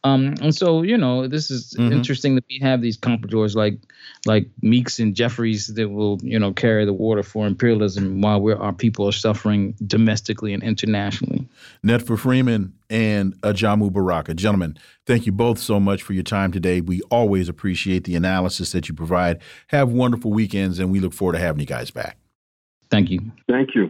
Um, 0.06 0.36
and 0.42 0.54
so 0.54 0.84
you 0.84 0.98
know 0.98 1.28
this 1.28 1.50
is 1.50 1.74
Mhm. 1.78 1.92
interesting 1.92 2.36
that 2.36 2.46
we 2.48 2.60
have 2.62 2.82
these 2.82 2.96
compradors 2.98 3.56
like 3.56 3.80
like 4.28 4.48
Meeks 4.62 5.00
and 5.00 5.16
Jeffries 5.16 5.68
that 5.74 5.90
will 5.90 6.20
you 6.22 6.38
know 6.38 6.54
carry 6.54 6.86
the 6.86 6.94
water 6.94 7.24
for 7.24 7.48
imperialism 7.48 8.22
while 8.22 8.40
we're, 8.40 8.56
our 8.56 8.72
people 8.74 9.08
are 9.08 9.12
suffering 9.12 9.74
domestically 9.88 10.54
and 10.54 10.62
internationally. 10.62 11.48
Netfa 11.84 12.18
Freeman 12.20 12.74
and 12.90 13.34
Ajamu 13.42 13.92
Baraka. 13.92 14.36
Gentlemen, 14.36 14.78
thank 15.08 15.26
you 15.26 15.32
both 15.32 15.58
so 15.58 15.80
much 15.80 16.04
for 16.04 16.14
your 16.14 16.24
time 16.24 16.52
today. 16.52 16.82
We 16.82 17.02
always 17.10 17.50
appreciate 17.50 18.04
the 18.04 18.16
analysis 18.16 18.72
that 18.74 18.88
you 18.88 18.94
provide. 18.94 19.40
Have 19.68 19.92
wonderful 19.92 20.32
weekends, 20.32 20.78
and 20.80 20.92
we 20.92 21.00
look 21.00 21.14
forward 21.14 21.34
to 21.34 21.40
having 21.40 21.62
you 21.62 21.66
guys 21.66 21.90
back. 21.90 22.18
Thank 22.92 23.10
you. 23.10 23.20
Thank 23.50 23.74
you. 23.74 23.90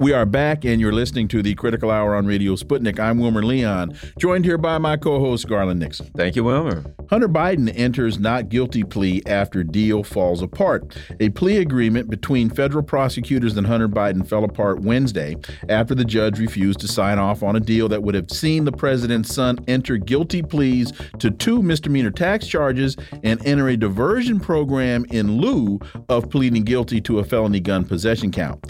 We 0.00 0.14
are 0.14 0.24
back, 0.24 0.64
and 0.64 0.80
you're 0.80 0.94
listening 0.94 1.28
to 1.28 1.42
the 1.42 1.54
Critical 1.54 1.90
Hour 1.90 2.16
on 2.16 2.24
Radio 2.24 2.56
Sputnik. 2.56 2.98
I'm 2.98 3.18
Wilmer 3.18 3.42
Leon, 3.42 3.94
joined 4.18 4.46
here 4.46 4.56
by 4.56 4.78
my 4.78 4.96
co 4.96 5.20
host, 5.20 5.46
Garland 5.46 5.78
Nixon. 5.78 6.10
Thank 6.16 6.36
you, 6.36 6.44
Wilmer. 6.44 6.82
Hunter 7.10 7.28
Biden 7.28 7.70
enters 7.76 8.18
not 8.18 8.48
guilty 8.48 8.82
plea 8.82 9.20
after 9.26 9.62
deal 9.62 10.02
falls 10.02 10.40
apart. 10.40 10.96
A 11.20 11.28
plea 11.28 11.58
agreement 11.58 12.08
between 12.08 12.48
federal 12.48 12.82
prosecutors 12.82 13.58
and 13.58 13.66
Hunter 13.66 13.90
Biden 13.90 14.26
fell 14.26 14.42
apart 14.42 14.80
Wednesday 14.80 15.36
after 15.68 15.94
the 15.94 16.06
judge 16.06 16.38
refused 16.38 16.80
to 16.80 16.88
sign 16.88 17.18
off 17.18 17.42
on 17.42 17.54
a 17.54 17.60
deal 17.60 17.86
that 17.88 18.02
would 18.02 18.14
have 18.14 18.30
seen 18.30 18.64
the 18.64 18.72
president's 18.72 19.34
son 19.34 19.58
enter 19.68 19.98
guilty 19.98 20.40
pleas 20.40 20.94
to 21.18 21.30
two 21.30 21.60
misdemeanor 21.60 22.10
tax 22.10 22.46
charges 22.46 22.96
and 23.22 23.44
enter 23.46 23.68
a 23.68 23.76
diversion 23.76 24.40
program 24.40 25.04
in 25.10 25.42
lieu 25.42 25.78
of 26.08 26.30
pleading 26.30 26.64
guilty 26.64 27.02
to 27.02 27.18
a 27.18 27.24
felony 27.24 27.60
gun 27.60 27.84
possession 27.84 28.30
count. 28.30 28.64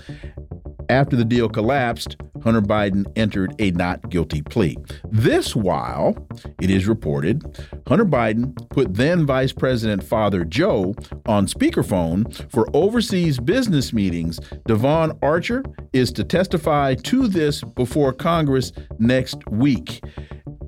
After 0.90 1.14
the 1.14 1.24
deal 1.24 1.48
collapsed, 1.48 2.16
Hunter 2.42 2.60
Biden 2.60 3.06
entered 3.14 3.54
a 3.60 3.70
not 3.70 4.10
guilty 4.10 4.42
plea. 4.42 4.76
This 5.08 5.54
while, 5.54 6.16
it 6.60 6.68
is 6.68 6.88
reported, 6.88 7.44
Hunter 7.86 8.04
Biden 8.04 8.56
put 8.70 8.94
then 8.94 9.24
Vice 9.24 9.52
President 9.52 10.02
Father 10.02 10.44
Joe 10.44 10.96
on 11.26 11.46
speakerphone 11.46 12.34
for 12.50 12.68
overseas 12.74 13.38
business 13.38 13.92
meetings. 13.92 14.40
Devon 14.66 15.16
Archer 15.22 15.62
is 15.92 16.10
to 16.10 16.24
testify 16.24 16.96
to 16.96 17.28
this 17.28 17.62
before 17.62 18.12
Congress 18.12 18.72
next 18.98 19.48
week. 19.48 20.02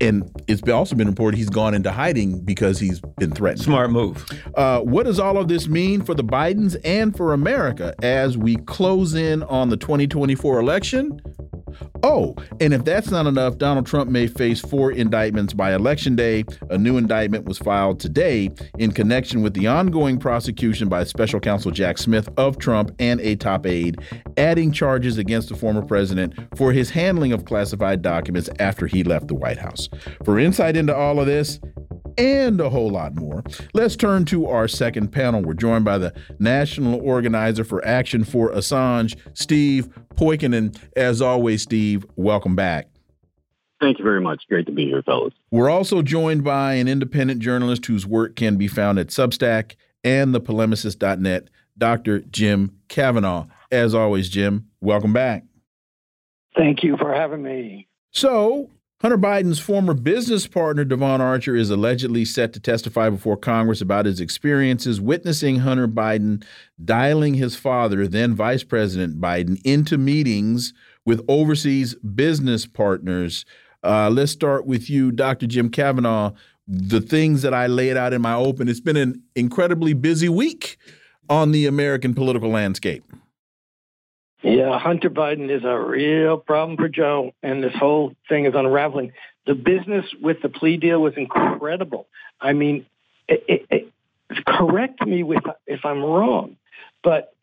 And 0.03 0.31
it's 0.49 0.69
also 0.69 0.97
been 0.97 1.09
reported 1.09 1.37
he's 1.37 1.49
gone 1.49 1.74
into 1.74 1.93
hiding 1.93 2.41
because 2.41 2.81
he's 2.81 3.01
been 3.01 3.31
threatened. 3.31 3.62
Smart 3.62 3.91
move. 3.91 4.29
Uh, 4.57 4.81
what 4.81 5.05
does 5.05 5.20
all 5.20 5.39
of 5.39 5.49
this 5.49 5.69
mean 5.69 6.03
for 6.03 6.15
the 6.15 6.24
Bidens 6.24 6.77
and 6.85 7.16
for 7.16 7.33
America 7.33 7.95
as 8.03 8.37
we 8.37 8.57
close 8.57 9.15
in 9.15 9.45
on 9.45 9.69
the 9.69 9.77
2024 9.77 10.59
election? 10.59 11.20
Oh, 12.05 12.35
and 12.61 12.74
if 12.74 12.85
that's 12.85 13.11
not 13.11 13.27
enough, 13.27 13.59
Donald 13.59 13.87
Trump 13.87 14.11
may 14.11 14.27
face 14.27 14.61
four 14.61 14.91
indictments 14.91 15.55
by 15.55 15.73
Election 15.73 16.16
Day. 16.16 16.45
A 16.70 16.77
new 16.77 16.97
indictment 16.97 17.45
was 17.45 17.59
filed 17.59 18.01
today 18.01 18.51
in 18.79 18.91
connection 18.91 19.41
with 19.41 19.55
the 19.55 19.69
ongoing 19.69 20.19
prosecution 20.19 20.89
by 20.89 21.05
Special 21.05 21.39
Counsel 21.39 21.70
Jack 21.70 21.99
Smith 21.99 22.29
of 22.37 22.59
Trump 22.59 22.93
and 22.99 23.20
a 23.20 23.37
top 23.37 23.66
aide, 23.66 24.01
adding 24.37 24.73
charges 24.73 25.16
against 25.16 25.49
the 25.49 25.55
former 25.55 25.83
president 25.83 26.35
for 26.57 26.73
his 26.73 26.91
handling 26.91 27.33
of 27.33 27.45
classified 27.45 28.03
documents 28.03 28.51
after 28.59 28.89
he 28.89 29.05
left 29.05 29.29
the 29.29 29.35
White 29.35 29.59
House. 29.59 29.89
For 30.24 30.41
insight 30.41 30.77
into 30.77 30.97
all 30.97 31.20
of 31.20 31.27
this, 31.27 31.61
and 32.19 32.61
a 32.61 32.71
whole 32.71 32.91
lot 32.91 33.15
more. 33.15 33.43
Let's 33.75 33.97
turn 33.97 34.25
to 34.27 34.47
our 34.47 34.69
second 34.69 35.09
panel. 35.09 35.43
We're 35.43 35.55
joined 35.55 35.85
by 35.85 35.99
the 35.99 36.15
national 36.39 37.01
organizer 37.01 37.65
for 37.65 37.85
Action 37.85 38.25
for 38.25 38.51
Assange, 38.51 39.17
Steve 39.35 39.89
Poikonen. 40.15 40.77
As 40.97 41.23
always, 41.23 41.63
Steve, 41.63 42.05
welcome 42.17 42.57
back. 42.57 42.89
Thank 43.81 43.99
you 43.99 44.05
very 44.05 44.21
much. 44.21 44.45
Great 44.49 44.67
to 44.67 44.73
be 44.73 44.85
here, 44.85 45.03
fellas. 45.03 45.35
We're 45.51 45.69
also 45.69 46.03
joined 46.03 46.45
by 46.45 46.75
an 46.75 46.87
independent 46.87 47.41
journalist 47.41 47.85
whose 47.87 48.07
work 48.07 48.37
can 48.37 48.57
be 48.57 48.69
found 48.69 49.01
at 49.01 49.09
Substack 49.09 49.75
and 50.05 50.33
thepolemicist.net, 50.33 51.49
Dr. 51.77 52.21
Jim 52.21 52.79
Kavanagh. 52.89 53.47
As 53.73 53.95
always, 53.95 54.29
Jim, 54.29 54.69
welcome 54.81 55.13
back. 55.13 55.45
Thank 56.57 56.85
you 56.85 56.97
for 56.97 57.13
having 57.13 57.43
me. 57.43 57.89
So, 58.13 58.71
Hunter 59.03 59.19
Biden's 59.19 59.59
former 59.59 59.95
business 59.95 60.47
partner, 60.47 60.85
Devon 60.85 61.20
Archer, 61.20 61.57
is 61.57 61.70
allegedly 61.70 62.24
set 62.24 62.53
to 62.53 62.61
testify 62.61 63.11
before 63.11 63.37
Congress 63.37 63.81
about 63.81 64.07
his 64.07 64.20
experiences 64.20 65.01
witnessing 65.01 65.59
Hunter 65.59 65.89
Biden 65.89 66.45
dialing 66.85 67.35
his 67.35 67.57
father, 67.57 68.07
then 68.07 68.33
Vice 68.37 68.62
President 68.62 69.20
Biden, 69.20 69.61
into 69.65 69.99
meetings 69.99 70.73
with 71.05 71.20
overseas 71.27 71.97
business 71.97 72.65
partners. 72.65 73.45
Uh, 73.83 74.09
let's 74.09 74.31
start 74.31 74.66
with 74.66 74.89
you, 74.89 75.11
Dr. 75.11 75.49
Jim 75.49 75.69
Kavanagh. 75.69 76.31
The 76.69 77.01
things 77.01 77.43
that 77.43 77.53
I 77.53 77.66
laid 77.66 77.97
out 77.97 78.12
in 78.12 78.23
my 78.23 78.35
open, 78.35 78.69
it's 78.69 78.79
been 78.79 78.97
an 78.97 79.20
incredibly 79.35 79.95
busy 79.95 80.29
week 80.29 80.79
on 81.29 81.51
the 81.51 81.66
American 81.66 82.15
political 82.15 82.51
landscape. 82.51 83.03
Yeah, 84.43 84.77
Hunter 84.78 85.09
Biden 85.09 85.51
is 85.51 85.64
a 85.64 85.78
real 85.78 86.36
problem 86.36 86.77
for 86.77 86.89
Joe, 86.89 87.32
and 87.43 87.62
this 87.62 87.74
whole 87.74 88.14
thing 88.28 88.47
is 88.47 88.55
unraveling. 88.56 89.12
The 89.47 89.55
business 89.55 90.05
with 90.20 90.43
the 90.43 90.48
plea 90.48 90.77
deal 90.77 91.01
was 91.01 91.14
incredible. 91.16 92.09
I 92.40 92.52
mean, 92.52 92.86
it, 93.28 93.44
it, 93.48 93.66
it, 93.70 94.44
correct 94.44 95.06
me 95.06 95.23
with, 95.23 95.44
if 95.66 95.85
I'm 95.85 96.02
wrong, 96.02 96.56
but 97.05 97.35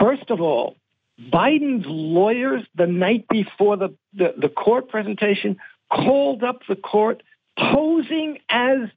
first 0.00 0.30
of 0.30 0.40
all, 0.40 0.76
Biden's 1.20 1.86
lawyers 1.86 2.62
the 2.74 2.86
night 2.86 3.26
before 3.28 3.76
the, 3.76 3.94
the, 4.12 4.34
the 4.36 4.48
court 4.48 4.88
presentation 4.88 5.58
called 5.90 6.42
up 6.42 6.62
the 6.68 6.76
court 6.76 7.22
posing 7.56 8.38
as 8.48 8.88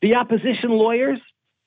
the 0.00 0.14
opposition 0.14 0.70
lawyers 0.70 1.18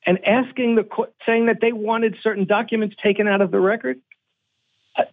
and 0.06 0.26
asking 0.26 0.76
the 0.76 0.84
court, 0.84 1.14
saying 1.26 1.48
that 1.48 1.58
they 1.62 1.74
wanted 1.74 2.16
certain 2.24 2.46
documents 2.46 2.96
taken 3.04 3.28
out 3.28 3.42
of 3.42 3.52
the 3.52 3.60
record. 3.60 4.00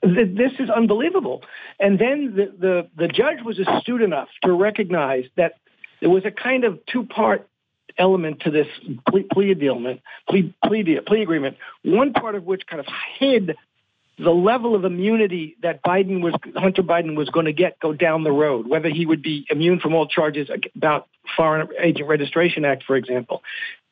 This 0.03 0.53
is 0.59 0.71
unbelievable. 0.71 1.43
And 1.79 1.99
then 1.99 2.35
the, 2.35 2.53
the, 2.59 2.89
the 2.97 3.09
judge 3.09 3.39
was 3.45 3.59
astute 3.59 4.03
enough 4.03 4.29
to 4.45 4.53
recognize 4.53 5.25
that 5.37 5.55
there 6.01 6.11
was 6.11 6.25
a 6.25 6.31
kind 6.31 6.65
of 6.65 6.79
two 6.87 7.05
part 7.05 7.49
element 7.99 8.41
to 8.41 8.51
this 8.51 8.67
plea, 9.09 9.27
plea 9.33 9.51
agreement, 9.51 10.01
plea, 10.29 10.55
plea, 10.65 11.01
plea 11.07 11.23
agreement. 11.23 11.57
One 11.83 12.13
part 12.13 12.35
of 12.35 12.45
which 12.45 12.67
kind 12.67 12.81
of 12.81 12.87
hid 13.19 13.57
the 14.19 14.31
level 14.31 14.75
of 14.75 14.85
immunity 14.85 15.57
that 15.63 15.83
Biden 15.83 16.23
was 16.23 16.35
Hunter 16.55 16.83
Biden 16.83 17.17
was 17.17 17.29
going 17.29 17.47
to 17.47 17.53
get 17.53 17.79
go 17.81 17.93
down 17.93 18.25
the 18.25 18.33
road, 18.33 18.67
whether 18.67 18.89
he 18.89 19.05
would 19.05 19.23
be 19.23 19.47
immune 19.51 19.79
from 19.79 19.95
all 19.95 20.07
charges 20.07 20.49
about 20.75 21.07
Foreign 21.37 21.69
Agent 21.79 22.09
Registration 22.09 22.65
Act, 22.65 22.85
for 22.85 22.97
example. 22.97 23.43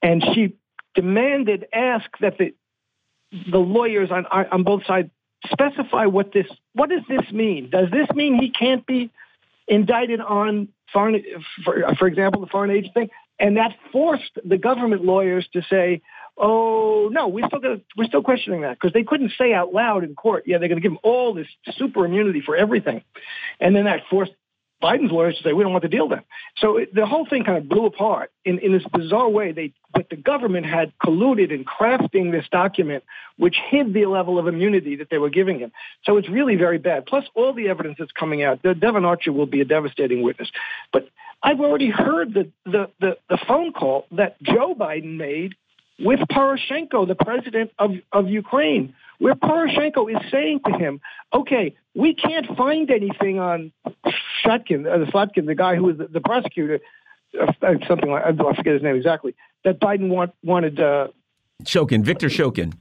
And 0.02 0.24
she 0.34 0.56
demanded, 0.94 1.66
ask 1.72 2.06
that 2.20 2.38
the 2.38 2.54
the 3.50 3.58
lawyers 3.58 4.10
on 4.10 4.24
on 4.26 4.62
both 4.62 4.86
sides 4.86 5.10
specify 5.50 6.06
what 6.06 6.32
this 6.32 6.46
what 6.74 6.90
does 6.90 7.02
this 7.08 7.30
mean? 7.32 7.70
Does 7.70 7.90
this 7.90 8.08
mean 8.14 8.40
he 8.40 8.50
can't 8.50 8.86
be 8.86 9.10
indicted 9.66 10.20
on 10.20 10.68
foreign, 10.92 11.22
for, 11.64 11.94
for 11.98 12.06
example, 12.06 12.40
the 12.40 12.46
foreign 12.46 12.70
agent 12.70 12.94
thing? 12.94 13.10
And 13.38 13.56
that 13.56 13.76
forced 13.90 14.38
the 14.44 14.58
government 14.58 15.04
lawyers 15.04 15.46
to 15.54 15.62
say, 15.68 16.02
"Oh 16.36 17.08
no, 17.12 17.28
we're 17.28 17.46
still 17.46 17.58
got 17.58 17.80
we're 17.96 18.06
still 18.06 18.22
questioning 18.22 18.60
that 18.62 18.78
because 18.78 18.92
they 18.92 19.02
couldn't 19.02 19.32
say 19.36 19.52
out 19.52 19.72
loud 19.72 20.04
in 20.04 20.14
court, 20.14 20.44
yeah, 20.46 20.58
they're 20.58 20.68
going 20.68 20.80
to 20.80 20.82
give 20.82 20.92
him 20.92 21.00
all 21.02 21.34
this 21.34 21.48
super 21.76 22.04
immunity 22.04 22.40
for 22.40 22.56
everything," 22.56 23.02
and 23.60 23.74
then 23.74 23.84
that 23.84 24.02
forced 24.08 24.32
Biden's 24.84 25.10
lawyers 25.10 25.36
to 25.38 25.42
say 25.42 25.52
we 25.54 25.62
don't 25.62 25.72
want 25.72 25.82
the 25.82 25.88
deal 25.88 26.08
then. 26.08 26.20
So 26.58 26.76
it, 26.76 26.94
the 26.94 27.06
whole 27.06 27.26
thing 27.26 27.42
kind 27.44 27.56
of 27.56 27.68
blew 27.68 27.86
apart 27.86 28.30
in, 28.44 28.58
in 28.58 28.72
this 28.72 28.84
bizarre 28.92 29.30
way. 29.30 29.52
They, 29.52 29.72
but 29.94 30.10
the 30.10 30.16
government 30.16 30.66
had 30.66 30.92
colluded 31.04 31.50
in 31.50 31.64
crafting 31.64 32.32
this 32.32 32.44
document, 32.52 33.02
which 33.38 33.56
hid 33.70 33.94
the 33.94 34.04
level 34.04 34.38
of 34.38 34.46
immunity 34.46 34.96
that 34.96 35.08
they 35.10 35.16
were 35.16 35.30
giving 35.30 35.58
him. 35.58 35.72
So 36.04 36.18
it's 36.18 36.28
really 36.28 36.56
very 36.56 36.76
bad. 36.76 37.06
Plus 37.06 37.24
all 37.34 37.54
the 37.54 37.68
evidence 37.68 37.96
that's 37.98 38.12
coming 38.12 38.42
out. 38.42 38.62
The 38.62 38.74
Devon 38.74 39.06
Archer 39.06 39.32
will 39.32 39.46
be 39.46 39.62
a 39.62 39.64
devastating 39.64 40.22
witness. 40.22 40.50
But 40.92 41.08
I've 41.42 41.60
already 41.60 41.90
heard 41.90 42.34
the, 42.34 42.50
the, 42.66 42.90
the, 43.00 43.16
the 43.30 43.38
phone 43.48 43.72
call 43.72 44.06
that 44.12 44.40
Joe 44.42 44.74
Biden 44.74 45.16
made 45.16 45.54
with 45.98 46.20
Poroshenko, 46.30 47.08
the 47.08 47.14
president 47.14 47.70
of, 47.78 47.92
of 48.12 48.28
Ukraine, 48.28 48.94
where 49.18 49.34
Poroshenko 49.34 50.10
is 50.10 50.30
saying 50.30 50.60
to 50.66 50.72
him, 50.72 51.00
okay, 51.32 51.74
we 51.94 52.14
can't 52.14 52.46
find 52.56 52.90
anything 52.90 53.38
on 53.38 53.72
Shutkin, 54.44 54.86
uh, 54.86 54.98
the 54.98 55.06
Slotkin, 55.06 55.46
the 55.46 55.54
guy 55.54 55.76
who 55.76 55.84
was 55.84 55.98
the, 55.98 56.08
the 56.08 56.20
prosecutor, 56.20 56.80
uh, 57.40 57.52
uh 57.62 57.74
something 57.86 58.10
like, 58.10 58.24
I 58.24 58.54
forget 58.54 58.74
his 58.74 58.82
name 58.82 58.96
exactly, 58.96 59.34
that 59.64 59.80
Biden 59.80 60.08
want, 60.08 60.32
wanted. 60.42 60.80
Uh, 60.80 61.08
Shokin, 61.62 62.02
Victor 62.02 62.28
Shokin. 62.28 62.74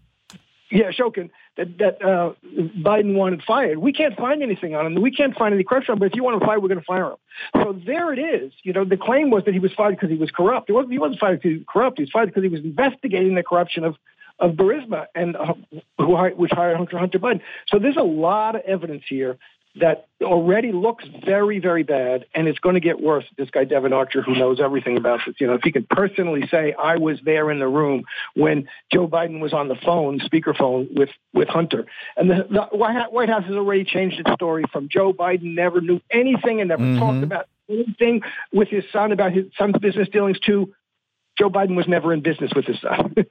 Yeah, 0.72 0.90
Shokin, 0.90 1.30
that, 1.58 1.78
that 1.78 2.02
uh, 2.04 2.34
Biden 2.82 3.14
wanted 3.14 3.44
fired. 3.44 3.78
We 3.78 3.94
can't 3.94 4.18
find 4.18 4.42
anything 4.42 4.74
on 4.74 4.88
him. 4.88 5.00
We 5.00 5.12
can't 5.12 5.36
find 5.36 5.54
any 5.54 5.64
corruption, 5.64 6.00
but 6.00 6.06
if 6.06 6.16
you 6.16 6.24
want 6.24 6.42
him 6.42 6.48
fired, 6.48 6.64
we're 6.64 6.70
going 6.70 6.80
to 6.80 6.86
fire 6.86 7.12
him. 7.12 7.18
So 7.62 7.80
there 7.86 8.12
it 8.12 8.18
is. 8.18 8.52
You 8.64 8.74
know, 8.74 8.84
the 8.84 8.98
claim 8.98 9.30
was 9.30 9.46
that 9.46 9.54
he 9.54 9.60
was 9.60 9.72
fired 9.74 9.92
because 9.92 10.10
he 10.10 10.16
was 10.16 10.32
corrupt. 10.32 10.72
It 10.72 10.74
wasn't, 10.74 10.94
he 10.94 10.98
wasn't 10.98 11.20
fired 11.20 11.42
because 11.42 11.52
he 11.52 11.58
was 11.58 11.66
corrupt. 11.70 12.00
He 12.00 12.04
was 12.04 12.10
fired 12.12 12.30
because 12.30 12.42
he 12.42 12.50
was 12.50 12.62
investigating 12.62 13.36
the 13.36 13.44
corruption 13.44 13.84
of 13.84 13.96
of 14.40 14.52
Burisma 14.52 15.06
and 15.16 15.36
uh, 15.36 15.54
who 15.98 16.18
which 16.36 16.52
hired 16.52 16.78
Hunter, 16.78 16.98
Hunter 16.98 17.20
Biden. 17.20 17.42
So 17.68 17.80
there's 17.80 17.98
a 17.98 18.04
lot 18.04 18.56
of 18.56 18.62
evidence 18.64 19.04
here 19.08 19.38
that 19.76 20.08
already 20.22 20.72
looks 20.72 21.04
very, 21.26 21.58
very 21.58 21.82
bad, 21.82 22.26
and 22.36 22.48
it's 22.48 22.60
going 22.60 22.76
to 22.76 22.80
get 22.80 23.02
worse. 23.02 23.26
This 23.38 23.50
guy 23.50 23.64
Devon 23.64 23.92
Archer, 23.92 24.22
who 24.22 24.36
knows 24.36 24.60
everything 24.60 24.98
about 24.98 25.22
this, 25.26 25.36
you 25.40 25.48
know, 25.48 25.54
if 25.54 25.62
he 25.64 25.72
can 25.72 25.88
personally 25.90 26.48
say, 26.48 26.74
"I 26.74 26.98
was 26.98 27.20
there 27.24 27.50
in 27.50 27.58
the 27.58 27.68
room 27.68 28.04
when 28.36 28.68
Joe 28.92 29.08
Biden 29.08 29.40
was 29.40 29.52
on 29.52 29.70
the 29.70 29.76
phone, 29.76 30.20
speakerphone 30.20 30.94
with 30.94 31.10
with 31.34 31.48
Hunter," 31.48 31.86
and 32.16 32.30
the, 32.30 32.46
the 32.50 32.78
White 32.78 33.30
House 33.30 33.46
has 33.46 33.56
already 33.56 33.84
changed 33.84 34.20
its 34.20 34.32
story 34.34 34.64
from 34.72 34.90
Joe 34.90 35.12
Biden 35.12 35.56
never 35.56 35.82
knew 35.82 36.02
anything 36.12 36.62
and 36.62 36.70
never 36.70 36.84
mm-hmm. 36.84 37.00
talked 37.00 37.24
about 37.24 37.48
anything 37.68 38.22
with 38.52 38.68
his 38.68 38.84
son 38.94 39.12
about 39.12 39.32
his 39.32 39.46
son's 39.58 39.78
business 39.80 40.08
dealings 40.10 40.40
to 40.42 40.72
Joe 41.38 41.50
Biden 41.50 41.76
was 41.76 41.88
never 41.88 42.14
in 42.14 42.22
business 42.22 42.52
with 42.56 42.66
his 42.66 42.80
son. 42.80 43.16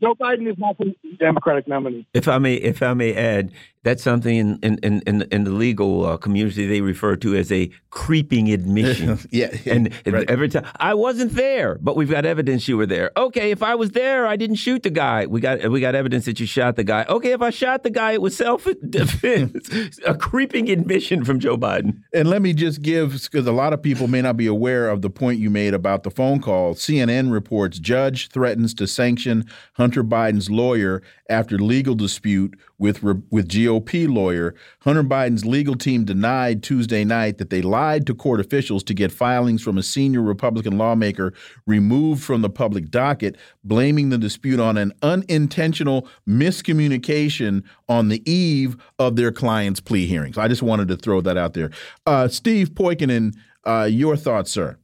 Joe 0.00 0.14
Biden 0.14 0.50
is 0.50 0.58
not 0.58 0.76
the 0.78 0.94
Democratic 1.18 1.66
nominee. 1.66 2.06
If 2.12 2.28
I 2.28 2.38
may, 2.38 2.54
if 2.54 2.82
I 2.82 2.94
may 2.94 3.14
add, 3.14 3.52
that's 3.86 4.02
something 4.02 4.36
in 4.36 4.78
in 4.82 5.00
in, 5.06 5.22
in 5.30 5.44
the 5.44 5.52
legal 5.52 6.04
uh, 6.04 6.16
community 6.16 6.66
they 6.66 6.80
refer 6.80 7.14
to 7.14 7.36
as 7.36 7.52
a 7.52 7.70
creeping 7.90 8.52
admission. 8.52 9.16
yeah, 9.30 9.56
and 9.64 9.94
right. 10.04 10.28
every 10.28 10.48
time 10.48 10.66
I 10.80 10.94
wasn't 10.94 11.34
there, 11.34 11.78
but 11.80 11.94
we've 11.94 12.10
got 12.10 12.26
evidence 12.26 12.66
you 12.66 12.76
were 12.76 12.86
there. 12.86 13.12
Okay, 13.16 13.52
if 13.52 13.62
I 13.62 13.76
was 13.76 13.92
there, 13.92 14.26
I 14.26 14.34
didn't 14.34 14.56
shoot 14.56 14.82
the 14.82 14.90
guy. 14.90 15.26
We 15.26 15.40
got 15.40 15.70
we 15.70 15.80
got 15.80 15.94
evidence 15.94 16.24
that 16.24 16.40
you 16.40 16.46
shot 16.46 16.74
the 16.74 16.82
guy. 16.82 17.04
Okay, 17.08 17.30
if 17.30 17.40
I 17.40 17.50
shot 17.50 17.84
the 17.84 17.90
guy, 17.90 18.10
it 18.10 18.20
was 18.20 18.36
self 18.36 18.66
defense. 18.90 19.70
a 20.04 20.16
creeping 20.16 20.68
admission 20.68 21.24
from 21.24 21.38
Joe 21.38 21.56
Biden. 21.56 22.02
And 22.12 22.28
let 22.28 22.42
me 22.42 22.54
just 22.54 22.82
give 22.82 23.12
because 23.12 23.46
a 23.46 23.52
lot 23.52 23.72
of 23.72 23.80
people 23.80 24.08
may 24.08 24.20
not 24.20 24.36
be 24.36 24.48
aware 24.48 24.90
of 24.90 25.02
the 25.02 25.10
point 25.10 25.38
you 25.38 25.48
made 25.48 25.74
about 25.74 26.02
the 26.02 26.10
phone 26.10 26.40
call. 26.40 26.74
CNN 26.74 27.30
reports 27.30 27.78
judge 27.78 28.30
threatens 28.30 28.74
to 28.74 28.88
sanction 28.88 29.44
Hunter 29.74 30.02
Biden's 30.02 30.50
lawyer 30.50 31.02
after 31.28 31.58
legal 31.58 31.94
dispute 31.94 32.58
with 32.78 33.02
with 33.02 33.48
GOP 33.48 34.12
lawyer. 34.12 34.54
Hunter 34.80 35.02
Biden's 35.02 35.44
legal 35.44 35.74
team 35.74 36.04
denied 36.04 36.62
Tuesday 36.62 37.04
night 37.04 37.38
that 37.38 37.50
they 37.50 37.62
lied 37.62 38.06
to 38.06 38.14
court 38.14 38.40
officials 38.40 38.82
to 38.84 38.94
get 38.94 39.12
filings 39.12 39.62
from 39.62 39.78
a 39.78 39.82
senior 39.82 40.22
Republican 40.22 40.78
lawmaker 40.78 41.32
removed 41.66 42.22
from 42.22 42.42
the 42.42 42.50
public 42.50 42.90
docket, 42.90 43.36
blaming 43.64 44.10
the 44.10 44.18
dispute 44.18 44.60
on 44.60 44.76
an 44.76 44.92
unintentional 45.02 46.08
miscommunication 46.28 47.62
on 47.88 48.08
the 48.08 48.22
eve 48.30 48.76
of 48.98 49.16
their 49.16 49.32
client's 49.32 49.80
plea 49.80 50.06
hearings. 50.06 50.38
I 50.38 50.48
just 50.48 50.62
wanted 50.62 50.88
to 50.88 50.96
throw 50.96 51.20
that 51.22 51.36
out 51.36 51.54
there. 51.54 51.70
Uh, 52.06 52.28
Steve 52.28 52.70
Poikonen, 52.70 53.34
uh, 53.64 53.88
your 53.90 54.16
thoughts, 54.16 54.50
sir? 54.50 54.78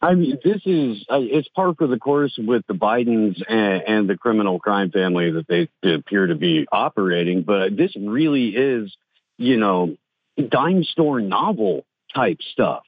I 0.00 0.14
mean, 0.14 0.38
this 0.44 0.62
is 0.64 1.04
uh, 1.10 1.18
it's 1.20 1.48
par 1.48 1.74
for 1.76 1.88
the 1.88 1.98
course 1.98 2.38
with 2.38 2.64
the 2.68 2.74
Bidens 2.74 3.42
and, 3.48 3.82
and, 3.82 4.08
the 4.08 4.16
criminal 4.16 4.60
crime 4.60 4.92
family 4.92 5.32
that 5.32 5.48
they 5.48 5.68
appear 5.90 6.28
to 6.28 6.36
be 6.36 6.68
operating. 6.70 7.42
But 7.42 7.76
this 7.76 7.96
really 7.96 8.50
is, 8.50 8.96
you 9.38 9.56
know, 9.56 9.96
dime 10.36 10.84
store 10.84 11.20
novel 11.20 11.84
type 12.14 12.38
stuff. 12.52 12.82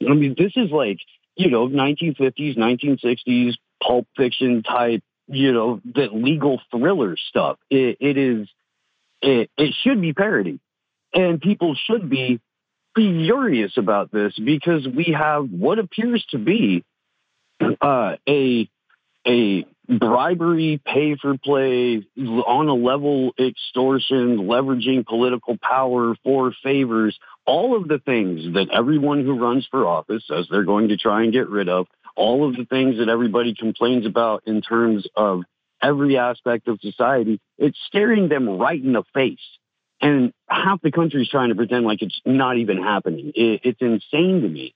I 0.00 0.14
mean, 0.14 0.34
this 0.38 0.52
is 0.56 0.70
like 0.70 0.98
you 1.36 1.50
know, 1.50 1.68
1950s, 1.68 2.56
1960s 2.56 3.54
pulp 3.82 4.06
fiction 4.16 4.62
type, 4.62 5.02
you 5.28 5.52
know, 5.52 5.80
the 5.84 6.08
legal 6.12 6.60
thriller 6.70 7.16
stuff. 7.16 7.58
it, 7.70 7.98
it 8.00 8.16
is, 8.16 8.48
it, 9.20 9.50
it 9.56 9.74
should 9.82 10.00
be 10.00 10.12
parody, 10.12 10.58
and 11.12 11.40
people 11.40 11.76
should 11.86 12.08
be 12.08 12.40
furious 12.96 13.76
about 13.76 14.10
this 14.10 14.32
because 14.42 14.88
we 14.88 15.14
have 15.16 15.48
what 15.50 15.78
appears 15.78 16.24
to 16.30 16.38
be 16.38 16.84
uh, 17.80 18.16
a 18.28 18.68
a 19.26 19.66
bribery, 19.88 20.80
pay 20.84 21.16
for 21.20 21.36
play, 21.36 22.06
on 22.16 22.68
a 22.68 22.74
level 22.74 23.32
extortion, 23.38 24.38
leveraging 24.38 25.04
political 25.04 25.56
power 25.60 26.14
for 26.24 26.52
favors, 26.62 27.18
all 27.44 27.76
of 27.76 27.88
the 27.88 27.98
things 27.98 28.54
that 28.54 28.68
everyone 28.72 29.24
who 29.24 29.38
runs 29.38 29.66
for 29.70 29.86
office 29.86 30.24
says 30.28 30.46
they're 30.50 30.64
going 30.64 30.88
to 30.88 30.96
try 30.96 31.22
and 31.22 31.32
get 31.32 31.48
rid 31.48 31.68
of, 31.68 31.86
all 32.16 32.48
of 32.48 32.56
the 32.56 32.64
things 32.64 32.98
that 32.98 33.08
everybody 33.08 33.54
complains 33.54 34.06
about 34.06 34.42
in 34.46 34.62
terms 34.62 35.06
of 35.16 35.42
every 35.82 36.16
aspect 36.16 36.68
of 36.68 36.80
society, 36.80 37.40
it's 37.58 37.78
staring 37.86 38.28
them 38.28 38.48
right 38.48 38.82
in 38.82 38.92
the 38.92 39.04
face. 39.14 39.38
And 40.00 40.32
half 40.48 40.80
the 40.82 40.92
country 40.92 41.22
is 41.22 41.28
trying 41.28 41.48
to 41.48 41.54
pretend 41.54 41.84
like 41.86 42.02
it's 42.02 42.20
not 42.24 42.58
even 42.58 42.78
happening. 42.78 43.32
It, 43.34 43.60
it's 43.64 43.80
insane 43.80 44.42
to 44.42 44.48
me. 44.48 44.74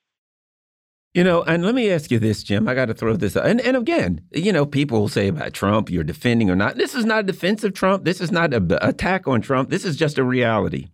You 1.13 1.25
know, 1.25 1.43
and 1.43 1.65
let 1.65 1.75
me 1.75 1.91
ask 1.91 2.13
you 2.13 2.21
this, 2.21 2.45
Jim. 2.45 2.69
I 2.69 2.75
got 2.75 2.87
to 2.87 2.95
throw 2.95 3.17
this 3.17 3.37
out. 3.37 3.45
And, 3.45 3.61
and 3.61 3.77
again, 3.77 4.21
you 4.31 4.53
know, 4.53 4.65
people 4.65 5.01
will 5.01 5.09
say 5.09 5.27
about 5.27 5.53
Trump, 5.53 5.91
you're 5.91 6.05
defending 6.05 6.49
or 6.51 6.55
not. 6.55 6.77
This 6.77 6.95
is 6.95 7.05
not 7.05 7.21
a 7.21 7.25
defense 7.25 7.65
of 7.65 7.75
Trump. 7.75 8.05
This 8.05 8.21
is 8.21 8.31
not 8.31 8.55
an 8.55 8.71
attack 8.81 9.27
on 9.27 9.41
Trump. 9.41 9.71
This 9.71 9.85
is 9.85 9.97
just 9.97 10.19
a 10.19 10.25
reality. 10.25 10.87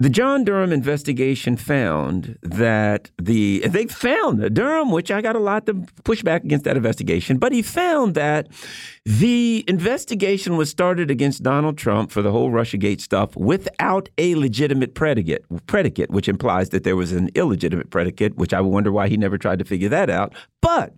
The 0.00 0.08
John 0.08 0.44
Durham 0.44 0.72
investigation 0.72 1.56
found 1.56 2.38
that 2.42 3.10
the 3.20 3.66
they 3.66 3.86
found 3.86 4.54
Durham, 4.54 4.92
which 4.92 5.10
I 5.10 5.20
got 5.20 5.34
a 5.34 5.40
lot 5.40 5.66
to 5.66 5.74
push 6.04 6.22
back 6.22 6.44
against 6.44 6.64
that 6.66 6.76
investigation, 6.76 7.38
but 7.38 7.50
he 7.50 7.62
found 7.62 8.14
that 8.14 8.46
the 9.04 9.64
investigation 9.66 10.56
was 10.56 10.70
started 10.70 11.10
against 11.10 11.42
Donald 11.42 11.78
Trump 11.78 12.12
for 12.12 12.22
the 12.22 12.30
whole 12.30 12.52
RussiaGate 12.52 13.00
stuff 13.00 13.34
without 13.34 14.08
a 14.18 14.36
legitimate 14.36 14.94
predicate, 14.94 15.44
predicate, 15.66 16.12
which 16.12 16.28
implies 16.28 16.68
that 16.68 16.84
there 16.84 16.94
was 16.94 17.10
an 17.10 17.30
illegitimate 17.34 17.90
predicate, 17.90 18.36
which 18.36 18.54
I 18.54 18.60
wonder 18.60 18.92
why 18.92 19.08
he 19.08 19.16
never 19.16 19.36
tried 19.36 19.58
to 19.58 19.64
figure 19.64 19.88
that 19.88 20.10
out. 20.10 20.32
But 20.60 20.94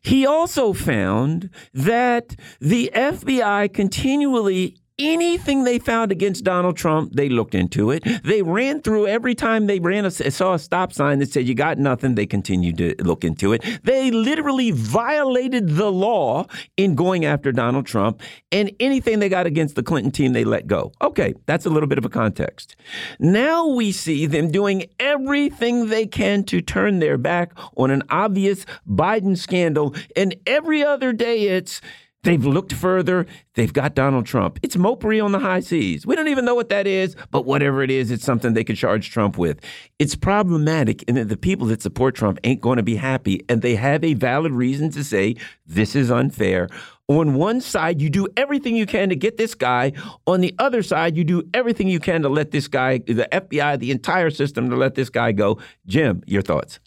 he 0.00 0.24
also 0.24 0.72
found 0.72 1.50
that 1.74 2.36
the 2.58 2.90
FBI 2.94 3.70
continually 3.74 4.78
anything 4.98 5.64
they 5.64 5.78
found 5.78 6.10
against 6.10 6.44
Donald 6.44 6.76
Trump, 6.76 7.12
they 7.12 7.28
looked 7.28 7.54
into 7.54 7.90
it. 7.90 8.04
They 8.24 8.42
ran 8.42 8.80
through 8.82 9.06
every 9.06 9.34
time 9.34 9.66
they 9.66 9.78
ran 9.78 10.04
a, 10.04 10.10
saw 10.10 10.54
a 10.54 10.58
stop 10.58 10.92
sign 10.92 11.20
that 11.20 11.30
said 11.30 11.46
you 11.46 11.54
got 11.54 11.78
nothing. 11.78 12.14
They 12.14 12.26
continued 12.26 12.78
to 12.78 12.94
look 13.00 13.24
into 13.24 13.52
it. 13.52 13.62
They 13.84 14.10
literally 14.10 14.70
violated 14.70 15.76
the 15.76 15.92
law 15.92 16.46
in 16.76 16.94
going 16.94 17.24
after 17.24 17.52
Donald 17.52 17.86
Trump, 17.86 18.20
and 18.50 18.70
anything 18.80 19.18
they 19.18 19.28
got 19.28 19.46
against 19.46 19.76
the 19.76 19.82
Clinton 19.82 20.10
team, 20.10 20.32
they 20.32 20.44
let 20.44 20.66
go. 20.66 20.92
Okay, 21.00 21.34
that's 21.46 21.66
a 21.66 21.70
little 21.70 21.88
bit 21.88 21.98
of 21.98 22.04
a 22.04 22.08
context. 22.08 22.76
Now 23.18 23.66
we 23.66 23.92
see 23.92 24.26
them 24.26 24.50
doing 24.50 24.86
everything 24.98 25.88
they 25.88 26.06
can 26.06 26.44
to 26.44 26.60
turn 26.60 26.98
their 26.98 27.18
back 27.18 27.52
on 27.76 27.90
an 27.90 28.02
obvious 28.10 28.66
Biden 28.88 29.36
scandal, 29.36 29.94
and 30.16 30.34
every 30.46 30.82
other 30.82 31.12
day 31.12 31.48
it's 31.48 31.80
They've 32.24 32.44
looked 32.44 32.72
further. 32.72 33.26
They've 33.54 33.72
got 33.72 33.94
Donald 33.94 34.26
Trump. 34.26 34.58
It's 34.62 34.76
mopery 34.76 35.24
on 35.24 35.30
the 35.32 35.38
high 35.38 35.60
seas. 35.60 36.04
We 36.04 36.16
don't 36.16 36.28
even 36.28 36.44
know 36.44 36.54
what 36.54 36.68
that 36.70 36.86
is, 36.86 37.16
but 37.30 37.46
whatever 37.46 37.82
it 37.82 37.90
is, 37.90 38.10
it's 38.10 38.24
something 38.24 38.54
they 38.54 38.64
could 38.64 38.76
charge 38.76 39.10
Trump 39.10 39.38
with. 39.38 39.60
It's 40.00 40.16
problematic 40.16 41.04
and 41.06 41.16
the 41.16 41.36
people 41.36 41.68
that 41.68 41.80
support 41.80 42.16
Trump 42.16 42.38
ain't 42.42 42.60
going 42.60 42.76
to 42.76 42.82
be 42.82 42.96
happy, 42.96 43.44
and 43.48 43.62
they 43.62 43.76
have 43.76 44.02
a 44.02 44.14
valid 44.14 44.52
reason 44.52 44.90
to 44.90 45.04
say 45.04 45.36
this 45.66 45.94
is 45.94 46.10
unfair. 46.10 46.68
On 47.06 47.34
one 47.34 47.60
side, 47.60 48.02
you 48.02 48.10
do 48.10 48.26
everything 48.36 48.76
you 48.76 48.84
can 48.84 49.08
to 49.08 49.16
get 49.16 49.38
this 49.38 49.54
guy. 49.54 49.92
On 50.26 50.40
the 50.40 50.54
other 50.58 50.82
side, 50.82 51.16
you 51.16 51.24
do 51.24 51.42
everything 51.54 51.88
you 51.88 52.00
can 52.00 52.20
to 52.22 52.28
let 52.28 52.50
this 52.50 52.68
guy, 52.68 52.98
the 52.98 53.28
FBI, 53.32 53.78
the 53.78 53.90
entire 53.90 54.28
system, 54.28 54.68
to 54.68 54.76
let 54.76 54.94
this 54.94 55.08
guy 55.08 55.32
go. 55.32 55.58
Jim, 55.86 56.22
your 56.26 56.42
thoughts? 56.42 56.80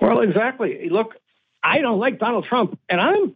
Well, 0.00 0.20
exactly. 0.20 0.88
Look, 0.90 1.16
I 1.64 1.80
don't 1.80 1.98
like 1.98 2.20
Donald 2.20 2.44
Trump, 2.44 2.78
and 2.88 3.00
I'm 3.00 3.34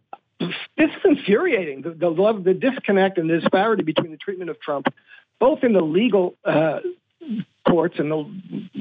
this 0.77 0.89
is 0.89 1.01
infuriating. 1.05 1.81
The, 1.81 1.91
the, 1.91 2.41
the 2.43 2.53
disconnect 2.53 3.17
and 3.17 3.29
the 3.29 3.39
disparity 3.39 3.83
between 3.83 4.11
the 4.11 4.17
treatment 4.17 4.49
of 4.49 4.59
Trump, 4.59 4.87
both 5.39 5.63
in 5.63 5.73
the 5.73 5.81
legal 5.81 6.35
uh, 6.45 6.79
courts 7.67 7.95
and 7.99 8.11
the 8.11 8.29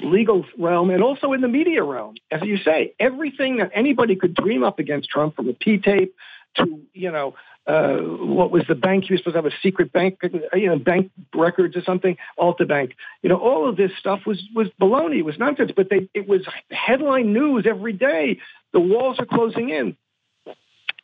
legal 0.04 0.44
realm, 0.58 0.90
and 0.90 1.02
also 1.02 1.32
in 1.32 1.40
the 1.40 1.48
media 1.48 1.82
realm. 1.82 2.14
As 2.30 2.42
you 2.42 2.58
say, 2.58 2.94
everything 2.98 3.58
that 3.58 3.70
anybody 3.74 4.16
could 4.16 4.34
dream 4.34 4.64
up 4.64 4.78
against 4.78 5.08
Trump, 5.08 5.36
from 5.36 5.46
the 5.46 5.54
P 5.54 5.78
tape 5.78 6.14
to 6.56 6.80
you 6.92 7.10
know 7.10 7.34
uh, 7.66 7.96
what 7.98 8.50
was 8.50 8.64
the 8.68 8.74
bank 8.74 9.04
he 9.04 9.12
was 9.12 9.20
supposed 9.20 9.34
to 9.34 9.42
have 9.42 9.46
a 9.46 9.56
secret 9.62 9.92
bank, 9.92 10.18
you 10.54 10.66
know, 10.66 10.78
bank 10.78 11.12
records 11.34 11.76
or 11.76 11.82
something, 11.82 12.16
Alfa 12.40 12.64
Bank. 12.64 12.96
You 13.22 13.28
know, 13.28 13.36
all 13.36 13.68
of 13.68 13.76
this 13.76 13.92
stuff 13.98 14.20
was 14.26 14.42
was 14.54 14.68
baloney, 14.80 15.18
it 15.18 15.24
was 15.24 15.38
nonsense. 15.38 15.70
But 15.74 15.88
they, 15.88 16.08
it 16.12 16.28
was 16.28 16.42
headline 16.70 17.32
news 17.32 17.64
every 17.68 17.92
day. 17.92 18.38
The 18.72 18.80
walls 18.80 19.18
are 19.20 19.26
closing 19.26 19.70
in. 19.70 19.96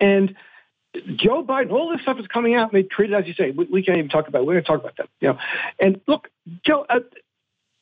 And 0.01 0.35
Joe 1.17 1.45
Biden, 1.45 1.71
all 1.71 1.91
this 1.91 2.03
stuff 2.03 2.19
is 2.19 2.27
coming 2.27 2.55
out, 2.55 2.73
and 2.73 2.83
they 2.83 2.87
treat 2.87 3.11
it 3.11 3.15
as 3.15 3.27
you 3.27 3.35
say. 3.35 3.51
We, 3.51 3.67
we 3.67 3.83
can't 3.83 3.99
even 3.99 4.11
talk 4.11 4.29
about. 4.29 4.43
It. 4.43 4.47
We're 4.47 4.55
going 4.55 4.65
to 4.65 4.69
talk 4.69 4.81
about 4.81 4.97
that. 4.99 5.09
You 5.21 5.29
know, 5.29 5.39
and 5.81 6.01
look, 6.07 6.29
Joe, 6.67 6.87
uh, 6.89 7.01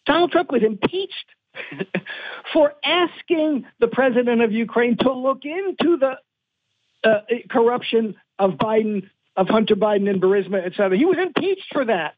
Donald 0.07 0.33
Trump 0.33 0.51
was 0.51 0.63
impeached 0.63 1.15
for 2.53 2.73
asking 2.85 3.67
the 3.81 3.89
president 3.89 4.43
of 4.43 4.53
Ukraine 4.53 4.97
to 4.99 5.13
look 5.13 5.45
into 5.45 5.97
the 5.97 6.19
uh, 7.05 7.21
corruption 7.51 8.17
of 8.39 8.53
Biden, 8.53 9.09
of 9.37 9.49
Hunter 9.49 9.77
Biden 9.77 10.09
and 10.09 10.21
Burisma, 10.21 10.65
et 10.65 10.73
cetera. 10.77 10.97
He 10.97 11.05
was 11.05 11.19
impeached 11.19 11.73
for 11.73 11.85
that. 11.85 12.15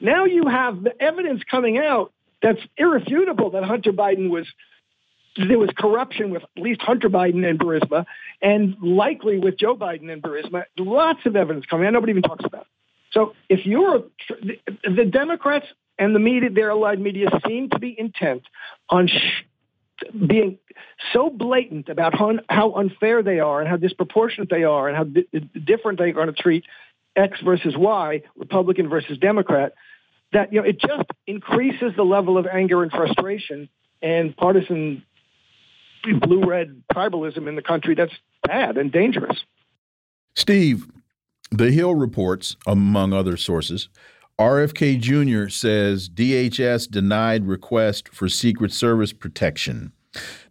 Now 0.00 0.24
you 0.24 0.46
have 0.46 0.82
the 0.82 1.00
evidence 1.00 1.42
coming 1.50 1.78
out 1.78 2.12
that's 2.42 2.60
irrefutable 2.76 3.50
that 3.50 3.64
Hunter 3.64 3.92
Biden 3.92 4.30
was 4.30 4.46
there 5.36 5.58
was 5.58 5.70
corruption 5.76 6.30
with 6.30 6.42
at 6.42 6.62
least 6.62 6.80
Hunter 6.82 7.08
Biden 7.08 7.48
and 7.48 7.58
Burisma, 7.58 8.04
and 8.40 8.76
likely 8.80 9.38
with 9.38 9.58
Joe 9.58 9.76
Biden 9.76 10.12
and 10.12 10.22
Burisma. 10.22 10.64
Lots 10.78 11.20
of 11.26 11.36
evidence 11.36 11.66
coming 11.66 11.86
out. 11.86 11.92
Nobody 11.92 12.12
even 12.12 12.22
talks 12.22 12.44
about. 12.44 12.62
It. 12.62 12.66
So 13.12 13.34
if 13.48 13.64
you're 13.64 14.04
the 14.84 15.04
Democrats 15.04 15.66
and 15.98 16.14
the 16.14 16.18
media, 16.18 16.50
their 16.50 16.70
allied 16.70 17.00
media, 17.00 17.28
seem 17.46 17.70
to 17.70 17.78
be 17.78 17.94
intent 17.98 18.42
on 18.90 19.08
sh- 19.08 19.44
being 20.26 20.58
so 21.12 21.30
blatant 21.30 21.88
about 21.88 22.14
how, 22.14 22.34
how, 22.48 22.72
unfair 22.74 23.22
they 23.22 23.40
are 23.40 23.60
and 23.60 23.68
how 23.68 23.76
disproportionate 23.76 24.50
they 24.50 24.64
are 24.64 24.88
and 24.88 24.96
how 24.96 25.04
di- 25.04 25.26
different 25.64 25.98
they're 25.98 26.12
going 26.12 26.26
to 26.26 26.34
treat 26.34 26.64
X 27.16 27.40
versus 27.42 27.74
Y, 27.76 28.22
Republican 28.36 28.90
versus 28.90 29.16
Democrat, 29.16 29.72
that 30.32 30.52
you 30.52 30.60
know 30.60 30.66
it 30.66 30.78
just 30.78 31.08
increases 31.26 31.92
the 31.96 32.02
level 32.02 32.36
of 32.36 32.46
anger 32.46 32.82
and 32.82 32.92
frustration 32.92 33.68
and 34.02 34.36
partisan 34.36 35.02
blue 36.14 36.44
red 36.44 36.82
tribalism 36.92 37.48
in 37.48 37.56
the 37.56 37.62
country 37.62 37.94
that's 37.94 38.14
bad 38.46 38.76
and 38.76 38.92
dangerous. 38.92 39.44
Steve, 40.34 40.86
The 41.50 41.70
Hill 41.70 41.94
reports, 41.94 42.56
among 42.66 43.12
other 43.12 43.36
sources, 43.36 43.88
RFK 44.38 45.00
Jr. 45.00 45.48
says 45.48 46.10
DHS 46.10 46.90
denied 46.90 47.46
request 47.46 48.08
for 48.08 48.28
Secret 48.28 48.70
Service 48.70 49.12
protection. 49.12 49.92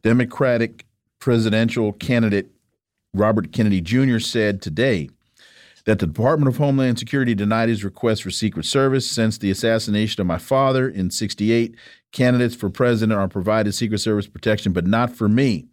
Democratic 0.02 0.86
presidential 1.20 1.94
candidate 1.94 2.50
Robert 3.14 3.52
Kennedy 3.52 3.82
Jr. 3.82 4.20
said 4.20 4.62
today 4.62 5.10
that 5.86 6.00
the 6.00 6.08
Department 6.08 6.50
of 6.50 6.58
Homeland 6.58 7.00
Security 7.00 7.36
denied 7.36 7.70
his 7.70 7.84
request 7.84 8.24
for 8.24 8.32
Secret 8.32 8.66
Service 8.66 9.10
since 9.10 9.38
the 9.38 9.52
assassination 9.52 10.20
of 10.20 10.28
my 10.28 10.40
father 10.40 10.90
in 10.90 11.12
68. 11.12 11.76
Candidates 12.16 12.56
for 12.56 12.70
president 12.70 13.20
are 13.20 13.28
provided 13.28 13.74
Secret 13.74 13.98
Service 13.98 14.26
protection, 14.26 14.72
but 14.72 14.88
not 14.88 15.14
for 15.14 15.28
me. 15.28 15.66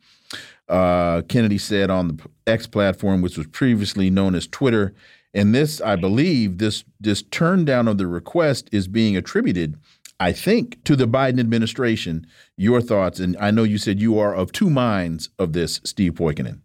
Uh, 0.69 1.23
Kennedy 1.29 1.57
said 1.57 1.89
on 1.89 2.09
the 2.09 2.29
X 2.49 2.67
platform, 2.67 3.23
which 3.23 3.39
was 3.39 3.47
previously 3.47 4.11
known 4.11 4.35
as 4.35 4.49
Twitter. 4.49 4.93
And 5.33 5.55
this, 5.55 5.81
I 5.81 5.95
believe, 5.95 6.59
this 6.59 6.83
this 6.99 7.23
turn 7.23 7.65
down 7.65 7.87
of 7.87 7.97
the 7.97 8.09
request 8.09 8.69
is 8.73 8.89
being 8.89 9.17
attributed, 9.17 9.77
I 10.19 10.33
think, 10.33 10.83
to 10.83 10.97
the 10.97 11.07
Biden 11.07 11.39
administration. 11.39 12.27
Your 12.57 12.81
thoughts, 12.81 13.21
and 13.21 13.37
I 13.39 13.53
know 13.53 13.63
you 13.63 13.79
said 13.79 14.01
you 14.01 14.19
are 14.19 14.35
of 14.35 14.51
two 14.51 14.69
minds 14.69 15.29
of 15.39 15.53
this, 15.53 15.81
Steve 15.85 16.15
Poikonen. 16.15 16.63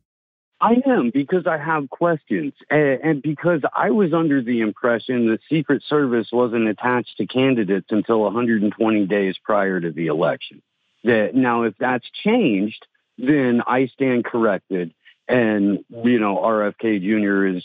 I 0.59 0.81
am 0.87 1.11
because 1.13 1.45
I 1.45 1.57
have 1.57 1.89
questions 1.89 2.53
and 2.69 3.21
because 3.21 3.61
I 3.75 3.91
was 3.91 4.13
under 4.13 4.41
the 4.41 4.61
impression 4.61 5.27
the 5.27 5.39
Secret 5.49 5.83
Service 5.87 6.29
wasn't 6.31 6.67
attached 6.67 7.17
to 7.17 7.27
candidates 7.27 7.87
until 7.91 8.21
120 8.21 9.05
days 9.05 9.35
prior 9.43 9.79
to 9.79 9.91
the 9.91 10.07
election. 10.07 10.61
That 11.03 11.35
now, 11.35 11.63
if 11.63 11.75
that's 11.79 12.09
changed, 12.23 12.87
then 13.19 13.61
I 13.65 13.85
stand 13.87 14.25
corrected, 14.25 14.93
and 15.27 15.85
you 15.89 16.19
know 16.19 16.37
RFK 16.37 17.01
Jr. 17.01 17.55
is 17.55 17.63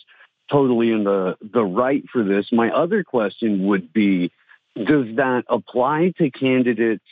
totally 0.51 0.93
in 0.93 1.05
the 1.05 1.37
the 1.41 1.65
right 1.65 2.05
for 2.13 2.23
this. 2.23 2.47
My 2.53 2.71
other 2.71 3.05
question 3.05 3.67
would 3.67 3.93
be, 3.93 4.31
does 4.77 5.17
that 5.17 5.45
apply 5.49 6.13
to 6.19 6.31
candidates 6.31 7.05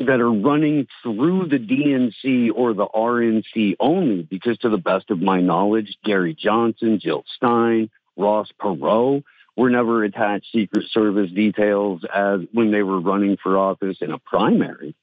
that 0.00 0.20
are 0.20 0.32
running 0.32 0.86
through 1.02 1.48
the 1.48 1.58
DNC 1.58 2.50
or 2.54 2.72
the 2.74 2.86
RNC 2.86 3.76
only, 3.78 4.22
because 4.22 4.58
to 4.58 4.68
the 4.68 4.78
best 4.78 5.10
of 5.10 5.20
my 5.20 5.40
knowledge, 5.40 5.96
Gary 6.04 6.34
Johnson, 6.34 6.98
Jill 7.00 7.24
Stein, 7.36 7.90
Ross 8.16 8.48
Perot 8.60 9.22
were 9.56 9.70
never 9.70 10.04
attached 10.04 10.46
Secret 10.52 10.86
Service 10.90 11.30
details 11.30 12.02
as 12.12 12.40
when 12.52 12.70
they 12.70 12.82
were 12.82 13.00
running 13.00 13.36
for 13.42 13.58
office 13.58 13.98
in 14.00 14.10
a 14.10 14.18
primary. 14.18 14.94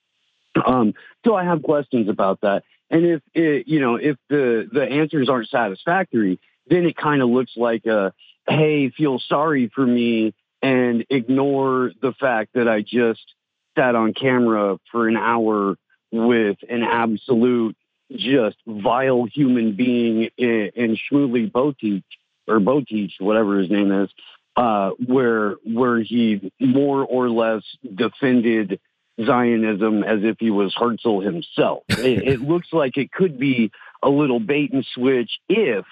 Um, 0.65 0.93
so 1.23 1.35
I 1.35 1.43
have 1.43 1.61
questions 1.61 2.09
about 2.09 2.41
that. 2.41 2.63
And 2.89 3.05
if 3.05 3.21
it, 3.33 3.67
you 3.67 3.79
know 3.79 3.95
if 3.95 4.17
the 4.29 4.67
the 4.71 4.83
answers 4.83 5.29
aren't 5.29 5.49
satisfactory, 5.49 6.39
then 6.67 6.85
it 6.85 6.95
kind 6.95 7.21
of 7.21 7.29
looks 7.29 7.51
like 7.55 7.85
a 7.85 8.13
hey, 8.47 8.89
feel 8.89 9.19
sorry 9.19 9.69
for 9.73 9.85
me 9.85 10.33
and 10.61 11.05
ignore 11.09 11.91
the 12.01 12.13
fact 12.13 12.53
that 12.53 12.67
I 12.67 12.81
just 12.81 13.21
sat 13.77 13.95
on 13.95 14.13
camera 14.13 14.77
for 14.91 15.07
an 15.07 15.17
hour 15.17 15.75
with 16.11 16.57
an 16.69 16.83
absolute 16.83 17.75
just 18.11 18.57
vile 18.65 19.25
human 19.25 19.75
being 19.75 20.29
in, 20.37 20.71
in 20.75 20.97
Shmuley 20.97 21.51
Boteach 21.51 22.03
or 22.47 22.59
Boteach, 22.59 23.19
whatever 23.19 23.59
his 23.59 23.69
name 23.69 23.91
is, 23.91 24.09
uh, 24.55 24.91
where 25.05 25.55
where 25.65 25.99
he 25.99 26.51
more 26.59 27.03
or 27.03 27.29
less 27.29 27.63
defended 27.93 28.79
Zionism 29.23 30.03
as 30.03 30.19
if 30.23 30.37
he 30.39 30.49
was 30.49 30.73
Herzl 30.75 31.19
himself. 31.19 31.83
it, 31.89 32.27
it 32.27 32.41
looks 32.47 32.67
like 32.71 32.97
it 32.97 33.11
could 33.11 33.39
be 33.39 33.71
a 34.01 34.09
little 34.09 34.39
bait 34.39 34.71
and 34.73 34.85
switch 34.93 35.31
if 35.49 35.85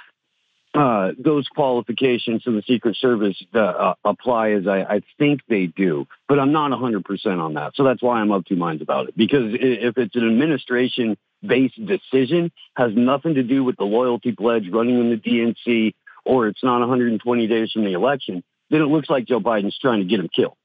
uh, 0.75 1.11
those 1.17 1.47
qualifications 1.47 2.43
to 2.43 2.51
the 2.51 2.61
Secret 2.63 2.97
Service 2.97 3.41
uh, 3.53 3.93
apply 4.03 4.51
as 4.51 4.67
I, 4.67 4.81
I, 4.81 5.01
think 5.17 5.41
they 5.47 5.67
do, 5.67 6.05
but 6.27 6.37
I'm 6.37 6.51
not 6.51 6.71
100% 6.71 7.39
on 7.39 7.53
that. 7.53 7.73
So 7.75 7.83
that's 7.83 8.01
why 8.01 8.19
I'm 8.19 8.31
of 8.31 8.45
two 8.45 8.57
minds 8.57 8.81
about 8.81 9.07
it. 9.07 9.17
Because 9.17 9.53
if 9.53 9.97
it's 9.97 10.15
an 10.15 10.27
administration 10.27 11.17
based 11.41 11.79
decision, 11.85 12.51
has 12.75 12.91
nothing 12.95 13.35
to 13.35 13.43
do 13.43 13.63
with 13.63 13.77
the 13.77 13.85
loyalty 13.85 14.33
pledge 14.33 14.69
running 14.69 14.99
in 14.99 15.09
the 15.11 15.17
DNC, 15.17 15.93
or 16.25 16.47
it's 16.47 16.63
not 16.63 16.79
120 16.79 17.47
days 17.47 17.71
from 17.71 17.85
the 17.85 17.93
election, 17.93 18.43
then 18.69 18.81
it 18.81 18.85
looks 18.85 19.09
like 19.09 19.25
Joe 19.25 19.39
Biden's 19.39 19.77
trying 19.79 19.99
to 19.99 20.05
get 20.05 20.19
him 20.19 20.27
killed. 20.27 20.57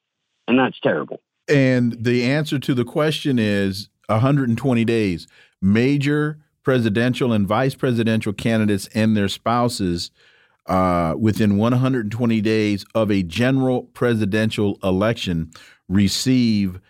And 0.49 0.59
that's 0.59 0.81
terrible. 0.81 1.21
And 1.49 1.93
the 2.03 2.25
answer 2.25 2.59
to 2.59 2.75
the 2.75 2.85
question 2.85 3.39
is 3.39 3.89
120 4.07 4.85
days. 4.85 5.29
Major 5.63 6.39
presidential 6.63 7.33
and 7.33 7.47
vice 7.47 7.75
presidential 7.75 8.33
candidates 8.33 8.89
and 8.95 9.17
their 9.17 9.29
spouses 9.29 10.11
uh, 10.67 11.15
within 11.19 11.57
120 11.57 12.41
days 12.41 12.85
of 12.95 13.11
a 13.11 13.23
general 13.23 13.85
presidential 13.85 14.79
election 14.83 15.51
receive 15.89 16.81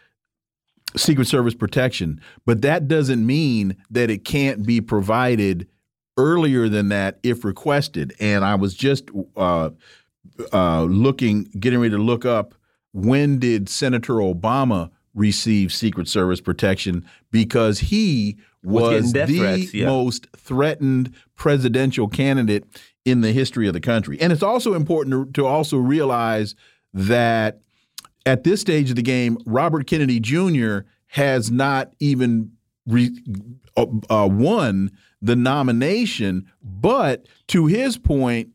Secret 0.96 1.26
Service 1.26 1.54
protection. 1.54 2.20
But 2.44 2.62
that 2.62 2.88
doesn't 2.88 3.24
mean 3.24 3.76
that 3.90 4.10
it 4.10 4.24
can't 4.24 4.66
be 4.66 4.80
provided 4.80 5.68
earlier 6.16 6.68
than 6.68 6.88
that 6.88 7.18
if 7.22 7.44
requested. 7.44 8.12
And 8.20 8.44
I 8.44 8.56
was 8.56 8.74
just 8.74 9.08
uh, 9.36 9.70
uh, 10.52 10.82
looking, 10.82 11.44
getting 11.58 11.80
ready 11.80 11.94
to 11.94 12.02
look 12.02 12.24
up 12.24 12.54
when 12.92 13.38
did 13.38 13.68
Senator 13.68 14.14
Obama 14.14 14.90
receive 15.14 15.72
Secret 15.72 16.08
Service 16.08 16.40
protection 16.40 17.04
because 17.30 17.78
he 17.78 18.38
was, 18.62 19.12
the 19.12 19.26
threats, 19.26 19.74
yeah. 19.74 19.86
most 19.86 20.26
threatened 20.36 21.14
presidential 21.36 22.08
candidate 22.08 22.64
in 23.04 23.22
the 23.22 23.32
history 23.32 23.66
of 23.66 23.72
the 23.72 23.80
country. 23.80 24.20
And 24.20 24.32
it's 24.32 24.42
also 24.42 24.74
important 24.74 25.34
to, 25.34 25.42
to 25.42 25.46
also 25.46 25.78
realize 25.78 26.54
that 26.92 27.60
at 28.26 28.44
this 28.44 28.60
stage 28.60 28.90
of 28.90 28.96
the 28.96 29.02
game, 29.02 29.38
Robert 29.46 29.86
Kennedy 29.86 30.20
Jr. 30.20 30.80
has 31.08 31.50
not 31.50 31.92
even 32.00 32.52
re, 32.86 33.10
uh, 33.76 33.86
uh, 34.10 34.28
won 34.30 34.90
the 35.22 35.36
nomination. 35.36 36.46
But 36.62 37.26
to 37.48 37.66
his 37.66 37.96
point, 37.96 38.54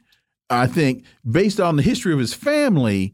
I 0.50 0.68
think 0.68 1.06
based 1.30 1.60
on 1.60 1.76
the 1.76 1.82
history 1.82 2.14
of 2.14 2.20
his 2.20 2.34
family, 2.34 3.14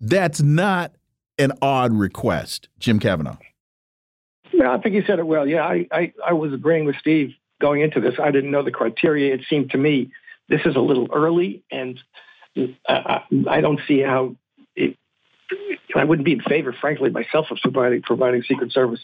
that's 0.00 0.42
not 0.42 0.92
an 1.38 1.52
odd 1.62 1.92
request, 1.92 2.68
Jim 2.78 2.98
Kavanagh. 2.98 3.36
No, 4.56 4.72
I 4.72 4.78
think 4.78 4.94
you 4.94 5.02
said 5.06 5.18
it 5.18 5.26
well. 5.26 5.46
Yeah, 5.46 5.64
I, 5.64 5.86
I, 5.90 6.12
I 6.24 6.32
was 6.32 6.52
agreeing 6.52 6.84
with 6.84 6.96
Steve 7.00 7.34
going 7.60 7.80
into 7.80 8.00
this. 8.00 8.14
I 8.22 8.30
didn't 8.30 8.50
know 8.50 8.62
the 8.62 8.70
criteria. 8.70 9.34
It 9.34 9.42
seemed 9.48 9.70
to 9.70 9.78
me 9.78 10.12
this 10.48 10.60
is 10.64 10.76
a 10.76 10.80
little 10.80 11.08
early, 11.12 11.64
and 11.70 11.98
I, 12.88 13.22
I 13.48 13.60
don't 13.60 13.80
see 13.88 14.00
how 14.00 14.36
it, 14.76 14.96
I 15.96 16.04
wouldn't 16.04 16.24
be 16.24 16.32
in 16.32 16.40
favor, 16.40 16.72
frankly, 16.72 17.10
myself, 17.10 17.46
of 17.50 17.58
providing 17.62 18.02
providing 18.02 18.42
Secret 18.42 18.72
Service 18.72 19.00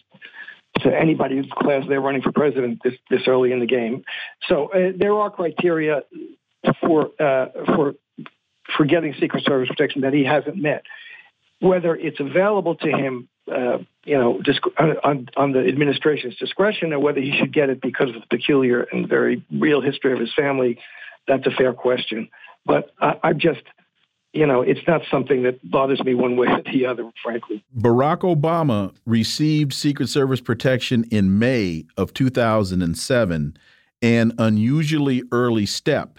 to 0.80 0.96
anybody 0.96 1.36
whose 1.36 1.50
class 1.52 1.84
they're 1.88 2.00
running 2.00 2.22
for 2.22 2.32
president 2.32 2.80
this, 2.84 2.94
this 3.10 3.22
early 3.26 3.50
in 3.50 3.58
the 3.58 3.66
game. 3.66 4.04
So 4.48 4.68
uh, 4.68 4.92
there 4.96 5.14
are 5.14 5.30
criteria 5.30 6.02
for 6.80 7.10
uh, 7.18 7.46
for 7.74 7.94
for 8.76 8.84
getting 8.84 9.14
Secret 9.18 9.44
Service 9.44 9.68
protection 9.68 10.02
that 10.02 10.12
he 10.12 10.24
hasn't 10.24 10.56
met. 10.56 10.84
Whether 11.60 11.96
it's 11.96 12.20
available 12.20 12.76
to 12.76 12.88
him 12.88 13.28
uh, 13.50 13.78
you 14.04 14.16
know, 14.16 14.40
disc- 14.40 14.64
on, 14.78 15.28
on, 15.36 15.52
the 15.52 15.60
administration's 15.60 16.36
discretion, 16.36 16.92
or 16.92 16.98
whether 16.98 17.20
he 17.20 17.36
should 17.38 17.52
get 17.52 17.70
it 17.70 17.80
because 17.80 18.08
of 18.08 18.14
the 18.14 18.26
peculiar 18.30 18.82
and 18.92 19.08
very 19.08 19.44
real 19.52 19.80
history 19.80 20.12
of 20.12 20.20
his 20.20 20.32
family, 20.34 20.78
that's 21.26 21.46
a 21.46 21.50
fair 21.50 21.72
question. 21.72 22.28
But 22.64 22.90
I, 23.00 23.14
I 23.22 23.32
just, 23.32 23.62
you 24.32 24.46
know, 24.46 24.62
it's 24.62 24.86
not 24.86 25.02
something 25.10 25.42
that 25.42 25.58
bothers 25.68 26.02
me 26.02 26.14
one 26.14 26.36
way 26.36 26.48
or 26.48 26.62
the 26.62 26.86
other, 26.86 27.10
frankly. 27.22 27.64
Barack 27.76 28.20
Obama 28.20 28.94
received 29.06 29.72
Secret 29.72 30.08
Service 30.08 30.40
protection 30.40 31.04
in 31.10 31.38
May 31.38 31.86
of 31.96 32.14
2007, 32.14 33.56
an 34.02 34.32
unusually 34.38 35.22
early 35.32 35.66
step 35.66 36.18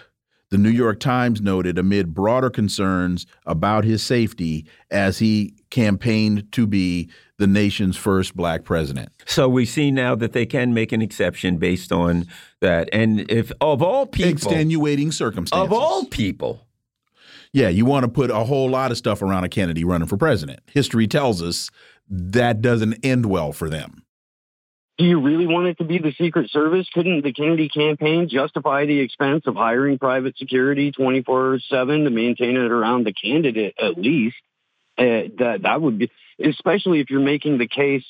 the 0.52 0.58
New 0.58 0.70
York 0.70 1.00
Times 1.00 1.42
noted 1.42 1.80
amid 1.80 2.14
broader 2.14 2.50
concerns 2.50 3.26
about 3.46 3.84
his 3.86 4.04
safety 4.04 4.66
as 4.92 5.18
he 5.20 5.56
campaigned 5.70 6.52
to 6.52 6.68
be 6.68 7.10
the 7.38 7.48
nation's 7.48 7.98
first 7.98 8.36
black 8.36 8.66
president. 8.66 9.10
So 9.26 9.50
we 9.50 9.66
see 9.66 9.90
now 9.90 10.14
that 10.16 10.34
they 10.34 10.46
can 10.46 10.74
make 10.74 10.92
an 10.92 11.02
exception 11.02 11.58
based 11.58 11.92
on 11.92 12.28
that. 12.60 12.90
And 12.94 13.22
if 13.32 13.52
of 13.62 13.82
all 13.82 14.06
people, 14.06 14.32
extenuating 14.32 15.12
circumstances. 15.12 15.66
Of 15.66 15.74
all 15.74 16.06
people. 16.06 16.68
Yeah, 17.54 17.70
you 17.70 17.86
want 17.86 18.04
to 18.04 18.10
put 18.10 18.30
a 18.30 18.44
whole 18.44 18.70
lot 18.70 18.92
of 18.92 18.98
stuff 18.98 19.22
around 19.22 19.46
a 19.46 19.50
Kennedy 19.50 19.84
running 19.84 20.08
for 20.08 20.18
president. 20.18 20.60
History 20.68 21.08
tells 21.08 21.42
us 21.42 21.70
that 22.10 22.62
doesn't 22.62 22.98
end 23.04 23.26
well 23.26 23.52
for 23.54 23.70
them. 23.70 24.01
Do 25.02 25.08
you 25.08 25.20
really 25.20 25.48
want 25.48 25.66
it 25.66 25.80
to 25.80 25.84
be 25.84 25.98
the 25.98 26.14
Secret 26.16 26.52
Service? 26.52 26.88
Couldn't 26.94 27.24
the 27.24 27.34
Kennedy 27.34 27.70
campaign 27.70 28.30
justify 28.30 28.86
the 28.86 29.00
expense 29.00 29.46
of 29.48 29.56
hiring 29.56 29.98
private 29.98 30.38
security 30.38 30.92
24 30.92 31.58
7 31.68 32.04
to 32.04 32.12
maintain 32.12 32.56
it 32.56 32.72
around 32.72 33.08
the 33.08 33.12
candidate 33.12 33.74
at 33.82 33.98
least? 33.98 34.36
Uh, 35.00 35.34
that, 35.40 35.62
that 35.64 35.82
would 35.82 35.98
be, 35.98 36.12
especially 36.46 37.00
if 37.00 37.10
you're 37.10 37.20
making 37.20 37.58
the 37.58 37.68
case 37.68 38.04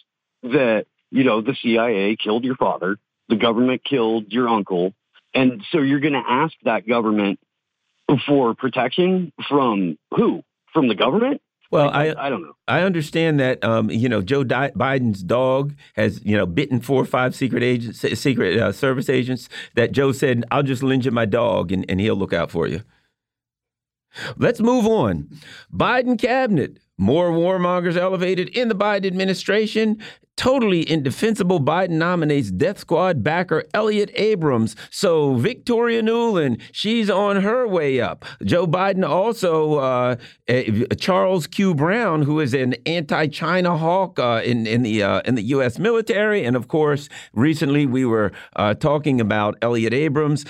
that, 0.43 0.85
you 1.11 1.23
know, 1.23 1.39
the 1.39 1.55
CIA 1.63 2.17
killed 2.17 2.43
your 2.43 2.57
father, 2.57 2.97
the 3.29 3.37
government 3.37 3.85
killed 3.85 4.25
your 4.27 4.49
uncle. 4.49 4.93
And 5.33 5.63
so 5.71 5.77
you're 5.77 6.01
going 6.01 6.11
to 6.11 6.23
ask 6.27 6.53
that 6.65 6.85
government 6.85 7.39
for 8.27 8.53
protection 8.53 9.31
from 9.47 9.97
who? 10.13 10.43
From 10.73 10.89
the 10.89 10.95
government? 10.95 11.41
Well, 11.71 11.89
I, 11.89 12.07
I, 12.07 12.27
I 12.27 12.29
don't 12.29 12.41
know. 12.41 12.53
I 12.67 12.81
understand 12.81 13.39
that 13.39 13.63
um, 13.63 13.89
you 13.89 14.09
know 14.09 14.21
Joe 14.21 14.43
Di 14.43 14.71
Biden's 14.71 15.23
dog 15.23 15.73
has 15.95 16.23
you 16.23 16.35
know 16.35 16.45
bitten 16.45 16.81
four 16.81 17.01
or 17.01 17.05
five 17.05 17.33
secret 17.33 17.63
agents, 17.63 18.01
secret 18.19 18.59
uh, 18.59 18.71
service 18.73 19.09
agents. 19.09 19.47
That 19.75 19.93
Joe 19.93 20.11
said, 20.11 20.43
"I'll 20.51 20.63
just 20.63 20.83
lend 20.83 21.05
you 21.05 21.11
my 21.11 21.25
dog, 21.25 21.71
and, 21.71 21.85
and 21.89 21.99
he'll 21.99 22.15
look 22.15 22.33
out 22.33 22.51
for 22.51 22.67
you." 22.67 22.81
Let's 24.37 24.59
move 24.59 24.85
on. 24.85 25.29
Biden 25.73 26.19
cabinet 26.19 26.77
more 27.01 27.31
warmongers 27.31 27.97
elevated 27.97 28.47
in 28.49 28.69
the 28.69 28.75
Biden 28.75 29.07
administration. 29.07 29.97
Totally 30.37 30.89
indefensible. 30.89 31.59
Biden 31.59 31.91
nominates 31.91 32.51
death 32.51 32.79
squad 32.79 33.23
backer 33.23 33.63
Elliott 33.73 34.11
Abrams. 34.15 34.75
So 34.89 35.35
Victoria 35.35 36.01
Nuland, 36.01 36.61
she's 36.71 37.09
on 37.09 37.41
her 37.41 37.67
way 37.67 37.99
up. 37.99 38.23
Joe 38.43 38.65
Biden 38.65 39.07
also, 39.07 39.75
uh, 39.75 40.15
Charles 40.97 41.47
Q. 41.47 41.75
Brown, 41.75 42.21
who 42.21 42.39
is 42.39 42.53
an 42.53 42.75
anti-China 42.85 43.77
hawk 43.77 44.19
uh, 44.19 44.41
in 44.43 44.65
in 44.65 44.83
the 44.83 45.03
uh, 45.03 45.21
in 45.25 45.35
the 45.35 45.43
U.S. 45.43 45.77
military, 45.77 46.43
and 46.43 46.55
of 46.55 46.67
course, 46.67 47.09
recently 47.33 47.85
we 47.85 48.05
were 48.05 48.31
uh, 48.55 48.73
talking 48.73 49.19
about 49.19 49.57
Elliott 49.61 49.93
Abrams 49.93 50.45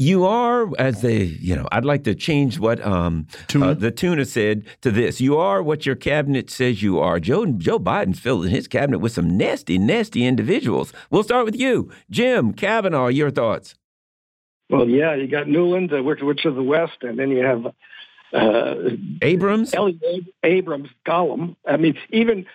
you 0.00 0.24
are, 0.24 0.66
as 0.78 1.02
they, 1.02 1.24
you 1.24 1.54
know, 1.54 1.68
I'd 1.70 1.84
like 1.84 2.04
to 2.04 2.14
change 2.14 2.58
what 2.58 2.84
um, 2.84 3.26
uh, 3.54 3.74
the 3.74 3.90
tuna 3.90 4.24
said 4.24 4.64
to 4.80 4.90
this. 4.90 5.20
You 5.20 5.36
are 5.36 5.62
what 5.62 5.84
your 5.84 5.94
cabinet 5.94 6.48
says 6.48 6.82
you 6.82 6.98
are. 6.98 7.20
Joe 7.20 7.44
Joe 7.44 7.78
Biden's 7.78 8.18
filling 8.18 8.50
his 8.50 8.66
cabinet 8.66 9.00
with 9.00 9.12
some 9.12 9.36
nasty, 9.36 9.76
nasty 9.76 10.24
individuals. 10.24 10.94
We'll 11.10 11.22
start 11.22 11.44
with 11.44 11.54
you, 11.54 11.92
Jim 12.08 12.54
Kavanagh. 12.54 13.08
Your 13.08 13.30
thoughts? 13.30 13.74
Well, 14.70 14.88
yeah, 14.88 15.14
you 15.14 15.28
got 15.28 15.46
Nuland, 15.46 15.92
uh, 15.92 16.02
which, 16.02 16.22
which 16.22 16.46
of 16.46 16.54
the 16.54 16.62
West, 16.62 17.02
and 17.02 17.18
then 17.18 17.30
you 17.30 17.44
have 17.44 17.66
uh, 18.32 18.74
Abrams, 19.20 19.74
Elliott 19.74 20.24
Abrams, 20.42 20.88
Gollum. 21.06 21.56
I 21.68 21.76
mean, 21.76 21.98
even 22.08 22.46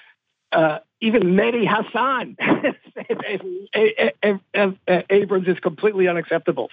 uh, 0.52 0.80
even 1.00 1.22
Mehdi 1.36 1.68
Hasan 1.68 2.38
Abrams 5.10 5.48
is 5.48 5.60
completely 5.60 6.08
unacceptable. 6.08 6.70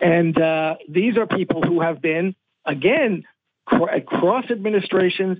And 0.00 0.40
uh, 0.40 0.76
these 0.88 1.16
are 1.16 1.26
people 1.26 1.62
who 1.62 1.80
have 1.80 2.00
been, 2.00 2.34
again, 2.64 3.24
cross 3.66 4.50
administrations. 4.50 5.38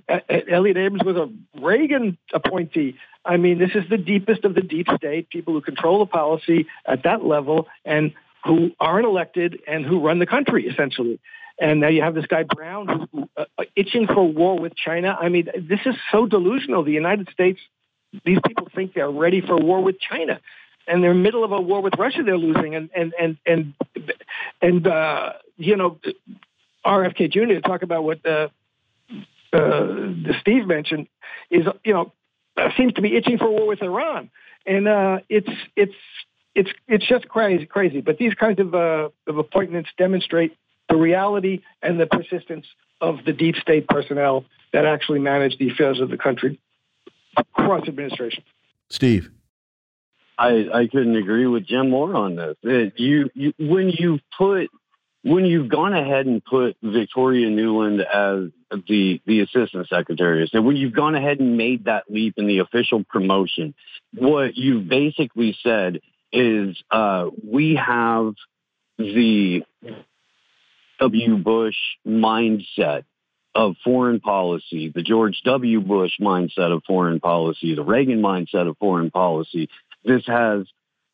Elliott 0.49 0.77
Abrams 0.77 1.03
was 1.03 1.17
a 1.17 1.29
Reagan 1.59 2.17
appointee. 2.33 2.95
I 3.25 3.37
mean, 3.37 3.59
this 3.59 3.71
is 3.75 3.83
the 3.89 3.97
deepest 3.97 4.45
of 4.45 4.55
the 4.55 4.61
deep 4.61 4.87
state, 4.95 5.29
people 5.29 5.53
who 5.53 5.61
control 5.61 5.99
the 5.99 6.05
policy 6.05 6.67
at 6.85 7.03
that 7.03 7.23
level 7.25 7.67
and 7.85 8.13
who 8.45 8.71
aren't 8.79 9.05
elected 9.05 9.59
and 9.67 9.85
who 9.85 9.99
run 9.99 10.19
the 10.19 10.25
country, 10.25 10.67
essentially. 10.67 11.19
And 11.59 11.79
now 11.79 11.89
you 11.89 12.01
have 12.01 12.15
this 12.15 12.25
guy 12.25 12.43
Brown 12.43 13.07
who's 13.11 13.27
uh, 13.37 13.45
itching 13.75 14.07
for 14.07 14.27
war 14.27 14.57
with 14.57 14.75
China. 14.75 15.15
I 15.19 15.29
mean, 15.29 15.47
this 15.55 15.81
is 15.85 15.95
so 16.11 16.25
delusional. 16.25 16.83
The 16.83 16.91
United 16.91 17.29
States 17.29 17.59
these 18.25 18.39
people 18.45 18.67
think 18.73 18.93
they're 18.93 19.11
ready 19.11 19.41
for 19.41 19.57
war 19.57 19.81
with 19.81 19.97
China, 19.99 20.39
and 20.87 21.03
they're 21.03 21.11
in 21.11 21.17
the 21.17 21.23
middle 21.23 21.43
of 21.43 21.51
a 21.51 21.61
war 21.61 21.81
with 21.81 21.93
Russia. 21.97 22.23
They're 22.23 22.37
losing, 22.37 22.75
and 22.75 22.89
and 22.95 23.13
and 23.19 23.37
and 23.45 23.73
and 24.61 24.87
uh, 24.87 25.33
you 25.57 25.77
know, 25.77 25.99
RFK 26.85 27.31
Jr. 27.31 27.53
to 27.53 27.61
talk 27.61 27.83
about 27.83 28.03
what 28.03 28.25
uh, 28.25 28.49
uh, 29.53 30.13
Steve 30.41 30.67
mentioned 30.67 31.07
is 31.49 31.65
you 31.83 31.93
know 31.93 32.13
seems 32.77 32.93
to 32.93 33.01
be 33.01 33.15
itching 33.15 33.37
for 33.37 33.49
war 33.49 33.67
with 33.67 33.81
Iran, 33.81 34.29
and 34.65 34.87
uh, 34.87 35.19
it's 35.29 35.49
it's 35.75 35.95
it's 36.53 36.69
it's 36.87 37.07
just 37.07 37.27
crazy 37.27 37.65
crazy. 37.65 38.01
But 38.01 38.17
these 38.17 38.33
kinds 38.33 38.59
of 38.59 38.75
uh, 38.75 39.09
of 39.27 39.37
appointments 39.37 39.89
demonstrate 39.97 40.57
the 40.89 40.97
reality 40.97 41.61
and 41.81 41.99
the 41.99 42.05
persistence 42.05 42.65
of 42.99 43.23
the 43.25 43.33
deep 43.33 43.55
state 43.55 43.87
personnel 43.87 44.45
that 44.73 44.85
actually 44.85 45.19
manage 45.19 45.57
the 45.57 45.69
affairs 45.69 45.99
of 45.99 46.09
the 46.09 46.17
country 46.17 46.59
across 47.37 47.87
administration. 47.87 48.43
Steve. 48.89 49.31
I, 50.37 50.67
I 50.73 50.87
couldn't 50.87 51.15
agree 51.15 51.45
with 51.45 51.67
Jim 51.67 51.89
more 51.89 52.15
on 52.15 52.35
this. 52.35 52.55
It, 52.63 52.93
you, 52.97 53.29
you 53.35 53.53
when 53.59 53.89
you 53.89 54.19
put 54.37 54.69
when 55.23 55.45
you've 55.45 55.69
gone 55.69 55.93
ahead 55.93 56.25
and 56.25 56.43
put 56.43 56.75
Victoria 56.81 57.47
Nuland 57.47 57.99
as 58.03 58.51
the 58.87 59.21
the 59.25 59.41
assistant 59.41 59.87
secretary, 59.87 60.49
so 60.51 60.61
when 60.61 60.77
you've 60.77 60.93
gone 60.93 61.15
ahead 61.15 61.39
and 61.39 61.57
made 61.57 61.85
that 61.85 62.05
leap 62.09 62.35
in 62.37 62.47
the 62.47 62.59
official 62.59 63.03
promotion, 63.03 63.75
what 64.15 64.55
you've 64.55 64.87
basically 64.87 65.55
said 65.61 65.99
is 66.31 66.81
uh, 66.89 67.29
we 67.43 67.75
have 67.75 68.33
the 68.97 69.63
W. 70.99 71.37
Bush 71.37 71.77
mindset 72.07 73.03
of 73.53 73.75
foreign 73.83 74.19
policy, 74.19 74.91
the 74.93 75.03
George 75.03 75.41
W. 75.45 75.81
Bush 75.81 76.13
mindset 76.19 76.73
of 76.73 76.83
foreign 76.87 77.19
policy, 77.19 77.75
the 77.75 77.83
Reagan 77.83 78.21
mindset 78.21 78.67
of 78.67 78.77
foreign 78.77 79.11
policy. 79.11 79.69
This 80.03 80.23
has 80.27 80.65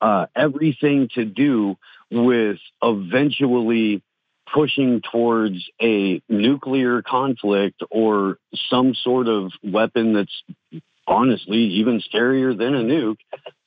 uh, 0.01 0.27
everything 0.35 1.09
to 1.15 1.25
do 1.25 1.77
with 2.11 2.57
eventually 2.81 4.03
pushing 4.53 5.01
towards 5.11 5.57
a 5.81 6.21
nuclear 6.29 7.01
conflict 7.01 7.81
or 7.91 8.37
some 8.69 8.93
sort 8.95 9.27
of 9.27 9.51
weapon 9.63 10.13
that's 10.13 10.83
honestly 11.05 11.57
even 11.57 12.01
scarier 12.01 12.57
than 12.57 12.75
a 12.75 12.83
nuke. 12.83 13.17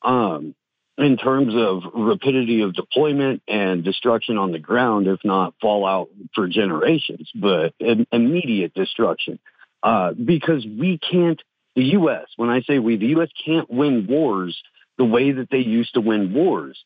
Um, 0.03 0.55
in 1.01 1.17
terms 1.17 1.55
of 1.57 1.83
rapidity 1.95 2.61
of 2.61 2.75
deployment 2.75 3.43
and 3.49 3.83
destruction 3.83 4.37
on 4.37 4.53
the 4.53 4.59
ground, 4.59 5.07
if 5.07 5.21
not 5.25 5.55
fallout 5.61 6.11
for 6.35 6.47
generations, 6.47 7.31
but 7.35 7.75
immediate 8.13 8.75
destruction. 8.75 9.39
Uh, 9.83 10.13
because 10.13 10.67
we 10.67 10.99
can't, 10.99 11.41
the 11.75 11.85
U.S., 11.85 12.27
when 12.37 12.51
I 12.51 12.61
say 12.63 12.79
we, 12.79 12.97
the 12.97 13.07
U.S. 13.07 13.31
can't 13.45 13.71
win 13.71 14.07
wars 14.07 14.61
the 14.99 15.07
way 15.07 15.33
that 15.33 15.49
they 15.51 15.59
used 15.59 15.95
to 15.95 16.03
win 16.03 16.35
wars. 16.35 16.79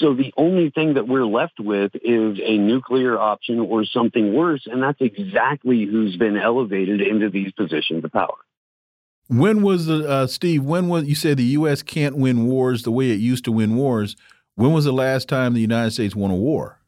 So 0.00 0.14
the 0.14 0.32
only 0.36 0.70
thing 0.70 0.94
that 0.94 1.08
we're 1.08 1.26
left 1.26 1.58
with 1.58 1.90
is 1.96 2.38
a 2.40 2.56
nuclear 2.56 3.18
option 3.18 3.58
or 3.58 3.84
something 3.84 4.32
worse, 4.32 4.68
and 4.70 4.80
that's 4.80 5.00
exactly 5.00 5.84
who's 5.84 6.16
been 6.16 6.36
elevated 6.36 7.00
into 7.00 7.30
these 7.30 7.50
positions 7.50 8.04
of 8.04 8.12
power. 8.12 8.36
When 9.28 9.62
was 9.62 9.86
the 9.86 10.08
uh, 10.08 10.26
Steve? 10.26 10.64
When 10.64 10.88
was 10.88 11.04
you 11.04 11.14
said 11.14 11.36
the 11.36 11.44
U.S. 11.44 11.82
can't 11.82 12.16
win 12.16 12.46
wars 12.46 12.82
the 12.82 12.90
way 12.90 13.10
it 13.10 13.20
used 13.20 13.44
to 13.44 13.52
win 13.52 13.76
wars? 13.76 14.16
When 14.54 14.72
was 14.72 14.84
the 14.84 14.92
last 14.92 15.28
time 15.28 15.54
the 15.54 15.60
United 15.60 15.92
States 15.92 16.16
won 16.16 16.30
a 16.30 16.36
war? 16.36 16.80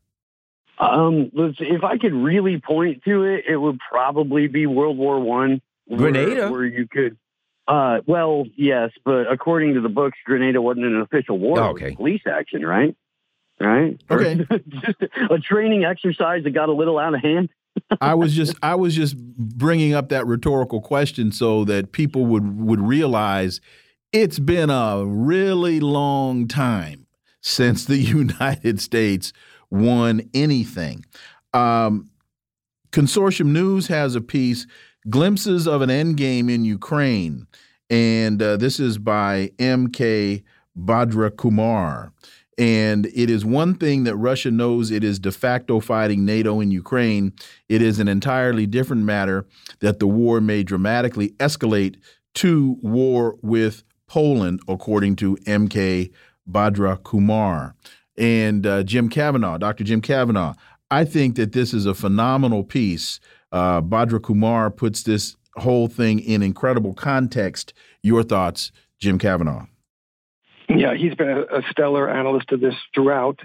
Um, 0.78 1.30
if 1.34 1.84
I 1.84 1.98
could 1.98 2.14
really 2.14 2.58
point 2.58 3.04
to 3.04 3.24
it, 3.24 3.44
it 3.46 3.58
would 3.58 3.78
probably 3.90 4.48
be 4.48 4.66
World 4.66 4.96
War 4.96 5.20
One. 5.20 5.60
Grenada, 5.94 6.34
where, 6.34 6.50
where 6.50 6.64
you 6.64 6.88
could. 6.90 7.18
Uh, 7.68 7.98
well, 8.06 8.44
yes, 8.56 8.90
but 9.04 9.30
according 9.30 9.74
to 9.74 9.80
the 9.80 9.88
books, 9.88 10.18
Grenada 10.24 10.62
wasn't 10.62 10.86
an 10.86 11.00
official 11.00 11.38
war. 11.38 11.60
Oh, 11.60 11.68
okay. 11.70 11.94
police 11.94 12.22
action, 12.26 12.64
right? 12.64 12.96
Right. 13.60 14.00
Okay. 14.10 14.36
just 14.68 15.02
a 15.30 15.38
training 15.38 15.84
exercise 15.84 16.44
that 16.44 16.50
got 16.50 16.70
a 16.70 16.72
little 16.72 16.98
out 16.98 17.14
of 17.14 17.20
hand. 17.20 17.50
I 18.00 18.14
was 18.14 18.34
just 18.34 18.54
I 18.62 18.74
was 18.74 18.94
just 18.94 19.16
bringing 19.18 19.94
up 19.94 20.08
that 20.10 20.26
rhetorical 20.26 20.80
question 20.80 21.32
so 21.32 21.64
that 21.64 21.92
people 21.92 22.26
would 22.26 22.60
would 22.60 22.80
realize 22.80 23.60
it's 24.12 24.38
been 24.38 24.70
a 24.70 25.04
really 25.04 25.80
long 25.80 26.48
time 26.48 27.06
since 27.40 27.84
the 27.84 27.96
United 27.98 28.80
States 28.80 29.32
won 29.70 30.22
anything. 30.34 31.04
Um, 31.52 32.10
Consortium 32.92 33.46
News 33.46 33.86
has 33.86 34.14
a 34.14 34.20
piece, 34.20 34.66
Glimpses 35.08 35.66
of 35.66 35.80
an 35.80 35.90
Endgame 35.90 36.50
in 36.50 36.64
Ukraine. 36.64 37.46
And 37.88 38.40
uh, 38.40 38.56
this 38.56 38.78
is 38.78 38.98
by 38.98 39.50
M.K. 39.58 40.44
Bhadrakumar. 40.78 42.12
And 42.60 43.06
it 43.06 43.30
is 43.30 43.42
one 43.42 43.74
thing 43.74 44.04
that 44.04 44.16
Russia 44.16 44.50
knows 44.50 44.90
it 44.90 45.02
is 45.02 45.18
de 45.18 45.32
facto 45.32 45.80
fighting 45.80 46.26
NATO 46.26 46.60
in 46.60 46.70
Ukraine. 46.70 47.32
It 47.70 47.80
is 47.80 47.98
an 47.98 48.06
entirely 48.06 48.66
different 48.66 49.04
matter 49.04 49.46
that 49.78 49.98
the 49.98 50.06
war 50.06 50.42
may 50.42 50.62
dramatically 50.62 51.30
escalate 51.38 51.96
to 52.34 52.76
war 52.82 53.38
with 53.40 53.82
Poland, 54.06 54.60
according 54.68 55.16
to 55.16 55.36
MK 55.46 56.12
Bhadrakumar. 56.46 57.72
And 58.18 58.66
uh, 58.66 58.82
Jim 58.82 59.08
Kavanagh, 59.08 59.56
Dr. 59.56 59.84
Jim 59.84 60.02
Kavanagh, 60.02 60.52
I 60.90 61.06
think 61.06 61.36
that 61.36 61.52
this 61.52 61.72
is 61.72 61.86
a 61.86 61.94
phenomenal 61.94 62.62
piece. 62.62 63.20
Uh, 63.50 63.80
Bhadrakumar 63.80 64.76
puts 64.76 65.02
this 65.04 65.34
whole 65.56 65.88
thing 65.88 66.20
in 66.20 66.42
incredible 66.42 66.92
context. 66.92 67.72
Your 68.02 68.22
thoughts, 68.22 68.70
Jim 68.98 69.18
Kavanagh? 69.18 69.69
Yeah, 70.78 70.94
he's 70.94 71.14
been 71.14 71.28
a, 71.28 71.40
a 71.40 71.62
stellar 71.70 72.08
analyst 72.08 72.52
of 72.52 72.60
this 72.60 72.74
throughout. 72.94 73.40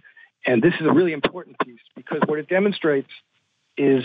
And 0.46 0.62
this 0.62 0.74
is 0.80 0.86
a 0.86 0.94
really 0.94 1.14
important 1.14 1.58
piece 1.60 1.80
because 1.96 2.22
what 2.28 2.38
it 2.38 2.48
demonstrates 2.48 3.10
is, 3.78 4.04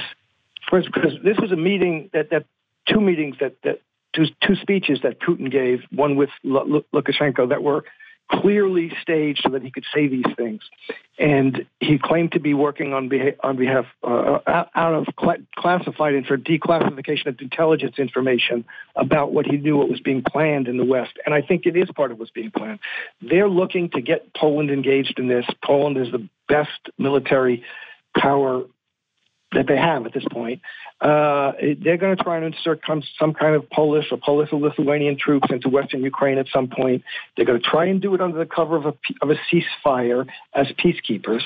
first, 0.71 0.89
because 0.93 1.13
this 1.23 1.37
was 1.39 1.53
a 1.53 1.57
meeting 1.57 2.11
that, 2.13 2.31
that 2.31 2.47
two 2.89 3.01
meetings 3.01 3.37
that, 3.41 3.57
that 3.63 3.81
two, 4.15 4.25
two 4.47 4.57
speeches 4.57 5.01
that 5.03 5.21
Putin 5.21 5.51
gave, 5.51 5.81
one 5.93 6.17
with 6.17 6.31
Lukashenko 6.45 7.51
that 7.51 7.63
were 7.63 7.85
clearly 8.31 8.93
staged 9.03 9.41
so 9.43 9.51
that 9.51 9.63
he 9.63 9.71
could 9.71 9.85
say 9.93 10.07
these 10.07 10.25
things. 10.37 10.63
And 11.19 11.67
he 11.81 11.99
claimed 11.99 12.33
to 12.33 12.41
be 12.41 12.55
working 12.55 12.95
on 12.95 13.09
behalf, 13.09 13.35
on 13.43 13.57
behalf 13.57 13.85
uh, 14.03 14.39
out 14.75 14.95
of 14.95 15.07
cl- 15.21 15.45
classified 15.57 16.15
and 16.15 16.27
for 16.27 16.39
declassification 16.39 17.27
of 17.27 17.41
intelligence 17.41 17.99
information 17.99 18.65
about 18.97 19.33
what 19.33 19.47
he 19.47 19.57
knew 19.59 19.77
what 19.77 19.91
was 19.91 20.01
being 20.01 20.23
planned 20.23 20.69
in 20.69 20.77
the 20.79 20.85
West. 20.85 21.13
And 21.27 21.35
I 21.35 21.43
think 21.43 21.67
it 21.67 21.77
is 21.77 21.91
part 21.95 22.13
of 22.13 22.19
what's 22.19 22.31
being 22.31 22.51
planned. 22.51 22.79
They're 23.21 23.49
looking 23.49 23.91
to 23.91 24.01
get 24.01 24.33
Poland 24.35 24.71
engaged 24.71 25.19
in 25.19 25.29
this. 25.29 25.45
Poland 25.63 25.99
is 25.99 26.11
the 26.11 26.27
best 26.49 26.71
military 26.99 27.65
power 28.17 28.65
that 29.53 29.67
they 29.67 29.77
have 29.77 30.07
at 30.07 30.13
this 30.13 30.25
point. 30.31 30.61
Uh, 31.01 31.53
they're 31.83 31.97
going 31.97 32.17
to 32.17 32.23
try 32.23 32.37
and 32.37 32.55
insert 32.55 32.81
some 33.19 33.35
kind 33.35 33.55
of 33.55 33.69
Polish 33.71 34.07
or 34.11 34.19
Polish 34.19 34.51
or 34.53 34.61
Lithuanian 34.61 35.17
troops 35.19 35.49
into 35.51 35.69
Western 35.69 36.03
Ukraine 36.03 36.39
at 36.39 36.47
some 36.53 36.69
point. 36.69 37.03
They're 37.37 37.47
going 37.47 37.61
to 37.61 37.67
try 37.67 37.87
and 37.87 38.01
do 38.01 38.15
it 38.15 38.21
under 38.21 38.39
the 38.39 38.47
cover 38.47 38.77
of 38.77 38.87
a, 38.87 38.95
of 39.23 39.31
a 39.31 39.37
ceasefire 39.51 40.27
as 40.55 40.67
peacekeepers. 40.69 41.43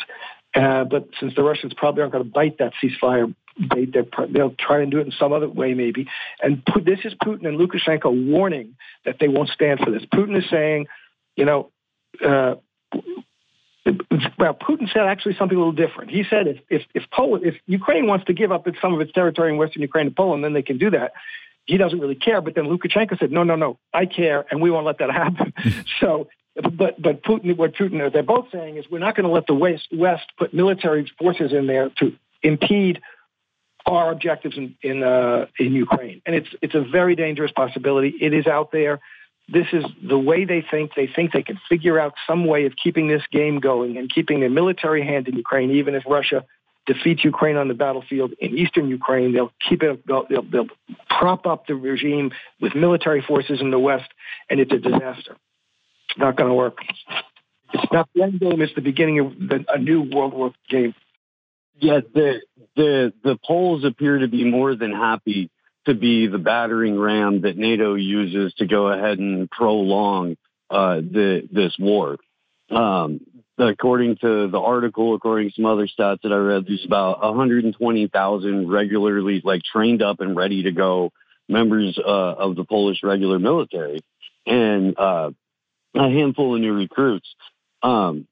Uh, 0.54 0.84
but 0.84 1.08
since 1.18 1.34
the 1.34 1.42
Russians 1.42 1.72
probably 1.74 2.02
aren't 2.02 2.12
going 2.12 2.24
to 2.24 2.30
bite 2.30 2.58
that 2.58 2.72
ceasefire 2.82 3.34
bait, 3.68 3.94
they'll 4.30 4.54
try 4.58 4.82
and 4.82 4.90
do 4.90 4.98
it 4.98 5.06
in 5.06 5.12
some 5.12 5.32
other 5.32 5.48
way, 5.48 5.74
maybe. 5.74 6.06
And 6.42 6.62
this 6.84 7.00
is 7.04 7.14
Putin 7.14 7.46
and 7.48 7.58
Lukashenko 7.58 8.30
warning 8.30 8.76
that 9.04 9.16
they 9.18 9.28
won't 9.28 9.48
stand 9.48 9.80
for 9.80 9.90
this. 9.90 10.04
Putin 10.12 10.36
is 10.38 10.48
saying, 10.50 10.86
you 11.36 11.44
know, 11.44 11.70
uh, 12.24 12.54
well, 14.38 14.54
Putin 14.54 14.90
said 14.92 15.02
actually 15.02 15.34
something 15.36 15.56
a 15.56 15.60
little 15.60 15.72
different. 15.72 16.10
He 16.10 16.24
said 16.28 16.46
if 16.46 16.58
if 16.70 16.82
if 16.94 17.04
Poland, 17.10 17.44
if 17.44 17.54
Ukraine 17.66 18.06
wants 18.06 18.24
to 18.26 18.32
give 18.32 18.50
up 18.50 18.66
some 18.80 18.94
of 18.94 19.00
its 19.00 19.12
territory 19.12 19.50
in 19.50 19.58
Western 19.58 19.82
Ukraine 19.82 20.06
to 20.06 20.10
Poland, 20.10 20.42
then 20.42 20.54
they 20.54 20.62
can 20.62 20.78
do 20.78 20.90
that. 20.90 21.12
He 21.66 21.76
doesn't 21.76 21.98
really 21.98 22.14
care. 22.14 22.40
But 22.40 22.54
then 22.54 22.64
Lukashenko 22.64 23.18
said, 23.18 23.30
no, 23.30 23.42
no, 23.42 23.56
no, 23.56 23.78
I 23.92 24.06
care, 24.06 24.44
and 24.50 24.60
we 24.60 24.70
won't 24.70 24.86
let 24.86 24.98
that 24.98 25.10
happen. 25.10 25.52
so, 26.00 26.28
but 26.54 27.00
but 27.00 27.22
Putin, 27.22 27.56
what 27.56 27.74
Putin, 27.74 28.12
they're 28.12 28.22
both 28.22 28.46
saying 28.52 28.76
is 28.78 28.86
we're 28.90 28.98
not 29.00 29.16
going 29.16 29.26
to 29.26 29.32
let 29.32 29.46
the 29.46 29.54
West 29.54 29.88
West 29.92 30.32
put 30.38 30.54
military 30.54 31.10
forces 31.18 31.52
in 31.52 31.66
there 31.66 31.90
to 31.98 32.14
impede 32.42 33.02
our 33.84 34.10
objectives 34.10 34.56
in 34.56 34.76
in, 34.82 35.02
uh, 35.02 35.46
in 35.58 35.74
Ukraine, 35.74 36.22
and 36.24 36.34
it's 36.34 36.48
it's 36.62 36.74
a 36.74 36.80
very 36.80 37.16
dangerous 37.16 37.52
possibility. 37.52 38.14
It 38.20 38.32
is 38.32 38.46
out 38.46 38.72
there 38.72 39.00
this 39.48 39.66
is 39.72 39.84
the 40.02 40.18
way 40.18 40.44
they 40.44 40.64
think. 40.68 40.92
They 40.96 41.06
think 41.06 41.32
they 41.32 41.42
can 41.42 41.60
figure 41.68 41.98
out 41.98 42.14
some 42.26 42.46
way 42.46 42.66
of 42.66 42.72
keeping 42.82 43.08
this 43.08 43.22
game 43.30 43.60
going 43.60 43.98
and 43.98 44.12
keeping 44.12 44.42
a 44.44 44.48
military 44.48 45.04
hand 45.04 45.28
in 45.28 45.36
Ukraine, 45.36 45.70
even 45.72 45.94
if 45.94 46.04
Russia 46.06 46.44
defeats 46.86 47.24
Ukraine 47.24 47.56
on 47.56 47.68
the 47.68 47.74
battlefield 47.74 48.32
in 48.38 48.56
eastern 48.56 48.88
Ukraine. 48.88 49.32
They'll 49.32 49.52
keep 49.68 49.82
it. 49.82 50.06
They'll, 50.06 50.26
they'll, 50.28 50.42
they'll 50.42 50.68
prop 51.08 51.46
up 51.46 51.66
the 51.66 51.74
regime 51.74 52.32
with 52.60 52.74
military 52.74 53.22
forces 53.22 53.60
in 53.60 53.70
the 53.70 53.78
west, 53.78 54.10
and 54.48 54.60
it's 54.60 54.72
a 54.72 54.78
disaster. 54.78 55.36
It's 56.08 56.18
not 56.18 56.36
going 56.36 56.48
to 56.48 56.54
work. 56.54 56.78
It's 57.72 57.92
not 57.92 58.08
the 58.14 58.22
end 58.22 58.40
game. 58.40 58.60
It's 58.62 58.74
the 58.74 58.82
beginning 58.82 59.20
of 59.20 59.32
the, 59.38 59.64
a 59.68 59.78
new 59.78 60.02
World 60.02 60.32
War 60.32 60.52
game. 60.68 60.94
Yeah, 61.76 62.00
the 62.14 62.40
the 62.76 63.12
the 63.24 63.38
Poles 63.44 63.84
appear 63.84 64.18
to 64.18 64.28
be 64.28 64.44
more 64.44 64.76
than 64.76 64.92
happy 64.92 65.50
to 65.86 65.94
be 65.94 66.26
the 66.26 66.38
battering 66.38 66.98
ram 66.98 67.42
that 67.42 67.56
NATO 67.56 67.94
uses 67.94 68.54
to 68.54 68.66
go 68.66 68.88
ahead 68.88 69.18
and 69.18 69.50
prolong 69.50 70.36
uh, 70.70 70.96
the, 70.96 71.48
this 71.52 71.74
war. 71.78 72.16
Um, 72.70 73.20
according 73.58 74.16
to 74.16 74.48
the 74.48 74.58
article, 74.58 75.14
according 75.14 75.50
to 75.50 75.54
some 75.54 75.66
other 75.66 75.86
stats 75.86 76.22
that 76.22 76.32
I 76.32 76.36
read, 76.36 76.64
there's 76.66 76.84
about 76.84 77.22
120,000 77.22 78.68
regularly, 78.68 79.42
like 79.44 79.62
trained 79.62 80.02
up 80.02 80.20
and 80.20 80.36
ready 80.36 80.64
to 80.64 80.72
go 80.72 81.12
members 81.48 81.98
uh, 81.98 82.10
of 82.10 82.56
the 82.56 82.64
Polish 82.64 83.02
regular 83.02 83.38
military, 83.38 84.00
and 84.46 84.98
uh, 84.98 85.30
a 85.94 86.10
handful 86.10 86.54
of 86.54 86.60
new 86.60 86.72
recruits. 86.72 87.28
Um, 87.82 88.26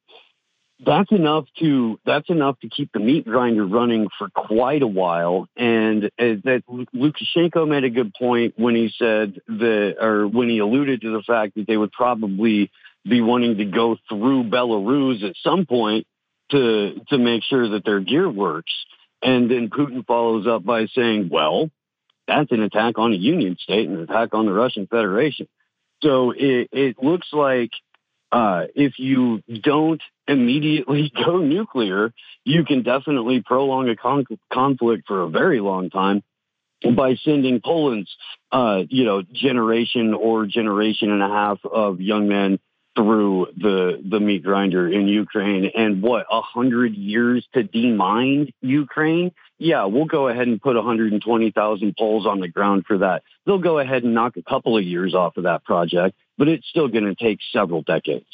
that's 0.84 1.12
enough 1.12 1.44
to 1.60 1.98
that's 2.04 2.28
enough 2.28 2.58
to 2.60 2.68
keep 2.68 2.90
the 2.92 2.98
meat 2.98 3.24
grinder 3.24 3.64
running 3.64 4.08
for 4.18 4.28
quite 4.30 4.82
a 4.82 4.86
while. 4.86 5.48
And 5.56 6.06
uh, 6.06 6.40
that 6.44 6.62
Lukashenko 6.68 7.68
made 7.68 7.84
a 7.84 7.90
good 7.90 8.12
point 8.14 8.54
when 8.56 8.74
he 8.74 8.92
said 8.98 9.40
that, 9.46 9.96
or 10.00 10.26
when 10.26 10.48
he 10.48 10.58
alluded 10.58 11.02
to 11.02 11.12
the 11.12 11.22
fact 11.22 11.54
that 11.54 11.66
they 11.66 11.76
would 11.76 11.92
probably 11.92 12.70
be 13.04 13.20
wanting 13.20 13.58
to 13.58 13.64
go 13.64 13.96
through 14.08 14.44
Belarus 14.44 15.22
at 15.22 15.36
some 15.42 15.66
point 15.66 16.06
to 16.50 17.00
to 17.08 17.18
make 17.18 17.42
sure 17.44 17.70
that 17.70 17.84
their 17.84 18.00
gear 18.00 18.28
works. 18.28 18.72
And 19.22 19.48
then 19.50 19.70
Putin 19.70 20.04
follows 20.04 20.46
up 20.48 20.64
by 20.64 20.86
saying, 20.86 21.28
"Well, 21.30 21.70
that's 22.26 22.50
an 22.50 22.62
attack 22.62 22.98
on 22.98 23.12
a 23.12 23.16
union 23.16 23.56
state, 23.60 23.88
an 23.88 24.00
attack 24.00 24.34
on 24.34 24.46
the 24.46 24.52
Russian 24.52 24.88
Federation." 24.88 25.46
So 26.02 26.32
it, 26.32 26.68
it 26.72 26.96
looks 27.00 27.28
like 27.32 27.70
uh, 28.32 28.64
if 28.74 28.98
you 28.98 29.42
don't 29.62 30.02
immediately 30.26 31.12
go 31.24 31.38
nuclear, 31.38 32.12
you 32.44 32.64
can 32.64 32.82
definitely 32.82 33.42
prolong 33.44 33.88
a 33.88 33.96
con- 33.96 34.24
conflict 34.52 35.04
for 35.06 35.22
a 35.22 35.28
very 35.28 35.60
long 35.60 35.90
time 35.90 36.22
by 36.96 37.14
sending 37.16 37.60
Poland's, 37.60 38.10
uh, 38.50 38.82
you 38.88 39.04
know, 39.04 39.22
generation 39.22 40.14
or 40.14 40.46
generation 40.46 41.10
and 41.12 41.22
a 41.22 41.28
half 41.28 41.58
of 41.64 42.00
young 42.00 42.26
men 42.26 42.58
through 42.94 43.48
the 43.56 44.02
the 44.08 44.20
meat 44.20 44.42
grinder 44.42 44.88
in 44.88 45.08
Ukraine 45.08 45.70
and 45.74 46.02
what 46.02 46.26
a 46.30 46.40
hundred 46.40 46.94
years 46.94 47.46
to 47.54 47.62
demine 47.62 48.52
Ukraine. 48.60 49.32
Yeah, 49.58 49.84
we'll 49.84 50.06
go 50.06 50.28
ahead 50.28 50.48
and 50.48 50.60
put 50.60 50.74
120,000 50.74 51.94
poles 51.96 52.26
on 52.26 52.40
the 52.40 52.48
ground 52.48 52.84
for 52.86 52.98
that. 52.98 53.22
They'll 53.46 53.58
go 53.58 53.78
ahead 53.78 54.02
and 54.02 54.12
knock 54.12 54.36
a 54.36 54.42
couple 54.42 54.76
of 54.76 54.84
years 54.84 55.14
off 55.14 55.36
of 55.36 55.44
that 55.44 55.64
project, 55.64 56.16
but 56.36 56.48
it's 56.48 56.66
still 56.66 56.88
going 56.88 57.04
to 57.04 57.14
take 57.14 57.38
several 57.52 57.82
decades. 57.82 58.26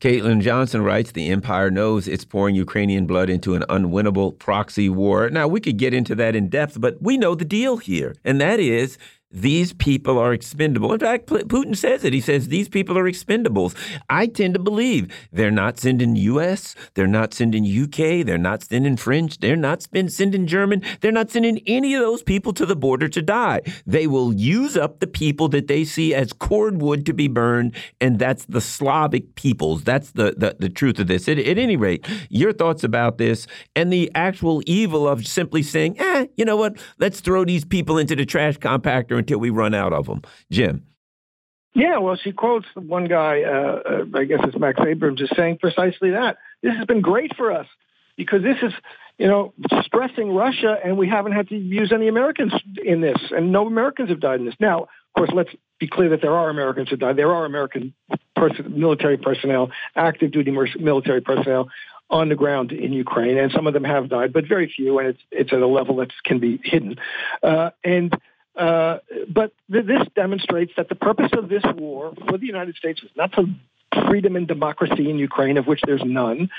Caitlin 0.00 0.40
Johnstone 0.40 0.82
writes 0.82 1.10
The 1.10 1.28
Empire 1.30 1.72
knows 1.72 2.06
it's 2.06 2.24
pouring 2.24 2.54
Ukrainian 2.54 3.04
blood 3.04 3.28
into 3.28 3.56
an 3.56 3.64
unwinnable 3.68 4.38
proxy 4.38 4.88
war. 4.88 5.28
Now, 5.28 5.48
we 5.48 5.60
could 5.60 5.76
get 5.76 5.92
into 5.92 6.14
that 6.14 6.36
in 6.36 6.48
depth, 6.48 6.80
but 6.80 7.02
we 7.02 7.18
know 7.18 7.34
the 7.34 7.44
deal 7.44 7.78
here, 7.78 8.14
and 8.24 8.40
that 8.40 8.60
is 8.60 8.96
these 9.30 9.74
people 9.74 10.18
are 10.18 10.32
expendable. 10.32 10.92
In 10.92 11.00
fact, 11.00 11.26
Putin 11.26 11.76
says 11.76 12.02
it. 12.04 12.12
He 12.12 12.20
says 12.20 12.48
these 12.48 12.68
people 12.68 12.96
are 12.96 13.04
expendables. 13.04 13.74
I 14.08 14.26
tend 14.26 14.54
to 14.54 14.60
believe 14.60 15.12
they're 15.30 15.50
not 15.50 15.78
sending 15.78 16.16
U.S., 16.16 16.74
they're 16.94 17.06
not 17.06 17.34
sending 17.34 17.64
U.K., 17.64 18.22
they're 18.22 18.38
not 18.38 18.62
sending 18.62 18.96
French, 18.96 19.38
they're 19.38 19.56
not 19.56 19.82
sending 19.82 20.46
German, 20.46 20.82
they're 21.00 21.12
not 21.12 21.30
sending 21.30 21.60
any 21.66 21.94
of 21.94 22.00
those 22.00 22.22
people 22.22 22.52
to 22.54 22.64
the 22.64 22.76
border 22.76 23.08
to 23.08 23.20
die. 23.20 23.60
They 23.86 24.06
will 24.06 24.32
use 24.32 24.76
up 24.76 25.00
the 25.00 25.06
people 25.06 25.48
that 25.48 25.68
they 25.68 25.84
see 25.84 26.14
as 26.14 26.32
cordwood 26.32 27.04
to 27.06 27.12
be 27.12 27.28
burned, 27.28 27.74
and 28.00 28.18
that's 28.18 28.46
the 28.46 28.62
Slavic 28.62 29.34
peoples. 29.34 29.84
That's 29.84 30.12
the, 30.12 30.34
the, 30.36 30.56
the 30.58 30.70
truth 30.70 30.98
of 30.98 31.06
this. 31.06 31.28
At, 31.28 31.38
at 31.38 31.58
any 31.58 31.76
rate, 31.76 32.06
your 32.30 32.54
thoughts 32.54 32.82
about 32.82 33.18
this 33.18 33.46
and 33.76 33.92
the 33.92 34.10
actual 34.14 34.62
evil 34.64 35.06
of 35.06 35.26
simply 35.26 35.62
saying, 35.62 36.00
eh, 36.00 36.26
you 36.36 36.46
know 36.46 36.56
what, 36.56 36.78
let's 36.98 37.20
throw 37.20 37.44
these 37.44 37.66
people 37.66 37.98
into 37.98 38.16
the 38.16 38.24
trash 38.24 38.56
compactor 38.58 39.17
until 39.18 39.38
we 39.38 39.50
run 39.50 39.74
out 39.74 39.92
of 39.92 40.06
them. 40.06 40.22
Jim. 40.50 40.84
Yeah, 41.74 41.98
well, 41.98 42.16
she 42.16 42.32
quotes 42.32 42.66
one 42.74 43.04
guy, 43.04 43.42
uh, 43.42 43.82
uh, 43.88 44.18
I 44.18 44.24
guess 44.24 44.40
it's 44.42 44.58
Max 44.58 44.80
Abrahms, 44.80 45.20
is 45.20 45.30
saying 45.36 45.58
precisely 45.58 46.10
that. 46.10 46.38
This 46.62 46.74
has 46.76 46.86
been 46.86 47.00
great 47.00 47.36
for 47.36 47.52
us 47.52 47.66
because 48.16 48.42
this 48.42 48.56
is, 48.62 48.72
you 49.16 49.28
know, 49.28 49.54
stressing 49.82 50.34
Russia, 50.34 50.76
and 50.82 50.96
we 50.96 51.08
haven't 51.08 51.32
had 51.32 51.48
to 51.50 51.56
use 51.56 51.92
any 51.92 52.08
Americans 52.08 52.52
in 52.84 53.00
this, 53.00 53.18
and 53.30 53.52
no 53.52 53.66
Americans 53.66 54.08
have 54.08 54.20
died 54.20 54.40
in 54.40 54.46
this. 54.46 54.56
Now, 54.58 54.82
of 54.82 54.88
course, 55.16 55.30
let's 55.32 55.50
be 55.78 55.86
clear 55.86 56.08
that 56.10 56.20
there 56.20 56.34
are 56.34 56.50
Americans 56.50 56.88
who 56.88 56.96
died. 56.96 57.16
There 57.16 57.32
are 57.32 57.44
American 57.44 57.94
pers- 58.34 58.60
military 58.68 59.16
personnel, 59.16 59.70
active 59.94 60.32
duty 60.32 60.50
military 60.50 61.20
personnel 61.20 61.68
on 62.10 62.28
the 62.28 62.34
ground 62.34 62.72
in 62.72 62.92
Ukraine, 62.92 63.36
and 63.38 63.52
some 63.52 63.66
of 63.66 63.74
them 63.74 63.84
have 63.84 64.08
died, 64.08 64.32
but 64.32 64.46
very 64.48 64.72
few, 64.74 64.98
and 64.98 65.08
it's 65.08 65.20
it's 65.30 65.52
at 65.52 65.60
a 65.60 65.66
level 65.66 65.96
that 65.96 66.10
can 66.24 66.38
be 66.38 66.58
hidden. 66.64 66.96
Uh, 67.42 67.70
and 67.84 68.14
uh, 68.58 68.98
but 69.32 69.52
th- 69.72 69.86
this 69.86 70.02
demonstrates 70.16 70.72
that 70.76 70.88
the 70.88 70.96
purpose 70.96 71.30
of 71.32 71.48
this 71.48 71.62
war 71.76 72.12
for 72.28 72.38
the 72.38 72.46
United 72.46 72.74
States 72.74 73.00
was 73.02 73.12
not 73.16 73.32
to 73.34 73.46
freedom 74.08 74.36
and 74.36 74.48
democracy 74.48 75.08
in 75.08 75.18
Ukraine, 75.18 75.56
of 75.56 75.66
which 75.66 75.80
there's 75.86 76.02
none. 76.04 76.50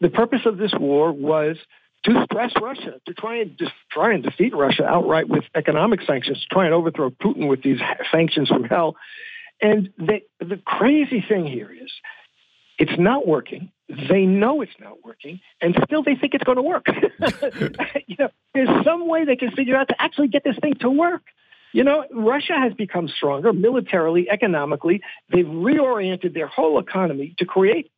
The 0.00 0.08
purpose 0.08 0.40
of 0.46 0.56
this 0.56 0.72
war 0.78 1.12
was 1.12 1.56
to 2.04 2.24
stress 2.24 2.52
Russia, 2.60 3.00
to 3.06 3.14
try 3.14 3.36
and 3.40 3.56
just 3.58 3.72
try 3.90 4.14
and 4.14 4.22
defeat 4.22 4.54
Russia 4.54 4.84
outright 4.84 5.28
with 5.28 5.44
economic 5.54 6.00
sanctions, 6.02 6.40
to 6.40 6.46
try 6.50 6.64
and 6.64 6.74
overthrow 6.74 7.10
Putin 7.10 7.48
with 7.48 7.62
these 7.62 7.78
sanctions 8.10 8.48
from 8.48 8.64
hell. 8.64 8.96
And 9.60 9.90
the, 9.98 10.22
the 10.40 10.56
crazy 10.64 11.24
thing 11.26 11.46
here 11.46 11.70
is 11.70 11.92
it's 12.78 12.98
not 12.98 13.26
working. 13.26 13.70
They 13.88 14.24
know 14.24 14.62
it's 14.62 14.72
not 14.80 15.04
working, 15.04 15.40
and 15.60 15.76
still 15.84 16.02
they 16.02 16.16
think 16.16 16.34
it's 16.34 16.44
going 16.44 16.56
to 16.56 16.62
work. 16.62 16.86
you 18.06 18.16
know, 18.18 18.30
there's 18.54 18.84
some 18.84 19.06
way 19.06 19.24
they 19.24 19.36
can 19.36 19.50
figure 19.52 19.76
out 19.76 19.88
to 19.88 20.02
actually 20.02 20.28
get 20.28 20.42
this 20.42 20.56
thing 20.60 20.74
to 20.80 20.90
work. 20.90 21.22
You 21.72 21.84
know, 21.84 22.04
Russia 22.12 22.54
has 22.58 22.74
become 22.74 23.08
stronger 23.08 23.52
militarily, 23.52 24.28
economically. 24.30 25.00
They've 25.30 25.46
reoriented 25.46 26.34
their 26.34 26.46
whole 26.46 26.78
economy 26.78 27.34
to 27.38 27.44
create 27.44 27.90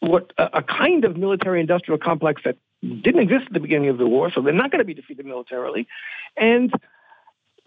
what 0.00 0.32
a, 0.36 0.58
a 0.58 0.62
kind 0.62 1.04
of 1.04 1.16
military 1.16 1.60
industrial 1.60 1.98
complex 1.98 2.42
that 2.44 2.56
didn't 2.82 3.22
exist 3.22 3.44
at 3.46 3.52
the 3.52 3.60
beginning 3.60 3.88
of 3.88 3.98
the 3.98 4.06
war, 4.06 4.30
so 4.32 4.42
they're 4.42 4.52
not 4.52 4.70
going 4.70 4.80
to 4.80 4.84
be 4.84 4.94
defeated 4.94 5.24
militarily. 5.24 5.86
And 6.36 6.72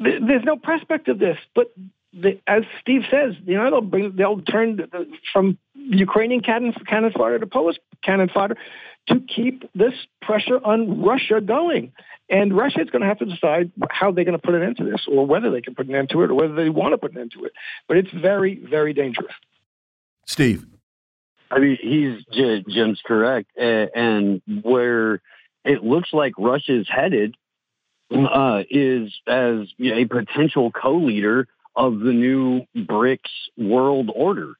th- 0.04 0.22
there's 0.26 0.44
no 0.44 0.56
prospect 0.56 1.08
of 1.08 1.20
this. 1.20 1.38
But 1.56 1.72
the, 2.14 2.40
as 2.48 2.64
Steve 2.82 3.04
says, 3.10 3.36
you 3.46 3.56
know, 3.56 3.70
they'll 3.70 3.82
bring, 3.82 4.16
they'll 4.16 4.42
turn 4.42 4.78
the, 4.78 5.08
from 5.34 5.58
Ukrainian 5.74 6.42
cannon, 6.42 6.74
cannon 6.88 7.12
fodder 7.12 7.40
to 7.40 7.48
Polish 7.48 7.78
cannon 8.04 8.30
fodder 8.30 8.58
to 9.10 9.20
keep 9.20 9.70
this 9.76 9.94
pressure 10.22 10.60
on 10.64 11.02
Russia 11.02 11.42
going. 11.42 11.92
And 12.30 12.56
Russia 12.56 12.82
is 12.82 12.90
going 12.90 13.02
to 13.02 13.08
have 13.08 13.20
to 13.20 13.26
decide 13.26 13.72
how 13.90 14.12
they're 14.12 14.24
going 14.24 14.38
to 14.38 14.46
put 14.46 14.54
an 14.54 14.62
end 14.62 14.78
to 14.78 14.84
this, 14.84 15.02
or 15.08 15.26
whether 15.26 15.50
they 15.50 15.62
can 15.62 15.76
put 15.76 15.88
an 15.88 15.96
end 15.96 16.10
to 16.12 16.22
it, 16.22 16.30
or 16.30 16.36
whether 16.36 16.54
they 16.54 16.70
want 16.70 16.94
to 16.94 16.98
put 16.98 17.14
an 17.14 17.22
end 17.22 17.32
to 17.34 17.46
it. 17.46 17.54
But 17.88 17.98
it's 17.98 18.12
very, 18.12 18.56
very 18.56 18.94
dangerous. 18.94 19.34
Steve. 20.26 20.66
I 21.52 21.58
mean, 21.58 21.78
he's 21.82 22.24
Jim's 22.32 23.02
correct, 23.04 23.50
and 23.58 24.42
where 24.62 25.22
it 25.66 25.84
looks 25.84 26.14
like 26.14 26.34
Russia 26.38 26.80
is 26.80 26.88
headed 26.88 27.36
uh, 28.12 28.64
is 28.70 29.12
as 29.28 29.68
a 29.80 30.06
potential 30.06 30.72
co-leader 30.72 31.48
of 31.76 32.00
the 32.00 32.14
new 32.14 32.62
BRICS 32.76 33.30
world 33.58 34.12
order. 34.14 34.54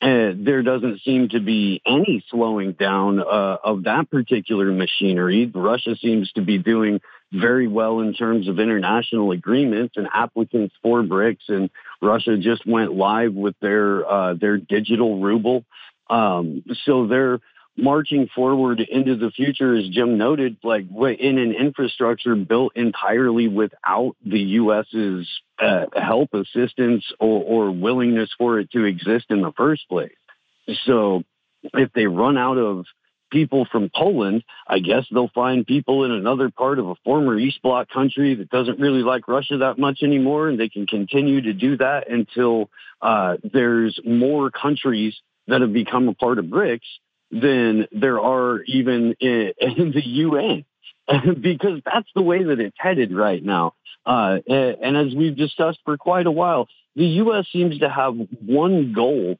Uh, 0.00 0.32
there 0.36 0.62
doesn't 0.62 1.00
seem 1.02 1.30
to 1.30 1.40
be 1.40 1.80
any 1.86 2.22
slowing 2.28 2.72
down 2.72 3.18
uh, 3.18 3.56
of 3.64 3.84
that 3.84 4.10
particular 4.10 4.70
machinery. 4.70 5.50
Russia 5.54 5.96
seems 5.96 6.30
to 6.32 6.42
be 6.42 6.58
doing 6.58 7.00
very 7.32 7.66
well 7.66 8.00
in 8.00 8.12
terms 8.12 8.46
of 8.46 8.60
international 8.60 9.30
agreements 9.32 9.94
and 9.96 10.06
applicants 10.12 10.74
for 10.82 11.02
BRICS. 11.02 11.48
And 11.48 11.70
Russia 12.02 12.36
just 12.36 12.66
went 12.66 12.92
live 12.92 13.32
with 13.32 13.54
their 13.60 14.06
uh, 14.06 14.34
their 14.34 14.58
digital 14.58 15.18
ruble. 15.20 15.64
Um, 16.10 16.62
so 16.84 17.06
they're 17.06 17.40
marching 17.76 18.28
forward 18.34 18.80
into 18.80 19.16
the 19.16 19.30
future, 19.30 19.74
as 19.74 19.88
Jim 19.88 20.16
noted, 20.18 20.56
like 20.62 20.84
in 21.18 21.38
an 21.38 21.52
infrastructure 21.52 22.34
built 22.34 22.76
entirely 22.76 23.48
without 23.48 24.16
the 24.24 24.40
U.S.'s 24.40 25.28
uh, 25.58 25.86
help, 25.94 26.34
assistance, 26.34 27.04
or, 27.20 27.42
or 27.42 27.70
willingness 27.70 28.30
for 28.36 28.58
it 28.58 28.70
to 28.72 28.84
exist 28.84 29.26
in 29.30 29.42
the 29.42 29.52
first 29.52 29.88
place. 29.88 30.12
So 30.84 31.22
if 31.74 31.92
they 31.92 32.06
run 32.06 32.36
out 32.36 32.58
of 32.58 32.86
people 33.30 33.66
from 33.70 33.90
Poland, 33.94 34.44
I 34.66 34.78
guess 34.78 35.04
they'll 35.10 35.30
find 35.34 35.66
people 35.66 36.04
in 36.04 36.12
another 36.12 36.50
part 36.50 36.78
of 36.78 36.88
a 36.88 36.94
former 37.04 37.38
East 37.38 37.60
Bloc 37.62 37.88
country 37.90 38.34
that 38.36 38.50
doesn't 38.50 38.78
really 38.78 39.02
like 39.02 39.28
Russia 39.28 39.58
that 39.58 39.78
much 39.78 40.02
anymore, 40.02 40.48
and 40.48 40.58
they 40.58 40.68
can 40.68 40.86
continue 40.86 41.42
to 41.42 41.52
do 41.52 41.76
that 41.78 42.08
until 42.08 42.70
uh, 43.02 43.36
there's 43.52 43.98
more 44.04 44.50
countries 44.50 45.14
that 45.48 45.60
have 45.60 45.72
become 45.72 46.08
a 46.08 46.14
part 46.14 46.38
of 46.38 46.46
BRICS 46.46 46.80
than 47.30 47.86
there 47.92 48.20
are 48.20 48.60
even 48.62 49.14
in, 49.20 49.52
in 49.60 49.92
the 49.92 50.04
UN. 50.04 50.64
because 51.40 51.80
that's 51.84 52.08
the 52.14 52.22
way 52.22 52.42
that 52.42 52.58
it's 52.58 52.76
headed 52.78 53.14
right 53.14 53.42
now. 53.42 53.74
Uh, 54.04 54.38
and 54.48 54.96
as 54.96 55.14
we've 55.14 55.36
discussed 55.36 55.78
for 55.84 55.96
quite 55.96 56.26
a 56.26 56.30
while, 56.30 56.68
the 56.94 57.06
U.S. 57.06 57.46
seems 57.52 57.78
to 57.78 57.88
have 57.88 58.14
one 58.44 58.92
goal 58.92 59.36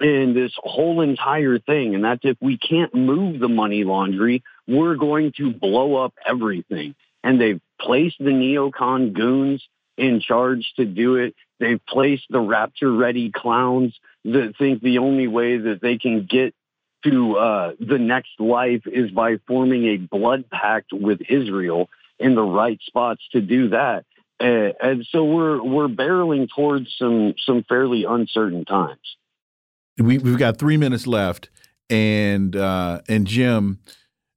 in 0.00 0.34
this 0.34 0.52
whole 0.56 1.00
entire 1.00 1.58
thing, 1.58 1.94
and 1.94 2.04
that's 2.04 2.20
if 2.22 2.36
we 2.40 2.56
can't 2.56 2.94
move 2.94 3.40
the 3.40 3.48
money 3.48 3.84
laundry, 3.84 4.44
we're 4.66 4.96
going 4.96 5.32
to 5.38 5.52
blow 5.52 5.96
up 5.96 6.14
everything. 6.26 6.94
And 7.24 7.40
they've 7.40 7.60
placed 7.80 8.18
the 8.18 8.30
neocon 8.30 9.12
goons 9.12 9.66
in 9.96 10.20
charge 10.20 10.72
to 10.76 10.84
do 10.84 11.16
it. 11.16 11.34
They've 11.58 11.84
placed 11.86 12.26
the 12.30 12.40
rapture 12.40 12.92
ready 12.92 13.32
clowns 13.34 13.98
that 14.24 14.54
think 14.56 14.82
the 14.82 14.98
only 14.98 15.26
way 15.26 15.58
that 15.58 15.80
they 15.80 15.98
can 15.98 16.26
get 16.26 16.54
to 17.04 17.36
uh, 17.36 17.72
the 17.78 17.98
next 17.98 18.38
life 18.38 18.82
is 18.86 19.10
by 19.10 19.36
forming 19.46 19.86
a 19.86 19.96
blood 19.96 20.44
pact 20.50 20.92
with 20.92 21.20
Israel 21.28 21.88
in 22.18 22.34
the 22.34 22.42
right 22.42 22.80
spots 22.82 23.22
to 23.32 23.40
do 23.40 23.70
that. 23.70 24.04
Uh, 24.40 24.72
and 24.80 25.06
so 25.10 25.24
we're 25.24 25.62
we're 25.62 25.88
barreling 25.88 26.48
towards 26.54 26.94
some 26.96 27.34
some 27.44 27.64
fairly 27.68 28.04
uncertain 28.04 28.64
times. 28.64 29.16
We, 29.98 30.18
we've 30.18 30.38
got 30.38 30.58
three 30.58 30.76
minutes 30.76 31.08
left, 31.08 31.50
and 31.90 32.54
uh, 32.54 33.00
and 33.08 33.26
Jim, 33.26 33.80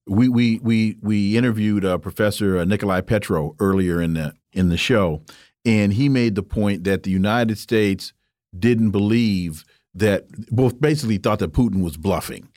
we 0.08 0.28
we 0.28 0.60
we 0.60 0.98
we 1.02 1.38
interviewed 1.38 1.86
uh, 1.86 2.00
Professor 2.00 2.66
Nicolai 2.66 3.02
Petro 3.02 3.56
earlier 3.60 4.02
in 4.02 4.14
the 4.14 4.34
in 4.54 4.70
the 4.70 4.78
show, 4.78 5.22
and 5.66 5.94
he 5.94 6.10
made 6.10 6.34
the 6.34 6.44
point 6.44 6.84
that 6.86 7.04
the 7.04 7.12
United 7.12 7.60
States 7.60 8.12
didn't 8.58 8.90
believe 8.90 9.66
that 9.96 10.26
both 10.50 10.80
basically 10.80 11.18
thought 11.18 11.40
that 11.40 11.54
Putin 11.54 11.84
was 11.84 11.98
bluffing. 11.98 12.48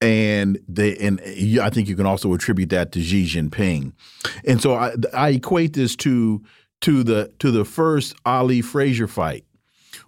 And 0.00 0.58
they 0.66 0.96
and 0.96 1.20
I 1.60 1.68
think 1.68 1.88
you 1.88 1.96
can 1.96 2.06
also 2.06 2.32
attribute 2.32 2.70
that 2.70 2.90
to 2.92 3.02
Xi 3.02 3.26
Jinping, 3.26 3.92
and 4.46 4.58
so 4.58 4.72
I, 4.72 4.94
I 5.12 5.28
equate 5.30 5.74
this 5.74 5.94
to 5.96 6.42
to 6.80 7.02
the 7.02 7.30
to 7.38 7.50
the 7.50 7.66
first 7.66 8.14
Ali 8.24 8.62
Frazier 8.62 9.06
fight, 9.06 9.44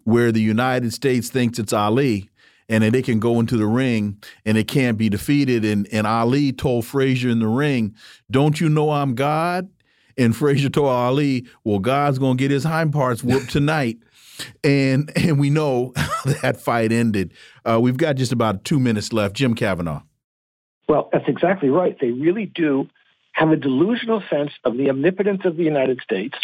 where 0.04 0.32
the 0.32 0.40
United 0.40 0.94
States 0.94 1.28
thinks 1.28 1.58
it's 1.58 1.74
Ali, 1.74 2.30
and 2.70 2.82
then 2.82 2.92
they 2.92 3.02
can 3.02 3.20
go 3.20 3.38
into 3.38 3.58
the 3.58 3.66
ring 3.66 4.16
and 4.46 4.56
it 4.56 4.66
can't 4.66 4.96
be 4.96 5.10
defeated. 5.10 5.62
And 5.62 5.86
and 5.92 6.06
Ali 6.06 6.52
told 6.52 6.86
Frazier 6.86 7.28
in 7.28 7.40
the 7.40 7.48
ring, 7.48 7.94
"Don't 8.30 8.60
you 8.60 8.70
know 8.70 8.90
I'm 8.90 9.14
God?" 9.14 9.68
And 10.16 10.34
Frazier 10.34 10.70
told 10.70 10.88
Ali, 10.88 11.44
"Well, 11.64 11.80
God's 11.80 12.18
gonna 12.18 12.36
get 12.36 12.50
his 12.50 12.64
hind 12.64 12.94
parts 12.94 13.22
whooped 13.22 13.50
tonight." 13.50 13.98
And 14.64 15.10
and 15.16 15.38
we 15.38 15.50
know 15.50 15.92
that 16.42 16.60
fight 16.60 16.92
ended. 16.92 17.32
Uh, 17.64 17.80
we've 17.80 17.96
got 17.96 18.16
just 18.16 18.32
about 18.32 18.64
two 18.64 18.80
minutes 18.80 19.12
left. 19.12 19.34
Jim 19.34 19.54
Kavanagh. 19.54 20.00
Well, 20.88 21.08
that's 21.12 21.28
exactly 21.28 21.70
right. 21.70 21.96
They 22.00 22.10
really 22.10 22.46
do 22.46 22.88
have 23.32 23.50
a 23.50 23.56
delusional 23.56 24.22
sense 24.28 24.50
of 24.64 24.76
the 24.76 24.90
omnipotence 24.90 25.42
of 25.44 25.56
the 25.56 25.62
United 25.62 26.00
States 26.02 26.36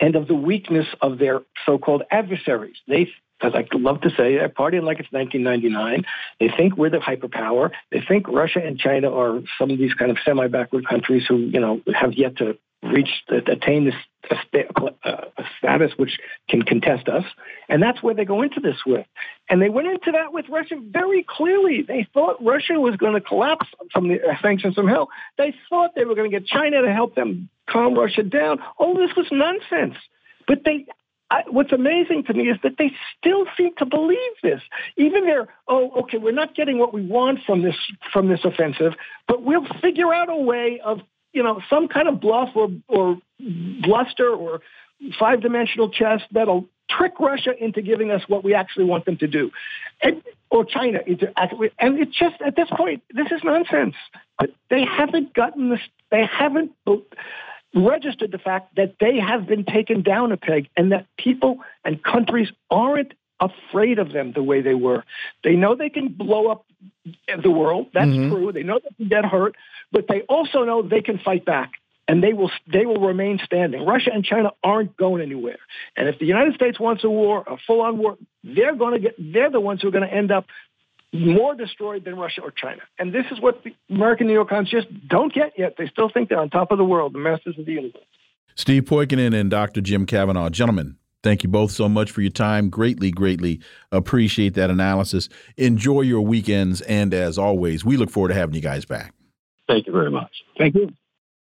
and 0.00 0.16
of 0.16 0.26
the 0.26 0.34
weakness 0.34 0.86
of 1.00 1.18
their 1.18 1.42
so-called 1.64 2.02
adversaries. 2.10 2.76
They, 2.88 3.12
as 3.40 3.52
I 3.54 3.64
love 3.72 4.00
to 4.00 4.10
say, 4.10 4.36
they're 4.36 4.48
partying 4.48 4.82
like 4.82 4.98
it's 4.98 5.12
1999. 5.12 6.04
They 6.40 6.48
think 6.48 6.76
we're 6.76 6.90
the 6.90 6.98
hyperpower. 6.98 7.70
They 7.92 8.00
think 8.00 8.26
Russia 8.26 8.60
and 8.64 8.78
China 8.78 9.14
are 9.14 9.40
some 9.58 9.70
of 9.70 9.78
these 9.78 9.94
kind 9.94 10.10
of 10.10 10.16
semi-backward 10.24 10.88
countries 10.88 11.24
who, 11.28 11.36
you 11.36 11.60
know, 11.60 11.80
have 11.94 12.14
yet 12.14 12.36
to 12.38 12.58
reach, 12.82 13.22
uh, 13.30 13.36
attain 13.46 13.84
this 13.84 13.94
uh, 14.30 15.24
a 15.36 15.44
status 15.58 15.92
which 15.96 16.18
can 16.48 16.62
contest 16.62 17.08
us. 17.08 17.24
And 17.68 17.82
that's 17.82 18.02
where 18.02 18.14
they 18.14 18.24
go 18.24 18.42
into 18.42 18.60
this 18.60 18.76
with. 18.86 19.06
And 19.48 19.60
they 19.60 19.68
went 19.68 19.88
into 19.88 20.12
that 20.12 20.32
with 20.32 20.48
Russia 20.48 20.76
very 20.80 21.24
clearly. 21.28 21.82
They 21.82 22.06
thought 22.14 22.42
Russia 22.42 22.74
was 22.74 22.96
going 22.96 23.14
to 23.14 23.20
collapse 23.20 23.66
from 23.92 24.08
the 24.08 24.20
uh, 24.22 24.40
sanctions 24.40 24.74
from 24.74 24.88
hell. 24.88 25.08
They 25.38 25.54
thought 25.68 25.94
they 25.94 26.04
were 26.04 26.14
going 26.14 26.30
to 26.30 26.40
get 26.40 26.46
China 26.46 26.82
to 26.82 26.92
help 26.92 27.14
them 27.14 27.48
calm 27.68 27.94
Russia 27.94 28.22
down. 28.22 28.58
All 28.78 28.94
this 28.94 29.10
was 29.16 29.26
nonsense. 29.30 29.96
But 30.46 30.64
they, 30.64 30.86
I, 31.30 31.42
what's 31.48 31.72
amazing 31.72 32.24
to 32.24 32.34
me 32.34 32.50
is 32.50 32.58
that 32.62 32.76
they 32.78 32.92
still 33.18 33.46
seem 33.56 33.74
to 33.76 33.86
believe 33.86 34.18
this. 34.42 34.60
Even 34.96 35.24
they're, 35.24 35.48
oh, 35.68 35.90
okay, 36.02 36.18
we're 36.18 36.32
not 36.32 36.54
getting 36.54 36.78
what 36.78 36.92
we 36.92 37.02
want 37.02 37.40
from 37.46 37.62
this 37.62 37.76
from 38.12 38.28
this 38.28 38.40
offensive, 38.44 38.92
but 39.26 39.42
we'll 39.42 39.66
figure 39.80 40.12
out 40.12 40.28
a 40.28 40.36
way 40.36 40.80
of 40.84 41.00
you 41.32 41.42
know, 41.42 41.60
some 41.68 41.88
kind 41.88 42.08
of 42.08 42.20
bluff 42.20 42.50
or, 42.54 42.70
or 42.88 43.18
bluster 43.82 44.28
or 44.28 44.60
five 45.18 45.40
dimensional 45.40 45.90
chess 45.90 46.20
that'll 46.30 46.66
trick 46.90 47.18
Russia 47.18 47.52
into 47.58 47.82
giving 47.82 48.10
us 48.10 48.22
what 48.28 48.44
we 48.44 48.54
actually 48.54 48.84
want 48.84 49.04
them 49.04 49.16
to 49.18 49.26
do, 49.26 49.50
and, 50.02 50.22
or 50.50 50.64
China 50.64 51.00
into. 51.06 51.32
And 51.78 51.98
it's 51.98 52.16
just 52.16 52.40
at 52.44 52.56
this 52.56 52.68
point, 52.70 53.02
this 53.10 53.26
is 53.30 53.40
nonsense. 53.42 53.94
But 54.38 54.50
they 54.70 54.84
haven't 54.84 55.34
gotten 55.34 55.70
this. 55.70 55.80
They 56.10 56.24
haven't 56.26 56.72
registered 57.74 58.30
the 58.32 58.38
fact 58.38 58.76
that 58.76 58.96
they 59.00 59.18
have 59.18 59.46
been 59.46 59.64
taken 59.64 60.02
down 60.02 60.32
a 60.32 60.36
peg, 60.36 60.68
and 60.76 60.92
that 60.92 61.06
people 61.16 61.60
and 61.84 62.02
countries 62.02 62.48
aren't 62.70 63.14
afraid 63.40 63.98
of 63.98 64.12
them 64.12 64.32
the 64.32 64.42
way 64.42 64.62
they 64.62 64.74
were. 64.74 65.04
They 65.42 65.56
know 65.56 65.74
they 65.74 65.90
can 65.90 66.08
blow 66.08 66.48
up 66.48 66.64
the 67.42 67.50
world. 67.50 67.88
That's 67.92 68.06
mm-hmm. 68.06 68.30
true. 68.30 68.52
They 68.52 68.62
know 68.62 68.78
they 68.82 68.94
can 68.96 69.08
get 69.08 69.24
hurt, 69.24 69.56
but 69.90 70.06
they 70.08 70.22
also 70.22 70.64
know 70.64 70.82
they 70.82 71.00
can 71.00 71.18
fight 71.18 71.44
back 71.44 71.72
and 72.08 72.22
they 72.22 72.32
will 72.32 72.50
they 72.70 72.86
will 72.86 73.00
remain 73.00 73.40
standing. 73.44 73.84
Russia 73.84 74.10
and 74.12 74.24
China 74.24 74.50
aren't 74.62 74.96
going 74.96 75.22
anywhere. 75.22 75.58
And 75.96 76.08
if 76.08 76.18
the 76.18 76.26
United 76.26 76.54
States 76.54 76.78
wants 76.78 77.04
a 77.04 77.10
war, 77.10 77.44
a 77.46 77.56
full-on 77.66 77.98
war, 77.98 78.18
they're 78.42 78.74
going 78.74 78.94
to 78.94 79.00
get 79.00 79.14
they're 79.18 79.50
the 79.50 79.60
ones 79.60 79.82
who 79.82 79.88
are 79.88 79.92
going 79.92 80.06
to 80.06 80.12
end 80.12 80.30
up 80.30 80.46
more 81.12 81.54
destroyed 81.54 82.04
than 82.04 82.16
Russia 82.16 82.40
or 82.40 82.50
China. 82.50 82.82
And 82.98 83.12
this 83.12 83.26
is 83.30 83.40
what 83.40 83.62
the 83.64 83.74
American 83.90 84.28
neocons 84.28 84.68
just 84.68 84.86
don't 85.06 85.32
get 85.32 85.52
yet. 85.58 85.74
They 85.76 85.86
still 85.88 86.08
think 86.08 86.28
they're 86.28 86.40
on 86.40 86.50
top 86.50 86.70
of 86.70 86.78
the 86.78 86.84
world, 86.84 87.12
the 87.12 87.18
masters 87.18 87.58
of 87.58 87.66
the 87.66 87.72
universe. 87.72 88.02
Steve 88.54 88.84
Poikonen 88.84 89.34
and 89.34 89.50
Dr. 89.50 89.80
Jim 89.80 90.06
Kavanagh, 90.06 90.50
gentlemen, 90.50 90.96
Thank 91.22 91.42
you 91.42 91.48
both 91.48 91.70
so 91.70 91.88
much 91.88 92.10
for 92.10 92.20
your 92.20 92.30
time. 92.30 92.68
Greatly, 92.68 93.10
greatly 93.10 93.60
appreciate 93.92 94.54
that 94.54 94.70
analysis. 94.70 95.28
Enjoy 95.56 96.00
your 96.00 96.22
weekends. 96.22 96.80
And 96.82 97.14
as 97.14 97.38
always, 97.38 97.84
we 97.84 97.96
look 97.96 98.10
forward 98.10 98.28
to 98.28 98.34
having 98.34 98.54
you 98.54 98.60
guys 98.60 98.84
back. 98.84 99.14
Thank 99.68 99.86
you 99.86 99.92
very 99.92 100.10
much. 100.10 100.42
Thank 100.58 100.74
you. 100.74 100.90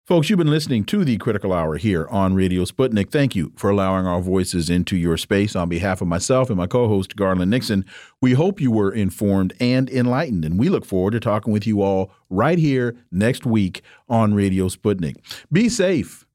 Folks, 0.07 0.29
you've 0.29 0.39
been 0.39 0.51
listening 0.51 0.83
to 0.87 1.05
the 1.05 1.19
Critical 1.19 1.53
Hour 1.53 1.77
here 1.77 2.09
on 2.09 2.35
Radio 2.35 2.65
Sputnik. 2.65 3.11
Thank 3.11 3.37
you 3.37 3.53
for 3.55 3.71
allowing 3.71 4.07
our 4.07 4.21
voices 4.21 4.69
into 4.69 4.97
your 4.97 5.17
space. 5.17 5.55
On 5.55 5.69
behalf 5.69 6.01
of 6.01 6.09
myself 6.09 6.51
and 6.51 6.57
my 6.57 6.67
co 6.67 6.89
host, 6.89 7.15
Garland 7.15 7.53
Nixon, 7.53 7.85
we 8.21 8.33
hope 8.33 8.61
you 8.61 8.73
were 8.73 8.93
informed 8.93 9.53
and 9.61 9.89
enlightened. 9.89 10.45
And 10.45 10.59
we 10.59 10.69
look 10.69 10.85
forward 10.85 11.13
to 11.13 11.21
talking 11.21 11.53
with 11.53 11.65
you 11.65 11.81
all 11.81 12.11
right 12.29 12.59
here 12.59 12.97
next 13.13 13.47
week 13.47 13.83
on 14.09 14.35
Radio 14.35 14.69
Sputnik. 14.69 15.17
Be 15.53 15.69
safe. 15.69 16.27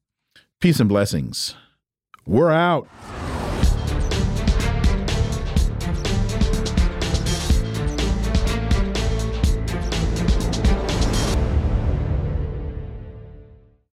Peace 0.58 0.80
and 0.80 0.88
blessings. 0.88 1.54
We're 2.26 2.50
out. 2.50 2.88